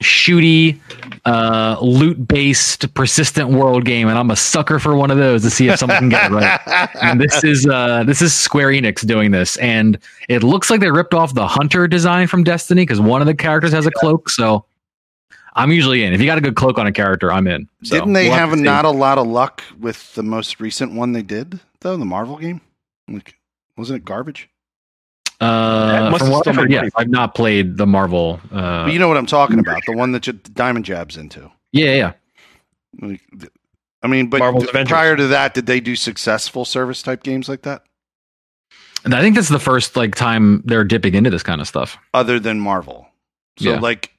shooty, 0.00 0.78
uh, 1.24 1.76
loot 1.80 2.28
based, 2.28 2.94
persistent 2.94 3.50
world 3.50 3.84
game, 3.84 4.06
and 4.08 4.16
I'm 4.16 4.30
a 4.30 4.36
sucker 4.36 4.78
for 4.78 4.94
one 4.96 5.10
of 5.10 5.18
those 5.18 5.42
to 5.42 5.50
see 5.50 5.68
if 5.68 5.78
someone 5.80 5.98
can 5.98 6.08
get 6.08 6.30
it 6.30 6.34
right. 6.34 6.88
And 7.02 7.20
this 7.20 7.42
is 7.42 7.66
uh, 7.66 8.04
this 8.04 8.22
is 8.22 8.32
Square 8.32 8.68
Enix 8.68 9.04
doing 9.04 9.32
this, 9.32 9.56
and 9.56 9.98
it 10.28 10.44
looks 10.44 10.70
like 10.70 10.78
they 10.80 10.90
ripped 10.92 11.14
off 11.14 11.34
the 11.34 11.48
Hunter 11.48 11.88
design 11.88 12.28
from 12.28 12.44
Destiny 12.44 12.82
because 12.82 13.00
one 13.00 13.20
of 13.20 13.26
the 13.26 13.34
characters 13.34 13.72
has 13.72 13.86
a 13.86 13.90
cloak. 13.90 14.30
So 14.30 14.64
I'm 15.58 15.72
usually 15.72 16.04
in. 16.04 16.12
If 16.12 16.20
you 16.20 16.26
got 16.26 16.38
a 16.38 16.40
good 16.40 16.56
cloak 16.56 16.78
on 16.78 16.86
a 16.86 16.92
character, 16.92 17.30
I'm 17.32 17.46
in. 17.46 17.68
So 17.82 17.96
Didn't 17.98 18.12
they 18.14 18.28
we'll 18.28 18.38
have 18.38 18.50
to 18.50 18.56
see. 18.56 18.62
not 18.62 18.84
a 18.84 18.90
lot 18.90 19.18
of 19.18 19.26
luck 19.26 19.62
with 19.78 20.14
the 20.14 20.22
most 20.22 20.60
recent 20.60 20.92
one 20.92 21.12
they 21.12 21.22
did 21.22 21.60
though? 21.80 21.96
The 21.96 22.04
Marvel 22.04 22.36
game, 22.38 22.60
like, 23.08 23.34
wasn't 23.76 23.98
it 23.98 24.04
garbage? 24.04 24.48
Uh, 25.40 26.16
from 26.18 26.30
what 26.30 26.48
I've 26.48 26.56
heard, 26.56 26.62
been 26.68 26.72
yes, 26.72 26.90
I've 26.96 27.08
not 27.10 27.34
played 27.34 27.76
the 27.76 27.86
Marvel. 27.86 28.40
Uh, 28.50 28.84
but 28.86 28.92
you 28.92 28.98
know 28.98 29.06
what 29.08 29.16
I'm 29.16 29.26
talking 29.26 29.58
about, 29.60 29.80
the 29.86 29.96
one 29.96 30.10
that 30.12 30.26
you, 30.26 30.32
Diamond 30.32 30.84
Jabs 30.84 31.16
into. 31.16 31.50
yeah, 31.72 31.94
yeah. 31.94 32.12
Like, 33.00 33.20
I 34.02 34.06
mean, 34.08 34.30
but 34.30 34.38
Marvel's 34.40 34.64
th- 34.64 34.70
Avengers. 34.70 34.90
prior 34.90 35.16
to 35.16 35.26
that, 35.28 35.54
did 35.54 35.66
they 35.66 35.78
do 35.80 35.94
successful 35.94 36.64
service 36.64 37.02
type 37.02 37.22
games 37.22 37.48
like 37.48 37.62
that, 37.62 37.84
And 39.04 39.14
I 39.14 39.20
think 39.20 39.36
this 39.36 39.44
is 39.44 39.50
the 39.50 39.58
first 39.60 39.94
like 39.96 40.14
time 40.16 40.62
they're 40.64 40.84
dipping 40.84 41.14
into 41.14 41.30
this 41.30 41.42
kind 41.44 41.60
of 41.60 41.68
stuff. 41.68 41.98
other 42.14 42.40
than 42.40 42.58
Marvel? 42.58 43.06
So, 43.58 43.70
Yeah. 43.70 43.78
like, 43.78 44.12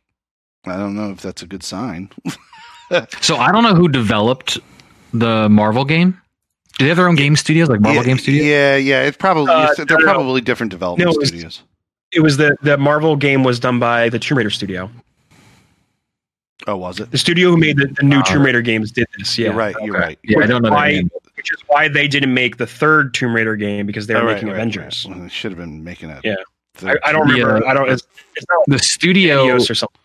I 0.65 0.77
don't 0.77 0.95
know 0.95 1.11
if 1.11 1.21
that's 1.21 1.41
a 1.41 1.47
good 1.47 1.63
sign. 1.63 2.09
So 3.21 3.35
I 3.37 3.51
don't 3.51 3.61
know 3.61 3.75
who 3.75 3.87
developed 3.87 4.57
the 5.13 5.47
Marvel 5.47 5.85
game. 5.85 6.19
Do 6.79 6.85
they 6.85 6.87
have 6.87 6.97
their 6.97 7.07
own 7.07 7.13
game 7.13 7.35
studios, 7.35 7.69
like 7.69 7.81
Marvel 7.81 8.01
yeah, 8.01 8.07
Game 8.07 8.17
Studios? 8.17 8.43
Yeah, 8.43 8.77
yeah. 8.77 9.03
It's 9.03 9.15
probably 9.15 9.53
Uh, 9.53 9.71
they're 9.77 9.85
no, 9.85 9.95
no, 9.97 10.05
no. 10.05 10.11
probably 10.11 10.41
different 10.41 10.71
development 10.71 11.05
No, 11.07 11.13
it 11.13 11.19
was- 11.19 11.27
studios. 11.27 11.61
It 12.11 12.21
was 12.21 12.37
the 12.37 12.57
the 12.63 12.77
Marvel 12.79 13.15
game 13.15 13.43
was 13.43 13.59
done 13.59 13.77
by 13.77 14.09
the 14.09 14.17
Tomb 14.17 14.39
Raider 14.39 14.49
studio. 14.49 14.89
Oh, 16.65 16.77
was 16.77 16.99
it? 16.99 17.11
The 17.11 17.19
studio 17.19 17.51
who 17.51 17.57
made 17.57 17.77
the, 17.77 17.85
the 17.95 18.01
new 18.03 18.21
Uh, 18.21 18.23
Tomb 18.23 18.43
Raider 18.43 18.63
games 18.63 18.91
did 18.91 19.05
this. 19.19 19.37
Yeah, 19.37 19.49
You're 19.49 19.53
right. 19.55 19.75
You're 19.83 19.95
Okay. 19.95 20.05
right. 20.05 20.19
Yeah, 20.23 20.39
I 20.39 20.47
don't 20.47 20.63
know. 20.63 20.71
Why- 20.71 20.95
That 20.95 21.11
which 21.35 21.53
is 21.53 21.59
why 21.67 21.89
they 21.89 22.07
didn't 22.07 22.33
make 22.33 22.57
the 22.57 22.65
third 22.65 23.13
Tomb 23.13 23.35
Raider 23.35 23.55
game 23.55 23.85
because 23.85 24.07
they 24.07 24.15
were 24.15 24.21
Oh, 24.21 24.25
right, 24.25 24.33
making 24.33 24.47
right, 24.49 24.55
Avengers. 24.55 25.05
right. 25.07 25.15
Well, 25.15 25.23
they 25.25 25.29
should 25.29 25.51
have 25.51 25.59
been 25.59 25.83
making 25.83 26.09
that. 26.09 26.25
Yeah. 26.25 26.35
I, 26.83 26.95
I 27.05 27.11
don't 27.11 27.27
team. 27.27 27.35
remember. 27.37 27.63
Yeah. 27.63 27.71
I 27.71 27.73
don't. 27.75 27.89
It's, 27.89 28.01
it's 28.35 28.45
not 28.49 28.65
The 28.65 28.71
like 28.73 28.83
studio, 28.83 29.47
or 29.55 29.59
something. 29.59 29.98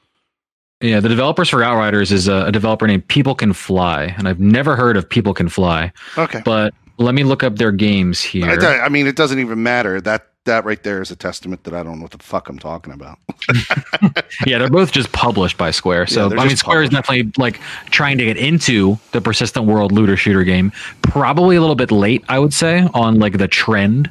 Yeah, 0.80 1.00
the 1.00 1.08
developers 1.08 1.48
for 1.48 1.62
Outriders 1.62 2.12
is 2.12 2.28
a, 2.28 2.46
a 2.46 2.52
developer 2.52 2.86
named 2.86 3.06
People 3.08 3.34
Can 3.34 3.52
Fly, 3.52 4.14
and 4.18 4.28
I've 4.28 4.40
never 4.40 4.76
heard 4.76 4.96
of 4.96 5.08
People 5.08 5.34
Can 5.34 5.48
Fly. 5.48 5.92
Okay. 6.18 6.42
But 6.44 6.74
let 6.98 7.14
me 7.14 7.24
look 7.24 7.42
up 7.42 7.56
their 7.56 7.72
games 7.72 8.20
here. 8.22 8.46
I, 8.46 8.80
I 8.80 8.88
mean, 8.88 9.06
it 9.06 9.16
doesn't 9.16 9.38
even 9.38 9.62
matter. 9.62 10.00
That 10.00 10.28
that 10.44 10.64
right 10.66 10.82
there 10.82 11.00
is 11.00 11.10
a 11.10 11.16
testament 11.16 11.64
that 11.64 11.72
I 11.72 11.82
don't 11.82 11.96
know 11.96 12.02
what 12.02 12.10
the 12.10 12.18
fuck 12.18 12.50
I'm 12.50 12.58
talking 12.58 12.92
about. 12.92 13.18
yeah, 14.46 14.58
they're 14.58 14.68
both 14.68 14.92
just 14.92 15.10
published 15.12 15.56
by 15.56 15.70
Square. 15.70 16.08
So 16.08 16.28
Yeah, 16.28 16.34
I 16.36 16.40
mean, 16.40 16.50
just 16.50 16.60
Square 16.60 16.82
is 16.82 16.90
definitely 16.90 17.32
like 17.38 17.60
trying 17.86 18.18
to 18.18 18.24
get 18.26 18.36
into 18.36 18.98
the 19.12 19.22
persistent 19.22 19.64
world 19.66 19.90
looter 19.90 20.18
shooter 20.18 20.44
game. 20.44 20.70
Probably 21.02 21.56
a 21.56 21.60
little 21.60 21.76
bit 21.76 21.90
late, 21.90 22.24
I 22.28 22.38
would 22.38 22.52
say, 22.52 22.86
on 22.92 23.18
like 23.18 23.38
the 23.38 23.48
trend. 23.48 24.10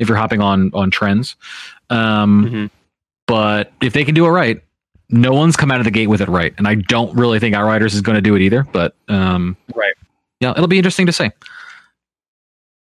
If 0.00 0.08
you're 0.08 0.16
hopping 0.18 0.40
on 0.40 0.72
on 0.74 0.90
trends, 0.90 1.36
um, 1.88 2.50
Mhm. 2.50 2.70
but 3.28 3.72
if 3.80 3.92
they 3.92 4.04
can 4.04 4.16
do 4.16 4.26
it 4.26 4.30
right, 4.30 4.60
no 5.10 5.32
one's 5.32 5.56
come 5.56 5.70
out 5.70 5.80
of 5.80 5.84
the 5.84 5.90
gate 5.90 6.06
with 6.08 6.20
it 6.20 6.28
right, 6.28 6.54
and 6.58 6.66
I 6.66 6.74
don't 6.76 7.14
really 7.16 7.38
think 7.38 7.54
Outriders 7.54 7.94
is 7.94 8.00
going 8.00 8.16
to 8.16 8.22
do 8.22 8.34
it 8.34 8.42
either. 8.42 8.64
But 8.72 8.94
um, 9.08 9.56
Right. 9.74 9.94
yeah, 10.40 10.52
it'll 10.52 10.66
be 10.66 10.78
interesting 10.78 11.06
to 11.06 11.12
see. 11.12 11.30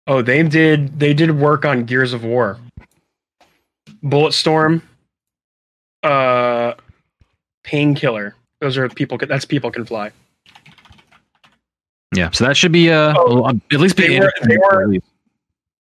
Oh, 0.06 0.20
they 0.22 0.42
did. 0.42 0.98
They 0.98 1.14
did 1.14 1.30
work 1.38 1.64
on 1.64 1.84
Gears 1.84 2.12
of 2.12 2.24
War, 2.24 2.58
Bulletstorm, 4.04 4.82
uh, 6.02 6.74
Painkiller. 7.64 8.34
Those 8.60 8.76
are 8.76 8.88
people. 8.88 9.18
That's 9.18 9.44
people 9.44 9.70
can 9.70 9.84
fly. 9.84 10.10
Yeah, 12.14 12.30
so 12.30 12.44
that 12.46 12.56
should 12.56 12.72
be 12.72 12.90
uh, 12.90 13.14
Oh, 13.16 13.48
at 13.48 13.80
least 13.80 13.96
be 13.96 14.06
they 14.08 14.20
were- 14.20 14.32
they 14.46 14.56
were- 14.58 14.94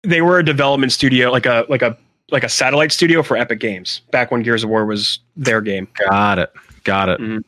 They 0.04 0.22
were 0.22 0.40
a 0.40 0.44
development 0.46 0.92
studio, 0.92 1.32
like 1.32 1.46
a 1.46 1.66
like 1.70 1.82
a 1.82 1.96
like 2.32 2.44
a 2.44 2.50
satellite 2.50 2.92
studio 2.92 3.22
for 3.24 3.38
Epic 3.38 3.60
Games 3.60 4.02
back 4.12 4.32
when 4.32 4.42
Gears 4.42 4.64
of 4.64 4.70
War 4.70 4.86
was 4.86 5.20
their 5.36 5.62
game. 5.62 5.88
Got 6.10 6.40
it. 6.40 6.52
Got 6.84 7.10
it. 7.10 7.20
Mhm. 7.20 7.44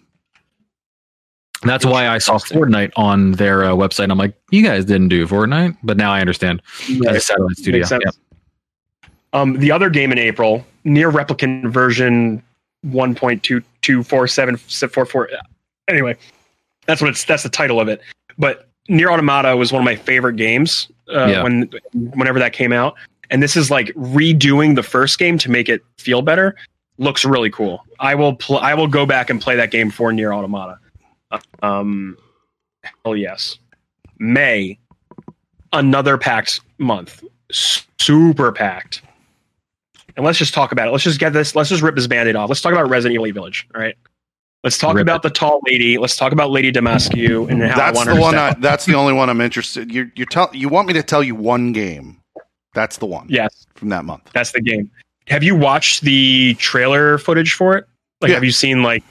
That's 1.63 1.86
why 1.86 2.09
I 2.09 2.17
saw 2.17 2.38
Fortnite 2.39 2.91
on 2.97 3.31
their 3.34 3.63
uh, 3.63 3.69
website. 3.69 4.11
I'm 4.11 4.17
like, 4.17 4.34
you 4.51 4.61
guys 4.63 4.84
didn't 4.84 5.07
do 5.07 5.25
Fortnite, 5.25 5.77
but 5.81 5.95
now 5.95 6.11
I 6.11 6.19
understand. 6.19 6.61
It's 6.89 7.07
a 7.07 7.19
satellite 7.21 7.55
studio. 7.55 7.88
Yeah. 7.89 7.97
Um, 9.31 9.57
the 9.59 9.71
other 9.71 9.89
game 9.89 10.11
in 10.11 10.17
April, 10.19 10.65
NieR 10.86 11.09
Replicant 11.11 11.71
version 11.71 12.43
1.2247444. 12.88 15.27
Anyway, 15.88 16.17
that's 16.86 17.01
what 17.01 17.09
it's. 17.09 17.23
That's 17.23 17.43
the 17.43 17.49
title 17.49 17.79
of 17.79 17.88
it. 17.88 18.01
But 18.38 18.67
NieR 18.89 19.09
Automata 19.11 19.55
was 19.55 19.71
one 19.71 19.81
of 19.81 19.86
my 19.86 19.95
favorite 19.95 20.36
games 20.36 20.89
uh, 21.13 21.27
Yeah. 21.27 21.43
when 21.43 21.69
whenever 21.93 22.39
that 22.39 22.51
came 22.53 22.73
out, 22.73 22.95
and 23.34 23.41
this 23.41 23.57
is 23.57 23.71
like 23.71 23.88
redoing 23.95 24.75
the 24.75 24.84
first 24.84 25.17
game 25.17 25.39
to 25.39 25.49
make 25.49 25.67
it 25.67 25.81
feel 25.97 26.21
better. 26.21 26.55
Looks 26.99 27.25
really 27.25 27.49
cool. 27.49 27.84
I 27.99 28.13
will 28.13 28.36
pl- 28.36 28.59
I 28.59 28.75
will 28.75 28.88
go 28.88 29.07
back 29.07 29.31
and 29.31 29.41
play 29.41 29.55
that 29.55 29.71
game 29.71 29.89
for 29.89 30.11
NieR 30.11 30.34
Automata. 30.34 30.77
Um, 31.63 32.15
hell 33.03 33.17
yes. 33.17 33.57
May, 34.19 34.77
another 35.73 36.19
packed 36.19 36.61
month, 36.77 37.23
S- 37.49 37.86
super 37.99 38.51
packed. 38.51 39.01
And 40.15 40.23
let's 40.23 40.38
just 40.38 40.53
talk 40.53 40.71
about 40.71 40.88
it. 40.88 40.91
Let's 40.91 41.03
just 41.03 41.19
get 41.19 41.34
this. 41.34 41.55
Let's 41.55 41.69
just 41.69 41.81
rip 41.81 41.95
this 41.95 42.05
band-aid 42.05 42.36
off. 42.36 42.47
Let's 42.47 42.61
talk 42.61 42.71
about 42.71 42.88
Resident 42.88 43.19
Evil 43.19 43.34
Village. 43.34 43.67
All 43.73 43.81
right. 43.81 43.95
Let's 44.63 44.77
talk 44.77 44.95
Rip 44.95 45.01
about 45.01 45.23
the 45.23 45.31
tall 45.31 45.59
lady. 45.65 45.97
Let's 45.97 46.15
talk 46.15 46.31
about 46.31 46.51
Lady 46.51 46.69
Damascus 46.69 47.17
and 47.17 47.63
how 47.63 47.73
I 47.73 47.75
that's 47.75 47.95
want 47.97 48.09
the 48.09 48.15
her 48.15 48.21
one. 48.21 48.36
I, 48.36 48.53
that's 48.53 48.86
the 48.86 48.93
only 48.93 49.11
one 49.11 49.31
I'm 49.31 49.41
interested. 49.41 49.91
You 49.91 50.11
you 50.15 50.27
tell 50.27 50.51
you 50.53 50.69
want 50.69 50.88
me 50.88 50.93
to 50.93 51.03
tell 51.03 51.23
you 51.23 51.34
one 51.34 51.73
game 51.73 52.22
That's 52.74 52.97
the 52.97 53.05
one 53.05 53.28
Yes, 53.30 53.67
from 53.76 53.89
that 53.89 54.05
month. 54.05 54.30
that's 54.34 54.51
the 54.51 54.61
game. 54.61 54.89
Have 55.28 55.43
you 55.43 55.55
watched 55.55 56.01
the 56.01 56.55
trailer 56.55 57.17
footage 57.17 57.53
for 57.53 57.78
it? 57.78 57.86
Like, 58.21 58.30
Yeah. 58.30 58.36
have 58.36 58.43
you 58.43 58.51
seen 58.51 58.84
like, 58.84 59.03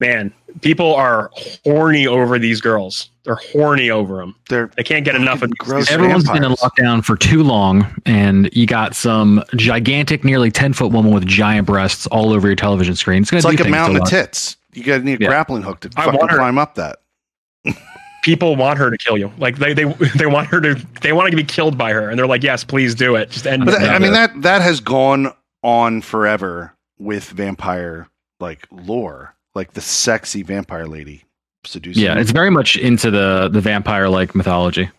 man, 0.00 0.32
people 0.60 0.94
are 0.94 1.30
horny 1.64 2.06
over 2.06 2.38
these 2.38 2.60
girls. 2.60 3.10
They're 3.24 3.34
horny 3.36 3.90
over 3.90 4.16
them. 4.18 4.34
They're 4.48 4.70
They 4.76 4.82
can't 4.82 5.04
get 5.04 5.14
enough 5.16 5.42
of 5.42 5.50
Gross 5.58 5.86
these. 5.86 5.90
Everyone's 5.94 6.28
been 6.30 6.44
in 6.44 6.52
lockdown 6.52 7.04
for 7.04 7.16
too 7.16 7.42
long, 7.42 7.86
and 8.06 8.48
you 8.54 8.66
got 8.66 8.94
some 8.94 9.42
gigantic, 9.56 10.24
nearly 10.24 10.50
ten 10.50 10.72
foot 10.72 10.92
woman 10.92 11.12
with 11.12 11.26
giant 11.26 11.66
breasts 11.66 12.06
all 12.06 12.32
over 12.32 12.46
your 12.46 12.56
television 12.56 12.94
screen. 12.96 13.22
It's 13.22 13.30
gonna 13.30 13.38
it's 13.38 13.44
like 13.44 13.60
a 13.60 13.68
mountain 13.68 14.00
of 14.00 14.08
tits. 14.08 14.56
You 14.72 14.84
got 14.84 14.98
to 14.98 15.04
need 15.04 15.20
a 15.20 15.24
Yeah. 15.24 15.28
grappling 15.28 15.62
hook 15.62 15.80
to 15.80 15.90
I 15.96 16.04
fucking 16.04 16.18
want 16.20 16.30
climb 16.30 16.58
up 16.58 16.74
that. 16.76 16.98
people 18.22 18.56
want 18.56 18.78
her 18.78 18.90
to 18.90 18.98
kill 18.98 19.16
you. 19.18 19.32
Like 19.38 19.56
they 19.58 19.72
they 19.72 19.84
they 20.16 20.26
want 20.26 20.48
her 20.48 20.60
to 20.60 20.74
they 21.02 21.12
want 21.12 21.30
to 21.30 21.36
be 21.36 21.44
killed 21.44 21.76
by 21.78 21.92
her, 21.92 22.08
and 22.08 22.18
they're 22.18 22.26
like, 22.26 22.42
yes, 22.42 22.64
please 22.64 22.94
do 22.94 23.16
it. 23.16 23.30
Just 23.30 23.46
end. 23.46 23.64
But 23.64 23.74
it. 23.74 23.80
that- 23.80 23.94
I 23.94 23.98
mean 23.98 24.12
that 24.12 24.42
that 24.42 24.62
has 24.62 24.80
gone 24.80 25.32
on 25.62 26.00
forever 26.02 26.74
with 26.98 27.24
vampire 27.30 28.08
like 28.40 28.66
lore, 28.70 29.34
like 29.54 29.72
the 29.72 29.80
sexy 29.80 30.42
vampire 30.42 30.86
lady 30.86 31.24
seducing. 31.64 32.02
Yeah, 32.02 32.18
it's 32.18 32.30
very 32.30 32.50
much 32.50 32.76
into 32.76 33.10
the 33.10 33.48
the 33.48 33.60
vampire 33.60 34.08
like 34.08 34.34
mythology. 34.34 34.90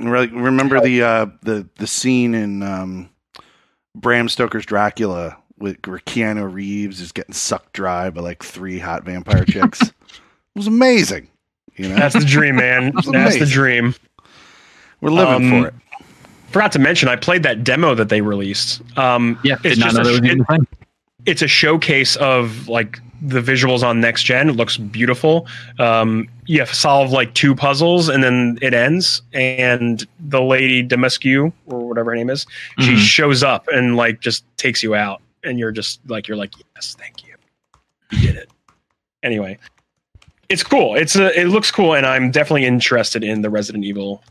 Re- 0.00 0.26
remember 0.26 0.80
the 0.80 1.02
uh, 1.02 1.26
the 1.42 1.68
the 1.76 1.86
scene 1.86 2.34
in 2.34 2.62
um, 2.62 3.10
Bram 3.94 4.28
Stoker's 4.28 4.66
Dracula 4.66 5.36
with 5.58 5.86
where 5.86 6.00
Keanu 6.00 6.52
Reeves 6.52 7.00
is 7.00 7.12
getting 7.12 7.34
sucked 7.34 7.72
dry 7.72 8.10
by 8.10 8.20
like 8.20 8.42
three 8.42 8.78
hot 8.78 9.04
vampire 9.04 9.44
chicks. 9.44 9.80
it 9.82 9.92
was 10.56 10.66
amazing. 10.66 11.30
You 11.76 11.88
know, 11.88 11.96
That's 11.96 12.14
the 12.14 12.24
dream, 12.24 12.56
man. 12.56 12.92
That's 12.94 13.10
That's 13.10 13.38
the 13.38 13.46
dream. 13.46 13.94
we're 15.00 15.10
living 15.10 15.34
um, 15.54 15.62
for 15.62 15.68
it. 15.68 15.74
Forgot 16.50 16.72
to 16.72 16.78
mention, 16.78 17.08
I 17.08 17.16
played 17.16 17.42
that 17.42 17.64
demo 17.64 17.94
that 17.96 18.08
they 18.08 18.20
released. 18.20 18.80
Um, 18.96 19.38
Yeah, 19.42 19.54
it's 19.64 19.76
did 19.76 19.78
not 19.80 19.92
just 19.92 19.94
know 19.96 20.00
a 20.02 20.04
that 20.04 20.10
was 20.10 20.18
sh- 20.20 20.24
even 20.32 20.40
a 20.40 20.44
thing. 20.44 20.66
it's 21.26 21.42
a 21.42 21.48
showcase 21.48 22.14
of 22.16 22.68
like 22.68 23.00
the 23.22 23.40
visuals 23.40 23.82
on 23.82 24.00
next 24.00 24.22
gen. 24.24 24.50
It 24.50 24.52
looks 24.56 24.76
beautiful. 24.76 25.48
Um, 25.80 26.28
you 26.46 26.60
have 26.60 26.68
to 26.68 26.74
solve 26.76 27.10
like 27.10 27.34
two 27.34 27.54
puzzles 27.56 28.08
and 28.08 28.22
then 28.22 28.58
it 28.62 28.72
ends. 28.74 29.22
And 29.32 30.06
the 30.20 30.42
lady 30.42 30.86
Demascu 30.86 31.52
or 31.66 31.88
whatever 31.88 32.10
her 32.12 32.16
name 32.16 32.30
is, 32.30 32.46
she 32.78 32.92
Mhm. 32.92 32.98
shows 32.98 33.42
up 33.42 33.66
and 33.72 33.96
like 33.96 34.20
just 34.20 34.44
takes 34.56 34.80
you 34.82 34.94
out, 34.94 35.22
and 35.42 35.58
you're 35.58 35.72
just 35.72 36.00
like 36.06 36.28
you're 36.28 36.36
like 36.36 36.52
yes, 36.76 36.94
thank 36.98 37.26
you, 37.26 37.34
you 38.12 38.26
did 38.28 38.36
it. 38.36 38.50
Anyway, 39.24 39.58
it's 40.48 40.62
cool. 40.62 40.94
It's 40.96 41.16
a 41.16 41.38
it 41.38 41.46
looks 41.46 41.70
cool, 41.70 41.94
and 41.94 42.04
I'm 42.06 42.30
definitely 42.30 42.66
interested 42.66 43.22
in 43.24 43.42
the 43.42 43.50
Resident 43.50 43.84
Evil 43.84 44.22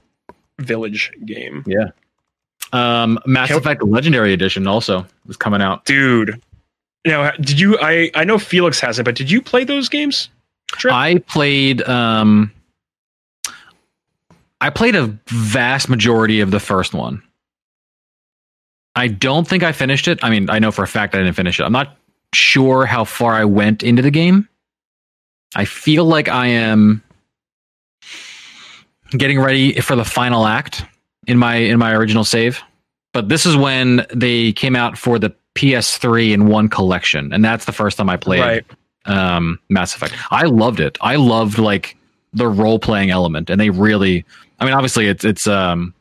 Village 0.59 1.11
game, 1.25 1.63
Yeah. 1.67 1.87
Um, 2.71 3.19
Mass 3.25 3.49
Kill- 3.49 3.57
Effect 3.59 3.83
Legendary 3.83 4.33
Edition 4.33 4.65
also 4.67 5.05
is 5.29 5.37
coming 5.37 5.61
out. 5.61 5.85
dude. 5.85 6.41
Now, 7.05 7.31
did 7.31 7.59
you? 7.59 7.77
I 7.81 8.09
I 8.15 8.23
know 8.23 8.39
Felix 8.39 8.79
hasn't, 8.79 9.05
but 9.05 9.15
did 9.15 9.29
you 9.29 9.41
play 9.41 9.63
those 9.63 9.89
games? 9.89 10.29
Trip? 10.71 10.93
I 10.93 11.17
played 11.19 11.81
um 11.87 12.51
I 14.61 14.69
played 14.69 14.95
a 14.95 15.07
vast 15.27 15.89
majority 15.89 16.39
of 16.39 16.51
the 16.51 16.59
first 16.59 16.93
one. 16.93 17.21
I 18.95 19.07
don't 19.07 19.47
think 19.47 19.63
I 19.63 19.71
finished 19.71 20.07
it. 20.07 20.23
I 20.23 20.29
mean, 20.29 20.49
I 20.49 20.59
know 20.59 20.71
for 20.71 20.83
a 20.83 20.87
fact 20.87 21.13
I 21.15 21.17
didn't 21.19 21.33
finish 21.33 21.59
it. 21.59 21.63
I'm 21.63 21.71
not 21.73 21.97
sure 22.33 22.85
how 22.85 23.03
far 23.03 23.33
I 23.33 23.43
went 23.45 23.83
into 23.83 24.01
the 24.01 24.11
game. 24.11 24.47
I 25.55 25.65
feel 25.65 26.05
like 26.05 26.27
I 26.29 26.47
am 26.47 27.03
getting 29.11 29.39
ready 29.39 29.79
for 29.81 29.95
the 29.95 30.05
final 30.05 30.45
act 30.45 30.83
in 31.27 31.37
my 31.37 31.55
in 31.55 31.79
my 31.79 31.93
original 31.93 32.23
save. 32.23 32.61
But 33.13 33.29
this 33.29 33.45
is 33.45 33.55
when 33.55 34.05
they 34.13 34.53
came 34.53 34.75
out 34.75 34.97
for 34.97 35.19
the 35.19 35.33
PS3 35.55 36.33
in 36.33 36.47
one 36.47 36.67
collection, 36.67 37.31
and 37.31 37.45
that's 37.45 37.65
the 37.65 37.71
first 37.71 37.97
time 37.97 38.09
I 38.09 38.17
played 38.17 38.41
Right. 38.41 38.65
um, 39.05 39.59
Mass 39.69 39.95
Effect. 39.95 40.15
I 40.31 40.45
loved 40.45 40.79
it. 40.79 40.97
I 40.99 41.17
loved 41.17 41.59
like 41.59 41.95
the 42.33 42.47
role 42.47 42.79
playing 42.79 43.11
element, 43.11 43.49
and 43.49 43.61
they 43.61 43.69
really. 43.69 44.25
I 44.59 44.65
mean, 44.65 44.73
obviously, 44.73 45.07
it's 45.07 45.23
it's 45.23 45.47
um. 45.47 45.93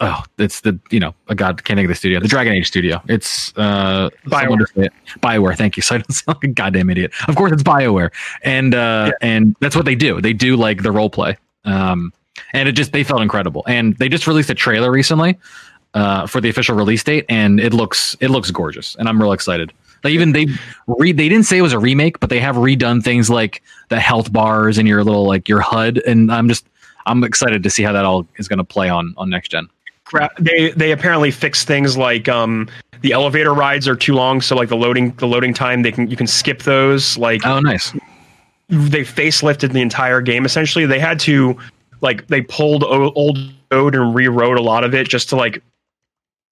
Oh, 0.00 0.22
it's 0.38 0.62
the 0.62 0.78
you 0.90 0.98
know, 0.98 1.14
a 1.28 1.34
god 1.34 1.62
can't 1.64 1.76
think 1.76 1.84
of 1.84 1.90
the 1.90 1.94
studio, 1.94 2.18
the 2.18 2.26
Dragon 2.28 2.52
Age 2.54 2.66
studio. 2.66 3.00
It's 3.08 3.52
uh, 3.56 4.08
BioWare. 4.26 4.66
it. 4.84 4.92
Bioware. 5.20 5.56
Thank 5.56 5.76
you. 5.76 5.82
So 5.86 5.94
I 5.94 5.98
don't 5.98 6.12
sound 6.12 6.38
like 6.38 6.44
a 6.44 6.48
goddamn 6.48 6.90
idiot. 6.90 7.12
Of 7.28 7.36
course, 7.36 7.52
it's 7.52 7.62
Bioware, 7.62 8.10
and 8.42 8.74
uh, 8.74 9.06
Yeah. 9.08 9.28
and 9.28 9.54
that's 9.60 9.76
what 9.76 9.84
they 9.84 9.94
do. 9.94 10.20
They 10.20 10.32
do 10.32 10.56
like 10.56 10.82
the 10.82 10.90
role 10.92 11.10
play. 11.10 11.36
Um, 11.64 12.12
and 12.54 12.68
it 12.68 12.72
just 12.72 12.92
they 12.92 13.04
felt 13.04 13.20
incredible. 13.22 13.62
And 13.68 13.96
they 13.98 14.08
just 14.08 14.26
released 14.26 14.50
a 14.50 14.54
trailer 14.54 14.90
recently 14.90 15.38
uh, 15.94 16.26
for 16.26 16.40
the 16.40 16.48
official 16.48 16.74
release 16.74 17.04
date, 17.04 17.26
and 17.28 17.60
it 17.60 17.72
looks 17.74 18.16
it 18.20 18.28
looks 18.30 18.50
gorgeous, 18.50 18.96
and 18.96 19.08
I'm 19.08 19.20
real 19.20 19.32
excited. 19.32 19.72
Like 20.02 20.14
even 20.14 20.32
they 20.32 20.46
re 20.88 21.12
they 21.12 21.28
didn't 21.28 21.44
say 21.44 21.58
it 21.58 21.62
was 21.62 21.74
a 21.74 21.78
remake, 21.78 22.18
but 22.18 22.30
they 22.30 22.40
have 22.40 22.56
redone 22.56 23.04
things 23.04 23.30
like 23.30 23.62
the 23.88 24.00
health 24.00 24.32
bars 24.32 24.78
and 24.78 24.88
your 24.88 25.04
little 25.04 25.26
like 25.26 25.48
your 25.48 25.60
HUD, 25.60 25.98
and 26.06 26.32
I'm 26.32 26.48
just 26.48 26.66
I'm 27.06 27.22
excited 27.22 27.62
to 27.62 27.70
see 27.70 27.82
how 27.84 27.92
that 27.92 28.04
all 28.04 28.26
is 28.36 28.48
going 28.48 28.58
to 28.58 28.64
play 28.64 28.88
on 28.88 29.14
on 29.16 29.30
next 29.30 29.50
gen. 29.50 29.68
They 30.38 30.70
they 30.72 30.92
apparently 30.92 31.30
fix 31.30 31.64
things 31.64 31.96
like 31.96 32.28
um 32.28 32.68
the 33.00 33.12
elevator 33.12 33.52
rides 33.52 33.88
are 33.88 33.96
too 33.96 34.14
long, 34.14 34.40
so 34.40 34.54
like 34.56 34.68
the 34.68 34.76
loading 34.76 35.12
the 35.18 35.26
loading 35.26 35.52
time 35.54 35.82
they 35.82 35.92
can 35.92 36.08
you 36.10 36.16
can 36.16 36.26
skip 36.26 36.62
those. 36.62 37.16
Like 37.18 37.44
Oh, 37.46 37.60
nice. 37.60 37.92
they 38.68 39.02
facelifted 39.02 39.72
the 39.72 39.80
entire 39.80 40.20
game 40.20 40.44
essentially. 40.44 40.86
They 40.86 40.98
had 41.00 41.18
to 41.20 41.56
like 42.00 42.26
they 42.28 42.42
pulled 42.42 42.84
o- 42.84 43.12
old 43.12 43.38
code 43.70 43.94
and 43.94 44.14
rewrote 44.14 44.58
a 44.58 44.62
lot 44.62 44.84
of 44.84 44.94
it 44.94 45.08
just 45.08 45.28
to 45.30 45.36
like 45.36 45.62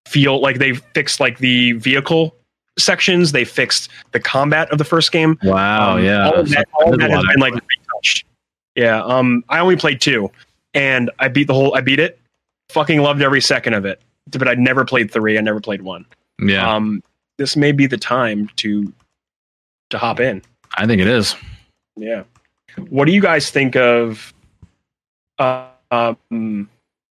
feel 0.07 0.41
like 0.41 0.59
they 0.59 0.75
fixed 0.75 1.21
like 1.21 1.39
the 1.39 1.73
vehicle 1.73 2.35
sections. 2.79 3.33
They 3.33 3.45
fixed 3.45 3.91
the 4.13 4.21
combat 4.21 4.71
of 4.71 4.79
the 4.79 4.85
first 4.85 5.13
game. 5.13 5.39
Wow, 5.43 5.97
Um, 5.99 6.05
yeah. 6.05 6.29
all 6.29 6.41
of 6.41 6.49
that, 6.51 6.69
all 6.75 6.97
that 6.97 7.11
has 7.11 7.25
been 7.27 7.41
like 7.41 7.53
retouched. 7.55 8.25
Yeah, 8.77 9.03
um, 9.03 9.45
I 9.49 9.59
only 9.59 9.77
played 9.77 10.01
two, 10.01 10.31
and 10.75 11.11
I 11.19 11.29
beat 11.29 11.47
the 11.49 11.55
whole. 11.55 11.75
I 11.75 11.81
beat 11.81 11.99
it. 11.99 12.19
Fucking 12.71 13.01
loved 13.01 13.23
every 13.23 13.41
second 13.41 13.75
of 13.75 13.85
it, 13.85 14.01
but 14.31 14.47
I'd 14.49 14.59
never 14.59 14.85
played 14.85 15.11
three. 15.11 15.37
I 15.39 15.41
never 15.41 15.61
played 15.61 15.83
one. 15.83 16.07
yeah. 16.41 16.73
Um, 16.75 17.03
this 17.39 17.57
may 17.57 17.73
be 17.73 17.87
the 17.87 17.97
time 17.99 18.49
to 18.57 18.93
to 19.91 19.99
hop 19.99 20.21
in. 20.21 20.43
I 20.77 20.87
think 20.87 21.01
it 21.01 21.09
is. 21.09 21.35
Yeah. 21.97 22.23
What 22.91 23.07
do 23.07 23.13
you 23.13 23.21
guys 23.21 23.51
think 23.51 23.75
of 23.77 24.33
uh, 25.39 25.67
um, 25.91 26.69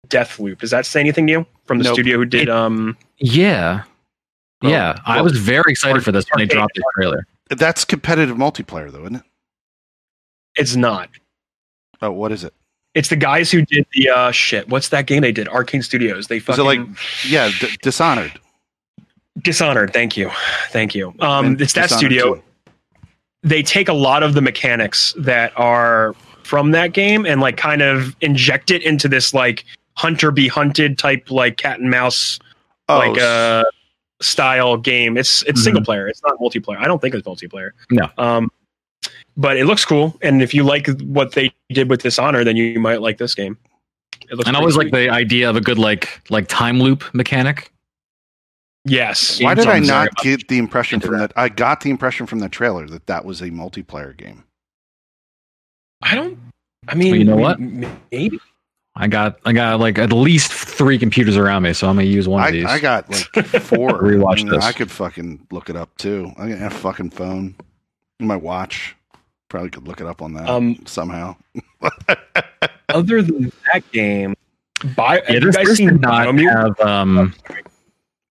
Deathloop? 0.09 0.59
Does 0.59 0.70
that 0.70 0.86
say 0.86 1.00
anything 1.00 1.26
to 1.26 1.32
you 1.32 1.46
from 1.66 1.78
the 1.78 1.84
Nope. 1.84 1.94
studio 1.94 2.16
who 2.18 2.24
did? 2.24 2.48
Um, 2.48 2.96
Yeah. 3.18 3.82
Well, 4.62 4.70
yeah, 4.70 4.96
I 5.05 5.20
was 5.20 5.36
very 5.36 5.72
excited 5.72 6.05
for 6.05 6.12
this 6.12 6.24
when 6.30 6.38
they 6.38 6.44
arcade- 6.44 6.57
dropped 6.57 6.74
the 6.76 6.84
trailer. 6.96 7.26
That's 7.50 7.84
competitive 7.84 8.36
multiplayer, 8.36 8.90
though, 8.92 9.03
isn't 9.03 9.16
it? 9.16 9.22
it's 10.57 10.76
not. 10.76 11.11
Oh, 12.00 12.12
what 12.12 12.30
is 12.32 12.44
it? 12.44 12.55
It's 12.95 13.09
the 13.09 13.16
guys 13.16 13.51
who 13.51 13.62
did 13.64 13.86
the 13.95 14.11
uh, 14.11 14.30
shit. 14.32 14.68
What's 14.68 14.90
that 14.90 15.07
game 15.07 15.22
they 15.22 15.32
did? 15.32 15.47
Arkane 15.49 15.82
Studios. 15.82 16.26
They 16.26 16.36
Is 16.36 16.43
fucking 16.45 16.62
it 16.64 16.66
like, 16.66 16.80
yeah, 17.26 17.51
D- 17.59 17.76
Dishonored? 17.82 18.32
Dishonored. 19.43 19.93
Thank 19.93 20.16
you, 20.16 20.30
thank 20.70 20.95
you. 20.95 21.14
Um, 21.20 21.47
And 21.47 21.61
it's 21.61 21.72
that 21.72 21.84
Dishonored 21.88 21.99
studio. 22.12 22.34
2. 22.34 22.43
They 23.45 23.62
take 23.62 23.88
a 23.88 23.93
lot 23.95 24.22
of 24.22 24.34
the 24.34 24.43
mechanics 24.43 25.14
that 25.18 25.53
are 25.57 26.14
from 26.43 26.72
that 26.72 26.93
game 26.93 27.24
and 27.24 27.40
like 27.40 27.56
kind 27.56 27.81
of 27.82 28.14
inject 28.20 28.70
it 28.70 28.82
into 28.82 29.09
this 29.09 29.32
like 29.32 29.64
hunter 29.97 30.31
be 30.31 30.48
hunted 30.48 30.98
type 30.98 31.31
like 31.31 31.56
cat 31.56 31.81
and 31.81 31.90
mouse 31.90 32.39
Oh, 32.89 32.98
like 32.98 33.19
uh 33.19 33.64
style 34.20 34.77
game. 34.77 35.16
It's 35.16 35.43
it's 35.44 35.60
Mhm. 35.60 35.64
single 35.64 35.85
player. 35.85 36.06
It's 36.09 36.23
not 36.23 36.39
multiplayer. 36.39 36.77
I 36.78 36.85
don't 36.85 37.01
think 37.01 37.14
it's 37.14 37.27
multiplayer. 37.27 37.70
No. 37.90 38.09
Um, 38.19 38.51
but 39.36 39.56
it 39.56 39.64
looks 39.66 39.84
cool, 39.84 40.16
and 40.22 40.42
if 40.42 40.52
you 40.54 40.62
like 40.64 40.88
what 41.02 41.32
they 41.32 41.52
did 41.70 41.88
with 41.88 42.02
Dishonor, 42.02 42.44
then 42.44 42.56
you 42.56 42.78
might 42.80 43.00
like 43.00 43.18
this 43.18 43.34
game. 43.34 43.59
It 44.30 44.36
looks 44.36 44.48
And 44.48 44.56
I 44.56 44.60
pretty 44.60 44.74
always 44.74 44.76
like 44.76 44.92
the 44.92 45.10
idea 45.10 45.48
of 45.50 45.56
a 45.56 45.60
good 45.60 45.78
like 45.78 46.22
like 46.30 46.48
time 46.48 46.80
loop 46.80 47.04
mechanic. 47.14 47.70
yes. 48.84 49.40
Why 49.42 49.54
did 49.54 49.66
I 49.66 49.78
not 49.78 50.14
get 50.16 50.48
the 50.48 50.59
impression 50.59 51.00
from 51.00 51.18
that. 51.18 51.34
that? 51.34 51.38
I 51.38 51.48
got 51.48 51.80
the 51.80 51.90
impression 51.90 52.26
from 52.26 52.38
the 52.38 52.48
trailer 52.48 52.86
that 52.88 53.06
that 53.06 53.24
was 53.24 53.40
a 53.40 53.50
multiplayer 53.50 54.16
game. 54.16 54.44
I 56.02 56.14
don't. 56.14 56.38
I 56.88 56.94
mean, 56.94 57.10
Well, 57.10 57.18
you 57.18 57.24
know 57.24 57.36
what? 57.36 57.60
Maybe. 57.60 58.40
I 58.94 59.06
got 59.09 59.38
I 59.44 59.52
got 59.52 59.80
like 59.80 59.98
at 59.98 60.12
least 60.12 60.52
three 60.52 60.98
computers 60.98 61.36
around 61.36 61.62
me, 61.62 61.72
so 61.72 61.88
I'm 61.88 61.96
gonna 61.96 62.06
use 62.06 62.28
one 62.28 62.44
of 62.46 62.52
these. 62.52 62.66
I 62.66 62.78
got 62.78 63.09
like 63.10 63.22
four. 63.62 63.90
Rewatch 64.00 64.32
I 64.32 64.34
mean, 64.36 64.48
this. 64.48 64.64
I 64.64 64.72
could 64.72 64.90
fucking 64.90 65.46
look 65.50 65.70
it 65.70 65.76
up 65.76 65.96
too. 65.96 66.30
I 66.36 66.50
got 66.50 66.60
a 66.60 66.70
fucking 66.70 67.10
phone, 67.10 67.54
my 68.20 68.36
watch. 68.36 68.94
Probably 69.53 69.69
could 69.69 69.87
look 69.87 70.01
it 70.01 70.07
up 70.07 70.23
on 70.23 70.33
that 70.33 70.49
Um, 70.49 70.79
somehow. 70.87 71.37
Other 72.89 73.20
than 73.20 73.53
that 73.70 73.83
game, 73.93 74.35
Bio, 74.97 75.16
yeah, 75.16 75.20
have 75.27 75.35
you 75.35 75.41
this, 75.41 75.57
guys 75.57 75.66
this 75.66 75.79
did 75.79 76.01
not 76.01 76.27
Biomutant? 76.27 76.79
have 76.79 76.81
um, 76.89 77.35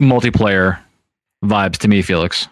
multiplayer 0.02 0.80
vibes 1.45 1.77
to 1.77 1.88
me, 1.88 2.02
Felix. 2.02 2.48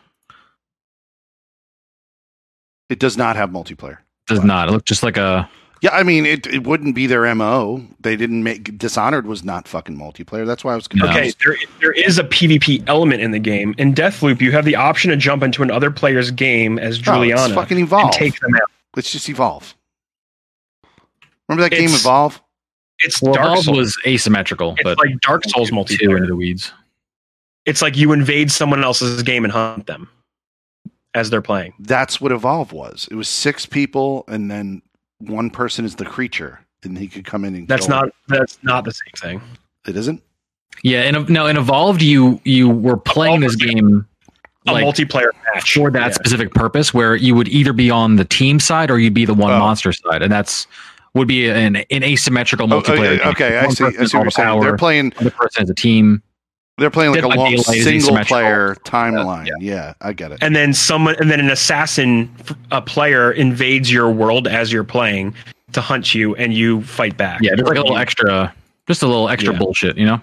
It 2.91 2.99
does 2.99 3.17
not 3.17 3.37
have 3.37 3.49
multiplayer. 3.49 3.97
Does 4.27 4.37
What? 4.37 4.45
not. 4.45 4.69
It 4.69 4.71
looked 4.71 4.87
just 4.87 5.01
like 5.01 5.17
a 5.17 5.49
Yeah, 5.81 5.91
I 5.91 6.03
mean, 6.03 6.25
it, 6.25 6.45
it 6.47 6.63
wouldn't 6.67 6.93
be 6.93 7.07
their 7.07 7.33
mo. 7.35 7.85
They 8.01 8.15
didn't 8.17 8.43
make 8.43 8.77
Dishonored 8.77 9.25
was 9.25 9.43
not 9.45 9.65
fucking 9.67 9.97
multiplayer. 9.97 10.45
That's 10.45 10.63
why 10.63 10.73
I 10.73 10.75
was 10.75 10.87
confused. 10.89 11.13
Okay, 11.15 11.33
there, 11.43 11.55
there 11.79 11.91
is 11.93 12.17
a 12.19 12.23
PvP 12.25 12.83
element 12.87 13.21
in 13.21 13.31
the 13.31 13.39
game. 13.39 13.73
In 13.77 13.93
Deathloop, 13.93 14.41
you 14.41 14.51
have 14.51 14.65
the 14.65 14.75
option 14.75 15.09
to 15.11 15.15
jump 15.17 15.41
into 15.41 15.63
another 15.63 15.89
player's 15.89 16.31
game 16.31 16.77
as 16.79 16.99
Oh, 16.99 17.01
Julianna 17.03 17.45
it's 17.45 17.53
fucking 17.53 17.77
and 17.77 17.87
evolve. 17.87 18.11
take 18.11 18.37
them 18.41 18.53
out. 18.55 18.69
Let's 18.95 19.11
just 19.11 19.29
evolve. 19.29 19.73
Remember 21.47 21.63
that 21.63 21.71
game 21.71 21.85
It's- 21.85 22.01
Evolve? 22.01 22.41
It's 23.01 23.21
Well, 23.21 23.33
Dark 23.33 23.47
Valve 23.47 23.63
Souls. 23.63 23.77
was 23.77 23.97
asymmetrical, 24.05 24.73
it's 24.73 24.83
but 24.83 24.97
like 24.97 25.17
Dark 25.21 25.45
Souls 25.45 25.69
too 25.69 25.75
multiplayer. 25.75 26.17
into 26.17 26.27
the 26.27 26.35
weeds. 26.35 26.73
It's 27.65 27.81
like 27.81 27.95
you 27.95 28.11
invade 28.11 28.51
someone 28.51 28.83
else's 28.83 29.23
game 29.23 29.45
and 29.45 29.53
hunt 29.53 29.87
them 29.87 30.09
as 31.13 31.29
they're 31.29 31.41
playing. 31.41 31.73
That's 31.79 32.19
what 32.19 32.33
Evolve 32.33 32.73
was. 32.73 33.07
It 33.09 33.15
was 33.15 33.29
six 33.29 33.65
people, 33.65 34.25
and 34.27 34.51
then 34.51 34.81
one 35.19 35.49
person 35.49 35.85
is 35.85 35.95
the 35.95 36.05
creature, 36.05 36.59
and 36.83 36.97
he 36.97 37.07
could 37.07 37.25
come 37.25 37.45
in 37.45 37.55
and. 37.55 37.67
That's 37.67 37.87
kill 37.87 37.95
not 37.97 38.09
that's 38.27 38.57
not 38.63 38.85
the 38.85 38.91
same 38.91 39.13
thing. 39.39 39.41
It 39.87 39.95
isn't. 39.95 40.21
Yeah, 40.83 41.01
and 41.01 41.27
no, 41.29 41.45
in 41.47 41.57
Evolved, 41.57 42.01
you 42.01 42.39
you 42.45 42.69
were 42.69 42.97
playing 42.97 43.41
this 43.41 43.55
game 43.55 44.05
A 44.67 44.71
like 44.73 44.85
multiplayer 44.85 45.29
match 45.53 45.73
for 45.73 45.91
that 45.91 46.07
Yeah. 46.07 46.11
specific 46.13 46.53
purpose, 46.53 46.93
where 46.93 47.15
you 47.15 47.35
would 47.35 47.47
either 47.49 47.73
be 47.73 47.89
on 47.91 48.15
the 48.15 48.25
team 48.25 48.59
side 48.59 48.89
or 48.91 48.99
you'd 48.99 49.13
be 49.13 49.25
the 49.25 49.33
one 49.33 49.51
Oh. 49.51 49.59
monster 49.59 49.91
side, 49.91 50.21
and 50.21 50.31
that's 50.31 50.67
would 51.15 51.27
be 51.27 51.49
an, 51.49 51.75
an 51.77 52.03
asymmetrical 52.03 52.71
Oh, 52.71 52.77
oh 52.77 52.81
multiplayer. 52.81 53.15
okay, 53.15 53.17
game. 53.17 53.27
okay, 53.29 53.57
I 53.57 53.67
see. 53.69 53.83
I 53.85 53.89
see 53.89 53.97
what 53.99 54.13
you're 54.13 54.23
the 54.25 54.31
saying. 54.31 54.61
They're 54.61 54.77
playing. 54.77 55.09
the 55.21 55.31
person 55.31 55.61
has 55.63 55.69
a 55.69 55.73
team. 55.75 56.21
They're 56.79 56.89
playing 56.89 57.11
like 57.11 57.21
Dead 57.21 57.35
a 57.35 57.37
long 57.37 57.57
single 57.57 58.17
player 58.25 58.75
timeline. 58.85 59.49
Yeah. 59.59 59.93
I 60.01 60.13
get 60.13 60.31
it. 60.31 60.39
and 60.41 60.55
then 60.55 60.73
someone 60.73 61.15
and 61.19 61.29
then 61.29 61.39
an 61.39 61.49
assassin 61.49 62.33
a 62.71 62.81
player 62.81 63.31
invades 63.31 63.91
your 63.91 64.09
world 64.09 64.47
as 64.47 64.71
you're 64.71 64.83
playing 64.83 65.35
to 65.73 65.81
hunt 65.81 66.15
you 66.15 66.35
and 66.35 66.53
you 66.53 66.81
fight 66.83 67.15
back 67.17 67.41
Yeah, 67.43 67.51
just 67.55 67.67
like 67.67 67.77
a 67.77 67.81
little 67.81 67.97
extra 67.97 68.43
extra, 68.45 68.55
just 68.87 69.03
a 69.03 69.07
little 69.07 69.29
extra 69.29 69.53
Yeah. 69.53 69.59
bullshit, 69.59 69.97
you 69.97 70.05
know. 70.05 70.19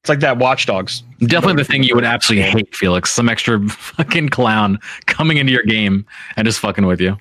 it's 0.00 0.08
like 0.08 0.20
that 0.20 0.36
Watch 0.38 0.66
Dogs 0.66 1.02
Definitely 1.20 1.62
the 1.62 1.64
thing 1.64 1.82
you 1.82 1.94
would 1.94 2.04
absolutely 2.04 2.50
hate, 2.50 2.74
Felix. 2.74 3.10
Some 3.10 3.28
extra 3.30 3.58
fucking 3.68 4.28
clown 4.28 4.78
coming 5.06 5.38
into 5.38 5.52
your 5.52 5.62
game 5.62 6.04
and 6.36 6.46
just 6.46 6.58
fucking 6.60 6.84
with 6.84 7.00
you. 7.00 7.16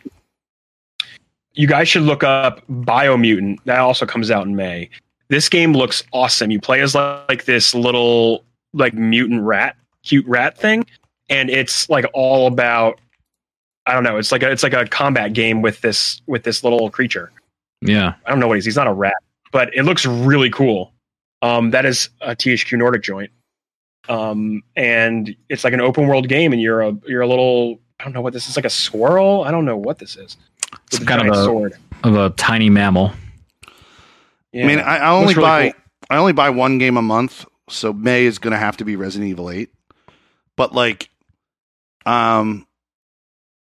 you 1.54 1.68
guys 1.68 1.88
should 1.88 2.04
look 2.04 2.24
up 2.24 2.62
biomutant 2.70 3.58
that 3.66 3.80
also 3.80 4.06
comes 4.06 4.30
out 4.32 4.46
in 4.46 4.56
may 4.56 4.90
this 5.30 5.48
game 5.50 5.74
looks 5.74 6.04
awesome 6.14 6.52
you 6.52 6.60
play 6.60 6.82
as 6.82 6.94
like 6.94 7.46
this 7.46 7.74
little 7.74 8.44
like 8.76 8.94
mutant 8.94 9.42
rat 9.42 9.76
cute 10.04 10.26
rat 10.28 10.56
thing 10.58 10.86
and 11.30 11.50
it's 11.50 11.90
like 11.90 12.06
all 12.14 12.46
about 12.46 13.00
i 13.88 13.94
don't 13.94 14.04
know 14.04 14.18
it's 14.18 14.32
like 14.32 14.44
a, 14.44 14.52
it's 14.52 14.62
like 14.62 14.74
a 14.74 14.86
combat 14.86 15.34
game 15.34 15.62
with 15.64 15.82
this 15.82 16.22
with 16.28 16.44
this 16.44 16.64
little 16.64 16.90
creature 16.92 17.32
Yeah, 17.82 18.14
I 18.26 18.30
don't 18.30 18.40
know 18.40 18.48
what 18.48 18.56
he 18.56 18.60
is. 18.60 18.66
He's 18.66 18.76
not 18.76 18.88
a 18.88 18.94
rat, 18.94 19.16
but 19.52 19.74
it 19.76 19.84
looks 19.84 20.06
really 20.06 20.50
cool. 20.50 20.92
Um, 21.42 21.72
that 21.72 21.86
is 21.86 22.10
a 22.22 22.36
THQ 22.36 22.78
Nordic 22.78 23.04
joint. 23.04 23.30
Um, 24.10 24.64
and 24.76 25.36
it's 25.50 25.64
like 25.64 25.74
an 25.74 25.82
open 25.82 26.08
world 26.08 26.28
game, 26.28 26.54
and 26.54 26.62
you're 26.62 26.82
a 26.82 26.94
you're 27.08 27.22
a 27.22 27.28
little 27.28 27.80
I 28.00 28.04
don't 28.06 28.14
know 28.14 28.22
what 28.22 28.34
this 28.34 28.48
is 28.50 28.56
like 28.56 28.66
a 28.66 28.70
squirrel. 28.70 29.44
I 29.44 29.52
don't 29.52 29.66
know 29.66 29.78
what 29.78 30.00
this 30.00 30.16
is. 30.16 30.38
With 30.72 31.00
Some 31.00 31.06
kind 31.06 31.28
of 31.28 31.34
a- 31.36 31.44
sword. 31.44 31.74
of 32.04 32.16
a 32.16 32.30
tiny 32.32 32.70
mammal. 32.70 33.12
Yeah. 34.52 34.64
I 34.64 34.68
mean, 34.68 34.80
I, 34.80 34.98
I 34.98 35.10
only 35.12 35.34
really 35.34 35.42
buy 35.46 35.70
cool. 35.72 35.82
I 36.10 36.18
only 36.18 36.34
buy 36.34 36.50
one 36.50 36.78
game 36.78 36.98
a 36.98 37.02
month, 37.02 37.46
so 37.70 37.92
May 37.94 38.26
is 38.26 38.40
going 38.40 38.52
to 38.54 38.58
have 38.58 38.78
to 38.78 38.86
be 38.86 38.96
Resident 38.96 39.30
Evil 39.30 39.50
Eight. 39.50 39.70
But 40.56 40.74
like, 40.74 41.10
um, 42.06 42.66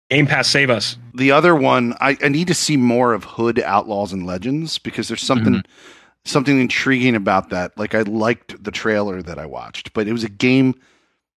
Game 0.10 0.28
Pass 0.28 0.48
save 0.48 0.70
us. 0.70 0.98
the 1.15 1.32
other 1.32 1.56
one, 1.56 1.95
I, 1.99 2.18
I 2.24 2.28
need 2.28 2.48
to 2.48 2.53
see 2.53 2.78
more 2.78 3.14
of 3.14 3.24
Hood 3.24 3.60
Outlaws 3.60 4.14
and 4.14 4.26
Legends 4.26 4.78
because 4.78 5.07
there's 5.07 5.22
something 5.24 5.53
Mm-hmm. 5.53 5.72
something 6.26 6.60
intriguing 6.60 7.15
about 7.15 7.49
that. 7.49 7.78
Like 7.78 7.95
I 7.95 8.02
liked 8.02 8.64
the 8.64 8.72
trailer 8.72 9.22
that 9.22 9.40
I 9.40 9.45
watched, 9.45 9.94
but 9.94 10.07
it 10.07 10.11
was 10.14 10.24
a 10.24 10.30
game. 10.30 10.76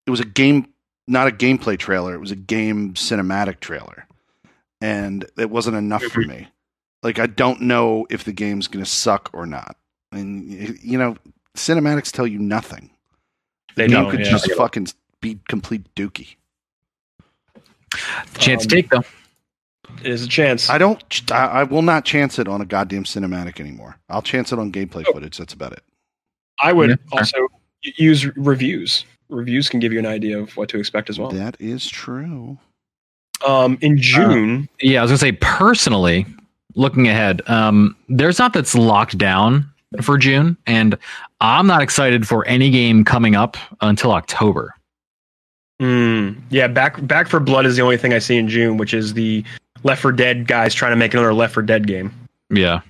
It 0.07 0.11
was 0.11 0.21
a 0.21 0.25
game, 0.27 0.67
not 1.07 1.29
a 1.29 1.31
gameplay 1.31 1.79
trailer. 1.79 2.15
It 2.15 2.21
was 2.21 2.31
a 2.33 2.37
game 2.37 2.95
cinematic 2.95 3.61
trailer, 3.61 4.07
and 4.81 5.25
it 5.39 5.51
wasn't 5.51 5.77
enough 5.77 6.03
for 6.05 6.21
me. 6.21 6.49
Like 7.03 7.19
I 7.19 7.27
don't 7.27 7.63
know 7.63 8.07
if 8.11 8.25
the 8.25 8.33
game's 8.33 8.67
going 8.67 8.85
to 8.85 8.91
suck 8.91 9.31
or 9.33 9.47
not, 9.47 9.77
and 10.11 10.51
you 10.83 10.99
know, 10.99 11.17
cinematics 11.57 12.11
tell 12.13 12.27
you 12.27 12.39
nothing. 12.39 12.91
The 13.77 13.83
They 13.83 13.89
game 13.89 14.11
could 14.11 14.21
yeah. 14.21 14.31
just 14.31 14.51
fucking 14.53 14.89
be 15.21 15.39
complete 15.49 15.93
dookie. 15.95 16.37
Chance 18.39 18.65
Um, 18.65 18.69
to 18.69 18.75
take 18.77 18.91
though. 18.91 19.05
There's 20.03 20.23
a 20.23 20.29
chance. 20.29 20.69
I 20.71 20.79
don't. 20.79 21.03
I, 21.31 21.47
I 21.47 21.63
will 21.63 21.83
not 21.83 22.05
chance 22.05 22.39
it 22.39 22.49
on 22.49 22.61
a 22.61 22.65
goddamn 22.65 23.05
cinematic 23.05 23.61
anymore. 23.61 23.97
I'll 24.09 24.23
chance 24.23 24.53
it 24.53 24.59
on 24.59 24.73
gameplay 24.73 25.05
Oh. 25.07 25.13
footage. 25.13 25.37
That's 25.37 25.53
about 25.55 25.73
it. 25.73 25.83
I 26.61 26.73
would 26.73 26.91
Yeah, 26.91 26.97
also 27.13 27.49
use 27.83 28.27
reviews. 28.37 29.05
Reviews 29.29 29.69
can 29.69 29.81
give 29.81 29.93
you 29.93 29.99
an 29.99 30.07
idea 30.07 30.39
of 30.39 30.57
what 30.57 30.69
to 30.71 30.79
expect 30.79 31.11
as 31.11 31.19
well. 31.19 31.31
That 31.31 31.57
is 31.61 31.89
true. 31.89 32.59
Um, 33.47 33.79
in 33.81 33.99
June, 33.99 34.69
Yeah, 34.81 35.01
I 35.01 35.03
was 35.03 35.11
gonna 35.11 35.19
say 35.19 35.33
personally, 35.33 36.27
looking 36.75 37.09
ahead, 37.09 37.43
um, 37.49 37.97
there's 38.09 38.39
not 38.39 38.53
that's 38.53 38.75
locked 38.75 39.19
down 39.19 39.69
for 40.03 40.19
June, 40.19 40.57
and 40.67 40.97
I'm 41.41 41.67
not 41.67 41.83
excited 41.83 42.27
for 42.27 42.47
any 42.47 42.71
game 42.71 43.05
coming 43.05 43.35
up 43.35 43.57
until 43.81 44.13
October. 44.13 44.75
Mm, 45.81 46.41
yeah, 46.51 46.69
back 46.69 47.05
Back 47.07 47.29
4 47.29 47.41
Blood 47.41 47.67
is 47.67 47.77
the 47.77 47.83
only 47.83 47.97
thing 47.97 48.13
I 48.13 48.19
see 48.19 48.37
in 48.37 48.49
June, 48.49 48.77
which 48.77 48.95
is 48.95 49.15
the 49.15 49.45
Left 49.83 50.01
4 50.03 50.13
Dead 50.13 50.47
guys 50.47 50.73
trying 50.75 50.93
to 50.93 50.97
make 50.97 51.13
another 51.15 51.35
Left 51.35 51.55
4 51.55 51.63
Dead 51.65 51.87
game. 51.87 52.13
Yeah, 52.51 52.81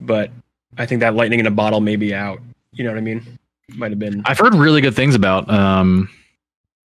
But 0.00 0.30
I 0.78 0.86
think 0.86 1.00
that 1.00 1.14
lightning 1.14 1.40
in 1.40 1.46
a 1.46 1.50
bottle 1.50 1.80
may 1.80 1.96
be 1.96 2.14
out. 2.14 2.40
You 2.72 2.84
know 2.84 2.90
what 2.90 2.98
I 2.98 3.02
mean? 3.02 3.38
Might 3.74 3.90
have 3.90 3.98
been 3.98 4.22
I've 4.24 4.38
heard 4.38 4.54
really 4.54 4.80
good 4.80 4.94
things 4.94 5.14
about 5.14 5.50
um, 5.50 6.08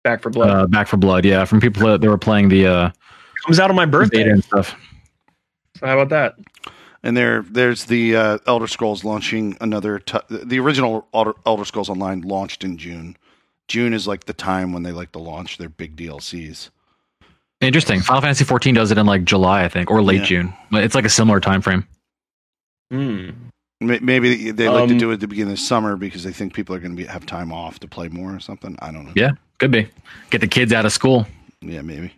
Back 0.04 0.22
4 0.24 0.32
Blood. 0.32 0.50
uh, 0.50 0.68
Back 0.68 0.88
4 0.88 1.00
Blood. 1.00 1.24
Yeah, 1.26 1.46
from 1.46 1.62
people 1.62 1.86
that, 1.88 2.02
that 2.02 2.10
were 2.10 2.18
playing 2.18 2.50
the 2.50 2.68
uh, 2.68 2.92
Comes 3.46 3.60
out 3.60 3.70
on 3.70 3.76
my 3.76 3.86
birthday. 3.86 4.30
and 4.30 4.44
stuff. 4.44 4.76
So 5.78 5.88
how 5.88 5.98
about 5.98 6.10
that? 6.10 6.36
And 7.04 7.18
there, 7.18 7.42
there's 7.42 7.86
the 7.86 8.16
uh, 8.16 8.38
Elder 8.46 8.68
Scrolls 8.68 9.04
launching 9.04 9.58
another. 9.60 10.00
T- 10.00 10.20
the 10.30 10.60
original 10.60 11.08
Elder, 11.14 11.34
Elder 11.46 11.66
Scrolls 11.66 11.90
Online 11.90 12.22
launched 12.22 12.64
in 12.64 12.78
June. 12.78 13.18
June 13.68 13.94
is 13.94 14.08
like 14.08 14.26
the 14.26 14.34
time 14.34 14.72
when 14.74 14.84
they 14.84 14.92
like 14.92 15.12
to 15.14 15.20
launch 15.20 15.58
their 15.58 15.70
big 15.70 15.96
DLCs. 15.96 16.70
Interesting. 17.60 18.02
Final 18.02 18.22
Fantasy 18.22 18.44
14 18.44 18.76
does 18.76 18.92
it 18.92 18.98
in 18.98 19.06
like 19.06 19.24
July, 19.24 19.64
I 19.64 19.68
think, 19.68 19.90
or 19.90 20.02
late 20.04 20.20
Yeah. 20.22 20.26
June. 20.26 20.54
But 20.72 20.84
It's 20.84 20.94
like 20.96 21.06
a 21.06 21.10
similar 21.10 21.40
time 21.40 21.62
frame. 21.62 21.88
Hmm. 22.92 23.30
Maybe 23.80 24.52
they 24.52 24.70
like 24.70 24.88
to 24.90 24.94
Um, 24.94 25.00
do 25.00 25.10
it 25.10 25.16
at 25.16 25.20
the 25.22 25.28
beginning 25.28 25.54
of 25.54 25.60
summer 25.60 25.96
because 25.96 26.24
they 26.24 26.32
think 26.32 26.54
people 26.54 26.76
are 26.76 26.80
going 26.80 26.92
to 26.92 26.98
be 26.98 27.06
have 27.06 27.26
time 27.26 27.52
off 27.52 27.80
to 27.80 27.88
play 27.88 28.10
more 28.10 28.36
or 28.36 28.40
something. 28.40 28.78
I 28.80 28.92
don't 28.92 29.06
know. 29.06 29.14
Yeah. 29.16 29.32
Could 29.58 29.72
be. 29.72 29.88
Get 30.30 30.42
the 30.42 30.48
kids 30.48 30.72
out 30.72 30.86
of 30.86 30.92
school. 30.92 31.26
Yeah, 31.62 31.82
maybe. 31.82 32.14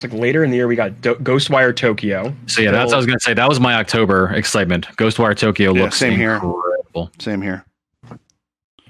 It's 0.00 0.12
like 0.12 0.20
later 0.20 0.44
in 0.44 0.50
the 0.50 0.56
year 0.56 0.68
we 0.68 0.76
got 0.76 1.00
Do- 1.00 1.16
Ghostwire 1.16 1.74
Tokyo. 1.74 2.32
So 2.46 2.60
yeah, 2.62 2.70
that's 2.70 2.88
what 2.90 2.94
I 2.94 2.96
was 2.98 3.06
gonna 3.06 3.18
say. 3.18 3.34
That 3.34 3.48
was 3.48 3.58
my 3.58 3.74
October 3.74 4.32
excitement. 4.32 4.86
Ghostwire 4.96 5.36
Tokyo 5.36 5.74
Yeah, 5.74 5.82
looks 5.82 5.96
same 5.96 6.16
here. 6.16 6.34
incredible. 6.34 7.10
Same 7.18 7.42
here. 7.42 7.64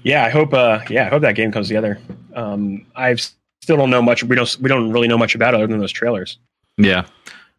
Yeah, 0.03 0.23
I 0.23 0.29
hope. 0.29 0.53
Uh, 0.53 0.79
yeah, 0.89 1.07
I 1.07 1.09
hope 1.09 1.23
that 1.23 1.33
game 1.35 1.51
comes 1.51 1.67
together. 1.67 1.99
Um, 2.35 2.85
I 2.95 3.15
still 3.15 3.75
don't 3.75 3.89
know 3.89 4.01
much. 4.03 4.23
We 4.23 4.35
don't. 4.35 4.57
We 4.61 4.69
don't 4.69 4.91
really 4.91 5.07
know 5.07 5.17
much 5.17 5.33
about 5.33 5.53
it 5.53 5.57
other 5.57 5.67
than 5.67 5.79
those 5.79 5.91
trailers. 5.91 6.37
Yeah. 6.77 7.05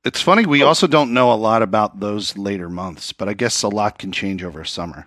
It's 0.04 0.22
funny. 0.22 0.44
Oh. 0.46 0.48
We 0.48 0.62
also 0.62 0.86
don't 0.86 1.12
know 1.12 1.32
a 1.32 1.34
lot 1.34 1.60
about 1.62 2.00
those 2.00 2.38
later 2.38 2.70
months, 2.70 3.12
but 3.12 3.28
I 3.28 3.34
guess 3.34 3.62
a 3.64 3.68
lot 3.68 3.98
can 3.98 4.12
change 4.12 4.42
over 4.44 4.64
summer. 4.64 5.06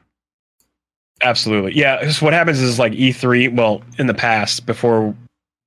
Absolutely. 1.24 1.74
Yeah. 1.76 2.12
what 2.20 2.34
happens 2.34 2.60
is 2.60 2.78
like 2.78 2.92
E3, 2.92 3.56
well, 3.56 3.82
in 3.98 4.08
the 4.08 4.14
past, 4.14 4.66
before 4.66 5.16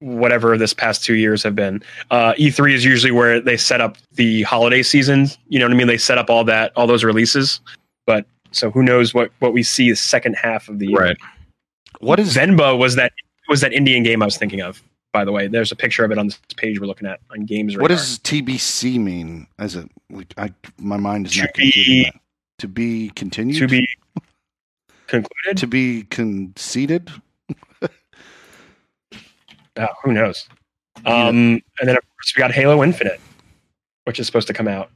whatever 0.01 0.59
this 0.59 0.74
past 0.74 1.05
two 1.05 1.14
years 1.14 1.43
have 1.43 1.55
been, 1.55 1.82
uh, 2.10 2.32
E3 2.35 2.74
is 2.74 2.85
usually 2.85 3.10
where 3.12 3.40
they 3.40 3.56
set 3.56 3.81
up 3.81 3.97
the 4.12 4.43
holiday 4.43 4.82
season. 4.82 5.28
You 5.48 5.59
know 5.59 5.66
what 5.66 5.73
I 5.73 5.77
mean? 5.77 5.86
They 5.86 5.98
set 5.98 6.18
up 6.18 6.28
all 6.31 6.44
that, 6.44 6.73
all 6.77 6.86
those 6.86 7.05
releases. 7.05 7.60
But 8.06 8.27
so 8.52 8.70
who 8.70 8.82
knows 8.82 9.14
what, 9.14 9.31
what 9.39 9.52
we 9.52 9.62
see 9.62 9.90
the 9.90 9.97
second 9.97 10.35
half 10.35 10.68
of 10.68 10.78
the 10.78 10.86
year. 10.89 10.98
Right. 10.98 11.16
What 12.01 12.20
is 12.20 12.36
Venba 12.36 12.77
was 12.78 12.94
that, 12.97 13.12
was 13.48 13.60
that 13.62 13.73
Indian 13.73 14.02
game 14.02 14.23
I 14.23 14.27
was 14.27 14.36
thinking 14.36 14.60
of, 14.60 14.82
by 15.12 15.24
the 15.24 15.32
way. 15.32 15.47
There's 15.48 15.73
a 15.73 15.77
picture 15.77 16.05
of 16.05 16.12
it 16.12 16.18
on 16.18 16.27
this 16.27 16.39
page 16.56 16.78
we're 16.81 16.86
looking 16.86 17.09
at 17.09 17.20
on 17.31 17.47
Games 17.47 17.77
what 17.77 17.89
does 17.89 18.18
TBC 18.20 18.98
mean? 19.01 19.47
As 19.59 19.77
like, 20.10 20.35
I 20.36 20.52
my 20.78 20.97
mind 20.98 21.27
is 21.27 21.32
To 21.32 21.40
not 21.43 21.55
be-. 21.55 22.12
To 22.59 22.68
be 22.68 23.10
continued. 23.10 23.59
to 23.59 23.66
be 23.68 23.89
concluded? 25.06 25.56
to 25.59 25.66
be 25.66 26.02
conceded. 26.05 27.10
Oh, 29.76 29.86
who 30.02 30.12
knows? 30.12 30.48
Um, 31.04 31.62
and 31.80 31.88
then 31.88 31.96
of 31.96 32.02
course 32.02 32.32
we 32.34 32.40
got 32.40 32.52
Halo 32.52 32.82
Infinite, 32.82 33.20
which 34.04 34.18
is 34.18 34.26
supposed 34.26 34.46
to 34.48 34.54
come 34.54 34.68
out. 34.68 34.90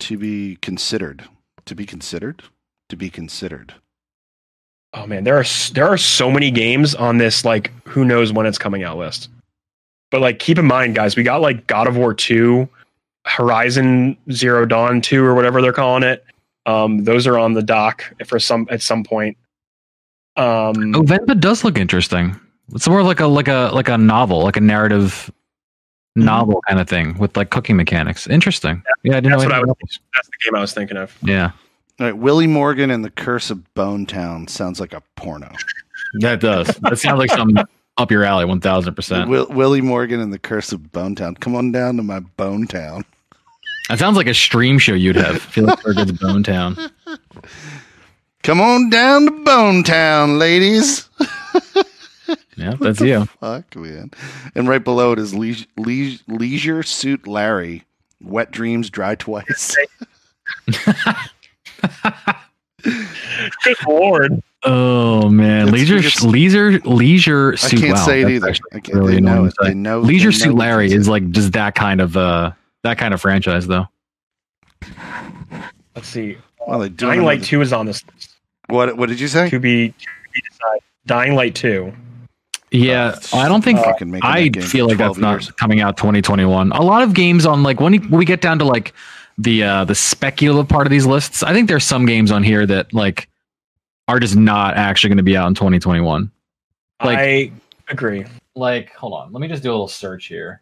To 0.00 0.16
be 0.16 0.56
considered. 0.62 1.24
To 1.66 1.74
be 1.74 1.84
considered. 1.86 2.42
To 2.88 2.96
be 2.96 3.10
considered. 3.10 3.74
Oh 4.92 5.06
man, 5.06 5.24
there 5.24 5.36
are 5.36 5.44
there 5.72 5.86
are 5.86 5.98
so 5.98 6.30
many 6.30 6.50
games 6.50 6.94
on 6.94 7.18
this 7.18 7.44
like 7.44 7.70
who 7.86 8.04
knows 8.04 8.32
when 8.32 8.46
it's 8.46 8.58
coming 8.58 8.82
out 8.82 8.96
list. 8.96 9.28
But 10.10 10.20
like 10.20 10.38
keep 10.38 10.58
in 10.58 10.66
mind, 10.66 10.94
guys, 10.94 11.16
we 11.16 11.22
got 11.22 11.40
like 11.40 11.66
God 11.66 11.86
of 11.86 11.96
War 11.96 12.14
two, 12.14 12.68
Horizon 13.26 14.16
Zero 14.32 14.66
Dawn 14.66 15.00
Two 15.00 15.24
or 15.24 15.34
whatever 15.34 15.62
they're 15.62 15.72
calling 15.72 16.02
it. 16.02 16.24
Um, 16.66 17.04
those 17.04 17.26
are 17.26 17.38
on 17.38 17.52
the 17.52 17.62
dock 17.62 18.04
for 18.26 18.38
some 18.40 18.66
at 18.70 18.82
some 18.82 19.04
point. 19.04 19.36
Um, 20.36 20.94
Oh, 20.94 21.02
Venba 21.02 21.38
does 21.38 21.64
look 21.64 21.78
interesting. 21.78 22.38
It's 22.74 22.88
more 22.88 23.02
like 23.02 23.20
a 23.20 23.26
like 23.26 23.48
a 23.48 23.70
like 23.74 23.88
a 23.88 23.98
novel, 23.98 24.42
like 24.42 24.56
a 24.56 24.60
narrative 24.60 25.30
Mm-hmm. 26.18 26.26
novel 26.26 26.60
kind 26.68 26.80
of 26.80 26.88
thing 26.88 27.16
with 27.18 27.36
like 27.36 27.50
cooking 27.50 27.76
mechanics. 27.76 28.26
Interesting. 28.26 28.82
Yeah, 29.04 29.12
I 29.12 29.20
didn't 29.20 29.30
That's 29.30 29.42
know 29.44 29.48
what 29.50 29.54
I 29.54 29.60
was- 29.60 30.00
that's 30.12 30.26
the 30.26 30.32
game 30.44 30.56
I 30.56 30.60
was 30.60 30.74
thinking 30.74 30.96
of. 30.96 31.16
Yeah, 31.22 31.52
All 32.00 32.06
right, 32.06 32.16
Willy 32.16 32.48
Morgan 32.48 32.90
and 32.90 33.04
the 33.04 33.10
Curse 33.10 33.48
of 33.48 33.72
Bone 33.74 34.06
Town 34.06 34.48
sounds 34.48 34.80
like 34.80 34.92
a 34.92 35.02
porno. 35.14 35.52
that 36.14 36.40
does. 36.40 36.66
That 36.82 36.98
sounds 36.98 37.20
like 37.20 37.30
something 37.30 37.62
up 37.96 38.10
your 38.10 38.24
alley, 38.24 38.44
one 38.44 38.58
thousand 38.60 38.94
percent. 38.96 39.30
Willy 39.30 39.80
Morgan 39.80 40.18
and 40.18 40.32
the 40.32 40.38
Curse 40.40 40.72
of 40.72 40.90
Bone 40.90 41.14
Town. 41.14 41.36
Come 41.36 41.54
on 41.54 41.70
down 41.70 41.96
to 41.98 42.02
my 42.02 42.18
Bone 42.18 42.66
Town. 42.66 43.04
That 43.88 44.00
sounds 44.00 44.16
like 44.16 44.26
a 44.26 44.34
stream 44.34 44.80
show 44.80 44.94
you'd 44.94 45.14
have. 45.14 45.40
Felix 45.52 45.80
Berger's 45.84 46.10
Bone 46.10 46.42
Town. 46.42 46.76
Come 48.42 48.60
on 48.60 48.90
down 48.90 49.26
to 49.26 49.44
Bone 49.44 49.84
Town, 49.84 50.40
ladies. 50.40 51.08
Yeah, 52.60 52.74
that's 52.78 53.00
you. 53.00 53.24
Fuck, 53.40 53.74
man. 53.76 54.10
And 54.54 54.68
right 54.68 54.84
below 54.84 55.12
it 55.12 55.18
is 55.18 55.32
Leis- 55.34 55.66
Leis- 55.78 56.22
Leisure 56.28 56.82
Suit 56.82 57.26
Larry. 57.26 57.84
Wet 58.22 58.50
Dreams 58.50 58.90
Dry 58.90 59.14
Twice. 59.14 59.76
Good 62.82 63.76
lord! 63.86 64.42
Oh 64.62 65.28
man, 65.30 65.68
It's- 65.68 65.72
leisure 65.72 65.96
it's- 65.96 66.22
leisure 66.22 66.78
leisure 66.80 67.52
I 67.52 67.56
suit. 67.56 67.80
can't 67.80 67.92
wow, 67.94 68.04
say 68.06 68.22
it 68.22 68.28
either. 68.30 68.54
I 68.72 68.80
can't, 68.80 68.88
really 68.98 69.14
they 69.14 69.20
know 69.20 69.32
annoying 69.32 69.46
it. 69.48 69.54
They 69.62 69.74
know. 69.74 70.00
Leisure 70.00 70.30
they 70.30 70.36
Suit 70.38 70.48
know 70.48 70.54
Larry 70.60 70.92
is 70.92 71.08
like 71.08 71.30
just 71.30 71.52
that 71.52 71.74
kind 71.74 72.00
of 72.00 72.16
uh 72.16 72.52
that 72.82 72.98
kind 72.98 73.12
of 73.14 73.20
franchise 73.20 73.66
though. 73.66 73.86
Let's 75.94 76.08
see. 76.08 76.36
Well, 76.66 76.86
Dying 76.88 77.22
Light 77.22 77.38
another- 77.38 77.46
Two 77.46 77.60
is 77.62 77.72
on 77.72 77.86
this 77.86 78.04
list. 78.14 78.30
What? 78.68 78.96
What 78.96 79.08
did 79.08 79.18
you 79.20 79.28
say? 79.28 79.48
to 79.50 79.58
be 79.58 79.88
to 79.88 80.06
be 80.34 80.42
decided. 80.50 80.82
Dying 81.06 81.34
Light 81.34 81.54
Two. 81.54 81.92
Yeah, 82.72 83.18
I 83.32 83.48
don't 83.48 83.62
think 83.62 83.80
fucking 83.80 84.10
making 84.10 84.28
I 84.28 84.44
that 84.44 84.50
game 84.50 84.62
feel 84.62 84.86
like 84.86 84.98
that's 84.98 85.18
12 85.18 85.18
not 85.18 85.56
coming 85.56 85.80
out 85.80 85.96
2021. 85.96 86.70
A 86.72 86.82
lot 86.82 87.02
of 87.02 87.14
games 87.14 87.44
on 87.44 87.62
like 87.64 87.80
when, 87.80 88.08
we 88.10 88.24
get 88.24 88.40
down 88.40 88.58
to 88.60 88.64
like 88.64 88.92
the 89.38 89.64
uh 89.64 89.84
the 89.84 89.94
speculative 89.94 90.68
part 90.68 90.86
of 90.86 90.90
these 90.90 91.06
lists, 91.06 91.42
I 91.42 91.52
think 91.52 91.68
there's 91.68 91.84
some 91.84 92.06
games 92.06 92.30
on 92.30 92.44
here 92.44 92.66
that 92.66 92.92
like 92.92 93.28
are 94.06 94.20
just 94.20 94.36
not 94.36 94.76
actually 94.76 95.08
going 95.08 95.16
to 95.18 95.24
be 95.24 95.36
out 95.36 95.48
in 95.48 95.54
2021. 95.54 96.30
Like- 97.02 97.18
I 97.18 97.52
agree. 97.88 98.24
Like, 98.54 98.92
hold 98.94 99.14
on, 99.14 99.32
let 99.32 99.40
me 99.40 99.48
just 99.48 99.62
do 99.62 99.70
a 99.70 99.72
little 99.72 99.88
search 99.88 100.26
here. 100.26 100.60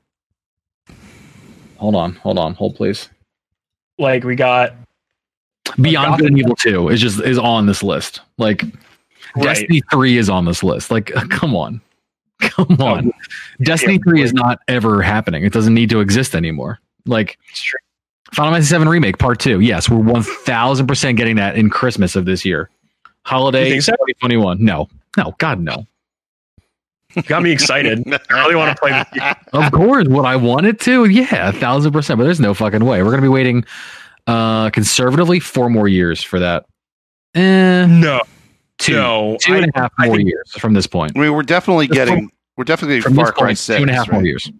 Hold 1.77 1.95
on, 1.95 2.15
hold 2.15 2.39
on, 2.39 2.55
hold 2.55 2.77
please. 2.77 3.09
Like 3.99 4.25
we 4.25 4.37
got 4.37 4.75
Beyond 5.81 6.21
Good 6.21 6.31
and 6.31 6.39
Evil 6.39 6.57
2 6.57 6.89
is 6.89 7.01
just 7.01 7.21
is 7.21 7.39
on 7.39 7.67
this 7.67 7.83
list. 7.83 8.21
Like 8.39 8.63
right. 9.37 9.45
Destiny 9.45 9.83
3 9.91 10.17
is 10.17 10.31
on 10.31 10.45
this 10.45 10.63
list. 10.63 10.91
Like 10.91 11.07
come 11.31 11.55
on. 11.55 11.81
Come 12.41 12.77
on. 12.81 13.11
Destiny 13.63 13.95
yeah, 13.95 14.11
3 14.11 14.23
is 14.23 14.33
not 14.33 14.61
ever 14.69 15.03
happening. 15.03 15.45
It 15.45 15.53
doesn't 15.53 15.75
need 15.75 15.91
to 15.91 16.01
exist 16.01 16.35
anymore. 16.35 16.79
Like 17.07 17.39
It's 17.51 17.63
true. 17.63 17.79
Final 18.35 18.53
Fantasy 18.53 18.69
7 18.69 18.89
Remake 18.89 19.19
Part 19.19 19.41
2. 19.41 19.61
Yes, 19.61 19.89
we're 19.89 19.99
1000% 19.99 21.17
getting 21.17 21.37
that 21.37 21.57
in 21.57 21.71
Christmas 21.71 22.15
of 22.15 22.27
this 22.27 22.45
year. 22.45 22.69
Holiday 23.25 23.65
You 23.65 23.71
think 23.73 23.83
so? 23.83 23.93
2021. 23.93 24.63
No. 24.65 24.89
No, 25.17 25.35
god 25.39 25.61
no. 25.61 25.87
Got 27.27 27.43
me 27.43 27.51
excited. 27.51 28.05
I 28.31 28.41
really 28.41 28.55
want 28.55 28.77
to 28.77 28.81
play. 28.81 29.35
Of 29.55 29.73
course, 29.73 30.07
would 30.09 30.25
I 30.27 30.37
want 30.37 30.67
it 30.67 30.79
to? 30.81 31.07
Yeah, 31.07 31.49
a 31.49 31.53
thousand 31.53 31.93
percent. 31.93 32.19
But 32.19 32.25
there's 32.25 32.39
no 32.39 32.53
fucking 32.55 32.85
way. 32.85 33.03
We're 33.03 33.11
gonna 33.11 33.23
be 33.23 33.29
waiting 33.29 33.65
uh 34.27 34.69
conservatively 34.71 35.41
four 35.41 35.71
more 35.71 35.89
years 35.89 36.23
for 36.23 36.39
that. 36.39 36.67
Eh, 37.35 37.87
No, 37.87 38.21
two, 38.79 38.95
no. 38.95 39.37
two 39.41 39.55
and 39.55 39.67
a 39.75 39.79
half 39.79 39.93
more 39.99 40.17
think- 40.17 40.29
years 40.29 40.53
from 40.59 40.73
this 40.75 40.87
point. 40.87 41.13
I 41.17 41.21
mean, 41.21 41.33
we're 41.33 41.43
definitely 41.43 41.87
This 41.89 41.97
getting. 41.97 42.31
We're 42.57 42.65
definitely 42.65 43.01
From 43.01 43.13
getting 43.13 43.25
this 43.25 43.31
Far 43.31 43.39
Cry 43.39 43.47
point, 43.49 43.59
Six. 43.59 43.77
two 43.77 43.83
and 43.83 43.91
a 43.91 43.95
half 43.95 44.09
right? 44.09 44.15
more 44.15 44.25
years. 44.25 44.51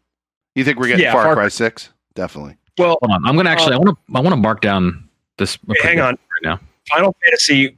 You 0.55 0.65
think 0.65 0.79
we're 0.79 0.87
getting 0.89 1.03
Yeah, 1.05 1.13
Far, 1.13 1.25
Far 1.25 1.35
Cry 1.35 1.43
Cry- 1.45 1.49
Six? 1.49 1.91
Definitely. 2.15 2.57
well, 2.79 2.99
Hold 3.03 3.11
on, 3.13 3.27
I'm 3.27 3.37
gonna 3.37 3.51
actually. 3.51 3.75
I 3.75 3.79
want 3.79 3.89
to. 3.91 4.17
I 4.17 4.21
want 4.21 4.33
to 4.33 4.37
mark 4.37 4.61
down 4.61 5.09
this. 5.37 5.59
Wait, 5.67 5.81
hang 5.83 6.01
on. 6.01 6.13
right 6.15 6.19
now. 6.43 6.61
Final 6.93 7.17
Fantasy 7.25 7.77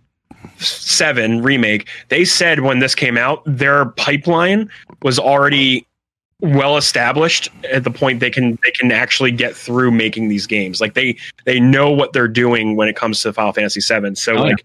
Seven 0.59 1.43
remake. 1.43 1.89
They 2.09 2.25
said 2.25 2.61
when 2.61 2.79
this 2.79 2.95
came 2.95 3.17
out, 3.19 3.43
their 3.47 3.87
pipeline 3.87 4.71
was 5.03 5.19
already 5.19 5.87
well 6.43 6.77
established 6.77 7.49
at 7.71 7.85
the 7.85 7.91
point 7.91 8.21
they 8.21 8.31
can 8.31 8.59
they 8.65 8.71
can 8.71 8.91
actually 8.93 9.31
get 9.31 9.55
through 9.55 9.91
making 9.91 10.29
these 10.29 10.47
games. 10.47 10.81
Like 10.81 10.95
they 10.95 11.17
they 11.45 11.61
know 11.61 11.91
what 11.91 12.13
they're 12.13 12.29
doing 12.29 12.77
when 12.77 12.89
it 12.89 12.97
comes 12.97 13.21
to 13.23 13.33
Final 13.33 13.53
Fantasy 13.53 13.81
Seven. 13.81 14.17
So 14.17 14.33
Oh, 14.33 14.37
yeah. 14.37 14.43
like 14.43 14.65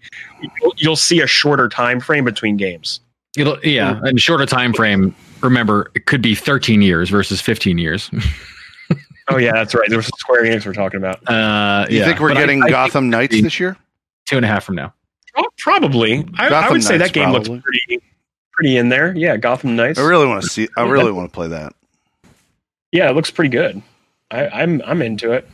you'll, 0.62 0.74
you'll 0.76 0.96
see 0.96 1.20
a 1.20 1.26
shorter 1.26 1.68
time 1.68 2.00
frame 2.00 2.24
between 2.24 2.56
games. 2.56 3.00
It'll, 3.36 3.58
yeah, 3.62 4.00
and 4.04 4.18
shorter 4.20 4.46
time 4.46 4.72
frame. 4.72 5.14
Remember, 5.42 5.90
it 5.94 6.06
could 6.06 6.22
be 6.22 6.34
13 6.34 6.80
years 6.80 7.10
versus 7.10 7.40
15 7.40 7.78
years. 7.78 8.10
Oh 9.28 9.38
yeah, 9.38 9.50
that's 9.54 9.74
right. 9.74 9.88
There 9.88 9.98
was 9.98 10.06
Square 10.06 10.44
Enix 10.44 10.64
we're 10.64 10.72
talking 10.72 10.98
about. 10.98 11.16
Uh, 11.28 11.84
You 11.90 11.98
yeah. 11.98 12.04
think 12.04 12.20
we're 12.20 12.28
But 12.28 12.34
getting 12.38 12.62
I 12.62 12.66
think 12.66 12.70
Gotham 12.70 13.10
Knights 13.10 13.34
this 13.42 13.58
year? 13.58 13.76
two 14.24 14.36
and 14.36 14.44
a 14.44 14.48
half 14.48 14.62
from 14.62 14.76
now? 14.76 14.94
Oh, 15.36 15.48
probably. 15.58 16.24
I, 16.38 16.46
I 16.46 16.70
would 16.70 16.84
say 16.84 16.96
Knights, 16.96 17.10
that 17.10 17.12
game 17.12 17.30
probably. 17.30 17.54
looks 17.56 17.64
pretty 17.64 18.00
pretty 18.56 18.76
in 18.76 18.88
there. 18.88 19.14
Yeah, 19.16 19.36
Gotham 19.36 19.76
Knights. 19.76 19.98
I 19.98 20.02
really 20.02 20.26
want 20.26 20.42
to 20.42 20.48
see. 20.48 20.68
I 20.76 20.82
really 20.88 21.12
want 21.12 21.30
to 21.30 21.34
play 21.34 21.48
that. 21.48 21.72
Yeah, 22.92 23.08
it 23.10 23.14
looks 23.14 23.30
pretty 23.30 23.50
good. 23.50 23.82
I, 24.30 24.48
I'm 24.48 24.82
I'm 24.84 25.02
into 25.02 25.32
it. 25.32 25.48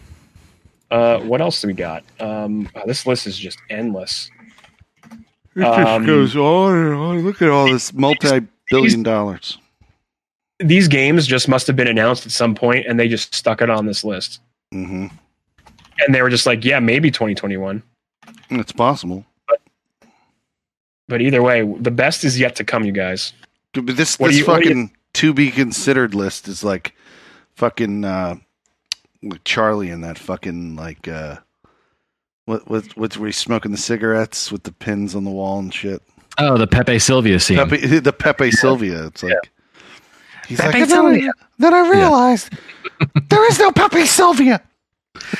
Uh, 0.90 1.20
what 1.20 1.40
else 1.40 1.60
do 1.60 1.68
we 1.68 1.74
got? 1.74 2.04
Um, 2.20 2.68
wow, 2.74 2.82
this 2.86 3.06
list 3.06 3.26
is 3.26 3.38
just 3.38 3.58
endless. 3.70 4.30
It 5.54 5.60
just 5.62 5.78
Um, 5.78 6.06
goes 6.06 6.36
on 6.36 6.76
and 6.76 6.94
on. 6.94 7.18
Look 7.24 7.42
at 7.42 7.48
all 7.50 7.66
this 7.66 7.92
multi-billion 7.92 9.02
dollars. 9.02 9.58
These 10.60 10.88
games 10.88 11.26
just 11.26 11.48
must 11.48 11.66
have 11.66 11.76
been 11.76 11.88
announced 11.88 12.24
at 12.24 12.32
some 12.32 12.54
point, 12.54 12.86
and 12.86 12.98
they 13.00 13.08
just 13.08 13.34
stuck 13.34 13.60
it 13.62 13.68
on 13.70 13.86
this 13.86 14.04
list. 14.04 14.40
hmm 14.70 15.06
And 15.98 16.14
they 16.14 16.22
were 16.22 16.30
just 16.30 16.46
like, 16.46 16.64
"Yeah, 16.64 16.78
maybe 16.80 17.10
2021." 17.10 17.82
It's 18.50 18.72
possible. 18.72 19.24
But 21.08 21.20
either 21.20 21.42
way, 21.42 21.62
the 21.80 21.90
best 21.90 22.24
is 22.24 22.38
yet 22.38 22.56
to 22.56 22.64
come, 22.64 22.84
you 22.84 22.92
guys. 22.92 23.32
Dude, 23.72 23.86
But 23.86 23.96
this 23.96 24.18
What 24.18 24.28
this 24.28 24.38
you- 24.38 24.46
what 24.46 24.62
do 24.62 24.68
you- 24.68 24.74
fucking 24.74 24.96
to 25.14 25.34
be 25.34 25.50
considered 25.50 26.14
list 26.14 26.48
is 26.48 26.62
like 26.64 26.94
fucking 27.56 28.04
uh, 28.04 28.36
like 29.22 29.44
Charlie 29.44 29.90
and 29.90 30.02
that 30.04 30.18
fucking 30.18 30.76
like 30.76 31.06
uh, 31.08 31.36
what 32.46 32.68
what 32.68 32.84
what's 32.96 33.16
where 33.18 33.26
he's 33.28 33.36
smoking 33.36 33.70
the 33.72 33.78
cigarettes 33.78 34.50
with 34.50 34.62
the 34.62 34.72
pins 34.72 35.14
on 35.14 35.24
the 35.24 35.30
wall 35.30 35.58
and 35.58 35.72
shit. 35.72 36.02
Oh, 36.38 36.56
the 36.56 36.66
Pepe 36.66 36.98
Sylvia 36.98 37.38
scene. 37.40 37.58
Pepe, 37.58 37.76
the 37.98 38.12
Pepe 38.12 38.50
Sylvia. 38.52 39.06
It's 39.06 39.22
like 39.22 39.34
he's 40.48 40.60
Pepe 40.60 40.80
like 40.80 40.88
then 40.88 40.98
I- 40.98 41.10
Sylvia." 41.12 41.32
Then 41.58 41.74
I 41.74 41.90
realized 41.90 42.50
there 43.28 43.46
is 43.50 43.58
no 43.58 43.70
Pepe 43.72 44.06
Sylvia. 44.06 44.62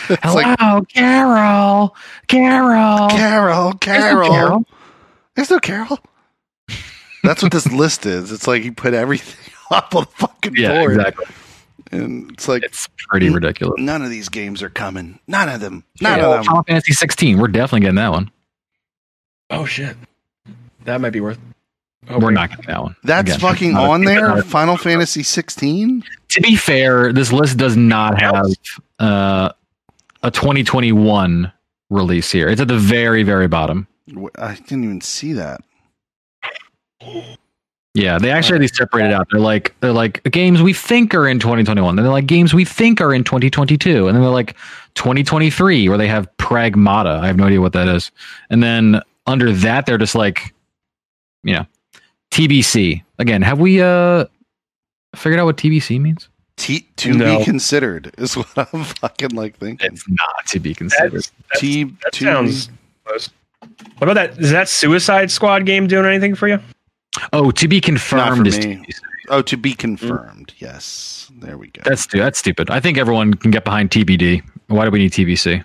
It's 0.09 0.20
Hello, 0.22 0.34
like 0.34 0.89
Carol. 0.89 1.97
Carol. 2.28 3.09
Carol, 3.09 3.72
There's 3.80 4.14
no 4.14 4.28
Carol. 4.30 4.64
There's 5.36 5.50
no 5.50 5.59
Carol. 5.60 5.98
That's 7.22 7.42
what 7.42 7.52
this 7.52 7.66
list 7.70 8.04
is. 8.06 8.32
It's 8.32 8.46
like 8.46 8.62
he 8.62 8.70
put 8.70 8.94
everything 8.94 9.52
up 9.70 9.94
on 9.94 10.04
the 10.04 10.10
fucking 10.10 10.54
Yeah, 10.56 10.80
board, 10.80 10.96
exactly. 10.96 11.26
and 11.92 12.30
it's 12.32 12.48
like 12.48 12.62
It's 12.64 12.88
pretty 13.09 13.30
ridiculous. 13.30 13.74
none 13.78 14.02
of 14.02 14.10
these 14.10 14.28
games 14.28 14.62
are 14.62 14.70
coming. 14.70 15.18
None 15.28 15.48
of 15.48 15.60
them. 15.60 15.84
None 16.00 16.18
Yeah, 16.18 16.26
of 16.26 16.32
them. 16.32 16.44
Final 16.44 16.62
Fantasy 16.64 16.92
16. 16.92 17.38
We're 17.38 17.48
definitely 17.48 17.80
getting 17.80 17.94
that 17.96 18.10
one. 18.10 18.30
Oh 19.50 19.64
shit, 19.66 19.96
that 20.84 21.00
might 21.00 21.10
be 21.10 21.20
worth. 21.20 21.38
Oh, 22.09 22.18
We're 22.18 22.32
not 22.32 22.50
getting 22.50 22.64
that 22.66 22.82
one. 22.82 22.96
That's 23.04 23.28
Again, 23.30 23.38
fucking 23.40 23.72
not 23.74 23.84
a- 23.86 23.90
on 23.90 24.04
there. 24.04 24.28
not 24.28 24.38
a- 24.40 24.42
Final 24.42 24.76
Fantasy 24.76 25.22
16. 25.22 26.02
To 26.30 26.40
be 26.40 26.56
fair, 26.56 27.12
this 27.12 27.32
list 27.32 27.59
does 27.59 27.76
not 27.76 28.20
have 28.20 28.46
uh, 28.98 29.50
a 30.24 30.30
2021 30.32 31.52
release 31.90 32.32
here. 32.32 32.48
It's 32.48 32.60
at 32.60 32.66
the 32.66 32.78
very, 32.78 33.22
very 33.22 33.46
bottom. 33.46 33.86
I 34.38 34.54
didn't 34.54 34.84
even 34.84 35.00
see 35.00 35.32
that. 35.34 35.60
Yeah, 37.94 38.18
they 38.18 38.30
actually 38.30 38.54
have 38.54 38.60
these 38.62 38.76
separated 38.76 39.12
out. 39.12 39.28
They're 39.30 39.40
like 39.40 39.74
they're 39.80 39.92
like 39.92 40.22
games 40.24 40.62
we 40.62 40.72
think 40.72 41.14
are 41.14 41.28
in 41.28 41.38
2021. 41.38 41.96
Then 41.96 42.04
they're 42.04 42.12
like 42.12 42.26
games 42.26 42.54
we 42.54 42.64
think 42.64 43.00
are 43.00 43.12
in 43.12 43.22
2022, 43.22 44.06
and 44.08 44.16
then 44.16 44.22
they're 44.22 44.30
like 44.30 44.56
2023, 44.94 45.88
where 45.88 45.98
they 45.98 46.08
have 46.08 46.28
Pragmata. 46.38 47.18
I 47.20 47.26
have 47.26 47.36
no 47.36 47.44
idea 47.44 47.60
what 47.60 47.74
that 47.74 47.88
is. 47.88 48.10
And 48.50 48.62
then 48.62 49.02
under 49.26 49.52
that, 49.52 49.84
they're 49.86 49.98
just 49.98 50.14
like, 50.14 50.54
you 51.44 51.54
know, 51.54 51.66
TBC. 52.30 53.02
Again, 53.18 53.42
have 53.42 53.60
we 53.60 53.82
uh 53.82 54.24
figured 55.14 55.38
out 55.38 55.44
what 55.44 55.58
TBC 55.58 56.00
means? 56.00 56.28
T 56.56 56.86
to 56.96 57.12
No. 57.12 57.38
be 57.38 57.44
considered 57.44 58.14
is 58.16 58.34
what 58.36 58.72
I'm 58.72 58.84
fucking 58.84 59.30
like 59.30 59.56
thinking. 59.58 59.92
It's 59.92 60.08
not 60.08 60.46
to 60.48 60.60
be 60.60 60.74
considered. 60.74 61.12
That's, 61.12 61.32
that's, 61.50 61.60
T 61.60 61.84
that 61.84 62.12
to 62.14 62.24
sounds 62.24 62.70
close. 63.04 63.28
What 63.98 64.10
about 64.10 64.14
that? 64.14 64.39
Is 64.39 64.51
that 64.51 64.68
Suicide 64.68 65.30
Squad 65.30 65.66
game 65.66 65.86
doing 65.86 66.06
anything 66.06 66.34
for 66.34 66.48
you? 66.48 66.59
Oh, 67.32 67.51
to 67.52 67.68
be 67.68 67.80
confirmed 67.80 68.47
is 68.47 68.59
me. 68.59 68.76
Be, 68.76 68.94
oh 69.28 69.43
to 69.43 69.56
be 69.56 69.74
confirmed. 69.74 70.52
Yes, 70.59 71.30
there 71.39 71.59
we 71.59 71.68
go. 71.68 71.82
That's 71.84 72.06
that's 72.06 72.39
stupid. 72.39 72.70
I 72.70 72.80
think 72.80 72.98
everyone 72.98 73.34
can 73.34 73.51
get 73.51 73.64
behind 73.64 73.90
TBD. 73.90 74.43
Why 74.68 74.84
do 74.84 74.90
we 74.90 74.98
need 74.98 75.12
TVC? 75.12 75.64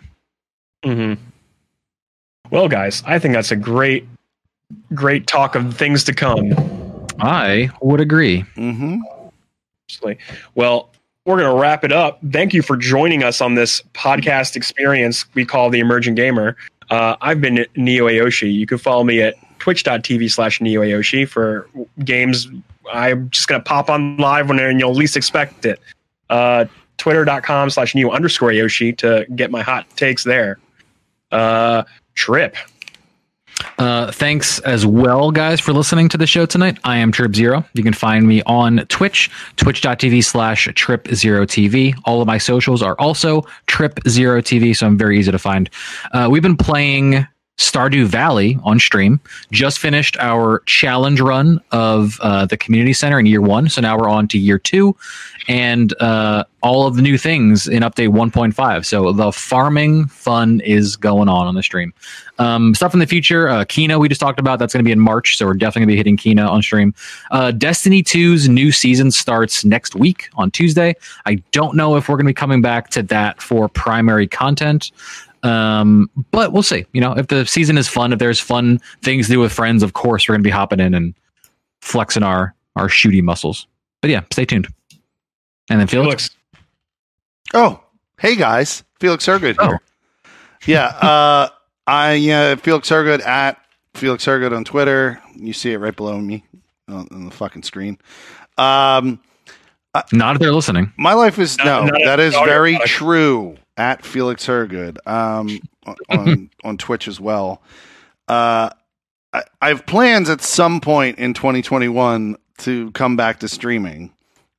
hmm 0.84 1.14
Well, 2.52 2.68
guys, 2.68 3.02
I 3.06 3.18
think 3.20 3.34
that's 3.34 3.52
a 3.52 3.56
great, 3.56 4.08
great 4.94 5.28
talk 5.28 5.56
of 5.56 5.76
things 5.76 6.04
to 6.06 6.14
come. 6.14 6.52
I 7.20 7.70
would 7.82 8.02
agree. 8.02 8.44
Mm-hmm. 8.56 8.98
Well, 10.56 10.92
we're 11.26 11.38
going 11.38 11.54
to 11.54 11.60
wrap 11.60 11.84
it 11.84 11.92
up. 11.92 12.20
Thank 12.32 12.54
you 12.54 12.62
for 12.62 12.78
joining 12.78 13.24
us 13.24 13.42
on 13.42 13.56
this 13.56 13.82
podcast 13.94 14.56
experience 14.56 15.26
we 15.34 15.46
call 15.46 15.70
the 15.70 15.80
Emerging 15.80 16.16
Gamer. 16.16 16.56
Uh, 16.90 17.16
I've 17.22 17.42
been 17.42 17.66
Neo 17.76 18.08
Ayoshi. 18.08 18.54
You 18.54 18.66
can 18.66 18.78
follow 18.78 19.04
me 19.04 19.22
at 19.22 19.36
twitch.tv 19.60 20.32
slash 20.32 20.62
Neo 20.62 20.82
Ayoshi 20.82 21.28
for 21.28 21.70
games. 22.04 22.48
I'm 22.92 23.30
just 23.30 23.48
going 23.48 23.60
to 23.60 23.66
pop 23.66 23.90
on 23.90 24.18
live 24.18 24.50
when 24.50 24.80
you'll 24.80 24.94
least 24.94 25.18
expect 25.18 25.66
it. 25.66 25.80
Uh, 26.30 26.66
Twitter.com 26.98 27.70
slash 27.70 27.94
Neo 27.94 28.12
underscore 28.12 28.50
Ayoshi 28.50 28.98
to 28.98 29.26
get 29.36 29.52
my 29.52 29.62
hot 29.62 29.86
takes 29.96 30.24
there. 30.24 30.60
Uh, 31.32 31.84
Trip. 32.14 32.56
Uh, 33.78 34.12
thanks 34.12 34.60
as 34.60 34.86
well, 34.86 35.32
guys, 35.32 35.60
for 35.60 35.72
listening 35.74 36.10
to 36.10 36.18
the 36.18 36.28
show 36.28 36.46
tonight. 36.46 36.80
I 36.84 36.98
am 36.98 37.12
Trip 37.12 37.36
Zero. 37.36 37.64
You 37.74 37.84
can 37.84 37.94
find 37.94 38.28
me 38.28 38.42
on 38.44 38.86
Twitch, 38.88 39.30
twitch.tv 39.56 40.24
slash 40.24 40.68
Trip 40.76 41.08
Zero 41.14 41.46
TV. 41.46 41.96
All 42.06 42.22
of 42.22 42.28
my 42.28 42.38
socials 42.38 42.82
are 42.82 42.96
also 43.00 43.44
Trip 43.68 44.00
Zero 44.08 44.42
TV, 44.42 44.76
so 44.76 44.88
I'm 44.88 44.98
very 44.98 45.20
easy 45.20 45.32
to 45.32 45.40
find. 45.40 45.70
Uh, 46.12 46.28
we've 46.30 46.42
been 46.42 46.58
playing 46.58 47.28
Stardew 47.58 48.06
Valley 48.06 48.60
on 48.64 48.80
stream. 48.80 49.20
Just 49.52 49.80
finished 49.80 50.16
our 50.20 50.62
challenge 50.66 51.20
run 51.20 51.60
of 51.72 52.20
uh, 52.22 52.46
the 52.46 52.58
community 52.58 52.94
center 52.94 53.20
in 53.20 53.26
year 53.26 53.42
one, 53.42 53.68
so 53.70 53.82
now 53.82 53.98
we're 53.98 54.10
on 54.10 54.28
to 54.30 54.38
year 54.38 54.60
two, 54.60 54.96
and 55.48 56.00
uh, 56.00 56.44
all 56.62 56.86
of 56.86 56.96
the 56.96 57.02
new 57.02 57.18
things 57.18 57.68
in 57.68 57.82
update 57.82 58.10
1.5. 58.10 58.86
So 58.86 59.12
the 59.12 59.32
farming 59.32 60.08
fun 60.08 60.60
is 60.62 60.96
going 60.96 61.30
on 61.30 61.48
on 61.48 61.56
the 61.56 61.64
stream. 61.64 61.94
Um, 62.40 62.76
stuff 62.76 62.94
in 62.94 63.00
the 63.00 63.08
future, 63.08 63.48
uh, 63.48 63.66
we 63.98 64.10
just 64.10 64.22
talked 64.22 64.40
about. 64.40 64.60
That's 64.60 64.74
going 64.74 64.84
to 64.84 64.88
be 64.88 64.92
in 64.92 65.00
March, 65.00 65.38
so 65.38 65.46
we're 65.46 65.54
definitely 65.54 65.82
going 65.82 65.88
to 65.88 65.94
be 65.94 65.98
hitting 65.98 66.18
Kena 66.18 66.48
on 66.48 66.62
stream. 66.62 66.94
Uh, 67.32 67.52
Destiny 67.52 68.04
2's 68.04 68.48
new 68.48 68.72
season 68.72 69.10
starts 69.12 69.66
next 69.66 69.96
week 69.96 70.30
on 70.36 70.52
Tuesday. 70.52 70.96
I 71.26 71.36
don't 71.52 71.76
know 71.76 71.96
if 71.96 72.10
we're 72.10 72.18
going 72.18 72.26
to 72.26 72.30
be 72.30 72.36
coming 72.36 72.62
back 72.62 72.90
to 72.92 73.04
that 73.04 73.42
for 73.42 73.68
primary 73.70 74.28
content. 74.28 74.92
Um, 75.44 76.10
but 76.32 76.52
we'll 76.54 76.64
see. 76.64 76.86
You 76.94 77.02
know, 77.02 77.14
if 77.14 77.28
the 77.28 77.46
season 77.46 77.78
is 77.78 77.88
fun, 77.88 78.12
if 78.14 78.20
there's 78.20 78.40
fun 78.40 78.80
things 79.04 79.28
to 79.28 79.34
do 79.34 79.40
with 79.40 79.52
friends, 79.54 79.84
of 79.84 79.94
course 79.94 80.28
we're 80.28 80.34
going 80.34 80.44
to 80.44 80.48
be 80.48 80.52
hopping 80.52 80.80
in 80.80 80.94
and 80.94 81.14
flexing 81.82 82.24
our 82.24 82.54
our 82.76 82.88
shooty 82.88 83.22
muscles. 83.22 83.68
But 84.02 84.10
yeah, 84.12 84.22
stay 84.32 84.46
tuned. 84.46 84.68
And 85.70 85.80
then 85.80 85.88
Felix, 85.88 86.30
Felix. 86.30 86.36
Oh, 87.54 87.82
hey 88.20 88.36
guys, 88.36 88.84
Felix 89.00 89.26
Hergood 89.26 89.58
Oh. 89.60 89.68
here. 89.70 89.80
Yeah, 90.66 90.86
uh, 90.86 91.50
I 91.86 92.30
uh, 92.30 92.56
Felix 92.58 92.90
Hergood 92.90 93.22
at 93.22 93.60
Felix 93.94 94.26
Hergood 94.26 94.54
on 94.54 94.64
Twitter. 94.64 95.22
You 95.36 95.54
see 95.54 95.72
it 95.72 95.78
right 95.78 95.96
below 95.96 96.20
me 96.20 96.44
on, 96.88 97.08
on 97.12 97.26
the 97.26 97.32
fucking 97.32 97.64
screen. 97.64 97.98
Um, 98.58 99.20
not 100.12 100.36
if 100.36 100.40
they're 100.42 100.52
listening. 100.54 100.94
my 100.98 101.14
life 101.14 101.40
is 101.40 101.58
Not- 101.58 101.66
no, 101.86 101.90
not 101.90 102.02
that 102.06 102.20
is 102.20 102.34
very 102.34 102.74
product. 102.74 102.90
true. 102.92 103.57
At 103.78 104.04
Felix 104.04 104.46
Hergood 104.46 105.00
um, 105.06 105.60
on 106.10 106.50
on 106.64 106.78
Twitch 106.78 107.08
as 107.08 107.20
well. 107.20 107.62
Uh, 108.28 108.70
I, 109.34 109.44
I 109.62 109.68
have 109.70 109.86
plans 109.86 110.30
at 110.30 110.42
some 110.42 110.82
point 110.82 111.20
in 111.20 111.34
2021 111.34 112.38
to 112.60 112.92
come 112.92 113.16
back 113.16 113.40
to 113.40 113.48
streaming. 113.48 114.14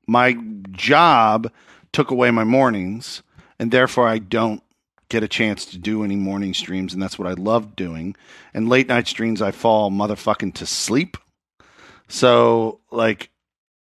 My 0.06 0.38
job 0.70 1.52
took 1.92 2.10
away 2.10 2.30
my 2.30 2.44
mornings, 2.44 3.22
and 3.58 3.70
therefore 3.70 4.08
I 4.08 4.18
don't 4.18 4.62
get 5.08 5.22
a 5.22 5.28
chance 5.28 5.64
to 5.66 5.78
do 5.78 6.04
any 6.04 6.16
morning 6.16 6.54
streams, 6.54 6.92
and 6.92 7.02
that's 7.02 7.18
what 7.18 7.28
I 7.28 7.32
love 7.32 7.76
doing. 7.76 8.14
And 8.54 8.68
late 8.68 8.88
night 8.88 9.08
streams, 9.08 9.42
I 9.42 9.50
fall 9.50 9.90
motherfucking 9.90 10.54
to 10.54 10.66
sleep. 10.66 11.16
So, 12.08 12.80
like, 12.90 13.30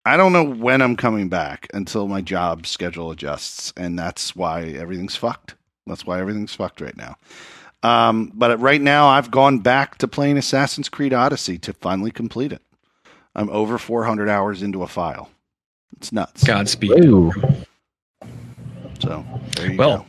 I 0.08 0.16
don't 0.18 0.32
know 0.32 0.44
when 0.46 0.82
I'm 0.82 0.96
coming 0.96 1.28
back 1.30 1.68
until 1.74 2.08
my 2.08 2.22
job 2.22 2.66
schedule 2.66 3.12
adjusts, 3.12 3.74
and 3.76 4.00
that's 4.00 4.36
why 4.36 4.64
everything's 4.64 5.16
fucked. 5.16 5.56
That's 5.86 6.06
why 6.06 6.20
everything's 6.20 6.56
fucked 6.56 6.80
right 6.82 6.96
now. 6.96 7.18
Um, 7.84 8.32
but 8.34 8.60
right 8.60 8.82
now, 8.82 9.08
I've 9.08 9.32
gone 9.32 9.60
back 9.60 9.98
to 10.00 10.08
playing 10.08 10.38
Assassin's 10.38 10.90
Creed 10.90 11.14
Odyssey 11.14 11.58
to 11.60 11.74
finally 11.74 12.12
complete 12.12 12.52
it. 12.52 12.62
I'm 13.36 13.50
over 13.50 13.78
400 13.78 14.30
hours 14.30 14.64
into 14.64 14.82
a 14.82 14.88
file. 14.88 15.30
It's 15.98 16.12
nuts. 16.12 16.44
Godspeed. 16.44 17.04
Ooh. 17.06 17.32
So 19.00 19.24
there 19.56 19.72
you 19.72 19.78
Well, 19.78 20.08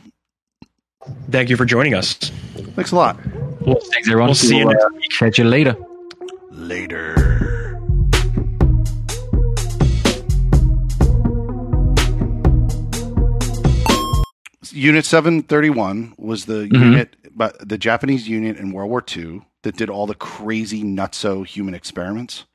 thank 1.29 1.49
you 1.49 1.57
for 1.57 1.65
joining 1.65 1.93
us. 1.93 2.13
Thanks 2.13 2.91
a 2.91 2.95
lot. 2.95 3.17
We'll, 3.61 3.79
Thanks 3.81 4.07
everyone. 4.07 4.27
we'll 4.29 4.35
see 4.35 4.57
you 4.57 4.65
We'll, 4.65 4.73
next 4.73 4.85
uh, 5.21 5.25
Catch 5.25 5.37
you 5.37 5.43
later. 5.45 5.75
Later. 6.51 7.28
Unit 14.73 15.05
731 15.05 16.13
was 16.17 16.45
the 16.45 16.67
Mhm. 16.67 16.73
unit, 16.79 17.15
but 17.35 17.67
the 17.67 17.77
Japanese 17.77 18.27
unit 18.27 18.57
in 18.57 18.71
World 18.71 18.89
War 18.89 19.03
II 19.15 19.41
that 19.63 19.75
did 19.77 19.89
all 19.89 20.07
the 20.07 20.15
crazy 20.15 20.83
nutso 20.83 21.45
human 21.45 21.73
experiments, 21.73 22.45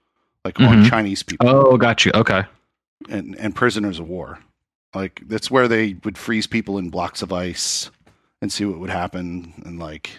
like 0.44 0.58
on 0.60 0.84
Mhm. 0.84 0.88
Chinese 0.90 1.22
people 1.22 1.48
Oh, 1.48 1.76
got 1.76 2.04
you. 2.04 2.12
Okay. 2.14 2.44
and, 3.10 3.34
and 3.38 3.54
prisoners 3.54 3.98
of 3.98 4.08
war. 4.08 4.38
Like 4.94 5.22
that's 5.26 5.50
where 5.50 5.68
they 5.68 5.96
would 6.04 6.16
freeze 6.16 6.46
people 6.46 6.78
in 6.78 6.88
blocks 6.90 7.20
of 7.22 7.32
ice 7.32 7.90
and 8.40 8.52
see 8.52 8.64
what 8.64 8.78
would 8.78 8.90
happen. 8.90 9.52
And 9.66 9.78
like, 9.78 10.10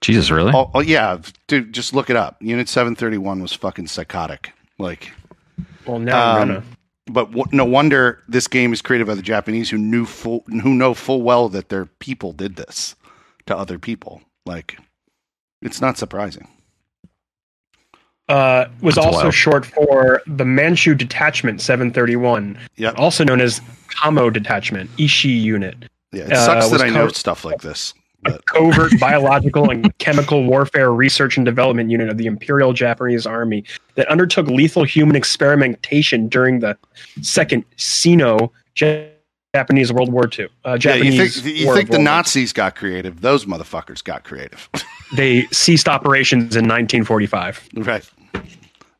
Jesus, 0.00 0.30
really? 0.30 0.52
oh, 0.54 0.70
oh 0.74 0.80
yeah, 0.80 1.18
dude, 1.48 1.72
just 1.74 1.92
look 1.92 2.08
it 2.08 2.16
up. 2.16 2.36
Unit 2.40 2.68
731 2.68 3.42
was 3.42 3.52
fucking 3.52 3.88
psychotic. 3.88 4.52
Like, 4.78 5.12
Well, 5.86 5.98
now 5.98 6.36
I'm 6.36 6.42
Um, 6.42 6.48
gonna. 6.48 6.62
But 7.12 7.26
w- 7.32 7.46
no 7.52 7.64
wonder 7.64 8.22
this 8.28 8.46
game 8.48 8.72
is 8.72 8.82
created 8.82 9.06
by 9.06 9.14
the 9.14 9.22
Japanese 9.22 9.70
who 9.70 9.78
knew 9.78 10.04
full 10.06 10.44
who 10.62 10.74
know 10.74 10.94
full 10.94 11.22
well 11.22 11.48
that 11.50 11.68
their 11.68 11.86
people 11.86 12.32
did 12.32 12.56
this 12.56 12.94
to 13.46 13.56
other 13.56 13.78
people. 13.78 14.22
Like 14.46 14.78
it's 15.62 15.80
not 15.80 15.98
surprising. 15.98 16.48
Uh, 18.28 18.68
was 18.80 18.94
That's 18.94 19.06
also 19.08 19.22
wild. 19.24 19.34
short 19.34 19.66
for 19.66 20.22
the 20.26 20.44
Manchu 20.44 20.94
Detachment 20.94 21.60
731, 21.60 22.56
Yeah, 22.76 22.92
also 22.92 23.24
known 23.24 23.40
as 23.40 23.60
Kamo 23.88 24.30
Detachment, 24.30 24.88
Ishii 24.98 25.42
Unit. 25.42 25.74
yeah. 26.12 26.26
It 26.26 26.32
uh, 26.34 26.46
sucks 26.46 26.66
that 26.66 26.72
was 26.72 26.82
I 26.82 26.90
know 26.90 27.06
co- 27.06 27.12
stuff 27.12 27.44
like 27.44 27.60
this. 27.60 27.92
A 28.26 28.30
But 28.32 28.46
covert 28.46 28.92
biological 29.00 29.70
and 29.70 29.96
chemical 29.98 30.44
warfare 30.44 30.92
research 30.92 31.36
and 31.36 31.46
development 31.46 31.90
unit 31.90 32.08
of 32.08 32.18
the 32.18 32.26
Imperial 32.26 32.72
Japanese 32.72 33.26
Army 33.26 33.64
that 33.94 34.08
undertook 34.08 34.46
lethal 34.46 34.84
human 34.84 35.16
experimentation 35.16 36.28
during 36.28 36.60
the 36.60 36.76
Second 37.22 37.64
Sino 37.76 38.52
Japanese 39.54 39.92
World 39.92 40.12
War 40.12 40.28
II. 40.38 40.48
Uh, 40.64 40.78
yeah, 40.80 40.94
you 40.94 41.12
think 41.12 41.46
you 41.46 41.74
think 41.74 41.90
the 41.90 41.96
World 41.96 42.04
Nazis 42.04 42.52
got 42.52 42.76
creative? 42.76 43.20
Those 43.20 43.46
motherfuckers 43.46 44.02
got 44.02 44.24
creative, 44.24 44.68
They 45.16 45.46
ceased 45.46 45.88
operations 45.88 46.54
in 46.56 46.68
1945. 46.68 47.68
right? 47.76 48.08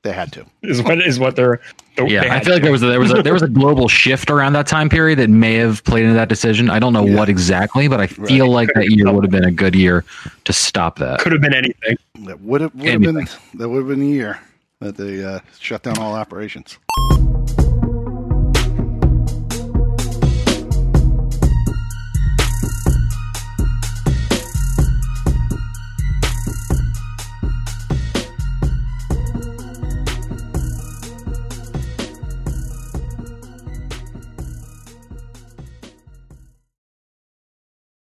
They 0.02 0.12
had 0.12 0.32
to. 0.32 0.46
Is 0.62 0.82
what 0.82 1.00
is 1.06 1.18
what 1.20 1.36
they're. 1.36 1.60
they 1.96 2.06
Yeah, 2.08 2.22
I 2.22 2.28
had 2.28 2.44
feel 2.44 2.54
like 2.54 2.62
there 2.62 2.72
was 2.72 2.82
a, 2.82 2.86
there 2.86 3.00
was 3.00 3.12
a 3.12 3.22
there 3.22 3.32
was 3.34 3.42
a 3.42 3.48
global 3.60 3.86
shift 3.88 4.30
around 4.30 4.54
that 4.54 4.66
time 4.66 4.88
period 4.88 5.18
that 5.18 5.28
may 5.28 5.54
have 5.54 5.84
played 5.84 6.04
into 6.04 6.14
that 6.14 6.28
decision. 6.30 6.70
I 6.70 6.78
don't 6.78 6.92
know 6.94 7.04
Yeah. 7.04 7.16
what 7.16 7.28
exactly, 7.28 7.86
but 7.88 8.00
I 8.00 8.06
feel 8.06 8.46
Right. 8.46 8.52
like 8.66 8.68
that 8.74 8.90
year 8.90 9.12
would 9.12 9.24
have 9.24 9.30
been 9.30 9.44
a 9.44 9.50
good 9.50 9.74
year 9.74 10.04
to 10.44 10.52
stop 10.52 10.98
that. 11.00 11.20
could 11.20 11.32
have 11.32 11.42
been 11.42 11.54
anything. 11.54 11.96
That 12.24 12.40
would 12.40 12.60
have 12.62 12.74
would 12.74 12.88
have 12.88 13.02
been 13.02 13.28
that 13.54 13.68
would 13.68 13.78
have 13.78 13.88
been 13.88 14.00
the 14.00 14.06
year 14.08 14.38
that 14.80 14.96
they 14.96 15.22
uh, 15.22 15.40
shut 15.58 15.82
down 15.82 15.98
all 15.98 16.14
operations. 16.14 16.78